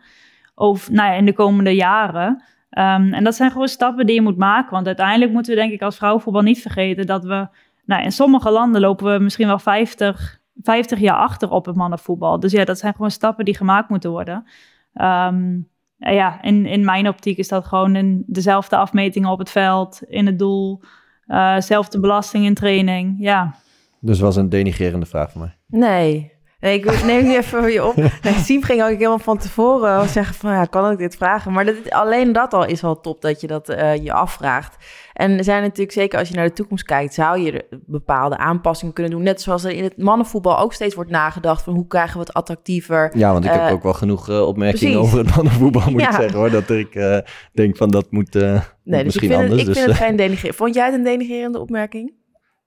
over, 0.55 0.93
nou 0.93 1.11
ja, 1.11 1.17
in 1.17 1.25
de 1.25 1.33
komende 1.33 1.75
jaren. 1.75 2.43
Ehm, 2.69 3.13
en 3.13 3.23
dat 3.23 3.35
zijn 3.35 3.51
gewoon 3.51 3.67
stappen 3.67 4.05
die 4.05 4.15
je 4.15 4.21
moet 4.21 4.37
maken. 4.37 4.71
Want 4.71 4.87
uiteindelijk 4.87 5.31
moeten 5.31 5.53
we 5.53 5.59
denk 5.59 5.71
ik 5.71 5.81
als 5.81 5.97
vrouwenvoetbal 5.97 6.41
niet 6.41 6.61
vergeten 6.61 7.05
dat 7.05 7.23
we... 7.23 7.47
Nou, 7.85 8.03
in 8.03 8.11
sommige 8.11 8.51
landen 8.51 8.81
lopen 8.81 9.13
we 9.13 9.23
misschien 9.23 9.47
wel 9.47 9.59
50, 9.59 10.39
50 10.61 10.99
jaar 10.99 11.17
achter 11.17 11.51
op 11.51 11.65
het 11.65 11.75
mannenvoetbal. 11.75 12.39
Dus 12.39 12.51
ja, 12.51 12.65
dat 12.65 12.79
zijn 12.79 12.93
gewoon 12.93 13.11
stappen 13.11 13.45
die 13.45 13.55
gemaakt 13.55 13.89
moeten 13.89 14.09
worden. 14.09 14.45
Ehm, 14.93 15.57
ja, 15.97 16.41
in, 16.41 16.65
in 16.65 16.85
mijn 16.85 17.07
optiek 17.07 17.37
is 17.37 17.47
dat 17.47 17.65
gewoon 17.65 17.95
in 17.95 18.23
dezelfde 18.27 18.75
afmetingen 18.75 19.29
op 19.29 19.39
het 19.39 19.49
veld, 19.49 20.01
in 20.07 20.25
het 20.25 20.39
doel... 20.39 20.81
Uh, 21.29 21.59
zelfde 21.59 21.99
belasting 21.99 22.45
in 22.45 22.53
training, 22.53 23.15
ja. 23.19 23.55
Dus 23.99 24.19
was 24.19 24.35
een 24.35 24.49
denigerende 24.49 25.05
vraag 25.05 25.31
voor 25.31 25.41
mij. 25.41 25.57
Nee. 25.67 26.31
Nee, 26.59 26.79
ik 26.79 27.03
neem 27.03 27.23
die 27.23 27.37
even 27.37 27.59
voor 27.59 27.71
je 27.71 27.85
op. 27.85 27.95
Nee, 28.21 28.33
Siem 28.33 28.63
ging 28.63 28.81
ook 28.81 28.89
helemaal 28.89 29.19
van 29.19 29.37
tevoren 29.37 30.09
zeggen 30.09 30.35
van, 30.35 30.51
ja, 30.51 30.65
kan 30.65 30.91
ik 30.91 30.97
dit 30.97 31.15
vragen? 31.15 31.51
Maar 31.51 31.65
dat, 31.65 31.75
alleen 31.89 32.33
dat 32.33 32.53
al 32.53 32.65
is 32.65 32.81
wel 32.81 32.99
top 32.99 33.21
dat 33.21 33.41
je 33.41 33.47
dat 33.47 33.69
uh, 33.69 33.95
je 33.95 34.13
afvraagt. 34.13 34.75
En 35.13 35.37
er 35.37 35.43
zijn 35.43 35.61
natuurlijk, 35.61 35.91
zeker 35.91 36.19
als 36.19 36.29
je 36.29 36.35
naar 36.35 36.47
de 36.47 36.53
toekomst 36.53 36.83
kijkt, 36.83 37.13
zou 37.13 37.39
je 37.39 37.65
bepaalde 37.85 38.37
aanpassingen 38.37 38.93
kunnen 38.93 39.11
doen. 39.11 39.23
Net 39.23 39.41
zoals 39.41 39.63
er 39.63 39.71
in 39.71 39.83
het 39.83 39.97
mannenvoetbal 39.97 40.59
ook 40.59 40.73
steeds 40.73 40.95
wordt 40.95 41.09
nagedacht 41.09 41.63
van, 41.63 41.73
hoe 41.73 41.87
krijgen 41.87 42.13
we 42.13 42.19
het 42.19 42.33
attractiever? 42.33 43.17
Ja, 43.17 43.31
want 43.31 43.45
ik 43.45 43.51
heb 43.51 43.61
uh, 43.61 43.71
ook 43.71 43.83
wel 43.83 43.93
genoeg 43.93 44.29
uh, 44.29 44.47
opmerkingen 44.47 44.93
precies. 44.93 45.07
over 45.07 45.25
het 45.25 45.35
mannenvoetbal, 45.35 45.91
moet 45.91 46.01
ja. 46.01 46.09
ik 46.09 46.15
zeggen 46.15 46.39
hoor. 46.39 46.49
Dat 46.49 46.69
ik 46.69 47.23
denk 47.53 47.77
van, 47.77 47.91
dat 47.91 48.11
moet 48.11 48.33
nee, 48.33 48.61
dus 48.83 49.03
misschien 49.03 49.31
ik 49.31 49.37
vind 49.37 49.49
anders. 49.49 49.51
Het, 49.51 49.59
ik 49.59 49.65
dus, 49.65 49.77
vind 49.83 49.87
het 49.97 50.05
geen 50.07 50.15
denigrerend. 50.15 50.57
Vond 50.57 50.73
jij 50.75 50.85
het 50.85 50.93
een 50.93 51.03
denigrerende 51.03 51.59
opmerking? 51.59 52.13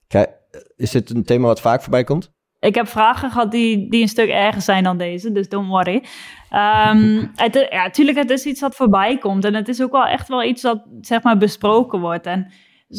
Kijk, 0.09 0.31
is 0.77 0.91
dit 0.91 1.11
een 1.11 1.25
thema 1.25 1.47
wat 1.47 1.61
vaak 1.61 1.83
voorbij 1.83 2.05
komt? 2.05 2.32
Ik 2.63 2.75
heb 2.75 2.89
vragen 2.89 3.31
gehad 3.31 3.51
die, 3.51 3.89
die 3.89 4.03
een 4.03 4.09
stuk 4.09 4.29
erger 4.29 4.63
zijn 4.63 4.85
dan 4.85 4.99
deze, 4.99 5.33
dus 5.33 5.49
don't 5.49 5.69
worry. 5.69 5.95
Um, 5.95 7.31
het, 7.45 7.67
ja, 7.71 7.83
natuurlijk, 7.83 8.19
het 8.19 8.31
is 8.31 8.45
iets 8.45 8.61
wat 8.61 8.75
voorbij 8.75 9.19
komt. 9.19 9.45
En 9.45 9.55
het 9.55 9.69
is 9.69 9.83
ook 9.83 9.93
wel 9.93 10.07
echt 10.07 10.29
wel 10.29 10.45
iets 10.45 10.63
dat 10.63 10.83
zeg 11.01 11.23
maar, 11.23 11.39
besproken 11.39 12.01
wordt. 12.01 12.27
En 12.27 12.53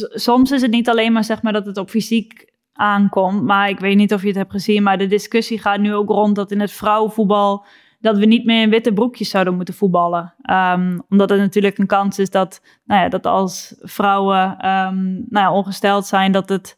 soms 0.09 0.51
is 0.51 0.61
het 0.61 0.72
niet 0.72 0.89
alleen 0.89 1.11
maar, 1.11 1.24
zeg 1.24 1.41
maar 1.41 1.53
dat 1.53 1.66
het 1.66 1.78
op 1.78 1.89
fysiek 1.89 2.51
aankomt. 2.74 3.43
Maar 3.43 3.70
ik 3.70 3.80
weet 3.80 3.95
niet 3.95 4.14
of 4.14 4.22
je 4.22 4.28
het 4.28 4.36
hebt 4.36 4.51
gezien, 4.51 4.84
maar 4.84 4.97
de 4.97 5.07
discussie 5.07 5.59
gaat 5.59 5.80
nu 5.80 5.93
ook 5.93 6.09
rond 6.09 6.36
dat 6.36 6.51
in 6.51 6.59
het 6.59 6.72
vrouwenvoetbal 6.72 7.66
dat 7.99 8.18
we 8.18 8.26
niet 8.26 8.45
meer 8.45 8.61
in 8.61 8.70
witte 8.70 8.93
broekjes 8.93 9.30
zouden 9.30 9.55
moeten 9.55 9.74
voetballen. 9.74 10.34
Ehm, 10.41 10.99
omdat 11.09 11.30
het 11.30 11.39
natuurlijk 11.39 11.78
een 11.78 11.88
kans 11.88 12.20
is 12.20 12.30
dat, 12.30 12.61
nou 12.86 13.01
ja, 13.01 13.09
dat 13.09 13.26
als 13.26 13.76
vrouwen 13.80 14.57
ehm, 14.57 15.14
nou 15.14 15.45
ja, 15.45 15.53
ongesteld 15.53 16.05
zijn, 16.05 16.32
dat 16.32 16.49
het 16.49 16.76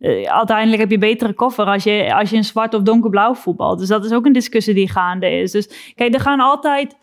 uh, 0.00 0.30
uiteindelijk 0.30 0.80
heb 0.80 0.90
je 0.90 0.98
betere 0.98 1.32
koffer 1.32 1.64
als 1.64 1.84
je, 1.84 2.14
als 2.14 2.30
je 2.30 2.36
in 2.36 2.44
zwart 2.44 2.74
of 2.74 2.82
donkerblauw 2.82 3.34
voetbalt. 3.34 3.78
Dus 3.78 3.88
dat 3.88 4.04
is 4.04 4.12
ook 4.12 4.26
een 4.26 4.32
discussie 4.32 4.74
die 4.74 4.88
gaande 4.88 5.30
is. 5.30 5.52
Dus 5.52 5.92
kijk, 5.94 6.14
er 6.14 6.20
gaan 6.20 6.40
altijd 6.40 6.96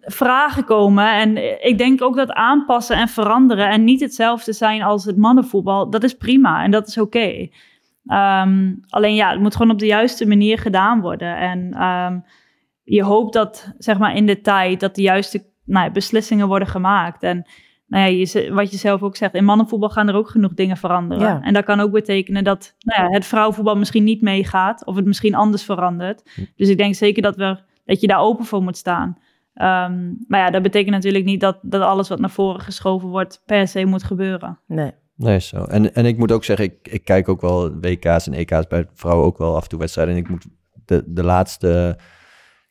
vragen 0.00 0.64
komen. 0.64 1.12
En 1.12 1.36
ik 1.66 1.78
denk 1.78 2.02
ook 2.02 2.16
dat 2.16 2.32
aanpassen 2.32 2.96
en 2.96 3.08
veranderen 3.08 3.70
en 3.70 3.84
niet 3.84 4.00
hetzelfde 4.00 4.52
zijn 4.52 4.82
als 4.82 5.04
het 5.04 5.16
mannenvoetbal, 5.16 5.90
dat 5.90 6.04
is 6.04 6.14
prima 6.14 6.62
en 6.62 6.70
dat 6.70 6.88
is 6.88 6.98
oké. 6.98 7.48
Ehm, 8.06 8.74
alleen 8.88 9.14
ja, 9.14 9.30
het 9.30 9.40
moet 9.40 9.56
gewoon 9.56 9.72
op 9.72 9.78
de 9.78 9.86
juiste 9.86 10.26
manier 10.26 10.58
gedaan 10.58 11.00
worden. 11.00 11.36
En 11.36 11.82
um, 11.82 12.24
je 12.84 13.02
hoopt 13.02 13.32
dat, 13.32 13.72
zeg 13.78 13.98
maar, 13.98 14.16
in 14.16 14.26
de 14.26 14.40
tijd 14.40 14.80
dat 14.80 14.94
de 14.94 15.02
juiste 15.02 15.44
nou 15.64 15.90
beslissingen 15.90 16.48
worden 16.48 16.68
gemaakt. 16.68 17.22
En 17.22 17.46
nou 17.88 18.10
ja, 18.10 18.26
je, 18.26 18.52
wat 18.52 18.70
je 18.70 18.76
zelf 18.76 19.02
ook 19.02 19.16
zegt, 19.16 19.34
in 19.34 19.44
mannenvoetbal 19.44 19.90
gaan 19.90 20.08
er 20.08 20.14
ook 20.14 20.28
genoeg 20.28 20.54
dingen 20.54 20.76
veranderen. 20.76 21.28
Ja. 21.28 21.42
En 21.42 21.52
dat 21.52 21.64
kan 21.64 21.80
ook 21.80 21.92
betekenen 21.92 22.44
dat 22.44 22.74
nou 22.78 23.02
ja, 23.02 23.10
het 23.10 23.26
vrouwenvoetbal 23.26 23.76
misschien 23.76 24.04
niet 24.04 24.22
meegaat 24.22 24.86
of 24.86 24.96
het 24.96 25.04
misschien 25.04 25.34
anders 25.34 25.62
verandert. 25.62 26.30
Hm. 26.34 26.44
Dus 26.56 26.68
ik 26.68 26.76
denk 26.76 26.94
zeker 26.94 27.22
dat, 27.22 27.36
we, 27.36 27.58
dat 27.84 28.00
je 28.00 28.06
daar 28.06 28.20
open 28.20 28.44
voor 28.44 28.62
moet 28.62 28.76
staan. 28.76 29.18
Um, 29.54 30.24
maar 30.28 30.40
ja, 30.40 30.50
dat 30.50 30.62
betekent 30.62 30.94
natuurlijk 30.94 31.24
niet 31.24 31.40
dat, 31.40 31.58
dat 31.62 31.82
alles 31.82 32.08
wat 32.08 32.18
naar 32.18 32.30
voren 32.30 32.60
geschoven 32.60 33.08
wordt 33.08 33.42
per 33.46 33.68
se 33.68 33.84
moet 33.84 34.02
gebeuren. 34.02 34.58
Nee. 34.66 34.92
Nee, 35.16 35.40
zo. 35.40 35.64
En, 35.64 35.94
en 35.94 36.06
ik 36.06 36.18
moet 36.18 36.32
ook 36.32 36.44
zeggen, 36.44 36.64
ik, 36.64 36.74
ik 36.82 37.04
kijk 37.04 37.28
ook 37.28 37.40
wel 37.40 37.80
WK's 37.80 38.26
en 38.26 38.32
EK's 38.32 38.66
bij 38.66 38.86
vrouwen 38.92 39.26
ook 39.26 39.38
wel 39.38 39.56
af 39.56 39.62
en 39.62 39.68
toe 39.68 39.78
wedstrijden. 39.78 40.14
En 40.14 40.20
ik 40.20 40.28
moet 40.28 40.46
de, 40.84 41.04
de 41.06 41.24
laatste 41.24 41.98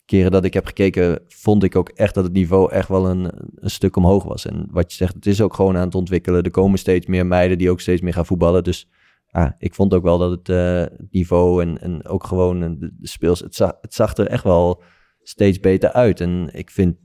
keren 0.08 0.30
dat 0.30 0.44
ik 0.44 0.54
heb 0.54 0.66
gekeken, 0.66 1.20
vond 1.26 1.62
ik 1.62 1.76
ook 1.76 1.88
echt 1.88 2.14
dat 2.14 2.24
het 2.24 2.32
niveau 2.32 2.72
echt 2.72 2.88
wel 2.88 3.08
een, 3.08 3.30
stuk 3.60 3.96
omhoog 3.96 4.24
was. 4.24 4.46
En 4.46 4.66
wat 4.70 4.90
je 4.90 4.96
zegt, 4.96 5.14
het 5.14 5.26
is 5.26 5.40
ook 5.40 5.54
gewoon 5.54 5.76
aan 5.76 5.84
het 5.84 5.94
ontwikkelen. 5.94 6.42
Er 6.42 6.50
komen 6.50 6.78
steeds 6.78 7.06
meer 7.06 7.26
meiden 7.26 7.58
die 7.58 7.70
ook 7.70 7.80
steeds 7.80 8.00
meer 8.00 8.12
gaan 8.12 8.26
voetballen. 8.26 8.64
Dus 8.64 8.88
ah, 9.30 9.50
ik 9.58 9.74
vond 9.74 9.94
ook 9.94 10.02
wel 10.02 10.18
dat 10.18 10.30
het 10.30 10.48
uh, 10.48 10.98
niveau 11.10 11.62
en, 11.62 11.80
en 11.80 12.06
ook 12.06 12.24
gewoon 12.24 12.60
de, 12.60 12.78
de 12.78 13.08
speels, 13.08 13.40
het 13.40 13.54
zag, 13.54 13.72
het 13.80 13.94
zag 13.94 14.16
er 14.16 14.26
echt 14.26 14.44
wel 14.44 14.82
steeds 15.22 15.60
beter 15.60 15.92
uit. 15.92 16.20
En 16.20 16.48
ik 16.52 16.70
vind 16.70 16.96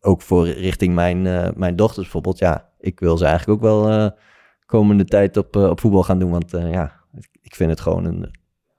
ook 0.00 0.22
voor 0.22 0.48
richting 0.48 0.94
mijn, 0.94 1.24
uh, 1.24 1.48
mijn 1.54 1.76
dochters 1.76 2.02
bijvoorbeeld, 2.02 2.38
ja, 2.38 2.70
ik 2.78 3.00
wil 3.00 3.16
ze 3.16 3.24
eigenlijk 3.24 3.64
ook 3.64 3.70
wel 3.70 4.12
komende 4.66 5.04
tijd 5.04 5.36
op, 5.36 5.56
op 5.56 5.80
voetbal 5.80 6.02
gaan 6.02 6.18
doen. 6.18 6.30
Want 6.30 6.50
ja, 6.50 7.04
ik 7.42 7.54
vind 7.54 7.70
het 7.70 7.80
gewoon 7.80 8.04
een, 8.04 8.30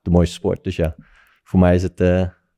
de 0.01 0.09
mooiste 0.09 0.35
sport. 0.35 0.63
Dus 0.63 0.75
ja, 0.75 0.95
voor 1.43 1.59
mij 1.59 1.75
is 1.75 1.83
het 1.83 1.99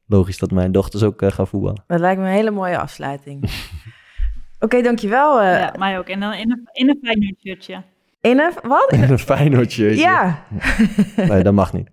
logisch 0.08 0.38
dat 0.38 0.52
mijn 0.52 0.72
dochters 0.72 1.04
ook 1.04 1.22
uh, 1.22 1.32
gaan 1.32 1.48
voetballen. 1.48 1.84
Dat 1.88 2.00
lijkt 2.00 2.22
me 2.22 2.28
een 2.28 2.34
hele 2.34 2.52
mooie 2.52 2.78
afsluiting. 2.78 3.44
Oké, 3.44 4.76
okay, 4.76 4.82
dankjewel. 4.82 5.42
Uh, 5.42 5.60
ja, 5.60 5.74
mij 5.78 5.98
ook. 5.98 6.08
En 6.08 6.20
dan 6.20 6.34
in 6.34 6.52
een, 6.52 6.70
in 6.72 6.90
een 6.90 7.00
Feyenoord 7.02 7.40
shirtje. 7.40 7.84
In 8.22 8.40
een, 8.40 8.54
wat? 8.64 8.92
In 8.92 9.04
een 9.04 9.20
Feyenoord 9.20 9.72
shirtje. 9.72 10.02
Ja. 10.02 10.44
nee, 11.16 11.44
dat 11.44 11.54
mag 11.54 11.74
niet. 11.74 11.90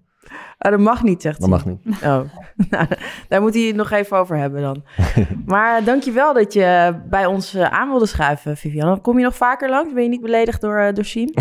Oh, 0.58 0.70
dat 0.70 0.80
mag 0.80 1.02
niet, 1.02 1.22
zegt 1.22 1.40
Dat 1.40 1.48
mag 1.48 1.66
niet. 1.66 1.80
Oh, 1.84 2.20
nou, 2.70 2.86
daar 3.28 3.40
moet 3.40 3.54
hij 3.54 3.62
het 3.62 3.76
nog 3.76 3.90
even 3.90 4.16
over 4.16 4.36
hebben 4.36 4.60
dan. 4.60 4.84
maar 5.46 5.84
dankjewel 5.84 6.34
dat 6.34 6.52
je 6.52 7.00
bij 7.08 7.26
ons 7.26 7.54
uh, 7.54 7.62
aan 7.62 7.88
wilde 7.88 8.06
schuiven, 8.06 8.56
Vivian. 8.56 9.00
Kom 9.00 9.18
je 9.18 9.24
nog 9.24 9.36
vaker 9.36 9.68
langs? 9.68 9.92
Ben 9.92 10.02
je 10.02 10.08
niet 10.08 10.20
beledigd 10.20 10.60
door, 10.60 10.80
uh, 10.80 10.92
door 10.92 11.04
Sien? 11.04 11.34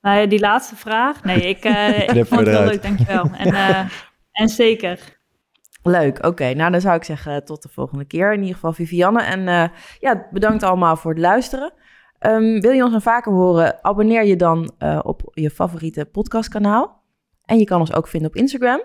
nou 0.00 0.18
ja, 0.18 0.26
die 0.26 0.40
laatste 0.40 0.76
vraag. 0.76 1.24
Nee, 1.24 1.40
ik, 1.40 1.64
uh, 1.64 1.98
ik 1.98 2.26
vond 2.26 2.40
het 2.40 2.56
heel 2.56 2.64
leuk, 2.64 2.82
dankjewel. 2.82 3.30
En, 3.38 3.88
en 4.32 4.48
zeker. 4.48 5.17
Leuk, 5.88 6.26
oké. 6.26 6.54
Nou, 6.54 6.70
dan 6.70 6.80
zou 6.80 6.96
ik 6.96 7.04
zeggen 7.04 7.44
tot 7.44 7.62
de 7.62 7.68
volgende 7.68 8.04
keer. 8.04 8.32
In 8.32 8.40
ieder 8.40 8.54
geval 8.54 8.72
Vivianne. 8.72 9.22
En 9.22 9.40
uh, 9.40 9.64
ja, 9.98 10.26
bedankt 10.30 10.62
allemaal 10.62 10.96
voor 10.96 11.10
het 11.10 11.20
luisteren. 11.20 11.72
Um, 12.20 12.60
wil 12.60 12.70
je 12.70 12.82
ons 12.82 12.92
nog 12.92 13.02
vaker 13.02 13.32
horen? 13.32 13.84
Abonneer 13.84 14.24
je 14.24 14.36
dan 14.36 14.72
uh, 14.78 15.00
op 15.02 15.30
je 15.34 15.50
favoriete 15.50 16.04
podcastkanaal. 16.04 17.04
En 17.44 17.58
je 17.58 17.64
kan 17.64 17.80
ons 17.80 17.92
ook 17.92 18.08
vinden 18.08 18.30
op 18.30 18.36
Instagram. 18.36 18.82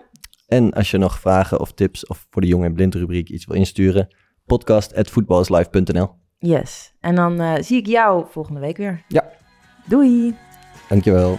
En 0.48 0.74
als 0.74 0.92
je 0.92 0.98
nog 0.98 1.20
vragen 1.20 1.60
of 1.60 1.72
tips 1.72 2.08
of 2.08 2.28
voor 2.30 2.42
de 2.42 2.48
Jong 2.48 2.64
en 2.64 2.74
Blind 2.74 2.96
rubriek 2.96 3.30
iets 3.30 3.46
wil 3.46 3.56
insturen, 3.56 4.08
podcast.voetballislive.nl 4.46 6.10
Yes. 6.38 6.94
En 7.00 7.16
dan 7.16 7.42
uh, 7.42 7.54
zie 7.60 7.78
ik 7.78 7.88
jou 7.88 8.26
volgende 8.30 8.60
week 8.60 8.78
weer. 8.78 9.04
Ja. 9.08 9.32
Doei. 9.86 10.36
Dankjewel. 10.90 11.38